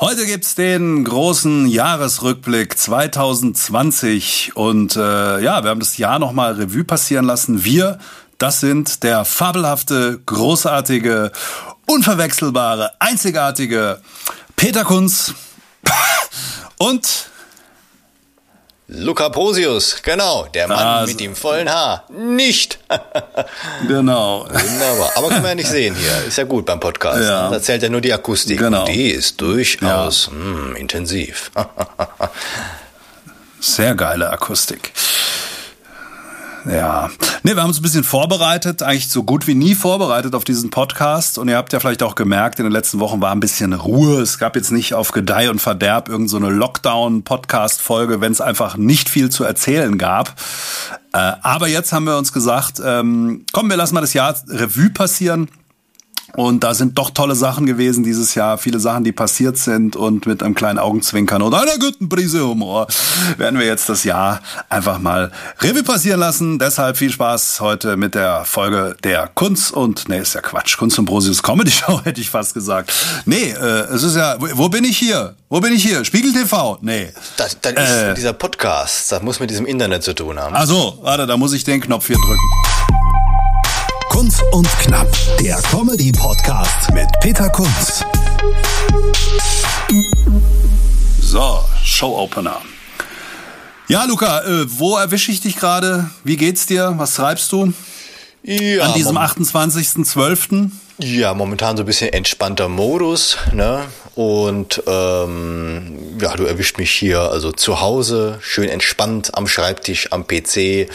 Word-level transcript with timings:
Heute 0.00 0.26
gibt's 0.26 0.54
den 0.54 1.02
großen 1.02 1.66
Jahresrückblick 1.66 2.78
2020 2.78 4.52
und 4.54 4.94
äh, 4.94 5.40
ja, 5.40 5.64
wir 5.64 5.70
haben 5.70 5.80
das 5.80 5.96
Jahr 5.96 6.20
nochmal 6.20 6.52
Revue 6.52 6.84
passieren 6.84 7.24
lassen. 7.24 7.64
Wir, 7.64 7.98
das 8.38 8.60
sind 8.60 9.02
der 9.02 9.24
fabelhafte, 9.24 10.20
großartige, 10.24 11.32
unverwechselbare, 11.88 12.92
einzigartige 13.00 14.00
Peter 14.54 14.84
Kunz 14.84 15.34
und 16.78 17.28
Luca 18.90 19.28
Posius, 19.28 20.00
genau, 20.02 20.46
der 20.54 20.66
Mann 20.66 20.78
also, 20.78 21.10
mit 21.10 21.20
dem 21.20 21.36
vollen 21.36 21.68
Haar. 21.68 22.04
Nicht. 22.08 22.78
genau. 23.86 24.46
Wunderbar. 24.48 25.12
Aber 25.14 25.28
können 25.28 25.42
wir 25.42 25.50
ja 25.50 25.54
nicht 25.56 25.68
sehen 25.68 25.94
hier. 25.94 26.24
Ist 26.26 26.38
ja 26.38 26.44
gut 26.44 26.64
beim 26.64 26.80
Podcast. 26.80 27.22
Ja. 27.22 27.50
Da 27.50 27.60
zählt 27.60 27.82
ja 27.82 27.90
nur 27.90 28.00
die 28.00 28.14
Akustik. 28.14 28.58
Genau. 28.58 28.86
Die 28.86 29.10
ist 29.10 29.38
durchaus 29.42 30.30
ja. 30.32 30.32
mh, 30.32 30.78
intensiv. 30.78 31.50
Sehr 33.60 33.94
geile 33.94 34.30
Akustik. 34.30 34.90
Ja. 36.66 37.10
Nee, 37.42 37.54
wir 37.54 37.62
haben 37.62 37.68
uns 37.68 37.78
ein 37.78 37.82
bisschen 37.82 38.04
vorbereitet, 38.04 38.82
eigentlich 38.82 39.08
so 39.08 39.22
gut 39.22 39.46
wie 39.46 39.54
nie 39.54 39.74
vorbereitet 39.74 40.34
auf 40.34 40.44
diesen 40.44 40.70
Podcast. 40.70 41.38
Und 41.38 41.48
ihr 41.48 41.56
habt 41.56 41.72
ja 41.72 41.80
vielleicht 41.80 42.02
auch 42.02 42.14
gemerkt, 42.14 42.58
in 42.58 42.64
den 42.64 42.72
letzten 42.72 43.00
Wochen 43.00 43.20
war 43.20 43.32
ein 43.32 43.40
bisschen 43.40 43.72
Ruhe. 43.72 44.20
Es 44.20 44.38
gab 44.38 44.56
jetzt 44.56 44.70
nicht 44.70 44.94
auf 44.94 45.12
Gedeih 45.12 45.50
und 45.50 45.60
Verderb 45.60 46.08
irgendeine 46.08 46.46
so 46.46 46.50
Lockdown-Podcast-Folge, 46.50 48.20
wenn 48.20 48.32
es 48.32 48.40
einfach 48.40 48.76
nicht 48.76 49.08
viel 49.08 49.30
zu 49.30 49.44
erzählen 49.44 49.98
gab. 49.98 50.34
Äh, 51.12 51.32
aber 51.42 51.68
jetzt 51.68 51.92
haben 51.92 52.04
wir 52.04 52.18
uns 52.18 52.32
gesagt, 52.32 52.80
ähm, 52.84 53.44
komm, 53.52 53.70
wir 53.70 53.76
lassen 53.76 53.94
mal 53.94 54.00
das 54.00 54.12
Jahr 54.12 54.34
Revue 54.48 54.90
passieren 54.90 55.48
und 56.34 56.64
da 56.64 56.74
sind 56.74 56.98
doch 56.98 57.10
tolle 57.10 57.34
Sachen 57.34 57.66
gewesen 57.66 58.04
dieses 58.04 58.34
Jahr, 58.34 58.58
viele 58.58 58.80
Sachen, 58.80 59.04
die 59.04 59.12
passiert 59.12 59.56
sind 59.56 59.96
und 59.96 60.26
mit 60.26 60.42
einem 60.42 60.54
kleinen 60.54 60.78
Augenzwinkern 60.78 61.42
und 61.42 61.54
einer 61.54 61.78
guten 61.78 62.08
Prise 62.08 62.46
Humor 62.46 62.86
werden 63.36 63.58
wir 63.58 63.66
jetzt 63.66 63.88
das 63.88 64.04
Jahr 64.04 64.40
einfach 64.68 64.98
mal 64.98 65.32
Revue 65.60 65.82
passieren 65.82 66.20
lassen. 66.20 66.58
Deshalb 66.58 66.96
viel 66.96 67.10
Spaß 67.10 67.60
heute 67.60 67.96
mit 67.96 68.14
der 68.14 68.44
Folge 68.44 68.96
der 69.04 69.28
Kunst 69.34 69.72
und, 69.72 70.08
nee, 70.08 70.18
ist 70.18 70.34
ja 70.34 70.40
Quatsch, 70.40 70.76
Kunst 70.76 70.98
und 70.98 71.06
Brosius 71.06 71.42
Comedy 71.42 71.70
Show 71.72 72.00
hätte 72.04 72.20
ich 72.20 72.30
fast 72.30 72.54
gesagt. 72.54 72.92
Nee, 73.24 73.50
äh, 73.50 73.86
es 73.94 74.02
ist 74.02 74.16
ja, 74.16 74.36
wo 74.38 74.68
bin 74.68 74.84
ich 74.84 74.98
hier? 74.98 75.34
Wo 75.48 75.60
bin 75.60 75.72
ich 75.72 75.82
hier? 75.82 76.04
Spiegel 76.04 76.32
TV? 76.32 76.78
Nee. 76.82 77.08
Das, 77.36 77.58
das 77.60 77.72
ist 77.72 77.78
äh, 77.78 78.14
dieser 78.14 78.34
Podcast, 78.34 79.10
das 79.10 79.22
muss 79.22 79.40
mit 79.40 79.50
diesem 79.50 79.66
Internet 79.66 80.02
zu 80.02 80.14
tun 80.14 80.38
haben. 80.38 80.54
Ach 80.54 80.66
so, 80.66 80.98
warte, 81.02 81.26
da 81.26 81.36
muss 81.36 81.52
ich 81.54 81.64
den 81.64 81.80
Knopf 81.80 82.06
hier 82.06 82.16
drücken. 82.16 82.67
Kunz 84.18 84.42
und 84.50 84.66
Knapp, 84.80 85.06
der 85.38 85.62
Comedy-Podcast 85.70 86.92
mit 86.92 87.06
Peter 87.20 87.48
Kunz. 87.50 88.04
So, 91.20 91.60
Show-Opener. 91.84 92.56
Ja, 93.86 94.02
Luca, 94.06 94.40
äh, 94.40 94.66
wo 94.76 94.96
erwische 94.96 95.30
ich 95.30 95.40
dich 95.40 95.54
gerade? 95.54 96.10
Wie 96.24 96.36
geht's 96.36 96.66
dir? 96.66 96.94
Was 96.96 97.14
treibst 97.14 97.52
du? 97.52 97.72
Ja, 98.42 98.86
An 98.86 98.94
diesem 98.94 99.16
28.12.? 99.16 100.72
Ja, 101.00 101.32
momentan 101.32 101.76
so 101.76 101.84
ein 101.84 101.86
bisschen 101.86 102.12
entspannter 102.12 102.68
Modus, 102.68 103.36
ne? 103.52 103.84
Und 104.16 104.82
ähm, 104.88 106.18
ja, 106.20 106.34
du 106.34 106.44
erwischt 106.44 106.76
mich 106.78 106.90
hier 106.90 107.20
also 107.20 107.52
zu 107.52 107.80
Hause, 107.80 108.38
schön 108.40 108.68
entspannt 108.68 109.30
am 109.34 109.46
Schreibtisch, 109.46 110.10
am 110.10 110.26
PC 110.26 110.90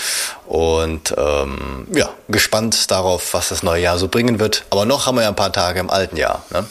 und 0.45 1.15
ähm, 1.17 1.87
ja, 1.93 2.09
gespannt 2.27 2.91
darauf, 2.91 3.33
was 3.33 3.47
das 3.47 3.63
neue 3.63 3.81
Jahr 3.81 3.97
so 3.97 4.09
bringen 4.09 4.39
wird. 4.39 4.65
Aber 4.71 4.85
noch 4.85 5.05
haben 5.05 5.15
wir 5.15 5.21
ja 5.21 5.29
ein 5.29 5.37
paar 5.37 5.53
Tage 5.53 5.79
im 5.79 5.89
alten 5.89 6.17
Jahr, 6.17 6.43
ne? 6.51 6.65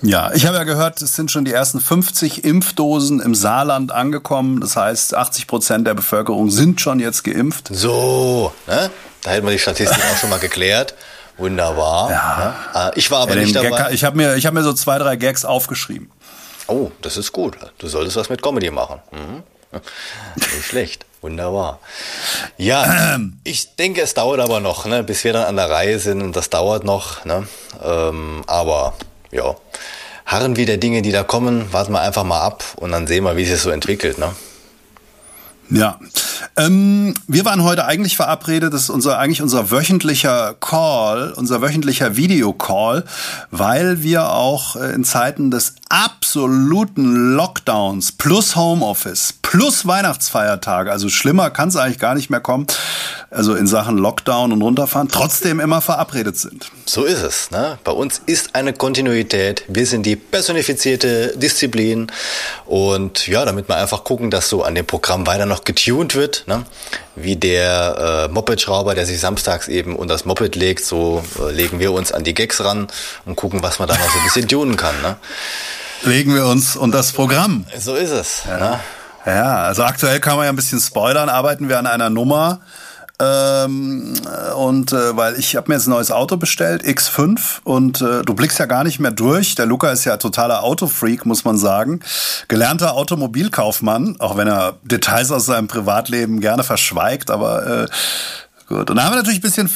Ja, 0.00 0.30
ich 0.32 0.46
habe 0.46 0.56
ja 0.56 0.64
gehört, 0.64 1.02
es 1.02 1.16
sind 1.16 1.30
schon 1.30 1.44
die 1.44 1.52
ersten 1.52 1.80
50 1.80 2.44
Impfdosen 2.44 3.20
im 3.20 3.34
Saarland 3.34 3.90
angekommen. 3.90 4.60
Das 4.60 4.76
heißt, 4.76 5.14
80 5.14 5.48
Prozent 5.48 5.86
der 5.88 5.94
Bevölkerung 5.94 6.50
sind 6.50 6.80
schon 6.80 7.00
jetzt 7.00 7.24
geimpft. 7.24 7.68
So, 7.72 8.52
ne? 8.68 8.90
Da 9.22 9.30
hätten 9.30 9.44
wir 9.44 9.50
die 9.50 9.58
Statistik 9.58 9.98
auch 9.98 10.16
schon 10.16 10.30
mal 10.30 10.38
geklärt. 10.38 10.94
Wunderbar. 11.38 12.10
Ja. 12.10 12.56
ja. 12.74 12.88
Äh, 12.88 12.98
ich 12.98 13.10
war 13.10 13.22
aber 13.22 13.36
ja, 13.36 13.42
nicht 13.42 13.56
dabei. 13.56 13.70
Gag, 13.70 13.92
ich 13.92 14.04
habe 14.04 14.16
mir, 14.16 14.34
ich 14.36 14.46
hab 14.46 14.54
mir 14.54 14.62
so 14.62 14.72
zwei, 14.72 14.98
drei 14.98 15.16
Gags 15.16 15.44
aufgeschrieben. 15.44 16.10
Oh, 16.66 16.90
das 17.00 17.16
ist 17.16 17.32
gut. 17.32 17.56
Du 17.78 17.88
solltest 17.88 18.16
was 18.16 18.28
mit 18.28 18.42
Comedy 18.42 18.70
machen. 18.70 19.00
Mhm. 19.12 19.42
Nicht 20.36 20.64
schlecht. 20.64 21.06
Wunderbar. 21.20 21.80
Ja, 22.58 23.18
ich 23.42 23.74
denke, 23.74 24.02
es 24.02 24.14
dauert 24.14 24.38
aber 24.38 24.60
noch, 24.60 24.86
ne, 24.86 25.02
bis 25.02 25.24
wir 25.24 25.32
dann 25.32 25.46
an 25.46 25.56
der 25.56 25.68
Reihe 25.68 25.98
sind. 25.98 26.22
Und 26.22 26.36
das 26.36 26.48
dauert 26.48 26.84
noch. 26.84 27.24
Ne? 27.24 27.48
Ähm, 27.82 28.42
aber 28.46 28.94
ja, 29.32 29.56
harren 30.26 30.56
wir 30.56 30.66
der 30.66 30.76
Dinge, 30.76 31.02
die 31.02 31.10
da 31.10 31.24
kommen, 31.24 31.72
warten 31.72 31.92
wir 31.92 32.00
einfach 32.00 32.22
mal 32.22 32.40
ab 32.40 32.62
und 32.76 32.92
dann 32.92 33.06
sehen 33.06 33.24
wir, 33.24 33.36
wie 33.36 33.44
sich 33.44 33.60
so 33.60 33.70
entwickelt. 33.70 34.18
Ne? 34.18 34.34
Ja, 35.70 35.98
ähm, 36.56 37.14
wir 37.26 37.44
waren 37.44 37.62
heute 37.62 37.84
eigentlich 37.84 38.16
verabredet, 38.16 38.72
das 38.72 38.82
ist 38.82 38.90
unser, 38.90 39.18
eigentlich 39.18 39.42
unser 39.42 39.70
wöchentlicher 39.70 40.54
Call, 40.58 41.32
unser 41.36 41.60
wöchentlicher 41.60 42.16
Videocall, 42.16 43.04
weil 43.50 44.02
wir 44.02 44.32
auch 44.32 44.76
äh, 44.76 44.92
in 44.92 45.04
Zeiten 45.04 45.50
des 45.50 45.74
absoluten 45.88 47.34
Lockdowns 47.34 48.12
plus 48.12 48.56
Homeoffice 48.56 49.34
plus 49.48 49.86
Weihnachtsfeiertage, 49.86 50.92
also 50.92 51.08
schlimmer 51.08 51.48
kann 51.48 51.70
es 51.70 51.76
eigentlich 51.76 51.98
gar 51.98 52.14
nicht 52.14 52.28
mehr 52.28 52.40
kommen, 52.40 52.66
also 53.30 53.54
in 53.54 53.66
Sachen 53.66 53.96
Lockdown 53.96 54.52
und 54.52 54.60
runterfahren, 54.60 55.08
trotzdem 55.08 55.58
immer 55.58 55.80
verabredet 55.80 56.36
sind. 56.36 56.70
So 56.84 57.04
ist 57.04 57.22
es. 57.22 57.50
Ne? 57.50 57.78
Bei 57.82 57.92
uns 57.92 58.20
ist 58.26 58.54
eine 58.54 58.74
Kontinuität. 58.74 59.64
Wir 59.68 59.86
sind 59.86 60.04
die 60.04 60.16
personifizierte 60.16 61.34
Disziplin 61.38 62.08
und 62.66 63.26
ja, 63.26 63.46
damit 63.46 63.70
wir 63.70 63.76
einfach 63.76 64.04
gucken, 64.04 64.30
dass 64.30 64.50
so 64.50 64.64
an 64.64 64.74
dem 64.74 64.84
Programm 64.84 65.26
weiter 65.26 65.46
noch 65.46 65.57
getuned 65.64 66.14
wird, 66.14 66.44
ne? 66.46 66.64
wie 67.16 67.36
der 67.36 68.28
äh, 68.28 68.32
Moped-Schrauber, 68.32 68.94
der 68.94 69.06
sich 69.06 69.20
samstags 69.20 69.68
eben 69.68 69.96
unter 69.96 70.14
das 70.14 70.24
Moped 70.24 70.56
legt, 70.56 70.84
so 70.84 71.22
äh, 71.38 71.52
legen 71.52 71.80
wir 71.80 71.92
uns 71.92 72.12
an 72.12 72.24
die 72.24 72.34
Gags 72.34 72.62
ran 72.62 72.88
und 73.24 73.36
gucken, 73.36 73.62
was 73.62 73.78
man 73.78 73.88
da 73.88 73.94
noch 73.94 74.10
so 74.10 74.18
ein 74.18 74.24
bisschen 74.24 74.48
tunen 74.48 74.76
kann. 74.76 75.00
Ne? 75.02 75.16
Legen 76.02 76.34
wir 76.34 76.46
uns 76.46 76.76
und 76.76 76.92
das 76.92 77.12
Programm. 77.12 77.66
So 77.76 77.94
ist 77.94 78.10
es. 78.10 78.42
Ja. 78.46 78.58
Ne? 78.58 78.80
ja, 79.26 79.56
also 79.64 79.84
aktuell 79.84 80.20
kann 80.20 80.36
man 80.36 80.44
ja 80.44 80.50
ein 80.50 80.56
bisschen 80.56 80.80
spoilern, 80.80 81.28
arbeiten 81.28 81.68
wir 81.68 81.78
an 81.78 81.86
einer 81.86 82.10
Nummer, 82.10 82.60
ähm, 83.20 84.14
und 84.56 84.92
äh, 84.92 85.16
weil 85.16 85.38
ich 85.38 85.56
habe 85.56 85.68
mir 85.68 85.74
jetzt 85.74 85.88
ein 85.88 85.90
neues 85.90 86.12
Auto 86.12 86.36
bestellt, 86.36 86.84
X5, 86.84 87.60
und 87.64 88.00
äh, 88.00 88.22
du 88.22 88.34
blickst 88.34 88.58
ja 88.60 88.66
gar 88.66 88.84
nicht 88.84 89.00
mehr 89.00 89.10
durch. 89.10 89.56
Der 89.56 89.66
Luca 89.66 89.90
ist 89.90 90.04
ja 90.04 90.16
totaler 90.18 90.62
Autofreak, 90.62 91.26
muss 91.26 91.44
man 91.44 91.56
sagen. 91.56 92.00
Gelernter 92.46 92.94
Automobilkaufmann, 92.94 94.16
auch 94.20 94.36
wenn 94.36 94.46
er 94.46 94.76
Details 94.84 95.32
aus 95.32 95.46
seinem 95.46 95.66
Privatleben 95.66 96.40
gerne 96.40 96.62
verschweigt, 96.62 97.30
aber 97.30 97.66
äh, 97.66 97.86
gut. 98.68 98.90
Und 98.90 98.96
da 98.96 99.04
haben 99.04 99.12
wir 99.12 99.16
natürlich 99.16 99.38
ein 99.38 99.42
bisschen 99.42 99.70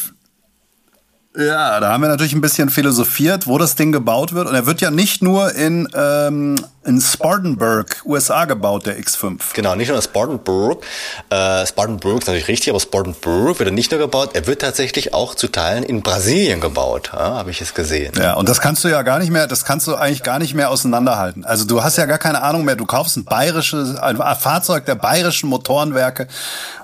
ja, 1.35 1.81
da 1.81 1.91
haben 1.91 2.03
wir 2.03 2.11
natürlich 2.11 2.35
ein 2.35 2.43
bisschen 2.43 2.69
philosophiert, 2.69 3.47
wo 3.47 3.57
das 3.57 3.75
Ding 3.75 3.91
gebaut 3.91 4.35
wird. 4.35 4.49
Und 4.49 4.55
er 4.55 4.67
wird 4.67 4.83
ja 4.83 4.91
nicht 4.91 5.23
nur 5.23 5.55
in, 5.55 5.89
ähm, 5.95 6.57
in 6.85 7.01
Spartanburg, 7.01 8.03
USA 8.05 8.45
gebaut, 8.45 8.87
der 8.87 8.99
X5. 8.99 9.39
Genau, 9.55 9.75
nicht 9.77 9.89
nur 9.89 9.97
in 9.97 10.03
Spartanburg. 10.03 10.85
Äh, 11.31 11.67
Spartanburg 11.67 12.21
ist 12.21 12.27
natürlich 12.27 12.49
richtig, 12.49 12.71
aber 12.71 12.81
Spartanburg 12.81 13.59
wird 13.59 13.69
er 13.69 13.73
nicht 13.73 13.93
nur 13.93 14.01
gebaut. 14.01 14.31
Er 14.35 14.47
wird 14.47 14.63
tatsächlich 14.63 15.15
auch 15.15 15.35
zu 15.35 15.49
Teilen 15.49 15.85
in 15.85 16.03
Brasilien 16.03 16.61
gebaut, 16.61 17.11
ja, 17.13 17.35
habe 17.37 17.51
ich 17.51 17.61
es 17.61 17.75
gesehen. 17.75 18.13
Ja, 18.19 18.35
und 18.35 18.49
das 18.49 18.61
kannst 18.61 18.83
du 18.83 18.89
ja 18.89 19.03
gar 19.03 19.21
nicht 19.21 19.31
mehr, 19.31 19.47
das 19.47 19.65
kannst 19.65 19.87
du 19.87 19.95
eigentlich 19.95 20.25
gar 20.25 20.39
nicht 20.39 20.55
mehr 20.55 20.71
auseinanderhalten. 20.71 21.45
Also 21.45 21.65
du 21.65 21.85
hast 21.85 21.99
ja 21.99 22.07
gar 22.07 22.19
keine 22.19 22.43
Ahnung 22.43 22.65
mehr. 22.65 22.75
Du 22.75 22.87
kaufst 22.87 23.17
ein 23.17 23.25
bayerisches, 23.25 23.97
ein 23.97 24.17
Fahrzeug 24.17 24.85
der 24.85 24.97
bayerischen 24.97 25.49
Motorenwerke 25.49 26.27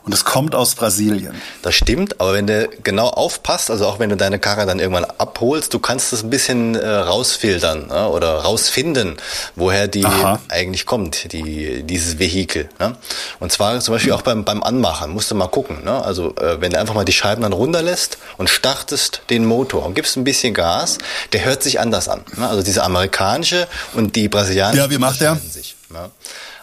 und 0.05 0.15
es 0.15 0.25
kommt 0.25 0.55
aus 0.55 0.75
Brasilien. 0.75 1.35
Das 1.63 1.75
stimmt, 1.75 2.21
aber 2.21 2.35
wenn 2.35 2.47
du 2.47 2.69
genau 2.83 3.09
aufpasst, 3.09 3.71
also 3.71 3.87
auch 3.87 3.99
wenn 3.99 4.11
du 4.11 4.17
deine 4.17 4.39
Karre 4.39 4.65
dann 4.65 4.79
irgendwann 4.79 5.05
abholst, 5.05 5.75
du 5.75 5.81
kannst 5.81 6.13
das 6.13 6.23
ein 6.23 6.31
bisschen 6.31 6.77
äh, 6.77 6.89
rausfiltern 6.89 7.89
ja, 7.91 8.07
oder 8.07 8.39
rausfinden, 8.39 9.17
woher 9.57 9.88
die 9.89 10.05
Aha. 10.05 10.39
eigentlich 10.49 10.87
kommt, 10.87 11.33
die, 11.33 11.83
dieses 11.83 12.19
Vehikel. 12.19 12.69
Ne? 12.79 12.97
Und 13.41 13.53
zwar 13.53 13.81
zum 13.81 13.95
Beispiel 13.95 14.13
auch 14.13 14.23
beim, 14.23 14.45
beim 14.45 14.63
Anmachen, 14.63 15.11
musst 15.11 15.31
du 15.31 15.35
mal 15.35 15.49
gucken. 15.49 15.85
Ne? 15.85 16.03
Also 16.03 16.35
äh, 16.37 16.61
wenn 16.61 16.73
du 16.73 16.79
einfach 16.79 16.95
mal 16.95 17.05
die 17.05 17.13
Scheiben 17.13 17.43
dann 17.43 17.53
runterlässt 17.53 18.19
und 18.37 18.51
startest 18.51 19.23
den 19.31 19.45
Motor 19.45 19.85
und 19.85 19.95
gibst 19.95 20.17
ein 20.17 20.25
bisschen 20.25 20.55
Gas, 20.55 20.99
der 21.33 21.45
hört 21.45 21.63
sich 21.63 21.81
anders 21.81 22.09
an. 22.09 22.23
Ne? 22.37 22.49
Also 22.49 22.63
diese 22.63 22.83
amerikanische 22.83 23.67
und 23.95 24.17
die 24.17 24.29
brasilianische. 24.29 24.83
Ja, 24.83 24.91
wie 24.91 24.99
macht 24.99 25.21
der? 25.21 25.37
Sich, 25.37 25.77
ne? 25.91 26.11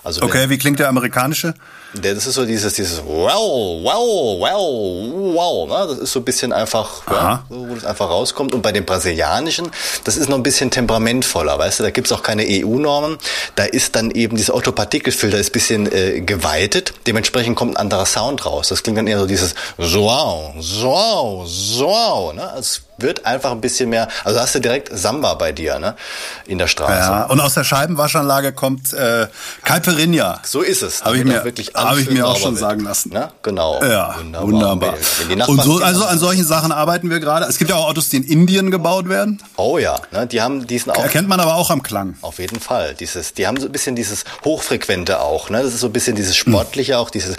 also 0.03 0.21
okay, 0.21 0.49
wie 0.49 0.57
klingt 0.57 0.79
der 0.79 0.89
amerikanische? 0.89 1.53
Das 2.01 2.27
ist 2.27 2.33
so 2.33 2.45
dieses, 2.45 2.73
dieses 2.73 3.01
wow, 3.03 3.81
wow, 3.83 4.39
wow, 4.39 5.33
wow. 5.33 5.67
Ne? 5.67 5.93
Das 5.93 5.99
ist 5.99 6.11
so 6.11 6.19
ein 6.19 6.25
bisschen 6.25 6.53
einfach, 6.53 7.03
ja, 7.09 7.43
wo 7.49 7.75
das 7.75 7.85
einfach 7.85 8.09
rauskommt. 8.09 8.53
Und 8.53 8.61
bei 8.61 8.71
dem 8.71 8.85
brasilianischen, 8.85 9.69
das 10.03 10.17
ist 10.17 10.29
noch 10.29 10.37
ein 10.37 10.43
bisschen 10.43 10.71
temperamentvoller, 10.71 11.57
weißt 11.57 11.79
du, 11.79 11.83
da 11.83 11.89
gibt's 11.89 12.11
auch 12.11 12.23
keine 12.23 12.43
EU-Normen. 12.47 13.17
Da 13.55 13.63
ist 13.63 13.95
dann 13.95 14.11
eben 14.11 14.37
dieser 14.37 14.55
Otto-Partikelfilter 14.55 15.37
ist 15.37 15.51
bisschen 15.51 15.91
äh, 15.91 16.21
geweitet. 16.21 16.93
Dementsprechend 17.07 17.55
kommt 17.55 17.75
ein 17.75 17.77
anderer 17.77 18.05
Sound 18.05 18.45
raus. 18.45 18.69
Das 18.69 18.83
klingt 18.83 18.97
dann 18.97 19.07
eher 19.07 19.19
so 19.19 19.27
dieses 19.27 19.55
wow, 19.77 20.53
wow, 20.55 21.47
wow. 21.77 22.33
Ne? 22.33 22.49
Also 22.49 22.81
wird 22.97 23.25
einfach 23.25 23.51
ein 23.51 23.61
bisschen 23.61 23.89
mehr, 23.89 24.07
also 24.23 24.39
hast 24.39 24.55
du 24.55 24.59
direkt 24.59 24.89
Samba 24.97 25.33
bei 25.33 25.51
dir, 25.51 25.79
ne? 25.79 25.95
In 26.45 26.57
der 26.57 26.67
Straße. 26.67 26.93
Ja, 26.93 27.23
und 27.25 27.39
aus 27.39 27.53
der 27.53 27.63
Scheibenwaschanlage 27.63 28.53
kommt 28.53 28.93
äh, 28.93 29.27
Caipirinha. 29.63 30.39
So 30.43 30.61
ist 30.61 30.81
es. 30.81 31.03
Habe 31.03 31.17
ich 31.17 31.25
mir, 31.25 31.43
hab 31.89 31.97
ich 31.97 32.09
mir 32.09 32.27
auch 32.27 32.37
schon 32.37 32.51
wird. 32.51 32.59
sagen 32.59 32.83
lassen. 32.83 33.13
Ne? 33.13 33.29
Genau. 33.41 33.81
Ja, 33.83 34.15
wunderbar. 34.19 34.47
wunderbar. 34.47 35.49
Und 35.49 35.61
so, 35.61 35.77
also 35.77 36.05
an 36.05 36.19
solchen 36.19 36.45
Sachen 36.45 36.71
arbeiten 36.71 37.09
wir 37.09 37.19
gerade. 37.19 37.45
Es 37.45 37.57
gibt 37.57 37.69
ja 37.69 37.77
auch 37.77 37.87
Autos, 37.87 38.09
die 38.09 38.17
in 38.17 38.23
Indien 38.23 38.71
gebaut 38.71 39.09
werden. 39.09 39.41
Oh 39.57 39.77
ja, 39.77 39.99
ne? 40.11 40.27
die 40.27 40.41
haben 40.41 40.65
diesen 40.67 40.91
auch. 40.91 41.03
Erkennt 41.03 41.27
man 41.27 41.39
aber 41.39 41.55
auch 41.55 41.69
am 41.69 41.83
Klang. 41.83 42.15
Auf 42.21 42.39
jeden 42.39 42.59
Fall. 42.59 42.95
Dieses, 42.95 43.33
die 43.33 43.47
haben 43.47 43.59
so 43.59 43.67
ein 43.67 43.71
bisschen 43.71 43.95
dieses 43.95 44.23
Hochfrequente 44.43 45.19
auch, 45.21 45.49
ne? 45.49 45.63
Das 45.63 45.73
ist 45.73 45.79
so 45.79 45.87
ein 45.87 45.93
bisschen 45.93 46.15
dieses 46.15 46.35
Sportliche 46.35 46.97
auch, 46.97 47.09
dieses 47.09 47.35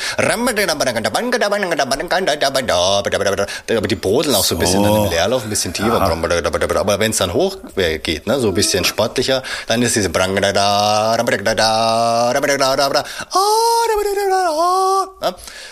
aber 3.77 3.89
die 3.89 3.97
brodeln 3.97 4.35
auch 4.35 4.45
so 4.45 4.55
ein 4.55 4.59
bisschen 4.59 4.85
oh. 4.85 5.05
im 5.05 5.11
Leerlauf 5.11 5.45
ein 5.45 5.51
bisschen 5.51 5.73
tiefer. 5.73 5.89
Ja. 5.89 6.81
Aber 6.81 6.99
wenn 6.99 7.11
es 7.11 7.17
dann 7.19 7.33
hoch 7.33 7.57
geht, 8.03 8.27
ne, 8.27 8.41
so 8.41 8.49
ein 8.49 8.55
bisschen 8.55 8.85
sportlicher, 8.85 9.43
dann 9.67 9.83
ist 9.83 9.97
diese 9.97 10.11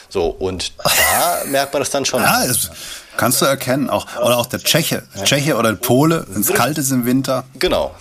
so, 0.09 0.27
und 0.27 0.73
da 0.79 1.45
merkt 1.47 1.73
man 1.73 1.83
das 1.83 1.91
dann 1.91 2.05
schon. 2.05 2.23
Ja, 2.23 2.45
es 2.45 2.71
kannst 3.17 3.41
du 3.41 3.47
erkennen. 3.47 3.91
Auch, 3.91 4.07
oder 4.17 4.39
auch 4.39 4.47
der 4.47 4.61
Tscheche. 4.61 5.05
Tscheche 5.25 5.57
oder 5.57 5.75
Pole, 5.75 6.27
wenn 6.29 6.43
es 6.43 6.53
kalt 6.53 6.79
ist 6.79 6.91
im 6.91 7.07
Winter. 7.07 7.45
Genau. 7.59 7.95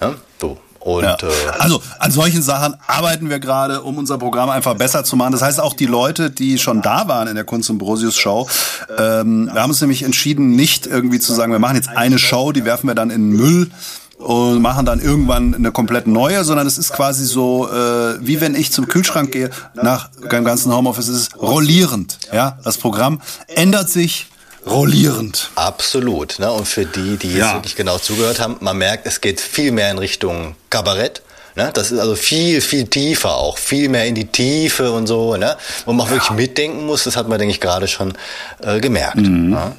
Ja, 0.00 0.14
so. 0.40 0.58
Und, 0.86 1.02
ja. 1.02 1.16
äh, 1.16 1.48
also 1.58 1.82
an 1.98 2.12
solchen 2.12 2.42
Sachen 2.42 2.76
arbeiten 2.86 3.28
wir 3.28 3.40
gerade, 3.40 3.82
um 3.82 3.98
unser 3.98 4.18
Programm 4.18 4.50
einfach 4.50 4.76
besser 4.76 5.02
zu 5.02 5.16
machen. 5.16 5.32
Das 5.32 5.42
heißt, 5.42 5.60
auch 5.60 5.74
die 5.74 5.86
Leute, 5.86 6.30
die 6.30 6.58
schon 6.58 6.80
da 6.80 7.08
waren 7.08 7.26
in 7.26 7.34
der 7.34 7.42
Kunst 7.42 7.68
und 7.70 7.78
Brosius 7.78 8.16
Show, 8.16 8.48
ähm, 8.96 9.50
wir 9.52 9.60
haben 9.60 9.70
uns 9.70 9.80
nämlich 9.80 10.04
entschieden, 10.04 10.50
nicht 10.50 10.86
irgendwie 10.86 11.18
zu 11.18 11.34
sagen, 11.34 11.50
wir 11.50 11.58
machen 11.58 11.74
jetzt 11.74 11.88
eine 11.88 12.20
Show, 12.20 12.52
die 12.52 12.64
werfen 12.64 12.86
wir 12.86 12.94
dann 12.94 13.10
in 13.10 13.32
den 13.32 13.36
Müll 13.36 13.70
und 14.18 14.62
machen 14.62 14.86
dann 14.86 15.00
irgendwann 15.00 15.54
eine 15.54 15.72
komplett 15.72 16.06
neue, 16.06 16.42
sondern 16.44 16.66
es 16.66 16.78
ist 16.78 16.92
quasi 16.92 17.24
so, 17.24 17.68
äh, 17.70 18.16
wie 18.20 18.40
wenn 18.40 18.54
ich 18.54 18.72
zum 18.72 18.88
Kühlschrank 18.88 19.32
gehe, 19.32 19.50
nach 19.74 20.08
dem 20.30 20.44
ganzen 20.44 20.72
Homeoffice 20.72 21.08
ist 21.08 21.16
es 21.34 21.40
rollierend. 21.40 22.18
Ja, 22.32 22.58
das 22.64 22.78
Programm 22.78 23.20
ändert 23.46 23.90
sich 23.90 24.26
rollierend. 24.66 25.50
Absolut. 25.54 26.38
Ne? 26.38 26.50
Und 26.50 26.66
für 26.66 26.86
die, 26.86 27.16
die 27.16 27.34
jetzt 27.34 27.54
wirklich 27.54 27.76
genau 27.76 27.98
zugehört 27.98 28.40
haben, 28.40 28.56
man 28.60 28.76
merkt, 28.76 29.06
es 29.06 29.20
geht 29.20 29.40
viel 29.40 29.70
mehr 29.70 29.90
in 29.90 29.98
Richtung 29.98 30.56
Kabarett. 30.70 31.22
Ne? 31.54 31.70
Das 31.72 31.92
ist 31.92 31.98
also 31.98 32.16
viel, 32.16 32.60
viel 32.60 32.86
tiefer 32.86 33.34
auch, 33.34 33.58
viel 33.58 33.88
mehr 33.88 34.06
in 34.06 34.14
die 34.14 34.26
Tiefe 34.26 34.90
und 34.90 35.06
so, 35.06 35.36
ne? 35.36 35.56
wo 35.84 35.92
man 35.92 36.06
ja. 36.06 36.12
wirklich 36.12 36.30
mitdenken 36.30 36.84
muss. 36.86 37.04
Das 37.04 37.16
hat 37.16 37.28
man, 37.28 37.38
denke 37.38 37.52
ich, 37.52 37.60
gerade 37.60 37.86
schon 37.88 38.14
äh, 38.62 38.80
gemerkt. 38.80 39.16
Mhm. 39.16 39.50
Ne? 39.50 39.72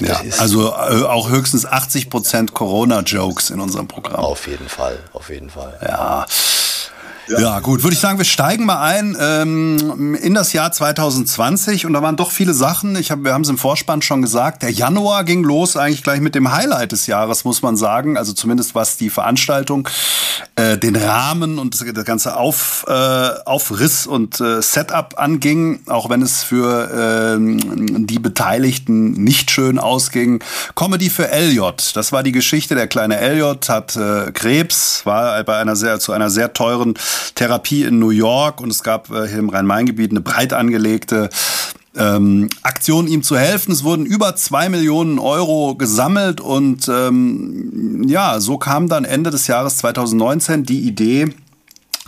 Ja, 0.00 0.20
also 0.38 0.68
äh, 0.68 1.04
auch 1.04 1.28
höchstens 1.30 1.66
80 1.66 2.10
Prozent 2.10 2.54
Corona-Jokes 2.54 3.50
in 3.50 3.60
unserem 3.60 3.88
Programm. 3.88 4.16
Auf 4.24 4.46
jeden 4.46 4.68
Fall, 4.68 4.98
auf 5.12 5.30
jeden 5.30 5.50
Fall. 5.50 5.78
Ja. 5.82 6.26
Ja. 7.36 7.60
gut, 7.60 7.82
würde 7.82 7.94
ich 7.94 8.00
sagen, 8.00 8.18
wir 8.18 8.24
steigen 8.24 8.64
mal 8.64 8.80
ein 8.80 9.16
ähm, 9.20 10.14
in 10.14 10.34
das 10.34 10.52
Jahr 10.52 10.72
2020 10.72 11.84
und 11.86 11.92
da 11.92 12.02
waren 12.02 12.16
doch 12.16 12.30
viele 12.30 12.54
Sachen. 12.54 12.96
Ich 12.96 13.10
hab, 13.10 13.24
wir 13.24 13.34
haben 13.34 13.42
es 13.42 13.48
im 13.48 13.58
Vorspann 13.58 14.02
schon 14.02 14.22
gesagt. 14.22 14.62
Der 14.62 14.70
Januar 14.70 15.24
ging 15.24 15.42
los 15.42 15.76
eigentlich 15.76 16.02
gleich 16.02 16.20
mit 16.20 16.34
dem 16.34 16.52
Highlight 16.52 16.92
des 16.92 17.06
Jahres, 17.06 17.44
muss 17.44 17.62
man 17.62 17.76
sagen. 17.76 18.16
Also 18.16 18.32
zumindest 18.32 18.74
was 18.74 18.96
die 18.96 19.10
Veranstaltung, 19.10 19.88
äh, 20.56 20.78
den 20.78 20.96
Rahmen 20.96 21.58
und 21.58 21.74
das, 21.74 22.04
ganze 22.04 22.36
Auf, 22.36 22.84
äh, 22.88 22.92
Aufriss 22.92 24.06
und 24.06 24.40
äh, 24.40 24.62
Setup 24.62 25.14
anging, 25.18 25.80
auch 25.86 26.08
wenn 26.10 26.22
es 26.22 26.42
für 26.42 27.36
äh, 27.36 27.36
die 27.38 28.18
Beteiligten 28.18 29.12
nicht 29.12 29.50
schön 29.50 29.78
ausging. 29.78 30.42
Comedy 30.74 31.10
für 31.10 31.28
Elliot, 31.30 31.92
das 31.94 32.12
war 32.12 32.22
die 32.22 32.32
Geschichte. 32.32 32.74
Der 32.74 32.86
kleine 32.86 33.18
Elliot 33.18 33.68
hat 33.68 33.96
äh, 33.96 34.32
Krebs, 34.32 35.04
war 35.04 35.42
bei 35.44 35.58
einer 35.58 35.76
sehr 35.76 36.00
zu 36.00 36.12
einer 36.12 36.30
sehr 36.30 36.52
teuren 36.52 36.94
Therapie 37.34 37.84
in 37.84 37.98
New 37.98 38.10
York 38.10 38.60
und 38.60 38.70
es 38.70 38.82
gab 38.82 39.10
äh, 39.10 39.28
hier 39.28 39.38
im 39.38 39.48
Rhein-Main-Gebiet 39.48 40.10
eine 40.10 40.20
breit 40.20 40.52
angelegte 40.52 41.30
ähm, 41.96 42.48
Aktion, 42.62 43.06
ihm 43.06 43.22
zu 43.22 43.36
helfen. 43.36 43.72
Es 43.72 43.84
wurden 43.84 44.06
über 44.06 44.36
zwei 44.36 44.68
Millionen 44.68 45.18
Euro 45.18 45.74
gesammelt 45.74 46.40
und 46.40 46.88
ähm, 46.88 48.04
ja, 48.06 48.40
so 48.40 48.58
kam 48.58 48.88
dann 48.88 49.04
Ende 49.04 49.30
des 49.30 49.46
Jahres 49.46 49.78
2019 49.78 50.64
die 50.64 50.80
Idee, 50.80 51.34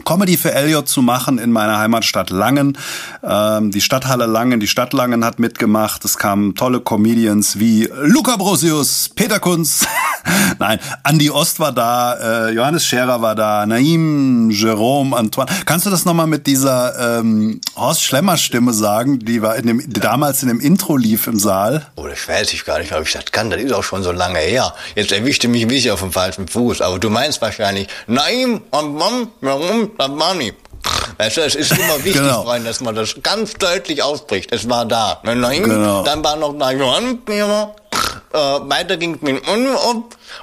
Comedy 0.05 0.37
für 0.37 0.53
Elliot 0.53 0.89
zu 0.89 1.03
machen 1.03 1.39
in 1.39 1.53
meiner 1.53 1.79
Heimatstadt 1.79 2.31
Langen. 2.31 2.77
Ähm, 3.23 3.71
die 3.71 3.81
Stadthalle 3.81 4.27
Langen, 4.27 4.61
die 4.61 4.69
Stadt 4.69 4.93
Langen 4.93 5.25
hat 5.25 5.39
mitgemacht. 5.39 6.05
Es 6.05 6.19
kamen 6.19 6.55
tolle 6.55 6.81
Comedians 6.81 7.59
wie 7.59 7.89
Luca 8.03 8.37
Brosius, 8.37 9.11
Peter 9.15 9.39
Kunz, 9.39 9.87
nein, 10.59 10.79
Andy 11.05 11.31
Ost 11.31 11.61
war 11.61 11.73
da, 11.73 12.49
äh, 12.49 12.53
Johannes 12.53 12.85
Scherer 12.85 13.23
war 13.23 13.35
da, 13.35 13.67
Naim, 13.67 14.51
Jerome, 14.51 15.17
Antoine. 15.17 15.51
Kannst 15.67 15.87
du 15.87 15.91
das 15.91 16.05
nochmal 16.05 16.27
mit 16.27 16.47
dieser 16.47 17.19
ähm, 17.19 17.61
Horst 17.77 18.03
Schlemmer 18.03 18.37
Stimme 18.37 18.73
sagen, 18.73 19.19
die 19.19 19.43
war 19.43 19.57
in 19.57 19.67
dem, 19.67 19.79
die 19.79 20.01
damals 20.01 20.43
in 20.43 20.49
dem 20.49 20.61
Intro 20.61 20.97
lief 20.97 21.27
im 21.27 21.39
Saal? 21.39 21.87
Oh, 21.97 22.07
das 22.07 22.29
weiß 22.29 22.53
ich 22.53 22.65
gar 22.65 22.79
nicht, 22.79 22.93
ob 22.93 23.07
ich 23.07 23.13
das 23.13 23.27
kann. 23.33 23.51
Das 23.51 23.61
ist 23.61 23.73
auch 23.73 23.83
schon 23.83 24.03
so 24.03 24.13
lange 24.13 24.39
her. 24.39 24.75
Jetzt 24.95 25.13
erwischte 25.13 25.49
mich 25.49 25.63
ein 25.63 25.69
bisschen 25.69 25.93
auf 25.93 26.01
dem 26.01 26.13
falschen 26.13 26.49
Fuß. 26.49 26.81
Aber 26.83 26.99
du 26.99 27.11
meinst 27.11 27.41
wahrscheinlich 27.41 27.89
Naim, 28.07 28.61
Money. 29.99 30.55
Weißt 31.19 31.37
du, 31.37 31.41
es 31.43 31.55
ist 31.55 31.73
immer 31.73 31.97
wichtig, 32.05 32.23
genau. 32.23 32.45
Freunde, 32.45 32.69
dass 32.69 32.81
man 32.81 32.95
das 32.95 33.15
ganz 33.23 33.55
deutlich 33.55 34.03
ausspricht. 34.03 34.53
Es 34.53 34.69
war 34.69 34.87
da. 34.87 35.21
Genau. 35.23 36.03
Dann 36.03 36.25
war 36.25 36.37
noch 36.37 36.55
da 36.59 36.73
äh, 38.33 38.37
weiter 38.39 38.97
ging 38.97 39.17
es 39.17 39.23
mit 39.23 39.43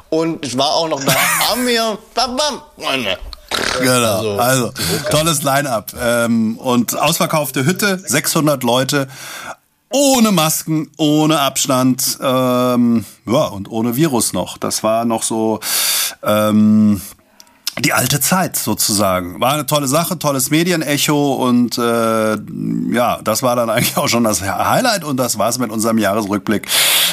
und 0.10 0.46
es 0.46 0.58
war 0.58 0.76
auch 0.76 0.90
noch 0.90 1.04
da 1.04 1.14
Amir. 1.54 1.98
Freunde. 2.14 3.18
Genau, 3.80 4.38
also, 4.38 4.38
also 4.38 4.72
tolles 5.10 5.42
Line-up. 5.42 5.94
Ähm, 6.00 6.58
und 6.58 6.98
ausverkaufte 6.98 7.66
Hütte, 7.66 7.98
600 7.98 8.64
Leute, 8.64 9.08
ohne 9.90 10.32
Masken, 10.32 10.92
ohne 10.98 11.40
Abstand, 11.40 12.18
ähm, 12.22 13.06
ja, 13.26 13.46
und 13.46 13.72
ohne 13.72 13.96
Virus 13.96 14.34
noch. 14.34 14.58
Das 14.58 14.84
war 14.84 15.06
noch 15.06 15.24
so, 15.24 15.60
ähm, 16.24 17.02
die 17.80 17.94
alte 17.94 18.20
Zeit 18.20 18.56
sozusagen. 18.56 19.40
War 19.40 19.54
eine 19.54 19.66
tolle 19.66 19.88
Sache, 19.88 20.18
tolles 20.18 20.50
Medienecho 20.50 21.34
und 21.36 21.78
äh, 21.78 22.38
ja, 22.92 23.20
das 23.24 23.44
war 23.44 23.56
dann 23.56 23.70
eigentlich 23.72 23.98
auch 23.98 24.08
schon 24.08 24.24
das 24.24 24.42
Highlight 24.42 25.04
und 25.04 25.18
das 25.18 25.38
war's 25.38 25.60
mit 25.60 25.72
unserem 25.72 25.98
Jahresrückblick 25.98 26.68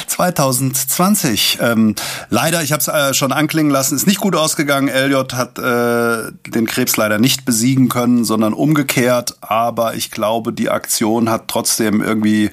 2020. 0.07 1.59
Ähm, 1.61 1.95
leider, 2.29 2.63
ich 2.63 2.71
habe 2.71 2.79
es 2.79 2.87
äh, 2.87 3.13
schon 3.13 3.31
anklingen 3.31 3.71
lassen, 3.71 3.95
ist 3.95 4.07
nicht 4.07 4.19
gut 4.19 4.35
ausgegangen. 4.35 4.87
Elliot 4.87 5.33
hat 5.33 5.59
äh, 5.59 6.31
den 6.47 6.65
Krebs 6.65 6.95
leider 6.97 7.19
nicht 7.19 7.45
besiegen 7.45 7.89
können, 7.89 8.23
sondern 8.23 8.53
umgekehrt. 8.53 9.35
Aber 9.41 9.95
ich 9.95 10.11
glaube, 10.11 10.53
die 10.53 10.69
Aktion 10.69 11.29
hat 11.29 11.47
trotzdem 11.47 12.01
irgendwie 12.01 12.49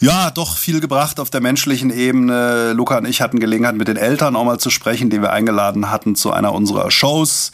ja, 0.00 0.30
doch 0.30 0.56
viel 0.56 0.80
gebracht 0.80 1.20
auf 1.20 1.28
der 1.28 1.42
menschlichen 1.42 1.90
Ebene. 1.90 2.72
Luca 2.72 2.98
und 2.98 3.04
ich 3.04 3.20
hatten 3.20 3.38
Gelegenheit, 3.38 3.76
mit 3.76 3.86
den 3.86 3.96
Eltern 3.96 4.34
auch 4.34 4.44
mal 4.44 4.58
zu 4.58 4.70
sprechen, 4.70 5.10
die 5.10 5.20
wir 5.20 5.30
eingeladen 5.30 5.90
hatten 5.90 6.14
zu 6.14 6.32
einer 6.32 6.52
unserer 6.52 6.90
Shows 6.90 7.52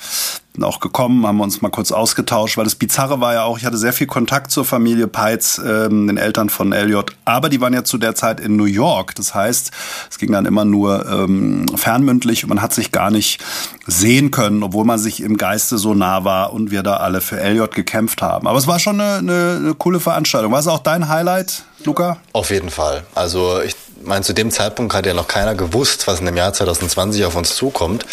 auch 0.62 0.80
gekommen, 0.80 1.26
haben 1.26 1.40
uns 1.40 1.60
mal 1.62 1.70
kurz 1.70 1.92
ausgetauscht, 1.92 2.56
weil 2.56 2.64
das 2.64 2.74
Bizarre 2.74 3.20
war 3.20 3.34
ja 3.34 3.42
auch, 3.44 3.58
ich 3.58 3.64
hatte 3.64 3.76
sehr 3.76 3.92
viel 3.92 4.06
Kontakt 4.06 4.50
zur 4.50 4.64
Familie 4.64 5.08
Peitz, 5.08 5.60
ähm, 5.64 6.06
den 6.06 6.16
Eltern 6.16 6.48
von 6.48 6.72
Elliot, 6.72 7.12
aber 7.24 7.48
die 7.48 7.60
waren 7.60 7.74
ja 7.74 7.84
zu 7.84 7.98
der 7.98 8.14
Zeit 8.14 8.40
in 8.40 8.56
New 8.56 8.64
York. 8.64 9.14
Das 9.14 9.34
heißt, 9.34 9.70
es 10.10 10.18
ging 10.18 10.32
dann 10.32 10.46
immer 10.46 10.64
nur 10.64 11.06
ähm, 11.06 11.66
fernmündlich 11.74 12.44
und 12.44 12.48
man 12.48 12.62
hat 12.62 12.72
sich 12.72 12.92
gar 12.92 13.10
nicht 13.10 13.42
sehen 13.86 14.30
können, 14.30 14.62
obwohl 14.62 14.84
man 14.84 14.98
sich 14.98 15.22
im 15.22 15.36
Geiste 15.36 15.78
so 15.78 15.94
nah 15.94 16.24
war 16.24 16.52
und 16.52 16.70
wir 16.70 16.82
da 16.82 16.96
alle 16.96 17.20
für 17.20 17.40
Elliot 17.40 17.74
gekämpft 17.74 18.22
haben. 18.22 18.46
Aber 18.46 18.58
es 18.58 18.66
war 18.66 18.78
schon 18.78 19.00
eine, 19.00 19.18
eine, 19.18 19.56
eine 19.60 19.74
coole 19.74 20.00
Veranstaltung. 20.00 20.52
War 20.52 20.60
es 20.60 20.68
auch 20.68 20.80
dein 20.80 21.08
Highlight, 21.08 21.64
Luca? 21.86 22.18
Auf 22.32 22.50
jeden 22.50 22.70
Fall. 22.70 23.04
Also 23.14 23.60
ich 23.62 23.74
meine, 24.02 24.22
zu 24.22 24.34
dem 24.34 24.50
Zeitpunkt 24.50 24.94
hat 24.94 25.06
ja 25.06 25.14
noch 25.14 25.28
keiner 25.28 25.54
gewusst, 25.54 26.06
was 26.06 26.20
in 26.20 26.26
dem 26.26 26.36
Jahr 26.36 26.52
2020 26.52 27.24
auf 27.24 27.34
uns 27.34 27.56
zukommt. 27.56 28.04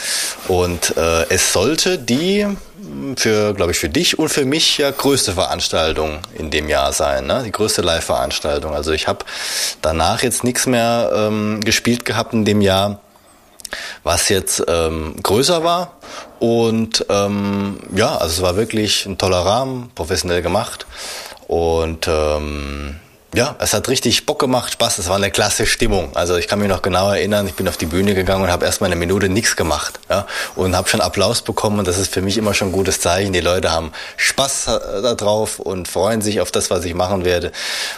Und 0.47 0.95
äh, 0.95 1.23
es 1.29 1.51
sollte 1.51 1.97
die 1.97 2.47
für, 3.15 3.53
glaube 3.53 3.71
ich, 3.71 3.79
für 3.79 3.89
dich 3.89 4.19
und 4.19 4.29
für 4.29 4.45
mich 4.45 4.77
ja 4.77 4.91
größte 4.91 5.33
Veranstaltung 5.33 6.19
in 6.35 6.51
dem 6.51 6.69
Jahr 6.69 6.93
sein, 6.93 7.27
ne? 7.27 7.43
Die 7.45 7.51
größte 7.51 7.81
Live-Veranstaltung. 7.81 8.73
Also 8.73 8.91
ich 8.91 9.07
habe 9.07 9.25
danach 9.81 10.23
jetzt 10.23 10.43
nichts 10.43 10.65
mehr 10.65 11.11
ähm, 11.15 11.61
gespielt 11.61 12.05
gehabt 12.05 12.33
in 12.33 12.45
dem 12.45 12.61
Jahr. 12.61 12.99
was 14.03 14.29
jetzt 14.29 14.63
ähm, 14.67 15.15
größer 15.21 15.63
war. 15.63 15.93
Und 16.39 17.05
ähm, 17.09 17.79
ja, 17.95 18.15
also 18.15 18.33
es 18.33 18.41
war 18.41 18.55
wirklich 18.55 19.05
ein 19.05 19.17
toller 19.17 19.39
Rahmen, 19.39 19.91
professionell 19.95 20.41
gemacht. 20.41 20.85
Und 21.47 22.07
ähm, 22.07 22.99
ja, 23.33 23.55
es 23.59 23.73
hat 23.73 23.89
richtig 23.89 24.25
Bock 24.25 24.39
gemacht, 24.39 24.73
Spaß. 24.73 24.99
Es 24.99 25.09
war 25.09 25.15
eine 25.15 25.31
klasse 25.31 25.65
Stimmung. 25.65 26.15
Also 26.15 26.37
ich 26.37 26.47
kann 26.47 26.59
mich 26.59 26.69
noch 26.69 26.83
genau 26.83 27.09
erinnern, 27.09 27.47
ich 27.47 27.55
bin 27.55 27.67
auf 27.67 27.77
die 27.77 27.87
Bühne 27.87 28.13
gegangen 28.13 28.43
und 28.43 28.51
habe 28.51 28.65
erstmal 28.65 28.91
eine 28.91 28.95
Minute 28.95 29.27
nichts 29.27 29.55
gemacht. 29.55 29.99
Ja, 30.09 30.27
und 30.55 30.75
habe 30.75 30.87
schon 30.87 31.01
Applaus 31.01 31.41
bekommen 31.41 31.79
und 31.79 31.87
das 31.87 31.97
ist 31.97 32.13
für 32.13 32.21
mich 32.21 32.37
immer 32.37 32.53
schon 32.53 32.69
ein 32.69 32.73
gutes 32.73 32.99
Zeichen. 32.99 33.33
Die 33.33 33.39
Leute 33.39 33.71
haben 33.71 33.91
Spaß 34.17 34.67
äh, 34.67 35.15
darauf 35.15 35.59
und 35.59 35.87
freuen 35.87 36.21
sich 36.21 36.41
auf 36.41 36.51
das, 36.51 36.69
was 36.69 36.85
ich 36.85 36.93
machen 36.93 37.25
werde. 37.25 37.51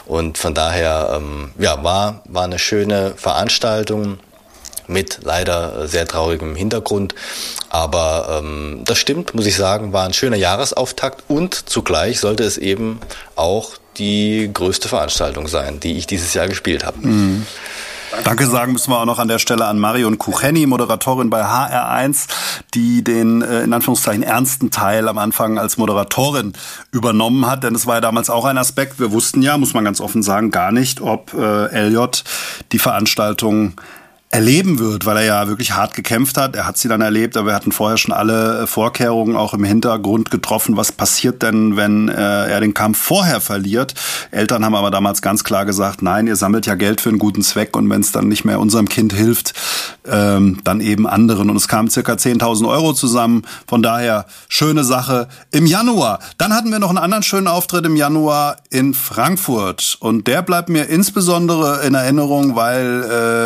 Und 0.05 0.37
von 0.37 0.53
daher, 0.53 1.15
ähm, 1.17 1.51
ja, 1.59 1.83
war, 1.83 2.21
war 2.25 2.45
eine 2.45 2.59
schöne 2.59 3.13
Veranstaltung 3.17 4.19
mit 4.87 5.19
leider 5.23 5.87
sehr 5.87 6.07
traurigem 6.07 6.55
Hintergrund. 6.55 7.13
Aber 7.69 8.39
ähm, 8.39 8.83
das 8.85 8.99
stimmt, 8.99 9.33
muss 9.35 9.47
ich 9.47 9.55
sagen, 9.55 9.91
war 9.91 10.05
ein 10.05 10.13
schöner 10.13 10.37
Jahresauftakt 10.37 11.23
und 11.27 11.69
zugleich 11.69 12.19
sollte 12.19 12.43
es 12.43 12.57
eben 12.57 12.99
auch 13.35 13.71
die 13.97 14.49
größte 14.53 14.87
Veranstaltung 14.87 15.47
sein, 15.47 15.79
die 15.79 15.97
ich 15.97 16.07
dieses 16.07 16.33
Jahr 16.33 16.47
gespielt 16.47 16.85
habe. 16.85 17.05
Mhm. 17.05 17.45
Danke 18.23 18.47
sagen 18.47 18.71
müssen 18.71 18.91
wir 18.91 18.99
auch 18.99 19.05
noch 19.05 19.19
an 19.19 19.27
der 19.27 19.39
Stelle 19.39 19.65
an 19.65 19.77
Marion 19.77 20.17
Kucheni, 20.17 20.65
Moderatorin 20.65 21.29
bei 21.29 21.43
HR1, 21.43 22.27
die 22.73 23.03
den 23.03 23.41
äh, 23.41 23.63
in 23.63 23.73
Anführungszeichen 23.73 24.23
ernsten 24.23 24.71
Teil 24.71 25.07
am 25.07 25.17
Anfang 25.17 25.59
als 25.59 25.77
Moderatorin 25.77 26.53
übernommen 26.91 27.45
hat. 27.45 27.63
Denn 27.63 27.75
es 27.75 27.85
war 27.85 27.95
ja 27.95 28.01
damals 28.01 28.29
auch 28.29 28.45
ein 28.45 28.57
Aspekt. 28.57 28.99
Wir 28.99 29.11
wussten 29.11 29.41
ja, 29.41 29.57
muss 29.57 29.73
man 29.73 29.83
ganz 29.83 29.99
offen 29.99 30.23
sagen, 30.23 30.51
gar 30.51 30.71
nicht, 30.71 31.01
ob 31.01 31.33
äh, 31.33 31.67
Elliot 31.67 32.23
die 32.71 32.79
Veranstaltung 32.79 33.73
erleben 34.35 34.79
wird, 34.79 35.05
weil 35.05 35.15
er 35.15 35.23
ja 35.23 35.47
wirklich 35.47 35.71
hart 35.71 35.93
gekämpft 35.93 36.35
hat. 36.35 36.57
Er 36.57 36.67
hat 36.67 36.77
sie 36.77 36.89
dann 36.89 36.99
erlebt, 36.99 37.37
aber 37.37 37.47
wir 37.47 37.55
hatten 37.55 37.71
vorher 37.71 37.95
schon 37.95 38.13
alle 38.13 38.63
äh, 38.63 38.67
Vorkehrungen 38.67 39.37
auch 39.37 39.53
im 39.53 39.63
Hintergrund 39.63 40.29
getroffen. 40.29 40.75
Was 40.75 40.91
passiert 40.91 41.41
denn, 41.41 41.77
wenn 41.77 42.09
äh, 42.09 42.13
er 42.51 42.59
den 42.59 42.73
Kampf 42.73 42.97
vorher 42.97 43.39
verliert? 43.39 43.93
Eltern 44.31 44.65
haben 44.65 44.75
aber 44.75 44.91
damals 44.91 45.21
ganz 45.21 45.45
klar 45.45 45.65
gesagt, 45.65 46.01
nein, 46.01 46.27
ihr 46.27 46.35
sammelt 46.35 46.65
ja 46.65 46.75
Geld 46.75 46.99
für 46.99 47.07
einen 47.07 47.17
guten 47.17 47.43
Zweck 47.43 47.77
und 47.77 47.89
wenn 47.89 48.01
es 48.01 48.11
dann 48.11 48.27
nicht 48.27 48.43
mehr 48.43 48.59
unserem 48.59 48.89
Kind 48.89 49.13
hilft, 49.13 49.53
ähm, 50.05 50.59
dann 50.65 50.81
eben 50.81 51.07
anderen. 51.07 51.49
Und 51.49 51.55
es 51.55 51.69
kamen 51.69 51.89
circa 51.89 52.13
10.000 52.13 52.67
Euro 52.67 52.91
zusammen. 52.91 53.43
Von 53.67 53.81
daher 53.81 54.25
schöne 54.49 54.83
Sache 54.83 55.29
im 55.51 55.65
Januar. 55.65 56.19
Dann 56.37 56.53
hatten 56.53 56.71
wir 56.71 56.79
noch 56.79 56.89
einen 56.89 56.97
anderen 56.97 57.23
schönen 57.23 57.47
Auftritt 57.47 57.85
im 57.85 57.95
Januar 57.95 58.57
in 58.69 58.93
Frankfurt 58.93 59.95
und 60.01 60.27
der 60.27 60.41
bleibt 60.41 60.67
mir 60.67 60.89
insbesondere 60.89 61.85
in 61.85 61.93
Erinnerung, 61.93 62.57
weil 62.57 63.03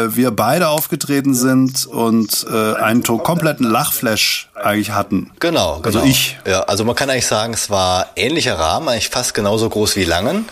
äh, 0.10 0.16
wir 0.16 0.32
beide 0.32 0.70
aufgetreten 0.80 1.34
sind 1.34 1.86
und 1.86 2.48
äh, 2.50 2.76
einen 2.76 3.04
kompletten 3.04 3.70
Lachflash 3.70 4.50
eigentlich 4.56 4.92
hatten. 4.92 5.32
Genau, 5.42 5.74
also 5.74 5.82
genau. 5.82 6.00
Also 6.00 6.10
ich. 6.10 6.38
Ja, 6.48 6.62
also 6.62 6.86
man 6.86 6.96
kann 6.96 7.10
eigentlich 7.10 7.28
sagen, 7.28 7.54
es 7.54 7.70
war 7.70 8.08
ähnlicher 8.16 8.58
Rahmen, 8.58 8.88
eigentlich 8.88 9.10
fast 9.10 9.34
genauso 9.34 9.70
groß 9.70 9.98
wie 9.98 10.06
Langen. 10.06 10.46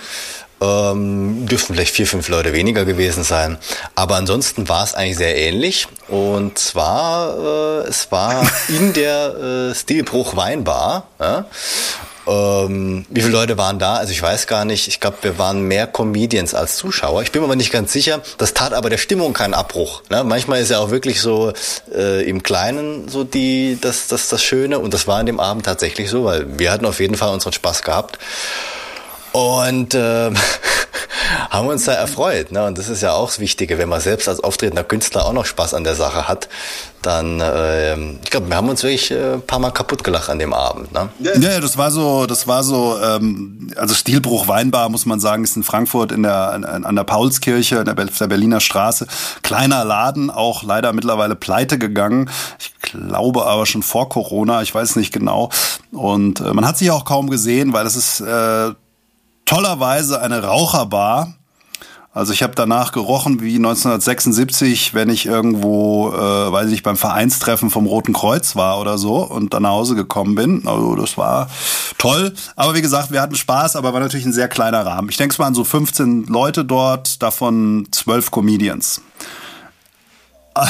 Ähm, 0.59 1.45
dürften 1.45 1.75
vielleicht 1.75 1.93
vier, 1.93 2.07
fünf 2.07 2.27
Leute 2.27 2.51
weniger 2.51 2.83
gewesen 2.83 3.23
sein. 3.23 3.57
Aber 3.95 4.15
ansonsten 4.15 4.67
war 4.67 4.83
es 4.83 4.95
eigentlich 4.95 5.17
sehr 5.17 5.37
ähnlich. 5.37 5.87
Und 6.09 6.57
zwar, 6.57 7.37
äh, 7.37 7.87
es 7.87 8.11
war 8.11 8.45
in 8.67 8.91
der 8.91 9.69
äh, 9.71 9.75
Stilbruch 9.75 10.35
Weinbar. 10.35 11.07
Ja? 11.21 11.45
Ähm, 12.27 13.05
wie 13.09 13.21
viele 13.21 13.33
Leute 13.33 13.57
waren 13.57 13.79
da? 13.79 13.95
Also 13.95 14.11
ich 14.11 14.21
weiß 14.21 14.47
gar 14.47 14.65
nicht. 14.65 14.87
Ich 14.87 14.99
glaube, 14.99 15.17
wir 15.21 15.37
waren 15.37 15.61
mehr 15.61 15.87
Comedians 15.87 16.53
als 16.53 16.75
Zuschauer. 16.75 17.21
Ich 17.21 17.31
bin 17.31 17.41
mir 17.41 17.47
aber 17.47 17.55
nicht 17.55 17.71
ganz 17.71 17.93
sicher. 17.93 18.21
Das 18.37 18.53
tat 18.53 18.73
aber 18.73 18.89
der 18.89 18.97
Stimmung 18.97 19.33
keinen 19.33 19.53
Abbruch. 19.53 20.03
Ne? 20.09 20.23
Manchmal 20.23 20.61
ist 20.61 20.69
ja 20.69 20.79
auch 20.79 20.91
wirklich 20.91 21.21
so 21.21 21.53
äh, 21.93 22.27
im 22.29 22.43
Kleinen 22.43 23.07
so 23.07 23.23
die 23.23 23.77
das, 23.79 24.07
das 24.07 24.29
das 24.29 24.43
Schöne 24.43 24.79
und 24.79 24.93
das 24.93 25.07
war 25.07 25.19
an 25.19 25.25
dem 25.25 25.39
Abend 25.39 25.65
tatsächlich 25.65 26.09
so, 26.09 26.25
weil 26.25 26.59
wir 26.59 26.71
hatten 26.71 26.85
auf 26.85 26.99
jeden 26.99 27.15
Fall 27.15 27.33
unseren 27.33 27.53
Spaß 27.53 27.83
gehabt. 27.83 28.19
Und 29.31 29.93
äh, 29.93 30.31
haben 31.49 31.67
uns 31.67 31.85
da 31.85 31.93
erfreut. 31.93 32.51
Ne? 32.51 32.65
Und 32.65 32.77
das 32.77 32.89
ist 32.89 33.01
ja 33.01 33.13
auch 33.13 33.27
das 33.27 33.39
Wichtige, 33.39 33.77
wenn 33.77 33.89
man 33.89 34.01
selbst 34.01 34.27
als 34.27 34.39
auftretender 34.43 34.83
Künstler 34.83 35.25
auch 35.25 35.33
noch 35.33 35.45
Spaß 35.45 35.73
an 35.73 35.83
der 35.83 35.95
Sache 35.95 36.27
hat, 36.27 36.49
dann, 37.01 37.39
äh, 37.39 37.95
ich 37.95 38.29
glaube, 38.29 38.49
wir 38.49 38.55
haben 38.55 38.69
uns 38.69 38.83
wirklich 38.83 39.11
äh, 39.11 39.33
ein 39.33 39.41
paar 39.41 39.59
Mal 39.59 39.71
kaputt 39.71 40.03
gelacht 40.03 40.29
an 40.29 40.39
dem 40.39 40.53
Abend. 40.53 40.91
Ne? 40.91 41.09
Ja, 41.19 41.59
das 41.59 41.77
war 41.77 41.91
so, 41.91 42.25
das 42.25 42.47
war 42.47 42.63
so, 42.63 42.97
ähm, 43.01 43.71
also 43.75 43.93
Stilbruch 43.93 44.47
Weinbar, 44.47 44.89
muss 44.89 45.05
man 45.05 45.19
sagen, 45.19 45.43
ist 45.43 45.55
in 45.55 45.63
Frankfurt 45.63 46.11
in 46.11 46.23
der, 46.23 46.51
an 46.83 46.95
der 46.95 47.03
Paulskirche, 47.03 47.77
in 47.77 47.85
der, 47.85 47.95
der 47.95 48.27
Berliner 48.27 48.59
Straße. 48.59 49.07
Kleiner 49.41 49.85
Laden, 49.85 50.29
auch 50.29 50.63
leider 50.63 50.91
mittlerweile 50.93 51.35
pleite 51.35 51.77
gegangen. 51.77 52.29
Ich 52.59 52.73
glaube 52.81 53.45
aber 53.45 53.65
schon 53.65 53.83
vor 53.83 54.09
Corona, 54.09 54.61
ich 54.61 54.73
weiß 54.73 54.95
nicht 54.95 55.13
genau. 55.13 55.49
Und 55.91 56.41
äh, 56.41 56.53
man 56.53 56.67
hat 56.67 56.77
sich 56.77 56.91
auch 56.91 57.05
kaum 57.05 57.29
gesehen, 57.29 57.73
weil 57.73 57.85
es 57.85 57.95
ist 57.95 58.21
äh, 58.21 58.71
tollerweise 59.47 60.21
eine 60.21 60.43
Raucherbar. 60.43 61.33
Also 62.13 62.33
ich 62.33 62.41
habe 62.41 62.55
danach 62.55 62.91
gerochen 62.91 63.41
wie 63.41 63.57
1976, 63.57 64.95
wenn 64.95 65.09
ich 65.09 65.27
irgendwo, 65.27 66.11
äh, 66.11 66.51
weiß 66.51 66.71
ich, 66.71 66.81
beim 66.81 66.97
Vereinstreffen 66.97 67.69
vom 67.69 67.85
Roten 67.85 68.13
Kreuz 68.13 68.55
war 68.55 68.79
oder 68.79 68.97
so 68.97 69.17
und 69.17 69.53
dann 69.53 69.63
nach 69.63 69.69
Hause 69.69 69.95
gekommen 69.95 70.33
bin. 70.33 70.67
Also 70.67 70.95
das 70.95 71.17
war 71.17 71.47
toll. 71.99 72.33
Aber 72.55 72.73
wie 72.73 72.81
gesagt, 72.81 73.11
wir 73.11 73.21
hatten 73.21 73.35
Spaß, 73.35 73.75
aber 73.75 73.93
war 73.93 73.99
natürlich 73.99 74.25
ein 74.25 74.33
sehr 74.33 74.47
kleiner 74.47 74.83
Rahmen. 74.83 75.09
Ich 75.09 75.17
denke, 75.17 75.33
es 75.33 75.39
waren 75.39 75.53
so 75.53 75.63
15 75.63 76.25
Leute 76.25 76.65
dort, 76.65 77.21
davon 77.21 77.87
12 77.91 78.31
Comedians. 78.31 79.01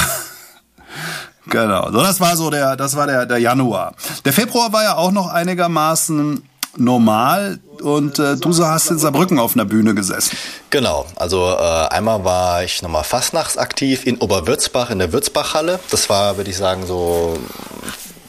genau. 1.47 1.89
So, 1.91 2.01
das 2.01 2.19
war 2.19 2.35
so 2.35 2.49
der, 2.49 2.75
das 2.75 2.97
war 2.97 3.07
der, 3.07 3.25
der 3.25 3.37
Januar. 3.37 3.93
Der 4.25 4.33
Februar 4.33 4.73
war 4.73 4.83
ja 4.83 4.95
auch 4.97 5.11
noch 5.11 5.29
einigermaßen 5.29 6.43
normal 6.79 7.59
und 7.81 8.19
äh, 8.19 8.35
du 8.37 8.65
hast 8.65 8.89
in 8.89 8.97
Saarbrücken 8.97 9.39
auf 9.39 9.55
einer 9.55 9.65
Bühne 9.65 9.93
gesessen. 9.95 10.37
Genau, 10.69 11.05
also 11.15 11.47
äh, 11.47 11.87
einmal 11.89 12.23
war 12.23 12.63
ich 12.63 12.81
nochmal 12.81 13.03
fastnachtsaktiv 13.03 14.05
in 14.05 14.17
Oberwürzbach 14.17 14.89
in 14.89 14.99
der 14.99 15.13
Würzbachhalle. 15.13 15.79
Das 15.91 16.09
war, 16.09 16.37
würde 16.37 16.49
ich 16.49 16.57
sagen, 16.57 16.85
so 16.85 17.37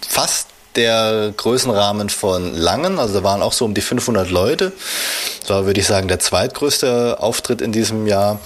fast 0.07 0.49
der 0.77 1.33
Größenrahmen 1.37 2.09
von 2.09 2.55
Langen, 2.55 2.99
also 2.99 3.15
da 3.15 3.25
waren 3.25 3.43
auch 3.43 3.53
so 3.53 3.65
um 3.65 3.75
die 3.75 3.81
500 3.81 4.31
Leute. 4.31 4.73
Das 5.41 5.51
war, 5.51 5.67
würde 5.67 5.81
ich 5.81 5.87
sagen, 5.87 6.09
der 6.09 6.21
zweitgrößte 6.21 7.17
Auftritt 7.19 7.61
in 7.61 7.73
diesem 7.73 8.07
Jahr 8.07 8.39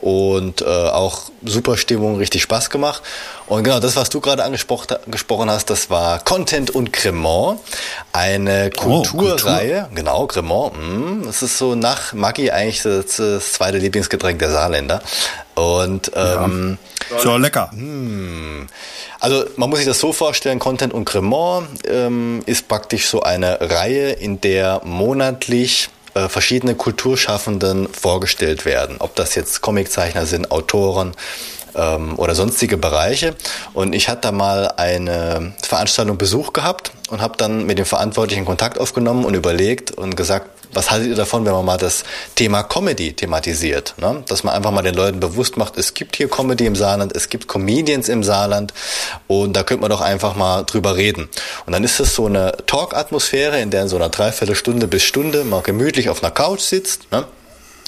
und 0.00 0.62
äh, 0.62 0.64
auch 0.64 1.30
super 1.44 1.76
Stimmung, 1.76 2.16
richtig 2.16 2.42
Spaß 2.42 2.70
gemacht. 2.70 3.02
Und 3.46 3.64
genau 3.64 3.80
das, 3.80 3.96
was 3.96 4.10
du 4.10 4.20
gerade 4.20 4.44
angesprochen 4.44 5.50
hast, 5.50 5.70
das 5.70 5.90
war 5.90 6.18
Content 6.20 6.70
und 6.70 6.92
Cremant, 6.92 7.60
eine 8.12 8.70
Kulturreihe. 8.70 9.08
Oh, 9.14 9.88
Kultur. 9.88 9.88
Genau, 9.94 10.26
Cremant. 10.26 10.72
Mh, 10.76 11.26
das 11.26 11.42
ist 11.42 11.58
so 11.58 11.74
nach 11.74 12.12
Maggi 12.12 12.50
eigentlich 12.50 12.82
das, 12.82 13.16
das 13.16 13.52
zweite 13.52 13.78
Lieblingsgetränk 13.78 14.38
der 14.38 14.50
Saarländer. 14.50 15.00
Und 15.54 16.10
ähm, 16.14 16.78
ja. 17.10 17.18
so 17.18 17.36
lecker. 17.36 17.70
Mh, 17.72 17.80
hm. 17.80 18.66
also 19.20 19.44
man 19.56 19.70
muss 19.70 19.78
sich 19.78 19.88
das 19.88 20.00
so 20.00 20.12
vorstellen, 20.12 20.58
Content 20.58 20.92
und 20.92 21.04
Cremant 21.04 21.68
ähm, 21.86 22.42
ist 22.46 22.68
praktisch 22.68 23.08
so 23.08 23.22
eine 23.22 23.58
Reihe, 23.60 24.10
in 24.10 24.40
der 24.40 24.82
monatlich 24.84 25.88
äh, 26.16 26.28
verschiedene 26.28 26.74
Kulturschaffenden 26.74 27.88
vorgestellt 27.92 28.64
werden. 28.64 28.96
Ob 28.98 29.14
das 29.14 29.34
jetzt 29.34 29.60
Comiczeichner 29.60 30.26
sind, 30.26 30.50
Autoren, 30.50 31.12
ähm, 31.76 32.18
oder 32.18 32.34
sonstige 32.34 32.76
Bereiche. 32.76 33.36
Und 33.74 33.94
ich 33.94 34.08
hatte 34.08 34.22
da 34.22 34.32
mal 34.32 34.72
eine 34.76 35.52
Veranstaltung 35.62 36.18
Besuch 36.18 36.52
gehabt 36.52 36.92
und 37.10 37.20
habe 37.20 37.36
dann 37.36 37.66
mit 37.66 37.78
dem 37.78 37.84
Verantwortlichen 37.84 38.44
Kontakt 38.44 38.80
aufgenommen 38.80 39.24
und 39.24 39.34
überlegt 39.34 39.90
und 39.92 40.16
gesagt, 40.16 40.55
was 40.72 40.90
haltet 40.90 41.08
ihr 41.08 41.14
davon, 41.14 41.44
wenn 41.44 41.52
man 41.52 41.64
mal 41.64 41.76
das 41.76 42.04
Thema 42.34 42.62
Comedy 42.62 43.12
thematisiert? 43.12 43.94
Ne? 43.98 44.22
Dass 44.28 44.44
man 44.44 44.54
einfach 44.54 44.70
mal 44.70 44.82
den 44.82 44.94
Leuten 44.94 45.20
bewusst 45.20 45.56
macht, 45.56 45.76
es 45.76 45.94
gibt 45.94 46.16
hier 46.16 46.28
Comedy 46.28 46.66
im 46.66 46.76
Saarland, 46.76 47.14
es 47.14 47.28
gibt 47.28 47.48
Comedians 47.48 48.08
im 48.08 48.22
Saarland 48.24 48.72
und 49.26 49.54
da 49.54 49.62
könnte 49.62 49.82
man 49.82 49.90
doch 49.90 50.00
einfach 50.00 50.36
mal 50.36 50.64
drüber 50.64 50.96
reden. 50.96 51.28
Und 51.66 51.72
dann 51.72 51.84
ist 51.84 52.00
es 52.00 52.14
so 52.14 52.26
eine 52.26 52.52
Talk-Atmosphäre, 52.66 53.60
in 53.60 53.70
der 53.70 53.82
in 53.82 53.88
so 53.88 53.96
einer 53.96 54.08
Dreiviertelstunde 54.08 54.86
bis 54.86 55.02
Stunde 55.02 55.44
man 55.44 55.62
gemütlich 55.62 56.08
auf 56.08 56.22
einer 56.22 56.32
Couch 56.32 56.60
sitzt. 56.60 57.10
Ne? 57.12 57.24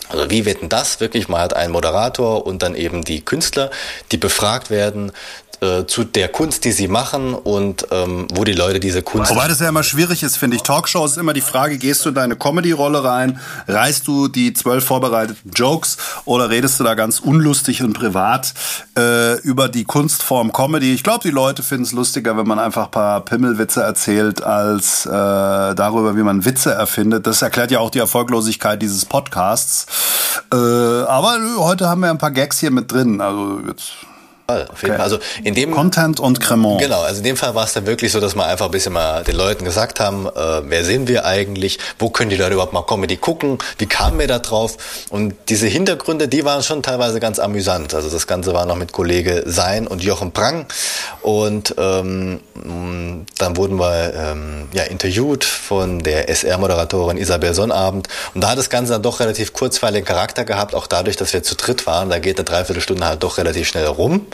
Also 0.08 0.30
wie 0.30 0.46
wird 0.46 0.62
denn 0.62 0.68
das 0.68 1.00
wirklich? 1.00 1.28
Man 1.28 1.40
hat 1.40 1.54
einen 1.54 1.72
Moderator 1.72 2.46
und 2.46 2.62
dann 2.62 2.74
eben 2.74 3.04
die 3.04 3.24
Künstler, 3.24 3.70
die 4.10 4.16
befragt 4.16 4.70
werden 4.70 5.12
äh, 5.60 5.84
zu 5.86 6.04
der 6.04 6.28
Kunst, 6.28 6.64
die 6.64 6.72
sie 6.72 6.88
machen 6.88 7.34
und 7.34 7.86
ähm, 7.90 8.26
wo 8.32 8.44
die 8.44 8.52
Leute 8.52 8.80
diese 8.80 9.02
Kunst. 9.02 9.30
Wobei 9.30 9.48
das 9.48 9.60
ja 9.60 9.68
immer 9.68 9.82
schwierig 9.82 10.22
ist, 10.22 10.36
finde 10.36 10.56
ich. 10.56 10.62
Talkshow 10.62 11.04
ist 11.04 11.18
immer 11.18 11.32
die 11.32 11.40
Frage, 11.40 11.78
gehst 11.78 12.04
du 12.04 12.10
in 12.10 12.14
deine 12.14 12.36
Comedy-Rolle 12.36 13.02
rein, 13.02 13.40
reißt 13.66 14.06
du 14.06 14.28
die 14.28 14.52
zwölf 14.52 14.84
vorbereiteten 14.84 15.50
Jokes 15.52 15.96
oder 16.24 16.50
redest 16.50 16.78
du 16.78 16.84
da 16.84 16.94
ganz 16.94 17.20
unlustig 17.20 17.82
und 17.82 17.92
privat 17.92 18.54
äh, 18.96 19.40
über 19.40 19.68
die 19.68 19.84
Kunstform 19.84 20.52
Comedy? 20.52 20.94
Ich 20.94 21.02
glaube, 21.02 21.20
die 21.22 21.30
Leute 21.30 21.62
finden 21.62 21.84
es 21.84 21.92
lustiger, 21.92 22.36
wenn 22.36 22.46
man 22.46 22.58
einfach 22.58 22.86
ein 22.86 22.90
paar 22.90 23.24
Pimmelwitze 23.24 23.82
erzählt, 23.82 24.42
als 24.42 25.06
äh, 25.06 25.10
darüber, 25.10 26.16
wie 26.16 26.22
man 26.22 26.44
Witze 26.44 26.72
erfindet. 26.72 27.26
Das 27.26 27.42
erklärt 27.42 27.70
ja 27.70 27.80
auch 27.80 27.90
die 27.90 27.98
Erfolglosigkeit 27.98 28.80
dieses 28.80 29.04
Podcasts. 29.04 29.86
Äh, 30.52 30.56
aber 30.56 31.38
heute 31.58 31.88
haben 31.88 32.00
wir 32.00 32.10
ein 32.10 32.18
paar 32.18 32.30
Gags 32.30 32.58
hier 32.58 32.70
mit 32.70 32.92
drin. 32.92 33.20
Also 33.20 33.60
jetzt 33.66 33.92
Fall. 34.50 34.66
Auf 34.72 34.80
jeden 34.80 34.94
okay. 34.94 34.96
Fall. 34.96 35.04
Also 35.04 35.18
in 35.44 35.54
dem 35.54 35.72
Content 35.72 36.20
und 36.20 36.40
Cremant. 36.40 36.80
Genau, 36.80 37.02
also 37.02 37.18
in 37.18 37.24
dem 37.24 37.36
Fall 37.36 37.54
war 37.54 37.64
es 37.64 37.74
dann 37.74 37.84
wirklich 37.84 38.12
so, 38.12 38.18
dass 38.18 38.34
wir 38.34 38.46
einfach 38.46 38.64
ein 38.64 38.70
bisschen 38.70 38.94
mal 38.94 39.22
den 39.22 39.36
Leuten 39.36 39.62
gesagt 39.66 40.00
haben, 40.00 40.26
äh, 40.26 40.62
wer 40.64 40.84
sind 40.84 41.06
wir 41.06 41.26
eigentlich, 41.26 41.78
wo 41.98 42.08
können 42.08 42.30
die 42.30 42.36
Leute 42.36 42.54
überhaupt 42.54 42.72
mal 42.72 42.80
Comedy 42.80 43.18
gucken, 43.18 43.58
wie 43.76 43.84
kamen 43.84 44.18
wir 44.18 44.26
da 44.26 44.38
drauf 44.38 44.78
und 45.10 45.34
diese 45.50 45.66
Hintergründe, 45.66 46.28
die 46.28 46.46
waren 46.46 46.62
schon 46.62 46.82
teilweise 46.82 47.20
ganz 47.20 47.38
amüsant. 47.38 47.92
Also 47.92 48.08
das 48.08 48.26
Ganze 48.26 48.54
war 48.54 48.64
noch 48.64 48.76
mit 48.76 48.92
Kollege 48.92 49.42
Sein 49.44 49.86
und 49.86 50.02
Jochen 50.02 50.32
Prang 50.32 50.64
und 51.20 51.74
ähm, 51.76 52.40
dann 53.36 53.56
wurden 53.58 53.78
wir 53.78 54.14
ähm, 54.14 54.68
ja, 54.72 54.84
interviewt 54.84 55.44
von 55.44 55.98
der 55.98 56.30
SR-Moderatorin 56.30 57.18
Isabel 57.18 57.52
Sonnabend 57.52 58.08
und 58.32 58.42
da 58.42 58.52
hat 58.52 58.58
das 58.58 58.70
Ganze 58.70 58.94
dann 58.94 59.02
doch 59.02 59.20
relativ 59.20 59.52
kurzweiligen 59.52 60.06
Charakter 60.06 60.46
gehabt, 60.46 60.74
auch 60.74 60.86
dadurch, 60.86 61.16
dass 61.16 61.34
wir 61.34 61.42
zu 61.42 61.54
dritt 61.54 61.86
waren, 61.86 62.08
da 62.08 62.18
geht 62.18 62.38
eine 62.38 62.44
Dreiviertelstunde 62.44 63.04
halt 63.04 63.22
doch 63.22 63.36
relativ 63.36 63.68
schnell 63.68 63.84
rum. 63.84 64.26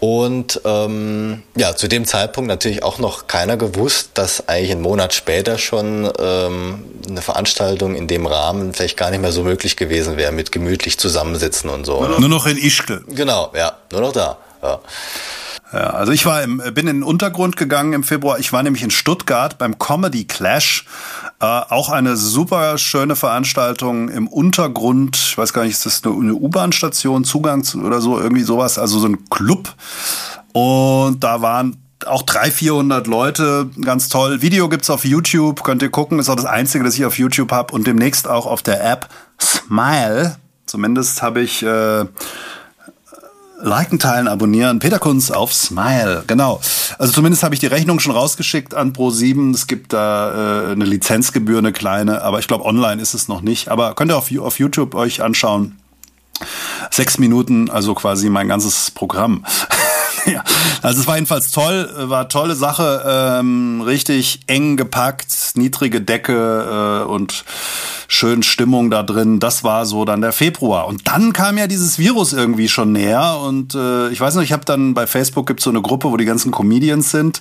Und 0.00 0.62
ähm, 0.64 1.42
ja, 1.56 1.76
zu 1.76 1.86
dem 1.86 2.06
Zeitpunkt 2.06 2.48
natürlich 2.48 2.82
auch 2.82 2.98
noch 2.98 3.26
keiner 3.26 3.58
gewusst, 3.58 4.12
dass 4.14 4.48
eigentlich 4.48 4.70
einen 4.70 4.80
Monat 4.80 5.12
später 5.12 5.58
schon 5.58 6.10
ähm, 6.18 6.84
eine 7.06 7.20
Veranstaltung 7.20 7.94
in 7.94 8.06
dem 8.06 8.26
Rahmen 8.26 8.72
vielleicht 8.72 8.96
gar 8.96 9.10
nicht 9.10 9.20
mehr 9.20 9.32
so 9.32 9.42
möglich 9.42 9.76
gewesen 9.76 10.16
wäre, 10.16 10.32
mit 10.32 10.52
gemütlich 10.52 10.98
zusammensitzen 10.98 11.68
und 11.68 11.84
so. 11.84 12.02
Nur 12.02 12.30
noch 12.30 12.46
in 12.46 12.56
Ischgl. 12.56 13.04
Genau, 13.08 13.52
ja, 13.54 13.76
nur 13.92 14.00
noch 14.00 14.12
da. 14.12 14.38
Ja. 14.62 14.80
Ja, 15.72 15.90
also 15.90 16.10
ich 16.10 16.26
war 16.26 16.42
im, 16.42 16.58
bin 16.58 16.88
in 16.88 16.96
den 16.96 17.02
Untergrund 17.04 17.56
gegangen 17.56 17.92
im 17.92 18.02
Februar. 18.02 18.40
Ich 18.40 18.52
war 18.52 18.62
nämlich 18.62 18.82
in 18.82 18.90
Stuttgart 18.90 19.56
beim 19.56 19.78
Comedy 19.78 20.24
Clash. 20.24 20.84
Äh, 21.40 21.44
auch 21.44 21.90
eine 21.90 22.16
super 22.16 22.76
schöne 22.76 23.14
Veranstaltung 23.14 24.08
im 24.08 24.26
Untergrund. 24.26 25.16
Ich 25.16 25.38
weiß 25.38 25.52
gar 25.52 25.62
nicht, 25.62 25.72
ist 25.72 25.86
das 25.86 26.02
eine, 26.04 26.14
eine 26.14 26.34
U-Bahn-Station, 26.34 27.22
Zugang 27.22 27.62
zu, 27.62 27.82
oder 27.82 28.00
so, 28.00 28.18
irgendwie 28.18 28.42
sowas. 28.42 28.78
Also 28.78 28.98
so 28.98 29.06
ein 29.06 29.28
Club. 29.30 29.72
Und 30.52 31.22
da 31.22 31.40
waren 31.40 31.76
auch 32.04 32.22
300, 32.22 32.52
400 32.52 33.06
Leute, 33.06 33.70
ganz 33.80 34.08
toll. 34.08 34.42
Video 34.42 34.68
gibt's 34.68 34.90
auf 34.90 35.04
YouTube, 35.04 35.62
könnt 35.62 35.82
ihr 35.82 35.90
gucken. 35.90 36.18
Ist 36.18 36.30
auch 36.30 36.36
das 36.36 36.46
Einzige, 36.46 36.82
das 36.82 36.96
ich 36.96 37.04
auf 37.04 37.16
YouTube 37.16 37.52
habe. 37.52 37.72
Und 37.72 37.86
demnächst 37.86 38.26
auch 38.26 38.46
auf 38.46 38.62
der 38.62 38.84
App 38.84 39.08
Smile. 39.40 40.36
Zumindest 40.66 41.22
habe 41.22 41.42
ich... 41.42 41.62
Äh, 41.62 42.06
Liken, 43.62 43.98
teilen, 43.98 44.28
abonnieren. 44.28 44.78
Peter 44.78 44.98
Kunz 44.98 45.30
auf 45.30 45.52
Smile. 45.52 46.24
Genau. 46.26 46.60
Also 46.98 47.12
zumindest 47.12 47.42
habe 47.42 47.54
ich 47.54 47.60
die 47.60 47.66
Rechnung 47.66 48.00
schon 48.00 48.12
rausgeschickt 48.12 48.74
an 48.74 48.92
Pro7. 48.92 49.54
Es 49.54 49.66
gibt 49.66 49.92
da 49.92 50.68
äh, 50.68 50.72
eine 50.72 50.84
Lizenzgebühr, 50.84 51.58
eine 51.58 51.72
kleine, 51.72 52.22
aber 52.22 52.38
ich 52.38 52.48
glaube 52.48 52.64
online 52.64 53.00
ist 53.00 53.14
es 53.14 53.28
noch 53.28 53.42
nicht. 53.42 53.68
Aber 53.68 53.94
könnt 53.94 54.10
ihr 54.10 54.16
auf, 54.16 54.30
auf 54.38 54.58
YouTube 54.58 54.94
euch 54.94 55.22
anschauen. 55.22 55.76
Sechs 56.90 57.18
Minuten, 57.18 57.68
also 57.68 57.94
quasi 57.94 58.30
mein 58.30 58.48
ganzes 58.48 58.90
Programm. 58.90 59.44
ja, 60.26 60.42
also 60.82 61.00
es 61.00 61.06
war 61.06 61.16
jedenfalls 61.16 61.50
toll, 61.50 61.90
war 61.96 62.28
tolle 62.28 62.54
Sache, 62.54 63.04
ähm, 63.06 63.82
richtig 63.82 64.40
eng 64.46 64.76
gepackt, 64.76 65.52
niedrige 65.54 66.00
Decke 66.00 67.02
äh, 67.02 67.08
und 67.08 67.44
schön 68.08 68.42
Stimmung 68.42 68.90
da 68.90 69.02
drin. 69.02 69.38
Das 69.38 69.62
war 69.62 69.86
so 69.86 70.04
dann 70.04 70.20
der 70.20 70.32
Februar. 70.32 70.88
Und 70.88 71.06
dann 71.06 71.32
kam 71.32 71.58
ja 71.58 71.66
dieses 71.66 71.98
Virus 71.98 72.32
irgendwie 72.32 72.68
schon 72.68 72.92
näher. 72.92 73.38
Und 73.40 73.74
äh, 73.74 74.08
ich 74.08 74.20
weiß 74.20 74.34
noch, 74.34 74.42
ich 74.42 74.52
habe 74.52 74.64
dann 74.64 74.94
bei 74.94 75.06
Facebook 75.06 75.46
gibt 75.46 75.60
so 75.60 75.70
eine 75.70 75.80
Gruppe, 75.80 76.10
wo 76.10 76.16
die 76.16 76.24
ganzen 76.24 76.50
Comedians 76.50 77.12
sind. 77.12 77.40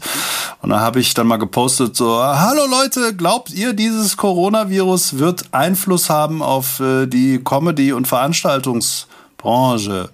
Und 0.61 0.69
da 0.69 0.79
habe 0.79 0.99
ich 0.99 1.15
dann 1.15 1.27
mal 1.27 1.37
gepostet 1.37 1.95
so, 1.95 2.23
hallo 2.23 2.65
Leute, 2.69 3.15
glaubt 3.15 3.51
ihr, 3.51 3.73
dieses 3.73 4.15
Coronavirus 4.15 5.17
wird 5.17 5.45
Einfluss 5.51 6.09
haben 6.09 6.43
auf 6.43 6.79
äh, 6.79 7.07
die 7.07 7.43
Comedy- 7.43 7.93
und 7.93 8.07
Veranstaltungsbranche? 8.07 10.09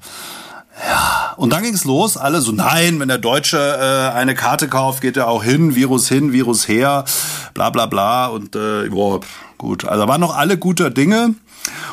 Ja, 0.78 1.34
und 1.38 1.54
dann 1.54 1.64
ging's 1.64 1.86
los. 1.86 2.18
Alle 2.18 2.42
so, 2.42 2.52
nein, 2.52 3.00
wenn 3.00 3.08
der 3.08 3.18
Deutsche 3.18 3.58
äh, 3.58 4.16
eine 4.16 4.36
Karte 4.36 4.68
kauft, 4.68 5.02
geht 5.02 5.18
er 5.18 5.28
auch 5.28 5.44
hin, 5.44 5.76
Virus 5.76 6.10
hin, 6.10 6.34
Virus 6.34 6.68
her, 6.68 7.06
bla 7.54 7.70
bla 7.70 7.86
bla. 7.86 8.28
Und 8.28 8.56
äh, 8.56 8.90
boah, 8.90 9.22
Gut, 9.58 9.86
also 9.86 10.08
waren 10.08 10.22
noch 10.22 10.36
alle 10.36 10.58
guter 10.58 10.90
Dinge. 10.90 11.36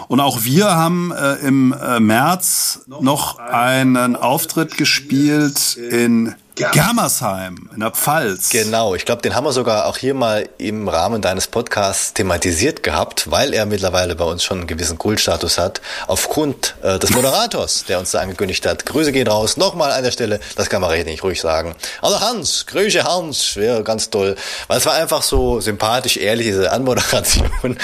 Und 0.09 0.21
auch 0.21 0.45
wir 0.45 0.75
haben 0.75 1.13
äh, 1.13 1.35
im 1.37 1.73
äh, 1.73 2.01
März 2.01 2.85
noch 2.87 3.39
einen 3.39 4.17
Auftritt 4.17 4.77
gespielt 4.77 5.77
in 5.77 6.35
Germersheim 6.55 7.71
in 7.73 7.81
der 7.81 7.91
Pfalz. 7.91 8.51
Genau, 8.51 8.95
ich 8.95 9.07
glaube, 9.07 9.23
den 9.23 9.35
haben 9.35 9.45
wir 9.45 9.53
sogar 9.53 9.87
auch 9.87 9.97
hier 9.97 10.13
mal 10.13 10.49
im 10.59 10.89
Rahmen 10.89 11.23
deines 11.23 11.47
Podcasts 11.47 12.13
thematisiert 12.13 12.83
gehabt, 12.83 13.31
weil 13.31 13.55
er 13.55 13.65
mittlerweile 13.65 14.15
bei 14.15 14.25
uns 14.25 14.45
schon 14.45 14.59
einen 14.59 14.67
gewissen 14.67 14.99
Kultstatus 14.99 15.59
hat, 15.59 15.81
aufgrund 16.09 16.75
äh, 16.83 16.99
des 16.99 17.11
Moderators, 17.11 17.85
der 17.89 17.99
uns 17.99 18.11
da 18.11 18.21
angekündigt 18.21 18.67
hat. 18.67 18.85
Grüße 18.85 19.13
gehen 19.13 19.29
raus, 19.29 19.57
nochmal 19.57 19.93
an 19.93 20.05
der 20.05 20.11
Stelle, 20.11 20.41
das 20.57 20.69
kann 20.69 20.83
man 20.83 20.91
recht 20.91 21.07
nicht 21.07 21.23
ruhig 21.23 21.41
sagen. 21.41 21.75
Also 22.03 22.21
Hans, 22.21 22.67
Grüße 22.67 23.03
Hans, 23.03 23.57
wäre 23.57 23.83
ganz 23.83 24.11
toll, 24.11 24.37
weil 24.69 24.79
es 24.79 24.85
war 24.85 24.95
einfach 24.95 25.23
so 25.23 25.61
sympathisch, 25.61 26.19
ehrlich, 26.19 26.49
diese 26.49 26.71
Anmoderation. 26.71 27.51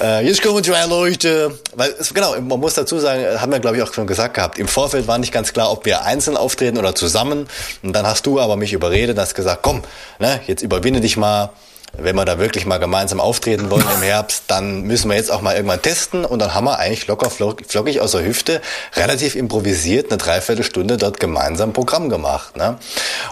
äh, 0.00 0.26
jetzt 0.26 0.42
kommen 0.42 0.64
zwei 0.64 0.86
Leute, 0.86 1.58
weil 1.74 1.94
es, 1.98 2.14
genau, 2.14 2.32
man 2.40 2.60
muss 2.60 2.74
dazu 2.74 2.98
sagen, 2.98 3.40
haben 3.40 3.52
wir 3.52 3.60
glaube 3.60 3.76
ich 3.76 3.82
auch 3.82 3.92
schon 3.92 4.06
gesagt 4.06 4.34
gehabt, 4.34 4.58
im 4.58 4.68
Vorfeld 4.68 5.06
war 5.06 5.18
nicht 5.18 5.32
ganz 5.32 5.52
klar, 5.52 5.70
ob 5.70 5.84
wir 5.84 6.04
einzeln 6.04 6.38
auftreten 6.38 6.78
oder 6.78 6.94
zusammen 6.94 7.46
und 7.82 7.92
dann 7.92 8.05
hast 8.06 8.26
du 8.26 8.40
aber 8.40 8.56
mich 8.56 8.72
überredet, 8.72 9.18
hast 9.18 9.34
gesagt, 9.34 9.62
komm, 9.62 9.82
ne, 10.18 10.40
jetzt 10.46 10.62
überwinde 10.62 11.00
dich 11.00 11.16
mal. 11.16 11.50
Wenn 11.98 12.14
wir 12.14 12.26
da 12.26 12.38
wirklich 12.38 12.66
mal 12.66 12.76
gemeinsam 12.76 13.20
auftreten 13.20 13.70
wollen 13.70 13.86
im 13.94 14.02
Herbst, 14.02 14.44
dann 14.48 14.82
müssen 14.82 15.08
wir 15.08 15.16
jetzt 15.16 15.32
auch 15.32 15.40
mal 15.40 15.54
irgendwann 15.54 15.80
testen. 15.80 16.26
Und 16.26 16.40
dann 16.40 16.52
haben 16.52 16.66
wir 16.66 16.78
eigentlich 16.78 17.06
locker 17.06 17.30
flockig 17.30 18.00
aus 18.02 18.10
der 18.10 18.22
Hüfte 18.22 18.60
relativ 18.96 19.34
improvisiert 19.34 20.10
eine 20.10 20.18
Dreiviertelstunde 20.18 20.98
dort 20.98 21.20
gemeinsam 21.20 21.72
Programm 21.72 22.10
gemacht. 22.10 22.54
Ne? 22.56 22.76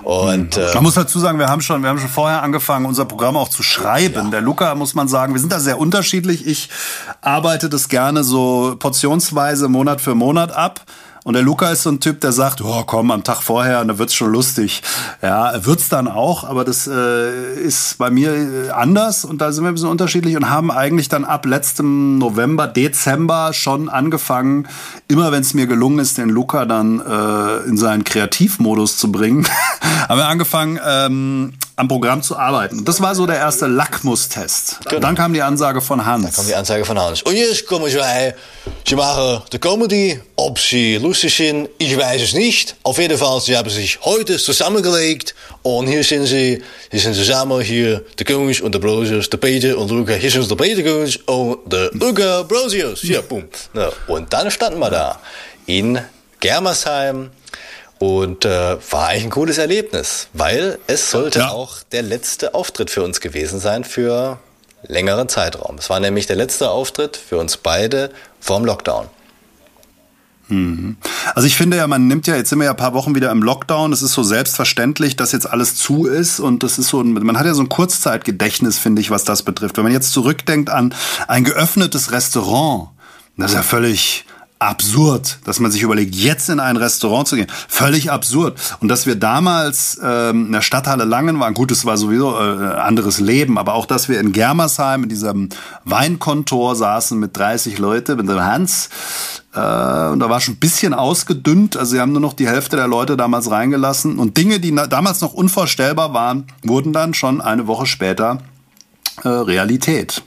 Und, 0.03 0.57
äh, 0.57 0.73
man 0.73 0.83
muss 0.83 0.95
dazu 0.95 1.19
sagen, 1.19 1.39
wir 1.39 1.49
haben 1.49 1.61
schon, 1.61 1.83
wir 1.83 1.91
haben 1.91 1.99
schon 1.99 2.09
vorher 2.09 2.43
angefangen, 2.43 2.87
unser 2.87 3.05
Programm 3.05 3.37
auch 3.37 3.51
zu 3.51 3.63
schreiben. 3.63 4.27
Ja. 4.27 4.31
Der 4.31 4.41
Luca 4.41 4.75
muss 4.77 4.95
man 4.95 5.09
sagen, 5.09 5.35
wir 5.35 5.41
sind 5.41 5.53
da 5.53 5.61
sehr 5.61 5.79
unterschiedlich. 5.79 6.47
Ich 6.47 6.71
arbeite 7.21 7.69
das 7.69 7.91
gerne 7.91 8.25
so 8.25 8.77
portionsweise 8.79 9.69
Monat 9.69 10.01
für 10.01 10.15
Monat 10.15 10.53
ab. 10.53 10.81
Und 11.25 11.33
der 11.33 11.43
Luca 11.43 11.71
ist 11.71 11.83
so 11.83 11.91
ein 11.91 12.01
Typ, 12.01 12.21
der 12.21 12.33
sagt, 12.33 12.61
oh 12.61 12.83
komm, 12.85 13.11
am 13.11 13.25
Tag 13.25 13.41
vorher, 13.41 13.83
da 13.83 13.99
wird's 13.99 14.13
schon 14.13 14.31
lustig. 14.31 14.83
Ja, 15.23 15.65
wird's 15.65 15.89
dann 15.89 16.07
auch, 16.07 16.45
aber 16.45 16.65
das 16.65 16.87
äh, 16.87 17.55
ist 17.61 17.97
bei 17.97 18.11
mir 18.11 18.35
äh, 18.35 18.71
anders 18.71 19.25
und 19.25 19.41
da 19.41 19.51
sind 19.51 19.65
wir 19.65 19.69
ein 19.71 19.75
bisschen 19.75 19.89
unterschiedlich 19.89 20.37
und 20.37 20.51
haben 20.51 20.71
eigentlich 20.71 21.09
dann 21.09 21.25
ab 21.25 21.47
letztem 21.47 22.19
November, 22.19 22.67
Dezember 22.69 23.55
schon 23.55 23.89
angefangen, 23.89 24.69
immer 25.09 25.33
wenn 25.33 25.41
es 25.41 25.55
mir 25.55 25.67
gelungen 25.67 25.99
ist, 25.99 26.19
den 26.19 26.29
Luca 26.29 26.67
dann 26.67 27.01
äh, 27.01 27.69
in 27.69 27.79
seinen 27.79 28.05
Kreativmodus 28.05 28.99
zu 28.99 29.11
bringen, 29.11 29.47
haben 30.09 30.19
wir 30.19 30.29
angefangen, 30.29 30.79
ähm, 30.87 31.55
am 31.77 31.89
Programm 31.89 32.23
zu 32.23 32.37
arbeiten. 32.37 32.85
Das 32.85 33.01
war 33.01 33.15
so 33.15 33.27
der 33.27 33.37
erste 33.37 33.67
Lackmustest. 33.67 34.79
Genau. 34.85 35.01
Dann 35.01 35.15
kam 35.17 35.33
die 35.35 35.43
Ansage 35.43 35.81
von 35.81 36.05
Hans. 36.05 36.25
Dann 36.25 36.33
kam 36.33 36.47
die 36.47 36.55
Ansage 36.55 36.85
von 36.85 36.99
Hans. 36.99 37.23
Und 37.23 37.35
jetzt 37.35 37.67
kommen 37.67 37.91
zwei, 37.91 38.35
sie 38.87 38.95
machen 38.95 39.43
die 39.53 39.59
Comedy, 39.59 40.21
ob 40.37 40.59
sie 40.59 40.97
lustig 40.97 41.37
sind, 41.37 41.69
ich 41.79 41.97
weiß 41.97 42.23
es 42.23 42.35
nicht. 42.35 42.77
Auf 42.85 42.99
jeden 42.99 43.19
Fall, 43.19 43.41
sie 43.41 43.57
haben 43.57 43.69
sich 43.69 43.99
heute 44.05 44.39
zusammengelegt 44.39 45.35
und 45.63 45.89
hier 45.89 46.05
sind 46.05 46.27
sie, 46.27 46.63
hier 46.91 47.01
sind 47.01 47.15
zusammen 47.15 47.61
hier 47.61 48.05
der 48.19 48.27
Kunsch 48.27 48.61
und 48.61 48.73
der 48.73 48.79
Brosius, 48.79 49.29
der 49.29 49.39
Peter 49.39 49.77
und 49.77 49.91
Luca. 49.91 50.13
Hier 50.13 50.31
sind 50.31 50.49
der 50.49 50.57
Peter 50.57 50.83
Kunsch 50.83 51.19
und 51.27 51.73
der 51.73 51.91
Luca 51.93 52.43
Brosius. 52.43 53.03
Ja, 53.03 53.21
boom. 53.21 53.45
Und 54.07 54.33
dann 54.33 54.51
standen 54.51 54.79
wir 54.79 54.91
da 54.91 55.19
in 55.67 56.01
Germersheim 56.39 57.31
und 58.05 58.45
äh, 58.45 58.77
war 58.91 59.09
eigentlich 59.09 59.25
ein 59.25 59.31
cooles 59.31 59.59
Erlebnis, 59.59 60.29
weil 60.33 60.79
es 60.87 61.11
sollte 61.11 61.41
ja. 61.41 61.51
auch 61.51 61.83
der 61.93 62.03
letzte 62.03 62.55
Auftritt 62.55 62.91
für 62.91 63.03
uns 63.03 63.21
gewesen 63.21 63.61
sein 63.61 63.85
für 63.85 64.39
längeren 64.87 65.29
Zeitraum. 65.29 65.79
Es 65.79 65.89
war 65.89 66.01
nämlich 66.01 66.27
der 66.27 66.37
letzte 66.37 66.71
Auftritt 66.71 67.17
für 67.17 67.39
uns 67.39 67.57
beide 67.57 68.11
vorm 68.41 68.65
Lockdown. 68.65 69.07
Mhm. 70.49 70.99
Also 71.35 71.47
ich 71.47 71.57
finde 71.57 71.79
ja, 71.79 71.87
man 71.87 72.07
nimmt 72.07 72.27
ja, 72.27 72.37
jetzt 72.37 72.51
sind 72.51 72.59
wir 72.59 72.67
ja 72.67 72.73
ein 72.73 72.77
paar 72.77 72.93
Wochen 72.93 73.15
wieder 73.15 73.31
im 73.31 73.43
Lockdown, 73.43 73.93
es 73.93 74.03
ist 74.03 74.13
so 74.13 74.23
selbstverständlich, 74.23 75.17
dass 75.17 75.33
jetzt 75.33 75.49
alles 75.49 75.77
zu 75.77 76.05
ist 76.05 76.39
und 76.39 76.63
das 76.63 76.79
ist 76.79 76.89
so, 76.89 77.03
man 77.03 77.39
hat 77.39 77.47
ja 77.47 77.55
so 77.55 77.63
ein 77.63 77.71
Kurzzeitgedächtnis, 77.71 78.79
finde 78.79 79.01
ich, 79.01 79.11
was 79.11 79.25
das 79.25 79.43
betrifft. 79.43 79.79
Wenn 79.79 79.85
man 79.85 79.93
jetzt 79.93 80.13
zurückdenkt 80.13 80.69
an 80.69 80.95
ein 81.29 81.45
geöffnetes 81.45 82.13
Restaurant, 82.13 82.91
das 83.37 83.53
ist 83.53 83.57
ja 83.57 83.63
völlig 83.63 84.27
absurd, 84.65 85.39
dass 85.45 85.61
man 85.61 85.71
sich 85.71 85.83
überlegt, 85.83 86.15
jetzt 86.15 86.49
in 86.49 86.61
ein 86.61 86.77
Restaurant 86.77 87.29
zu 87.29 87.37
gehen. 87.37 87.47
Völlig 87.69 88.11
absurd. 88.11 88.59
Und 88.81 88.89
dass 88.89 89.07
wir 89.07 89.17
damals 89.17 90.01
ähm, 90.03 90.47
in 90.47 90.53
der 90.53 90.63
Stadthalle 90.63 91.05
Langen 91.05 91.39
waren, 91.39 91.55
gut, 91.55 91.71
es 91.71 91.85
war 91.85 91.97
sowieso 91.97 92.35
äh, 92.35 92.75
anderes 92.75 93.21
Leben, 93.21 93.59
aber 93.59 93.75
auch, 93.75 93.87
dass 93.87 94.09
wir 94.09 94.21
in 94.21 94.33
Germersheim 94.33 95.05
in 95.05 95.09
diesem 95.09 95.49
Weinkontor 95.85 96.77
saßen 96.77 97.19
mit 97.19 97.37
30 97.37 97.79
Leute, 97.79 98.17
mit 98.17 98.29
dem 98.29 98.41
Hans, 98.41 98.89
äh, 99.55 99.59
und 99.59 100.19
da 100.19 100.29
war 100.29 100.41
schon 100.41 100.55
ein 100.55 100.59
bisschen 100.61 100.95
ausgedünnt. 100.95 101.77
Also 101.77 101.93
sie 101.93 102.01
haben 102.01 102.13
nur 102.13 102.21
noch 102.21 102.35
die 102.35 102.49
Hälfte 102.49 102.77
der 102.77 102.89
Leute 102.89 103.17
damals 103.17 103.51
reingelassen. 103.51 104.19
Und 104.19 104.37
Dinge, 104.37 104.61
die 104.61 104.75
damals 104.75 105.21
noch 105.21 105.33
unvorstellbar 105.33 106.13
waren, 106.13 106.47
wurden 106.63 106.93
dann 106.93 107.15
schon 107.15 107.41
eine 107.41 107.67
Woche 107.67 107.87
später 107.87 108.39
äh, 109.23 109.29
Realität. 109.29 110.23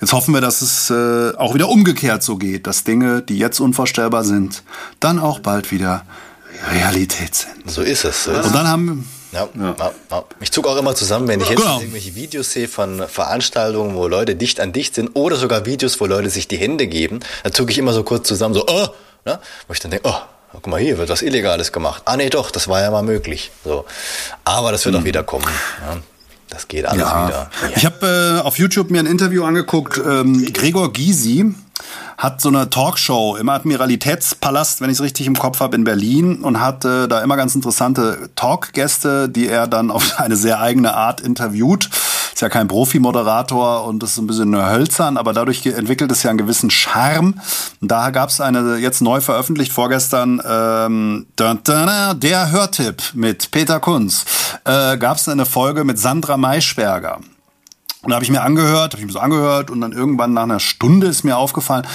Jetzt 0.00 0.12
hoffen 0.12 0.34
wir, 0.34 0.40
dass 0.40 0.62
es 0.62 0.90
äh, 0.90 1.36
auch 1.36 1.54
wieder 1.54 1.68
umgekehrt 1.68 2.22
so 2.22 2.36
geht, 2.36 2.66
dass 2.66 2.84
Dinge, 2.84 3.22
die 3.22 3.38
jetzt 3.38 3.60
unvorstellbar 3.60 4.24
sind, 4.24 4.62
dann 5.00 5.18
auch 5.18 5.40
bald 5.40 5.72
wieder 5.72 6.04
Realität 6.72 7.34
sind. 7.34 7.70
So 7.70 7.82
ist 7.82 8.04
es. 8.04 8.24
So 8.24 8.32
ist 8.32 8.46
und 8.46 8.54
dann 8.54 8.68
haben 8.68 9.08
ja, 9.32 9.48
ja. 9.54 9.92
ja, 10.10 10.24
Ich 10.40 10.50
zucke 10.52 10.68
auch 10.68 10.76
immer 10.76 10.94
zusammen, 10.94 11.28
wenn 11.28 11.40
ich 11.40 11.48
jetzt 11.48 11.60
genau. 11.60 11.80
irgendwelche 11.80 12.14
Videos 12.14 12.52
sehe 12.52 12.68
von 12.68 13.06
Veranstaltungen, 13.06 13.94
wo 13.94 14.08
Leute 14.08 14.34
dicht 14.34 14.60
an 14.60 14.72
dicht 14.72 14.94
sind 14.94 15.10
oder 15.14 15.36
sogar 15.36 15.66
Videos, 15.66 16.00
wo 16.00 16.06
Leute 16.06 16.30
sich 16.30 16.48
die 16.48 16.56
Hände 16.56 16.86
geben, 16.86 17.20
dann 17.42 17.52
zucke 17.52 17.70
ich 17.70 17.78
immer 17.78 17.92
so 17.92 18.02
kurz 18.02 18.26
zusammen, 18.28 18.54
so, 18.54 18.64
oh, 18.66 18.86
ne? 19.24 19.38
wo 19.66 19.72
ich 19.74 19.80
dann 19.80 19.90
denke, 19.90 20.08
oh, 20.08 20.18
guck 20.52 20.66
mal, 20.68 20.80
hier 20.80 20.96
wird 20.96 21.10
was 21.10 21.22
Illegales 21.22 21.72
gemacht. 21.72 22.02
Ah, 22.06 22.16
nee, 22.16 22.30
doch, 22.30 22.50
das 22.50 22.68
war 22.68 22.80
ja 22.80 22.90
mal 22.90 23.02
möglich. 23.02 23.50
So. 23.64 23.84
Aber 24.44 24.72
das 24.72 24.84
wird 24.84 24.94
mhm. 24.94 25.02
auch 25.02 25.04
wieder 25.04 25.22
kommen. 25.22 25.48
Ja. 25.86 25.98
Das 26.48 26.68
geht 26.68 26.86
alles 26.86 27.02
ja. 27.02 27.26
wieder. 27.26 27.50
Ja. 27.62 27.68
Ich 27.76 27.86
habe 27.86 28.38
äh, 28.38 28.46
auf 28.46 28.58
YouTube 28.58 28.90
mir 28.90 29.00
ein 29.00 29.06
Interview 29.06 29.44
angeguckt. 29.44 29.98
Ähm, 29.98 30.46
Gregor 30.52 30.92
Gysi 30.92 31.54
hat 32.18 32.40
so 32.40 32.48
eine 32.48 32.70
Talkshow 32.70 33.36
im 33.36 33.48
Admiralitätspalast, 33.48 34.80
wenn 34.80 34.88
ich 34.88 34.96
es 34.96 35.02
richtig 35.02 35.26
im 35.26 35.36
Kopf 35.36 35.60
habe, 35.60 35.76
in 35.76 35.84
Berlin 35.84 36.42
und 36.42 36.60
hat 36.60 36.84
äh, 36.84 37.08
da 37.08 37.20
immer 37.20 37.36
ganz 37.36 37.54
interessante 37.54 38.30
Talkgäste, 38.36 39.28
die 39.28 39.48
er 39.48 39.66
dann 39.66 39.90
auf 39.90 40.14
eine 40.18 40.36
sehr 40.36 40.60
eigene 40.60 40.94
Art 40.94 41.20
interviewt. 41.20 41.90
Ist 42.36 42.42
ja 42.42 42.50
kein 42.50 42.68
Profi-Moderator 42.68 43.86
und 43.86 44.02
ist 44.02 44.18
ein 44.18 44.26
bisschen 44.26 44.54
hölzern, 44.54 45.16
aber 45.16 45.32
dadurch 45.32 45.64
entwickelt 45.64 46.12
es 46.12 46.22
ja 46.22 46.28
einen 46.28 46.36
gewissen 46.36 46.68
Charme. 46.68 47.40
Und 47.80 47.90
da 47.90 48.10
gab 48.10 48.28
es 48.28 48.42
eine 48.42 48.76
jetzt 48.76 49.00
neu 49.00 49.22
veröffentlicht 49.22 49.72
vorgestern 49.72 50.42
ähm, 50.46 51.24
der 51.38 52.50
Hörtipp 52.50 53.02
mit 53.14 53.50
Peter 53.52 53.80
Kunz. 53.80 54.26
Äh, 54.66 54.98
gab 54.98 55.16
es 55.16 55.30
eine 55.30 55.46
Folge 55.46 55.84
mit 55.84 55.98
Sandra 55.98 56.36
Maischberger. 56.36 57.20
Und 58.02 58.10
da 58.10 58.16
habe 58.16 58.24
ich 58.26 58.30
mir 58.30 58.42
angehört, 58.42 58.92
habe 58.92 59.00
ich 59.00 59.06
mir 59.06 59.14
so 59.14 59.20
angehört 59.20 59.70
und 59.70 59.80
dann 59.80 59.92
irgendwann 59.92 60.34
nach 60.34 60.42
einer 60.42 60.60
Stunde 60.60 61.06
ist 61.06 61.24
mir 61.24 61.38
aufgefallen, 61.38 61.86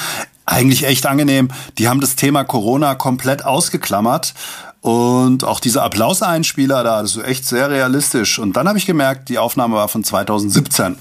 eigentlich 0.47 0.87
echt 0.87 1.05
angenehm. 1.05 1.49
Die 1.77 1.87
haben 1.87 2.01
das 2.01 2.15
Thema 2.15 2.43
Corona 2.45 2.95
komplett 2.95 3.45
ausgeklammert 3.45 4.33
und 4.81 5.43
auch 5.43 5.59
diese 5.59 5.83
Applauseinspieler 5.83 6.83
da, 6.83 7.01
das 7.01 7.15
ist 7.15 7.23
echt 7.23 7.45
sehr 7.45 7.69
realistisch. 7.69 8.39
Und 8.39 8.53
dann 8.57 8.67
habe 8.67 8.79
ich 8.79 8.85
gemerkt, 8.85 9.29
die 9.29 9.37
Aufnahme 9.37 9.75
war 9.75 9.87
von 9.87 10.03
2017. 10.03 10.97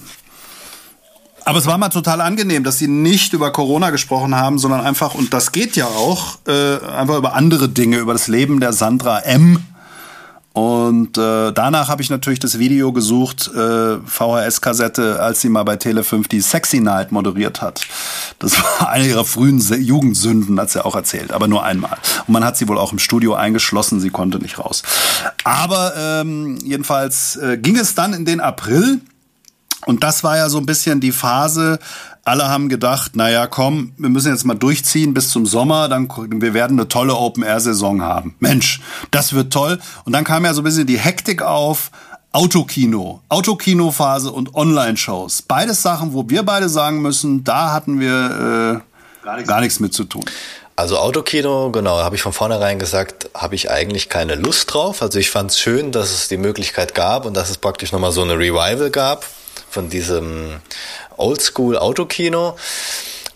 Aber 1.46 1.58
es 1.58 1.66
war 1.66 1.78
mal 1.78 1.88
total 1.88 2.20
angenehm, 2.20 2.62
dass 2.62 2.78
sie 2.78 2.88
nicht 2.88 3.32
über 3.32 3.50
Corona 3.50 3.90
gesprochen 3.90 4.34
haben, 4.34 4.58
sondern 4.58 4.82
einfach, 4.82 5.14
und 5.14 5.32
das 5.32 5.52
geht 5.52 5.76
ja 5.76 5.86
auch, 5.86 6.38
äh, 6.46 6.78
einfach 6.86 7.16
über 7.16 7.34
andere 7.34 7.70
Dinge, 7.70 7.96
über 7.96 8.12
das 8.12 8.28
Leben 8.28 8.60
der 8.60 8.74
Sandra 8.74 9.20
M. 9.20 9.64
Und 10.52 11.16
äh, 11.16 11.52
danach 11.52 11.88
habe 11.88 12.02
ich 12.02 12.10
natürlich 12.10 12.40
das 12.40 12.58
Video 12.58 12.92
gesucht, 12.92 13.48
äh, 13.54 13.98
VHS-Kassette, 14.04 15.20
als 15.20 15.40
sie 15.40 15.48
mal 15.48 15.62
bei 15.62 15.74
Tele5 15.74 16.28
die 16.28 16.40
Sexy 16.40 16.80
Night 16.80 17.12
moderiert 17.12 17.62
hat. 17.62 17.82
Das 18.40 18.60
war 18.80 18.88
eine 18.90 19.06
ihrer 19.06 19.24
frühen 19.24 19.60
Jugendsünden, 19.60 20.58
hat 20.58 20.70
sie 20.70 20.84
auch 20.84 20.96
erzählt, 20.96 21.32
aber 21.32 21.46
nur 21.46 21.64
einmal. 21.64 21.96
Und 22.26 22.32
man 22.32 22.44
hat 22.44 22.56
sie 22.56 22.66
wohl 22.66 22.78
auch 22.78 22.90
im 22.90 22.98
Studio 22.98 23.34
eingeschlossen, 23.34 24.00
sie 24.00 24.10
konnte 24.10 24.38
nicht 24.38 24.58
raus. 24.58 24.82
Aber 25.44 25.94
ähm, 25.96 26.58
jedenfalls 26.64 27.36
äh, 27.36 27.56
ging 27.56 27.76
es 27.76 27.94
dann 27.94 28.12
in 28.12 28.24
den 28.24 28.40
April. 28.40 29.00
Und 29.86 30.02
das 30.02 30.24
war 30.24 30.36
ja 30.36 30.48
so 30.48 30.58
ein 30.58 30.66
bisschen 30.66 31.00
die 31.00 31.12
Phase, 31.12 31.78
alle 32.30 32.48
haben 32.48 32.68
gedacht, 32.68 33.16
naja, 33.16 33.48
komm, 33.48 33.92
wir 33.98 34.08
müssen 34.08 34.30
jetzt 34.30 34.44
mal 34.44 34.54
durchziehen 34.54 35.14
bis 35.14 35.30
zum 35.30 35.46
Sommer, 35.46 35.88
dann 35.88 36.08
wir 36.40 36.54
werden 36.54 36.78
eine 36.78 36.86
tolle 36.86 37.16
Open-Air-Saison 37.16 38.02
haben. 38.02 38.36
Mensch, 38.38 38.80
das 39.10 39.32
wird 39.32 39.52
toll. 39.52 39.80
Und 40.04 40.12
dann 40.12 40.22
kam 40.22 40.44
ja 40.44 40.54
so 40.54 40.60
ein 40.60 40.64
bisschen 40.64 40.86
die 40.86 40.98
Hektik 40.98 41.42
auf, 41.42 41.90
Autokino, 42.30 43.20
Autokinophase 43.28 44.30
und 44.30 44.54
Online-Shows. 44.54 45.42
Beides 45.42 45.82
Sachen, 45.82 46.12
wo 46.12 46.28
wir 46.28 46.44
beide 46.44 46.68
sagen 46.68 47.02
müssen, 47.02 47.42
da 47.42 47.72
hatten 47.72 47.98
wir 47.98 48.12
äh, 48.12 49.24
gar, 49.24 49.34
nichts, 49.34 49.48
gar 49.48 49.60
nichts 49.60 49.80
mit 49.80 49.92
zu 49.92 50.04
tun. 50.04 50.24
Also 50.76 50.98
Autokino, 50.98 51.72
genau, 51.72 51.98
habe 51.98 52.14
ich 52.14 52.22
von 52.22 52.32
vornherein 52.32 52.78
gesagt, 52.78 53.28
habe 53.34 53.56
ich 53.56 53.72
eigentlich 53.72 54.08
keine 54.08 54.36
Lust 54.36 54.72
drauf. 54.72 55.02
Also 55.02 55.18
ich 55.18 55.30
fand 55.30 55.50
es 55.50 55.58
schön, 55.58 55.90
dass 55.90 56.12
es 56.12 56.28
die 56.28 56.36
Möglichkeit 56.36 56.94
gab 56.94 57.26
und 57.26 57.36
dass 57.36 57.50
es 57.50 57.58
praktisch 57.58 57.90
nochmal 57.90 58.12
so 58.12 58.22
eine 58.22 58.34
Revival 58.34 58.90
gab 58.90 59.26
von 59.70 59.88
diesem 59.88 60.60
Oldschool-Autokino. 61.16 62.56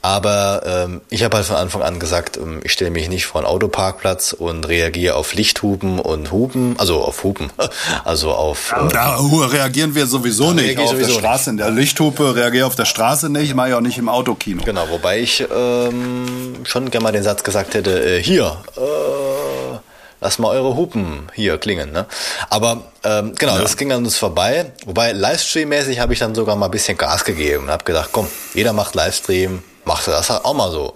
Aber 0.05 0.63
ähm, 0.67 1.01
ich 1.09 1.25
habe 1.25 1.39
halt 1.39 1.47
von 1.47 1.57
Anfang 1.57 1.81
an 1.81 1.99
gesagt, 1.99 2.37
ähm, 2.37 2.61
ich 2.63 2.73
stelle 2.73 2.91
mich 2.91 3.09
nicht 3.09 3.25
vor 3.25 3.41
einen 3.41 3.47
Autoparkplatz 3.47 4.35
und 4.35 4.69
reagiere 4.69 5.15
auf 5.15 5.33
Lichthupen 5.33 5.99
und 5.99 6.31
Hupen, 6.31 6.75
also 6.79 7.03
auf 7.03 7.25
Hupen, 7.25 7.49
also 8.05 8.33
auf. 8.33 8.73
Äh, 8.73 8.89
da 8.93 9.17
reagieren 9.17 9.95
wir 9.95 10.07
sowieso 10.07 10.53
nicht 10.53 10.79
auf 10.79 10.91
sowieso 10.91 11.15
der 11.15 11.19
Straße. 11.21 11.49
In 11.49 11.57
der 11.57 11.71
Lichthupe 11.71 12.37
reagiere 12.37 12.67
auf 12.67 12.77
der 12.77 12.85
Straße 12.85 13.31
nicht, 13.31 13.55
mache 13.55 13.71
ich 13.71 13.75
auch 13.77 13.81
nicht 13.81 13.97
im 13.97 14.11
Autokino. 14.11 14.63
Genau, 14.63 14.87
wobei 14.91 15.21
ich 15.21 15.43
ähm, 15.51 16.55
schon 16.65 16.91
gerne 16.91 17.05
mal 17.05 17.13
den 17.13 17.23
Satz 17.23 17.43
gesagt 17.43 17.73
hätte, 17.73 18.19
äh, 18.19 18.23
hier, 18.23 18.59
äh, 18.77 19.79
lass 20.21 20.39
mal 20.39 20.49
eure 20.49 20.77
Hupen 20.77 21.29
hier 21.35 21.59
klingen. 21.59 21.93
Ne? 21.93 22.07
Aber 22.51 22.83
ähm, 23.05 23.35
genau, 23.37 23.57
ja. 23.57 23.63
das 23.63 23.77
ging 23.77 23.93
an 23.93 24.05
uns 24.05 24.17
vorbei. 24.17 24.73
Wobei 24.87 25.13
Livestream-mäßig 25.13 26.01
habe 26.01 26.13
ich 26.13 26.19
dann 26.19 26.35
sogar 26.35 26.57
mal 26.57 26.67
ein 26.67 26.71
bisschen 26.71 26.97
Gas 26.97 27.25
gegeben 27.25 27.65
und 27.65 27.71
habe 27.71 27.85
gedacht, 27.85 28.11
komm, 28.13 28.29
jeder 28.55 28.73
macht 28.73 28.95
Livestream, 28.95 29.63
macht 29.85 30.07
das 30.09 30.31
halt 30.31 30.45
auch 30.45 30.55
mal 30.55 30.71
so. 30.71 30.91
Und 30.91 30.95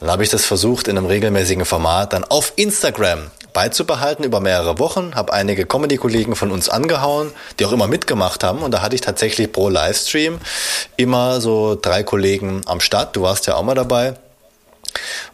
dann 0.00 0.10
habe 0.10 0.24
ich 0.24 0.30
das 0.30 0.44
versucht 0.44 0.88
in 0.88 0.96
einem 0.96 1.06
regelmäßigen 1.06 1.64
Format 1.64 2.12
dann 2.12 2.24
auf 2.24 2.52
Instagram 2.56 3.30
beizubehalten 3.52 4.24
über 4.24 4.40
mehrere 4.40 4.78
Wochen, 4.78 5.14
habe 5.14 5.32
einige 5.32 5.66
Comedy-Kollegen 5.66 6.36
von 6.36 6.52
uns 6.52 6.68
angehauen, 6.68 7.32
die 7.58 7.66
auch 7.66 7.72
immer 7.72 7.88
mitgemacht 7.88 8.44
haben 8.44 8.62
und 8.62 8.72
da 8.72 8.82
hatte 8.82 8.94
ich 8.94 9.00
tatsächlich 9.00 9.50
pro 9.50 9.68
Livestream 9.68 10.38
immer 10.96 11.40
so 11.40 11.74
drei 11.74 12.02
Kollegen 12.02 12.62
am 12.66 12.80
Start. 12.80 13.16
Du 13.16 13.22
warst 13.22 13.46
ja 13.46 13.56
auch 13.56 13.64
mal 13.64 13.74
dabei. 13.74 14.14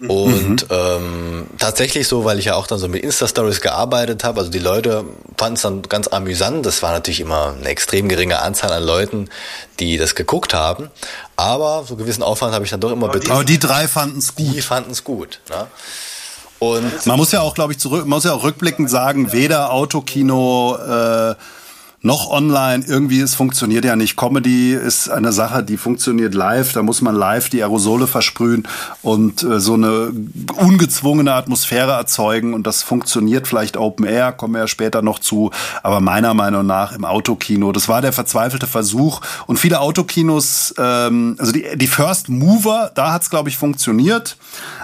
Und 0.00 0.68
mhm. 0.70 0.77
ähm, 0.77 1.46
tatsächlich 1.59 2.09
so, 2.09 2.24
weil 2.24 2.38
ich 2.38 2.46
ja 2.46 2.57
auch 2.57 2.66
dann 2.66 2.79
so 2.79 2.88
mit 2.88 3.03
Insta-Stories 3.03 3.61
gearbeitet 3.61 4.24
habe, 4.24 4.40
also 4.40 4.50
die 4.50 4.59
Leute 4.59 5.05
fanden 5.37 5.55
es 5.55 5.62
dann 5.62 5.83
ganz 5.83 6.09
amüsant. 6.09 6.64
Das 6.66 6.83
war 6.83 6.92
natürlich 6.92 7.20
immer 7.20 7.55
eine 7.59 7.68
extrem 7.68 8.09
geringe 8.09 8.40
Anzahl 8.40 8.72
an 8.72 8.83
Leuten, 8.83 9.29
die 9.81 9.96
das 9.98 10.14
geguckt 10.14 10.55
haben. 10.55 10.90
Aber 11.37 11.85
so 11.87 11.96
gewissen 11.96 12.22
Aufwand 12.22 12.55
habe 12.55 12.64
ich 12.64 12.70
dann 12.70 12.81
doch 12.81 12.92
immer 12.92 13.09
betrieben. 13.09 13.35
Aber 13.35 13.44
die 13.44 13.59
drei 13.59 13.88
fanden 13.88 14.18
es 14.18 14.35
gut. 14.35 14.55
Die 14.55 14.62
fanden 14.62 14.90
es 14.92 15.05
gut. 15.05 15.40
Ne? 15.50 15.66
Und 16.59 17.07
man 17.07 17.16
muss 17.16 17.33
ja 17.33 17.40
auch, 17.40 17.55
glaube 17.55 17.72
ich, 17.72 17.79
zurück, 17.79 18.00
man 18.00 18.11
muss 18.16 18.24
ja 18.24 18.33
auch 18.33 18.44
rückblickend 18.44 18.88
sagen, 18.88 19.33
weder 19.33 19.72
Autokino 19.72 20.77
äh, 20.77 21.35
noch 22.05 22.31
online. 22.31 22.85
Irgendwie, 22.87 23.21
es 23.21 23.35
funktioniert 23.35 23.85
ja 23.87 23.97
nicht. 23.97 24.17
Comedy 24.17 24.75
ist 24.75 25.09
eine 25.09 25.33
Sache, 25.33 25.62
die 25.62 25.79
funktioniert 25.79 26.35
live. 26.35 26.75
Da 26.75 26.83
muss 26.83 27.01
man 27.01 27.14
live 27.14 27.49
die 27.49 27.62
Aerosole 27.62 28.07
versprühen 28.07 28.69
und 29.01 29.43
äh, 29.43 29.59
so 29.59 29.73
eine 29.73 30.12
ungezwungene 30.55 31.33
Atmosphäre 31.33 31.93
erzeugen. 31.93 32.53
Und 32.53 32.67
das 32.67 32.83
funktioniert 32.83 33.49
vielleicht 33.49 33.79
Open 33.79 34.05
Air, 34.05 34.33
kommen 34.33 34.53
wir 34.53 34.61
ja 34.61 34.69
später 34.69 35.01
noch 35.01 35.19
zu. 35.19 35.51
Aber 35.83 36.01
meiner 36.01 36.35
Meinung 36.35 36.67
nach 36.67 36.93
im 36.93 37.07
Autokino, 37.07 37.73
das 37.73 37.88
war 37.88 38.03
der 38.03 38.12
verzweifelte 38.12 38.67
Versuch. 38.67 39.23
Und 39.47 39.59
viele 39.59 39.81
Autokinos, 39.81 40.75
ähm, 40.77 41.37
also 41.38 41.53
die, 41.53 41.64
die 41.75 41.87
First 41.87 42.29
Mover, 42.29 42.93
da 42.95 43.12
hat's 43.12 43.31
glaube 43.31 43.49
ich, 43.49 43.57
funktioniert. 43.57 44.37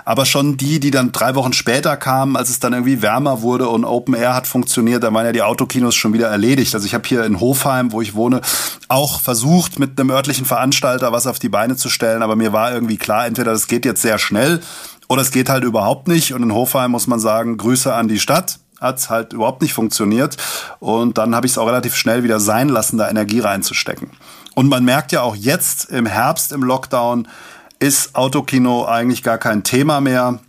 Aber 0.07 0.25
schon 0.25 0.57
die, 0.57 0.81
die 0.81 0.91
dann 0.91 1.13
drei 1.13 1.35
Wochen 1.35 1.53
später 1.53 1.99
kamen, 1.99 2.37
als 2.37 2.49
es 2.49 2.61
dann 2.61 2.73
irgendwie 2.73 3.03
wärmer 3.03 3.43
wurde 3.43 3.69
und 3.69 3.85
Open 3.85 4.15
Air 4.15 4.35
hat 4.35 4.47
funktioniert, 4.47 5.03
da 5.03 5.13
waren 5.13 5.27
ja 5.27 5.33
die 5.33 5.43
Autokinos 5.43 5.95
schon 5.95 6.15
wieder 6.15 6.29
erledigt. 6.29 6.75
Also 6.75 6.87
ich 6.87 6.95
habe 6.95 7.10
hier 7.11 7.25
in 7.25 7.39
Hofheim, 7.39 7.93
wo 7.93 8.01
ich 8.01 8.15
wohne, 8.15 8.41
auch 8.89 9.21
versucht, 9.21 9.79
mit 9.79 10.01
einem 10.01 10.11
örtlichen 10.11 10.47
Veranstalter 10.47 11.13
was 11.13 11.27
auf 11.27 11.39
die 11.39 11.51
Beine 11.51 11.77
zu 11.77 11.91
stellen. 11.91 12.23
Aber 12.23 12.37
mir 12.37 12.55
war 12.55 12.73
irgendwie 12.73 12.97
klar, 12.97 13.27
entweder 13.27 13.53
das 13.53 13.67
geht 13.67 13.85
jetzt 13.85 14.01
sehr 14.01 14.19
schnell 14.19 14.61
oder 15.09 15.21
es 15.21 15.31
geht 15.31 15.51
halt 15.51 15.65
überhaupt 15.65 16.09
nicht. 16.09 16.33
Und 16.33 16.43
in 16.43 16.55
Hofheim 16.55 16.93
muss 16.93 17.07
man 17.07 17.21
sagen, 17.21 17.59
Grüße 17.59 17.95
an 17.95 18.09
die 18.09 18.19
Stadt 18.19 18.59
hat's 18.81 19.11
halt 19.11 19.33
überhaupt 19.33 19.61
nicht 19.61 19.75
funktioniert. 19.75 20.37
Und 20.79 21.19
dann 21.19 21.35
habe 21.35 21.47
ich 21.47 21.53
es 21.53 21.59
auch 21.59 21.67
relativ 21.67 21.95
schnell 21.95 22.25
wieder 22.25 22.41
sein 22.41 22.69
lassen, 22.69 22.97
da 22.97 23.09
Energie 23.11 23.41
reinzustecken. 23.41 24.11
Und 24.55 24.69
man 24.69 24.85
merkt 24.85 25.13
ja 25.13 25.23
auch 25.23 25.37
jetzt 25.37 25.91
im 25.91 26.07
Herbst 26.07 26.53
im 26.53 26.63
Lockdown, 26.63 27.29
ist 27.79 28.15
Autokino 28.15 28.87
eigentlich 28.87 29.23
gar 29.23 29.39
kein 29.39 29.63
Thema 29.63 30.01
mehr. 30.01 30.41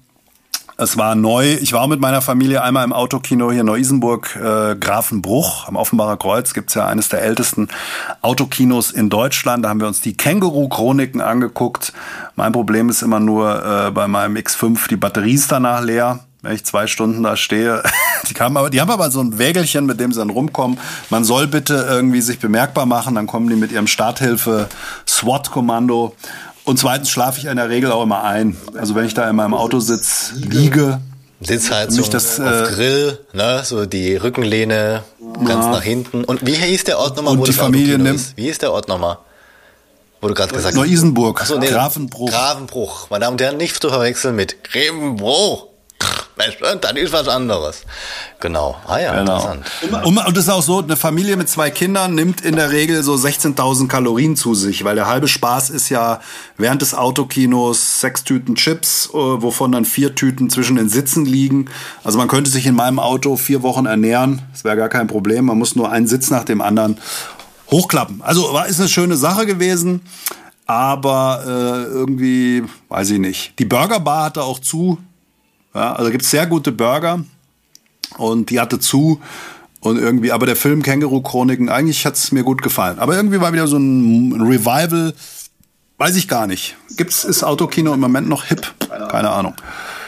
Es 0.82 0.98
war 0.98 1.14
neu. 1.14 1.58
Ich 1.62 1.74
war 1.74 1.88
mit 1.88 2.00
meiner 2.00 2.24
Familie 2.24 2.64
einmal 2.64 2.84
im 2.84 2.92
Autokino 2.92 3.52
hier 3.52 3.60
in 3.60 3.68
Neu-Isenburg, 3.68 4.36
äh, 4.36 4.76
Grafenbruch. 4.76 5.68
Am 5.68 5.76
Offenbarer 5.76 6.18
Kreuz 6.18 6.56
gibt's 6.56 6.74
ja 6.74 6.88
eines 6.88 7.08
der 7.08 7.22
ältesten 7.22 7.68
Autokinos 8.24 8.90
in 8.90 9.12
Deutschland. 9.12 9.64
Da 9.64 9.70
haben 9.70 9.80
wir 9.80 9.86
uns 9.86 10.02
die 10.02 10.18
Känguru-Chroniken 10.18 11.22
angeguckt. 11.22 11.94
Mein 12.36 12.52
Problem 12.52 12.90
ist 12.90 13.04
immer 13.04 13.20
nur 13.20 13.64
äh, 13.64 13.92
bei 13.92 14.08
meinem 14.08 14.36
X5, 14.38 14.88
die 14.88 14.96
Batterie 14.96 15.36
ist 15.36 15.52
danach 15.52 15.84
leer 15.84 16.22
wenn 16.44 16.56
ich 16.56 16.66
zwei 16.66 16.88
Stunden 16.88 17.22
da 17.22 17.38
stehe. 17.38 17.84
Die, 18.28 18.34
kamen 18.34 18.56
aber, 18.58 18.70
die 18.70 18.80
haben 18.82 18.90
aber 18.90 19.12
so 19.12 19.20
ein 19.20 19.38
Wägelchen, 19.38 19.86
mit 19.86 20.00
dem 20.00 20.12
sie 20.12 20.20
dann 20.20 20.30
rumkommen. 20.30 20.80
Man 21.10 21.24
soll 21.24 21.48
bitte 21.48 21.86
irgendwie 21.90 22.22
sich 22.22 22.40
bemerkbar 22.40 22.86
machen, 22.86 23.16
dann 23.16 23.28
kommen 23.28 23.50
die 23.50 23.56
mit 23.56 23.72
ihrem 23.72 23.88
Starthilfe 23.88 24.70
SWAT-Kommando 25.08 26.16
und 26.72 26.78
zweitens 26.78 27.10
schlafe 27.10 27.40
ich 27.40 27.46
in 27.46 27.58
der 27.58 27.70
Regel 27.70 27.92
auch 27.92 28.04
immer 28.04 28.24
ein. 28.24 28.58
Also 28.78 28.96
wenn 28.96 29.06
ich 29.06 29.14
da 29.14 29.30
in 29.30 29.36
meinem 29.36 29.54
Auto 29.54 29.80
sitze, 29.80 30.36
liege. 30.36 31.00
Sitzheizung 31.42 32.10
das, 32.12 32.40
äh, 32.40 32.44
auf 32.44 32.70
Grill, 32.70 33.20
ne, 33.34 33.62
so 33.64 33.86
die 33.86 34.16
Rückenlehne 34.16 35.04
ganz 35.44 35.66
nach 35.66 35.82
hinten. 35.82 36.24
Und 36.24 36.46
wie 36.46 36.54
hieß 36.54 36.84
der 36.84 37.00
Ort 37.00 37.18
nochmal, 37.18 37.38
wo 37.38 37.46
die 37.46 37.54
Familie 37.54 37.98
nimmt. 37.98 38.20
Ist? 38.20 38.38
Wie 38.38 38.44
hieß 38.44 38.60
der 38.60 38.72
Ort 38.72 38.88
nochmal? 38.88 39.18
Wo 40.22 40.28
du 40.28 40.34
gerade 40.36 40.54
gesagt 40.54 40.76
hast. 40.76 40.76
Neu-Isenburg, 40.76 41.42
so, 41.42 41.58
nee, 41.58 41.68
Grafenbruch. 41.68 42.30
Grafenbruch. 42.30 43.10
Meine 43.10 43.26
Damen 43.26 43.34
und 43.34 43.42
Herren, 43.42 43.58
nicht 43.58 43.82
zu 43.82 43.90
verwechseln 43.90 44.36
mit 44.36 44.64
Grevenbruch. 44.64 45.68
Und 46.74 46.84
dann 46.84 46.98
ist 46.98 47.14
was 47.14 47.28
anderes. 47.28 47.84
Genau. 48.40 48.76
Ah 48.88 49.00
ja, 49.00 49.20
genau. 49.20 49.38
interessant. 49.38 50.06
Und, 50.06 50.18
und 50.18 50.38
das 50.38 50.46
ist 50.46 50.50
auch 50.50 50.62
so, 50.62 50.80
eine 50.80 50.98
Familie 50.98 51.38
mit 51.38 51.50
zwei 51.50 51.70
Kindern 51.70 52.16
nimmt 52.16 52.42
in 52.42 52.56
der 52.56 52.72
Regel 52.72 53.04
so 53.04 53.16
16.000 53.16 53.88
Kalorien 53.88 54.36
zu 54.36 54.56
sich, 54.56 54.84
weil 54.84 54.96
der 54.96 55.08
halbe 55.08 55.28
Spaß 55.28 55.70
ist 55.70 55.90
ja 55.90 56.20
während 56.58 56.82
des 56.82 56.94
Autokinos 56.94 58.02
sechs 58.02 58.24
Tüten 58.24 58.56
Chips, 58.56 59.10
äh, 59.10 59.18
wovon 59.18 59.72
dann 59.72 59.86
vier 59.86 60.16
Tüten 60.16 60.50
zwischen 60.50 60.76
den 60.76 60.90
Sitzen 60.90 61.26
liegen. 61.26 61.70
Also 62.04 62.18
man 62.18 62.28
könnte 62.28 62.50
sich 62.50 62.66
in 62.66 62.76
meinem 62.76 63.00
Auto 63.00 63.36
vier 63.38 63.64
Wochen 63.64 63.86
ernähren. 63.86 64.42
Das 64.52 64.64
wäre 64.64 64.78
gar 64.78 64.90
kein 64.90 65.08
Problem. 65.08 65.46
Man 65.46 65.58
muss 65.58 65.76
nur 65.76 65.92
einen 65.92 66.08
Sitz 66.08 66.30
nach 66.30 66.44
dem 66.44 66.62
anderen 66.62 66.98
hochklappen. 67.72 68.22
Also 68.22 68.54
war 68.54 68.68
ist 68.68 68.80
eine 68.80 68.90
schöne 68.90 69.16
Sache 69.16 69.46
gewesen, 69.46 70.02
aber 70.66 71.44
äh, 71.46 71.84
irgendwie 71.84 72.64
weiß 72.90 73.12
ich 73.12 73.20
nicht. 73.20 73.58
Die 73.60 73.66
Burgerbar 73.66 74.26
hatte 74.26 74.44
auch 74.44 74.60
zu. 74.60 74.98
Ja, 75.74 75.94
also 75.94 76.12
gibt 76.12 76.24
es 76.24 76.32
sehr 76.32 76.46
gute 76.48 76.72
Burger 76.72 77.24
und 78.18 78.50
die 78.50 78.60
hatte 78.60 78.80
zu. 78.80 79.22
Und 79.80 79.98
irgendwie, 79.98 80.32
aber 80.32 80.46
der 80.46 80.56
Film 80.56 80.84
Känguru 80.84 81.22
Chroniken, 81.22 81.70
eigentlich 81.70 82.06
hat 82.06 82.16
es 82.16 82.32
mir 82.32 82.44
gut 82.44 82.62
gefallen. 82.62 83.00
Aber 83.00 83.16
irgendwie 83.16 83.42
war 83.42 83.52
wieder 83.52 83.68
so 83.68 83.78
ein 83.78 84.40
Revival, 84.40 85.14
weiß 85.98 86.16
ich 86.18 86.28
gar 86.28 86.46
nicht. 86.46 86.76
Gibt's, 86.98 87.24
ist 87.24 87.44
Autokino 87.44 87.94
im 87.94 88.00
Moment 88.00 88.30
noch 88.30 88.46
hip? 88.46 88.74
Keine 89.10 89.32
Ahnung. 89.32 89.56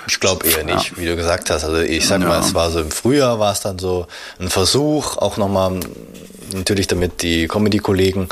Ich 0.07 0.19
glaube 0.19 0.45
eher 0.45 0.63
nicht, 0.63 0.91
ja. 0.91 0.97
wie 0.97 1.05
du 1.05 1.15
gesagt 1.15 1.49
hast. 1.49 1.63
Also 1.63 1.77
ich 1.77 2.05
sag 2.05 2.21
ja. 2.21 2.27
mal, 2.27 2.39
es 2.39 2.53
war 2.53 2.69
so 2.69 2.81
im 2.81 2.91
Frühjahr 2.91 3.39
war 3.39 3.53
es 3.53 3.61
dann 3.61 3.79
so 3.79 4.05
ein 4.39 4.49
Versuch, 4.49 5.17
auch 5.17 5.37
nochmal 5.37 5.79
natürlich 6.53 6.87
damit 6.87 7.23
die 7.23 7.47
Comedy-Kollegen 7.47 8.27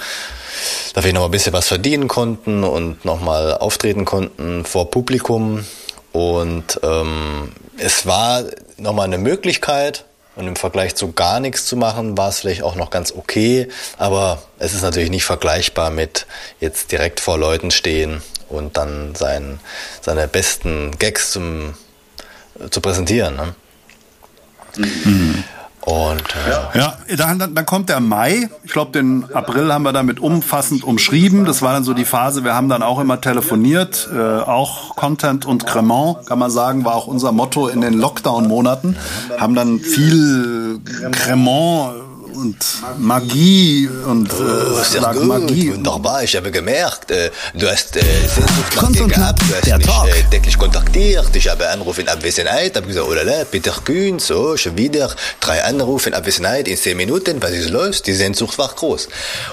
da 0.93 1.03
wir 1.03 1.13
noch 1.13 1.25
ein 1.25 1.31
bisschen 1.31 1.53
was 1.53 1.67
verdienen 1.67 2.07
konnten 2.07 2.63
und 2.63 3.05
nochmal 3.05 3.57
auftreten 3.57 4.05
konnten 4.05 4.65
vor 4.65 4.91
Publikum. 4.91 5.65
Und 6.11 6.79
ähm, 6.83 7.51
es 7.77 8.05
war 8.05 8.43
nochmal 8.77 9.05
eine 9.05 9.17
Möglichkeit, 9.17 10.05
und 10.35 10.47
im 10.47 10.55
Vergleich 10.55 10.95
zu 10.95 11.11
gar 11.11 11.39
nichts 11.39 11.65
zu 11.65 11.75
machen, 11.75 12.17
war 12.17 12.29
es 12.29 12.39
vielleicht 12.39 12.63
auch 12.63 12.75
noch 12.75 12.89
ganz 12.89 13.11
okay. 13.11 13.67
Aber 13.97 14.41
es 14.59 14.73
ist 14.73 14.81
natürlich 14.81 15.09
nicht 15.09 15.25
vergleichbar 15.25 15.89
mit 15.89 16.25
jetzt 16.59 16.91
direkt 16.91 17.19
vor 17.19 17.37
Leuten 17.37 17.71
stehen 17.71 18.21
und 18.49 18.77
dann 18.77 19.13
sein, 19.15 19.59
seine 20.01 20.27
besten 20.27 20.97
Gags 20.97 21.31
zum, 21.31 21.75
zu 22.69 22.81
präsentieren. 22.81 23.35
Ne? 23.35 23.55
Mhm. 24.77 25.43
Und 25.81 26.23
äh 26.75 26.77
ja, 26.77 26.97
dann, 27.17 27.55
dann 27.55 27.65
kommt 27.65 27.89
der 27.89 27.99
Mai. 27.99 28.49
Ich 28.63 28.71
glaube, 28.71 28.91
den 28.91 29.25
April 29.33 29.73
haben 29.73 29.83
wir 29.83 29.93
damit 29.93 30.19
umfassend 30.19 30.83
umschrieben. 30.83 31.45
Das 31.45 31.61
war 31.61 31.73
dann 31.73 31.83
so 31.83 31.93
die 31.93 32.05
Phase. 32.05 32.43
Wir 32.43 32.53
haben 32.53 32.69
dann 32.69 32.83
auch 32.83 32.99
immer 32.99 33.19
telefoniert, 33.19 34.07
äh, 34.13 34.19
auch 34.19 34.95
Content 34.95 35.45
und 35.45 35.65
Cremant, 35.65 36.25
kann 36.27 36.37
man 36.37 36.51
sagen, 36.51 36.85
war 36.85 36.95
auch 36.95 37.07
unser 37.07 37.31
Motto 37.31 37.67
in 37.67 37.81
den 37.81 37.93
Lockdown-Monaten. 37.93 38.95
Haben 39.39 39.55
dann 39.55 39.79
viel 39.79 40.79
Cremant 41.11 42.10
und 42.35 42.57
Magie 42.97 43.89
und 44.05 44.31
oh, 44.33 44.79
äh, 44.79 44.83
sehr 44.83 45.01
gut. 45.01 45.23
Magie. 45.23 45.73
Wunderbar, 45.73 46.23
ich 46.23 46.35
habe 46.35 46.51
gemerkt, 46.51 47.11
äh, 47.11 47.31
du 47.53 47.69
hast 47.69 47.95
äh, 47.97 48.03
nach 48.75 48.91
dir 48.91 49.07
gehabt, 49.07 49.41
du 49.41 49.55
hast 49.55 49.77
mich 49.77 49.87
äh, 49.87 50.23
täglich 50.29 50.57
kontaktiert, 50.57 51.35
ich 51.35 51.47
habe 51.49 51.69
Anrufe 51.69 52.01
in 52.01 52.09
Abwesenheit, 52.09 52.75
habe 52.75 52.87
gesagt, 52.87 53.07
oh 53.07 53.13
lala, 53.13 53.45
Peter 53.45 53.73
Kühn, 53.83 54.19
so, 54.19 54.57
schon 54.57 54.77
wieder 54.77 55.13
drei 55.39 55.63
Anrufe 55.63 56.09
in 56.09 56.15
Abwesenheit 56.15 56.67
in 56.67 56.77
zehn 56.77 56.97
Minuten, 56.97 57.41
was 57.41 57.51
ist 57.51 57.69
los? 57.69 58.01
Die 58.01 58.13
Sehnsucht 58.13 58.57
war 58.57 58.69
groß. 58.69 59.07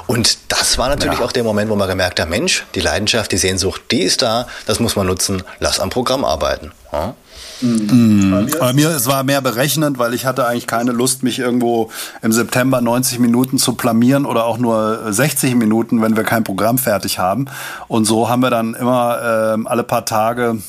Und 0.06 0.38
das 0.48 0.78
war 0.78 0.88
natürlich 0.88 1.18
ja. 1.18 1.24
auch 1.24 1.32
der 1.32 1.44
Moment, 1.44 1.70
wo 1.70 1.76
man 1.76 1.88
gemerkt 1.88 2.20
hat, 2.20 2.28
Mensch, 2.28 2.64
die 2.74 2.80
Leidenschaft, 2.80 3.32
die 3.32 3.38
Sehnsucht, 3.38 3.82
die 3.90 4.02
ist 4.02 4.22
da, 4.22 4.46
das 4.66 4.80
muss 4.80 4.96
man 4.96 5.06
nutzen, 5.06 5.42
lass 5.60 5.80
am 5.80 5.90
Programm 5.90 6.24
arbeiten. 6.24 6.72
Ja? 6.92 7.14
Mhm. 7.60 8.50
Bei 8.58 8.72
mir, 8.72 8.90
es 8.90 9.06
war 9.06 9.24
mehr 9.24 9.40
berechnend, 9.40 9.98
weil 9.98 10.14
ich 10.14 10.26
hatte 10.26 10.46
eigentlich 10.46 10.66
keine 10.66 10.92
Lust, 10.92 11.22
mich 11.22 11.38
irgendwo 11.38 11.90
im 12.22 12.32
September 12.32 12.80
90 12.80 13.18
Minuten 13.18 13.58
zu 13.58 13.74
blamieren 13.74 14.26
oder 14.26 14.44
auch 14.44 14.58
nur 14.58 15.12
60 15.12 15.54
Minuten, 15.54 16.00
wenn 16.02 16.16
wir 16.16 16.24
kein 16.24 16.44
Programm 16.44 16.78
fertig 16.78 17.18
haben. 17.18 17.46
Und 17.88 18.04
so 18.04 18.28
haben 18.28 18.40
wir 18.40 18.50
dann 18.50 18.74
immer 18.74 19.56
äh, 19.58 19.66
alle 19.68 19.82
paar 19.82 20.04
Tage 20.04 20.62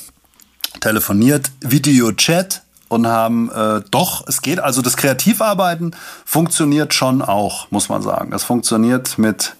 telefoniert, 0.82 1.52
Video-Chat 1.62 2.64
und 2.88 3.06
haben 3.06 3.52
äh, 3.52 3.82
doch, 3.92 4.28
es 4.28 4.42
geht, 4.42 4.60
also 4.60 4.82
das 4.82 4.98
Kreativarbeiten 4.98 5.96
funktioniert 6.26 6.94
schon 6.94 7.22
auch, 7.22 7.70
muss 7.70 7.90
man 7.90 8.02
sagen. 8.02 8.32
Das 8.32 8.44
funktioniert 8.44 9.18
mit 9.18 9.56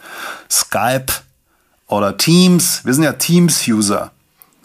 Skype 0.50 1.14
oder 1.88 2.18
Teams. 2.18 2.82
Wir 2.86 2.94
sind 2.94 3.04
ja 3.04 3.14
Teams-User. 3.14 4.12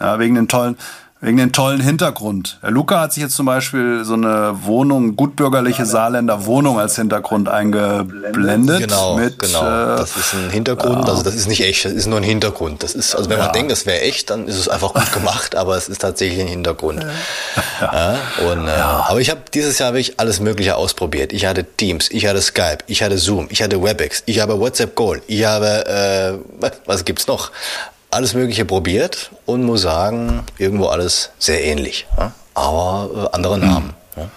Ja, 0.00 0.18
wegen 0.18 0.34
den 0.34 0.48
tollen, 0.48 0.76
Wegen 1.24 1.38
den 1.38 1.52
tollen 1.52 1.80
Hintergrund. 1.80 2.58
Der 2.62 2.70
Luca 2.70 3.00
hat 3.00 3.14
sich 3.14 3.22
jetzt 3.22 3.34
zum 3.34 3.46
Beispiel 3.46 4.04
so 4.04 4.12
eine 4.12 4.58
Wohnung, 4.64 5.16
gutbürgerliche 5.16 5.86
Saarländer 5.86 6.44
Wohnung 6.44 6.78
als 6.78 6.96
Hintergrund 6.96 7.48
eingeblendet. 7.48 8.80
Genau, 8.80 9.16
mit, 9.16 9.38
genau. 9.38 9.62
Äh, 9.62 9.96
das 9.96 10.18
ist 10.18 10.34
ein 10.34 10.50
Hintergrund, 10.50 11.08
also 11.08 11.22
das 11.22 11.34
ist 11.34 11.48
nicht 11.48 11.62
echt, 11.62 11.86
das 11.86 11.92
ist 11.92 12.04
nur 12.04 12.18
ein 12.18 12.24
Hintergrund. 12.24 12.82
Das 12.82 12.94
ist, 12.94 13.14
also 13.14 13.30
wenn 13.30 13.38
ja. 13.38 13.44
man 13.44 13.54
denkt, 13.54 13.72
das 13.72 13.86
wäre 13.86 14.02
echt, 14.02 14.28
dann 14.28 14.46
ist 14.46 14.58
es 14.58 14.68
einfach 14.68 14.92
gut 14.92 15.12
gemacht, 15.14 15.56
aber 15.56 15.78
es 15.78 15.88
ist 15.88 16.02
tatsächlich 16.02 16.40
ein 16.42 16.46
Hintergrund. 16.46 17.06
Ja. 17.80 17.90
ja 17.90 18.18
und, 18.52 18.68
äh. 18.68 18.72
Aber 18.72 19.18
ich 19.18 19.30
habe 19.30 19.40
dieses 19.54 19.78
Jahr 19.78 19.94
wirklich 19.94 20.20
alles 20.20 20.40
Mögliche 20.40 20.76
ausprobiert. 20.76 21.32
Ich 21.32 21.46
hatte 21.46 21.64
Teams, 21.64 22.10
ich 22.10 22.26
hatte 22.26 22.42
Skype, 22.42 22.80
ich 22.86 23.02
hatte 23.02 23.16
Zoom, 23.16 23.46
ich 23.48 23.62
hatte 23.62 23.82
WebEx, 23.82 24.24
ich 24.26 24.40
habe 24.40 24.60
WhatsApp 24.60 24.94
Goal, 24.94 25.22
ich 25.26 25.42
habe, 25.46 25.86
äh, 26.60 26.70
was 26.84 27.06
gibt's 27.06 27.26
noch? 27.26 27.50
Alles 28.14 28.34
Mögliche 28.34 28.64
probiert 28.64 29.30
und 29.46 29.64
muss 29.64 29.82
sagen, 29.82 30.42
irgendwo 30.58 30.86
alles 30.86 31.30
sehr 31.38 31.64
ähnlich, 31.64 32.06
ja? 32.18 32.32
aber 32.54 33.10
äh, 33.32 33.34
andere 33.34 33.58
Namen. 33.58 33.94
Ja. 34.16 34.30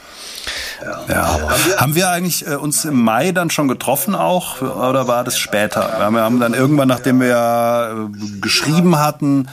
Ja. 1.10 1.40
Haben 1.78 1.96
wir 1.96 2.10
eigentlich 2.10 2.46
äh, 2.48 2.56
uns 2.56 2.86
im 2.86 3.02
Mai 3.02 3.32
dann 3.32 3.50
schon 3.50 3.68
getroffen 3.68 4.16
auch 4.16 4.62
oder 4.62 5.08
war 5.08 5.24
das 5.24 5.38
später? 5.38 5.82
Wir 6.12 6.22
haben 6.22 6.40
dann 6.40 6.54
irgendwann, 6.54 6.88
nachdem 6.88 7.20
wir 7.20 8.10
äh, 8.14 8.40
geschrieben 8.42 9.00
hatten, 9.00 9.50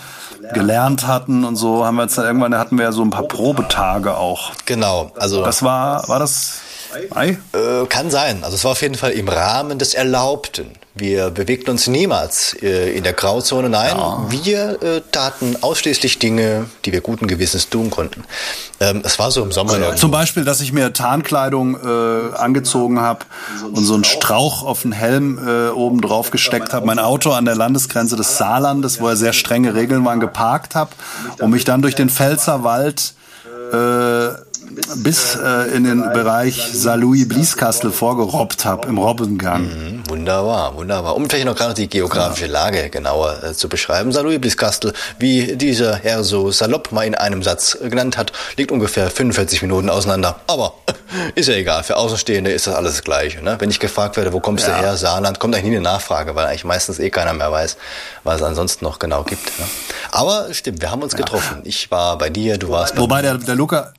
gelernt 0.53 1.07
hatten 1.07 1.45
und 1.45 1.57
so, 1.57 1.87
haben 1.87 1.97
wir 1.97 2.03
jetzt 2.03 2.19
dann 2.19 2.27
irgendwann 2.27 2.57
hatten 2.57 2.77
wir 2.77 2.85
ja 2.85 2.93
so 2.93 3.03
ein 3.03 3.11
paar 3.11 3.27
Probetage 3.27 4.15
auch. 4.17 4.53
Genau, 4.67 5.13
also 5.17 5.43
das 5.43 5.63
war 5.63 6.09
war 6.09 6.19
das 6.19 6.61
Mai? 7.13 7.39
Äh, 7.53 7.87
kann 7.89 8.11
sein. 8.11 8.45
Also 8.45 8.57
es 8.57 8.65
war 8.65 8.73
auf 8.73 8.83
jeden 8.83 8.95
Fall 8.95 9.13
im 9.13 9.29
Rahmen 9.29 9.79
des 9.79 9.95
Erlaubten. 9.95 10.71
Wir 10.97 11.31
bewegten 11.31 11.71
uns 11.71 11.89
niemals 11.89 12.55
äh, 12.63 12.97
in 12.97 13.03
der 13.03 13.15
Grauzone. 13.15 13.69
Nein, 13.69 13.97
ja. 13.97 14.27
wir 14.29 14.81
äh, 14.81 15.01
taten 15.11 15.57
ausschließlich 15.61 16.21
Dinge, 16.21 16.67
die 16.85 16.93
wir 16.93 17.01
guten 17.01 17.27
Gewissens 17.27 17.69
tun 17.69 17.91
konnten. 17.91 18.23
Ähm, 18.79 19.03
es 19.05 19.19
war 19.19 19.33
so 19.33 19.43
im 19.43 19.51
Sommer. 19.51 19.73
Also, 19.73 19.95
zum 19.95 20.13
Beispiel, 20.13 20.45
dass 20.45 20.61
ich 20.61 20.73
mir 20.73 20.93
Tarnkleidung 20.93 21.75
äh, 21.75 22.37
angezogen 22.37 23.01
habe 23.01 23.27
und 23.73 23.85
so 23.85 23.95
einen 23.95 24.05
Strauch 24.05 24.63
auf 24.63 24.83
den 24.83 24.93
Helm 24.93 25.39
äh, 25.45 25.71
oben 25.71 26.01
drauf 26.01 26.31
gesteckt 26.31 26.73
habe, 26.73 26.87
mein 26.87 27.01
Auto 27.01 27.33
an 27.33 27.45
der 27.45 27.57
Landesgrenze 27.57 28.15
des 28.15 28.39
Saarlandes, 28.39 29.01
wo 29.01 29.09
er 29.09 29.17
sehr 29.17 29.33
strenge 29.33 29.75
Regeln 29.75 30.05
waren, 30.05 30.21
geparkt 30.21 30.77
habe 30.77 30.93
und 31.41 31.51
mich 31.51 31.65
dann 31.65 31.83
durch 31.83 31.97
den 31.97 32.09
Pfälzerwald 32.09 33.15
äh, 33.73 34.29
bis 34.97 35.37
äh, 35.37 35.75
in 35.75 35.85
den 35.85 36.01
Bereich 36.13 36.71
Saarlouis 36.73 37.29
Blieskastel 37.29 37.91
vorgerobbt 37.91 38.65
habe 38.65 38.89
im 38.89 38.99
Robbengang. 38.99 39.63
Mhm, 39.63 40.03
wunderbar, 40.09 40.77
wunderbar. 40.77 41.17
Um 41.17 41.29
vielleicht 41.29 41.47
noch 41.47 41.57
gerade 41.57 41.75
die 41.75 41.89
geografische 41.89 42.47
Lage 42.47 42.91
genauer 42.91 43.43
äh, 43.43 43.53
zu 43.53 43.69
beschreiben. 43.69 44.13
Saarlouis 44.13 44.41
Blieskastel, 44.41 44.93
wie 45.19 45.57
dieser 45.57 45.97
Herr 45.97 46.25
so 46.25 46.51
salopp 46.51 46.93
mal 46.93 47.05
in 47.05 47.15
einem 47.15 47.43
Satz 47.43 47.79
genannt 47.83 48.17
hat, 48.17 48.33
liegt 48.57 48.73
ungefähr 48.73 49.11
45 49.11 49.63
Minuten 49.63 49.91
auseinander. 49.91 50.41
Aber 50.47 50.75
ist 51.35 51.49
ja 51.49 51.55
egal, 51.55 51.83
für 51.83 51.97
Außenstehende 51.97 52.51
ist 52.51 52.67
das 52.67 52.75
alles 52.75 53.03
gleich. 53.03 53.41
Ne? 53.41 53.57
Wenn 53.59 53.71
ich 53.71 53.81
gefragt 53.81 54.17
werde, 54.17 54.33
wo 54.33 54.41
kommst 54.41 54.67
ja. 54.67 54.77
du 54.77 54.81
her, 54.81 54.97
Saarland, 54.97 55.39
kommt 55.41 55.55
eigentlich 55.55 55.71
nie 55.71 55.77
eine 55.77 55.83
Nachfrage, 55.83 56.35
weil 56.35 56.47
eigentlich 56.47 56.65
meistens 56.65 56.99
eh 56.99 57.11
keiner 57.11 57.33
mehr 57.33 57.51
weiß, 57.51 57.77
was 58.23 58.37
es 58.37 58.43
ansonsten 58.43 58.85
noch 58.85 58.99
genau 58.99 59.25
gibt. 59.25 59.59
Ne? 59.59 59.67
Aber 60.11 60.53
stimmt, 60.53 60.81
wir 60.81 60.91
haben 60.91 61.03
uns 61.03 61.15
getroffen. 61.15 61.63
Ich 61.65 61.91
war 61.91 62.19
bei 62.19 62.31
dir, 62.31 62.59
du 62.59 62.71
warst 62.71 62.95
bei 62.95 63.03
Wobei 63.03 63.23
der, 63.23 63.39
der 63.39 63.55
Luca 63.55 63.93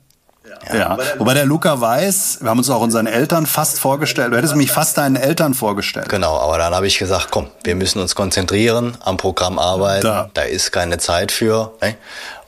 ja, 0.72 0.98
wobei 1.18 1.34
der 1.34 1.44
Luca 1.44 1.80
weiß, 1.80 2.38
wir 2.40 2.50
haben 2.50 2.58
uns 2.58 2.70
auch 2.70 2.80
unseren 2.80 3.06
Eltern 3.06 3.46
fast 3.46 3.78
vorgestellt, 3.78 4.32
du 4.32 4.36
hättest 4.36 4.56
mich 4.56 4.70
fast 4.70 4.98
deinen 4.98 5.16
Eltern 5.16 5.54
vorgestellt. 5.54 6.08
Genau, 6.08 6.38
aber 6.38 6.58
dann 6.58 6.74
habe 6.74 6.86
ich 6.86 6.98
gesagt, 6.98 7.28
komm, 7.30 7.48
wir 7.64 7.74
müssen 7.74 8.00
uns 8.00 8.14
konzentrieren, 8.14 8.96
am 9.04 9.16
Programm 9.16 9.58
arbeiten, 9.58 10.02
da, 10.02 10.30
da 10.34 10.42
ist 10.42 10.72
keine 10.72 10.98
Zeit 10.98 11.32
für. 11.32 11.72
Ne? 11.80 11.96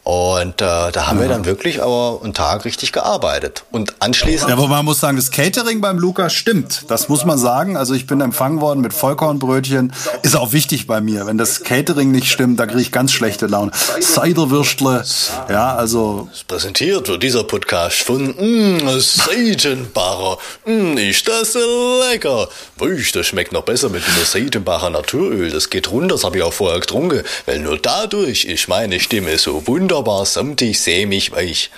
Und 0.09 0.63
äh, 0.63 0.91
da 0.91 1.07
haben 1.07 1.19
ja. 1.19 1.25
wir 1.25 1.29
dann 1.29 1.45
wirklich 1.45 1.83
aber 1.83 2.21
einen 2.25 2.33
Tag 2.33 2.65
richtig 2.65 2.93
gearbeitet. 2.93 3.65
Und 3.71 3.97
anschließend. 3.99 4.49
Ja, 4.49 4.57
aber 4.57 4.67
man 4.67 4.83
muss 4.87 5.01
sagen, 5.01 5.19
das 5.19 5.31
Catering 5.31 5.83
beim 5.83 5.99
Luca 5.99 6.31
stimmt. 6.31 6.85
Das 6.89 7.11
muss 7.11 7.27
man 7.27 7.37
sagen. 7.37 7.77
Also 7.77 7.93
ich 7.93 8.07
bin 8.07 8.23
empfangen 8.23 8.63
worden 8.63 8.81
mit 8.81 8.95
Vollkornbrötchen. 8.95 9.93
Ist 10.23 10.35
auch 10.35 10.53
wichtig 10.53 10.87
bei 10.87 11.03
mir. 11.03 11.27
Wenn 11.27 11.37
das 11.37 11.63
Catering 11.63 12.11
nicht 12.11 12.31
stimmt, 12.31 12.59
da 12.59 12.65
kriege 12.65 12.81
ich 12.81 12.91
ganz 12.91 13.13
schlechte 13.13 13.49
Laune. 13.49 13.71
Ciderwürstle. 14.01 15.05
Ja, 15.51 15.75
also. 15.75 16.31
Präsentiert 16.47 17.07
wird 17.07 17.23
dieser 17.23 17.45
Podcast 17.45 17.99
von 17.99 18.29
mm, 18.29 18.89
Seitenbacher. 19.01 20.39
Mm, 20.65 20.97
ist 20.97 21.29
das 21.29 21.53
lecker. 21.53 22.49
Wusch, 22.79 23.13
das 23.13 23.27
schmeckt 23.27 23.53
noch 23.53 23.65
besser 23.65 23.91
mit 23.91 24.03
dem 24.07 24.25
Seitenbacher 24.25 24.89
Naturöl. 24.89 25.51
Das 25.51 25.69
geht 25.69 25.91
runter, 25.91 26.15
das 26.15 26.25
habe 26.25 26.39
ich 26.39 26.43
auch 26.43 26.55
vorher 26.55 26.81
getrunken. 26.81 27.23
Weil 27.45 27.59
nur 27.59 27.77
dadurch 27.77 28.47
ist 28.47 28.69
meine 28.69 29.01
Stimme 29.01 29.37
so 29.37 29.67
wunderbar 29.67 29.98
wunderbar 29.99 30.25
samtig, 30.27 30.81
sämig, 30.81 31.33
weich. 31.33 31.71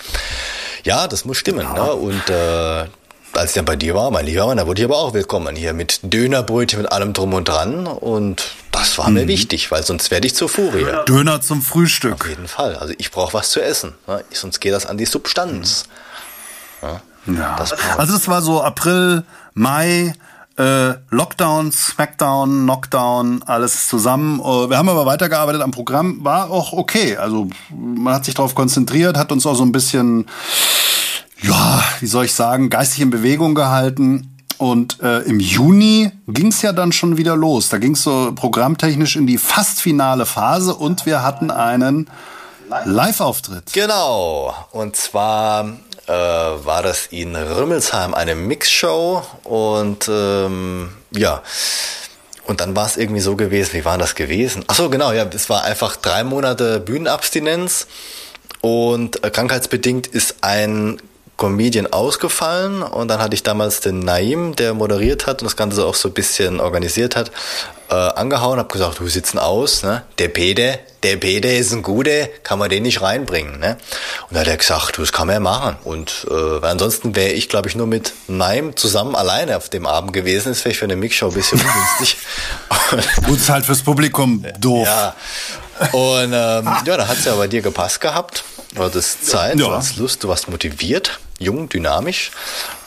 Ja, 0.85 1.09
das 1.09 1.25
muss 1.25 1.39
stimmen. 1.39 1.63
Ja. 1.63 1.87
Ne? 1.87 1.93
Und 1.93 2.29
äh, 2.29 2.87
als 3.33 3.51
ich 3.51 3.55
dann 3.55 3.65
bei 3.65 3.77
dir 3.77 3.95
war, 3.95 4.11
mein 4.11 4.27
lieber 4.27 4.47
Mann, 4.47 4.59
da 4.59 4.67
wurde 4.67 4.83
ich 4.83 4.85
aber 4.85 4.99
auch 4.99 5.15
willkommen 5.15 5.57
hier 5.57 5.73
mit 5.73 6.01
Dönerbrötchen, 6.03 6.83
mit 6.83 6.93
allem 6.93 7.15
drum 7.15 7.33
und 7.33 7.49
dran. 7.49 7.87
Und 7.87 8.53
das 8.73 8.99
war 8.99 9.09
mhm. 9.09 9.15
mir 9.15 9.29
wichtig, 9.29 9.71
weil 9.71 9.85
sonst 9.85 10.11
werde 10.11 10.27
ich 10.27 10.35
zur 10.35 10.51
Furie. 10.51 10.87
Döner 11.09 11.41
zum 11.41 11.63
Frühstück. 11.63 12.21
Auf 12.21 12.29
jeden 12.29 12.49
Fall. 12.49 12.77
Also 12.77 12.93
ich 12.99 13.11
brauche 13.11 13.33
was 13.33 13.51
zu 13.51 13.63
essen. 13.63 13.95
Ne? 14.07 14.23
Sonst 14.31 14.61
geht 14.61 14.75
das 14.75 14.85
an 14.85 14.99
die 14.99 15.07
Substanz. 15.07 15.85
Mhm. 17.25 17.39
Ja. 17.39 17.57
Das 17.57 17.73
also 17.73 18.13
das 18.13 18.29
war 18.29 18.43
so 18.43 18.63
April, 18.63 19.25
Mai, 19.55 20.15
äh, 20.61 20.95
Lockdown, 21.11 21.73
Smackdown, 21.73 22.65
Knockdown, 22.65 23.43
alles 23.45 23.89
zusammen. 23.89 24.41
Äh, 24.41 24.71
wir 24.71 24.77
haben 24.77 24.89
aber 24.89 25.07
weitergearbeitet 25.07 25.63
am 25.63 25.71
Programm, 25.71 26.23
war 26.23 26.51
auch 26.51 26.73
okay. 26.73 27.17
Also 27.17 27.49
man 27.71 28.15
hat 28.15 28.25
sich 28.25 28.35
darauf 28.35 28.55
konzentriert, 28.55 29.17
hat 29.17 29.33
uns 29.33 29.47
auch 29.47 29.55
so 29.55 29.65
ein 29.65 29.73
bisschen 29.73 30.27
ja, 31.43 31.83
wie 32.01 32.07
soll 32.07 32.27
ich 32.27 32.35
sagen, 32.35 32.71
geistig 32.71 33.01
in 33.01 33.11
Bewegung 33.11 33.55
gehalten. 33.55 34.37
Und 34.59 35.01
äh, 35.01 35.21
im 35.21 35.41
Juni 35.41 36.13
ging 36.29 36.49
es 36.49 36.61
ja 36.61 36.73
dann 36.73 36.93
schon 36.93 37.17
wieder 37.17 37.35
los. 37.35 37.71
Da 37.71 37.79
ging 37.79 37.93
es 37.93 38.03
so 38.03 38.33
programmtechnisch 38.35 39.17
in 39.17 39.27
die 39.27 39.39
fast 39.39 39.81
finale 39.81 40.27
Phase 40.27 40.75
und 40.75 41.07
wir 41.07 41.23
hatten 41.23 41.51
einen 41.51 42.11
Live-Auftritt. 42.85 43.73
Genau. 43.73 44.55
Und 44.71 44.97
zwar 44.97 45.79
äh, 46.11 46.67
war 46.67 46.83
das 46.83 47.07
in 47.07 47.37
Rümmelsheim 47.37 48.15
eine 48.15 48.35
Mixshow 48.35 49.23
und 49.45 50.09
ähm, 50.09 50.91
ja. 51.13 51.43
Und 52.47 52.61
dann 52.61 52.75
war 52.75 52.87
es 52.87 52.97
irgendwie 52.97 53.21
so 53.21 53.37
gewesen, 53.37 53.75
wie 53.75 53.85
war 53.85 53.97
das 53.97 54.17
gewesen? 54.17 54.65
Ach 54.67 54.75
so, 54.75 54.91
genau, 54.91 55.13
ja, 55.13 55.25
es 55.33 55.49
war 55.49 55.63
einfach 55.63 55.95
drei 55.95 56.25
Monate 56.25 56.81
Bühnenabstinenz 56.81 57.87
und 58.61 59.23
äh, 59.23 59.31
krankheitsbedingt 59.31 60.09
ist 60.09 60.37
ein 60.41 61.01
Comedian 61.41 61.87
ausgefallen 61.93 62.83
und 62.83 63.09
dann 63.09 63.19
hatte 63.19 63.35
ich 63.35 63.43
damals 63.43 63.81
den 63.81 63.99
Naim, 64.01 64.55
der 64.55 64.75
moderiert 64.75 65.27
hat 65.27 65.41
und 65.41 65.47
das 65.47 65.57
Ganze 65.57 65.85
auch 65.87 65.95
so 65.95 66.09
ein 66.11 66.15
bisschen 66.15 66.61
organisiert 66.61 67.17
hat, 67.17 67.33
äh, 67.89 67.95
angehauen, 67.95 68.59
habe 68.59 68.69
gesagt, 68.69 69.01
du 69.01 69.09
sitzen 69.09 69.39
aus, 69.39 69.83
ne? 69.83 70.03
der 70.19 70.29
Pede, 70.29 70.79
der 71.03 71.17
Pede 71.17 71.57
ist 71.57 71.73
ein 71.73 71.83
Guter, 71.83 72.27
kann 72.43 72.59
man 72.59 72.69
den 72.69 72.83
nicht 72.83 73.01
reinbringen. 73.01 73.59
Ne? 73.59 73.79
Und 74.29 74.37
da 74.37 74.41
hat 74.41 74.49
er 74.49 74.59
gesagt, 74.59 74.99
du, 74.99 75.01
das 75.01 75.13
kann 75.13 75.27
man 75.29 75.35
ja 75.35 75.41
machen. 75.41 75.77
Und 75.85 76.27
äh, 76.29 76.33
weil 76.33 76.71
ansonsten 76.71 77.17
wäre 77.17 77.33
ich, 77.33 77.49
glaube 77.49 77.69
ich, 77.69 77.75
nur 77.75 77.87
mit 77.87 78.13
Naim 78.29 78.77
zusammen 78.77 79.17
alleine 79.17 79.57
auf 79.57 79.71
dem 79.71 79.87
Abend 79.87 80.13
gewesen. 80.13 80.51
Das 80.51 80.65
wäre 80.67 80.75
für 80.75 80.85
eine 80.85 80.97
Mixshow 80.97 81.29
ein 81.29 81.35
bisschen 81.35 81.59
ungünstig. 81.59 82.19
Gut, 83.27 83.39
ist 83.39 83.49
halt 83.49 83.65
fürs 83.65 83.83
Publikum 83.83 84.45
doof. 84.61 84.87
Ja. 84.87 85.17
Und 85.93 86.33
ähm, 86.33 86.33
ja, 86.33 86.97
da 86.97 87.09
hat 87.09 87.19
es 87.19 87.25
ja 87.25 87.35
bei 87.35 87.49
dir 87.49 87.63
gepasst 87.63 88.01
gehabt. 88.01 88.45
Du 88.75 88.83
hattest 88.83 89.27
Zeit, 89.27 89.59
ja. 89.59 89.67
du 89.67 89.73
hast 89.73 89.97
Lust, 89.97 90.23
du 90.23 90.29
warst 90.29 90.49
motiviert 90.49 91.19
jung, 91.41 91.69
dynamisch. 91.69 92.31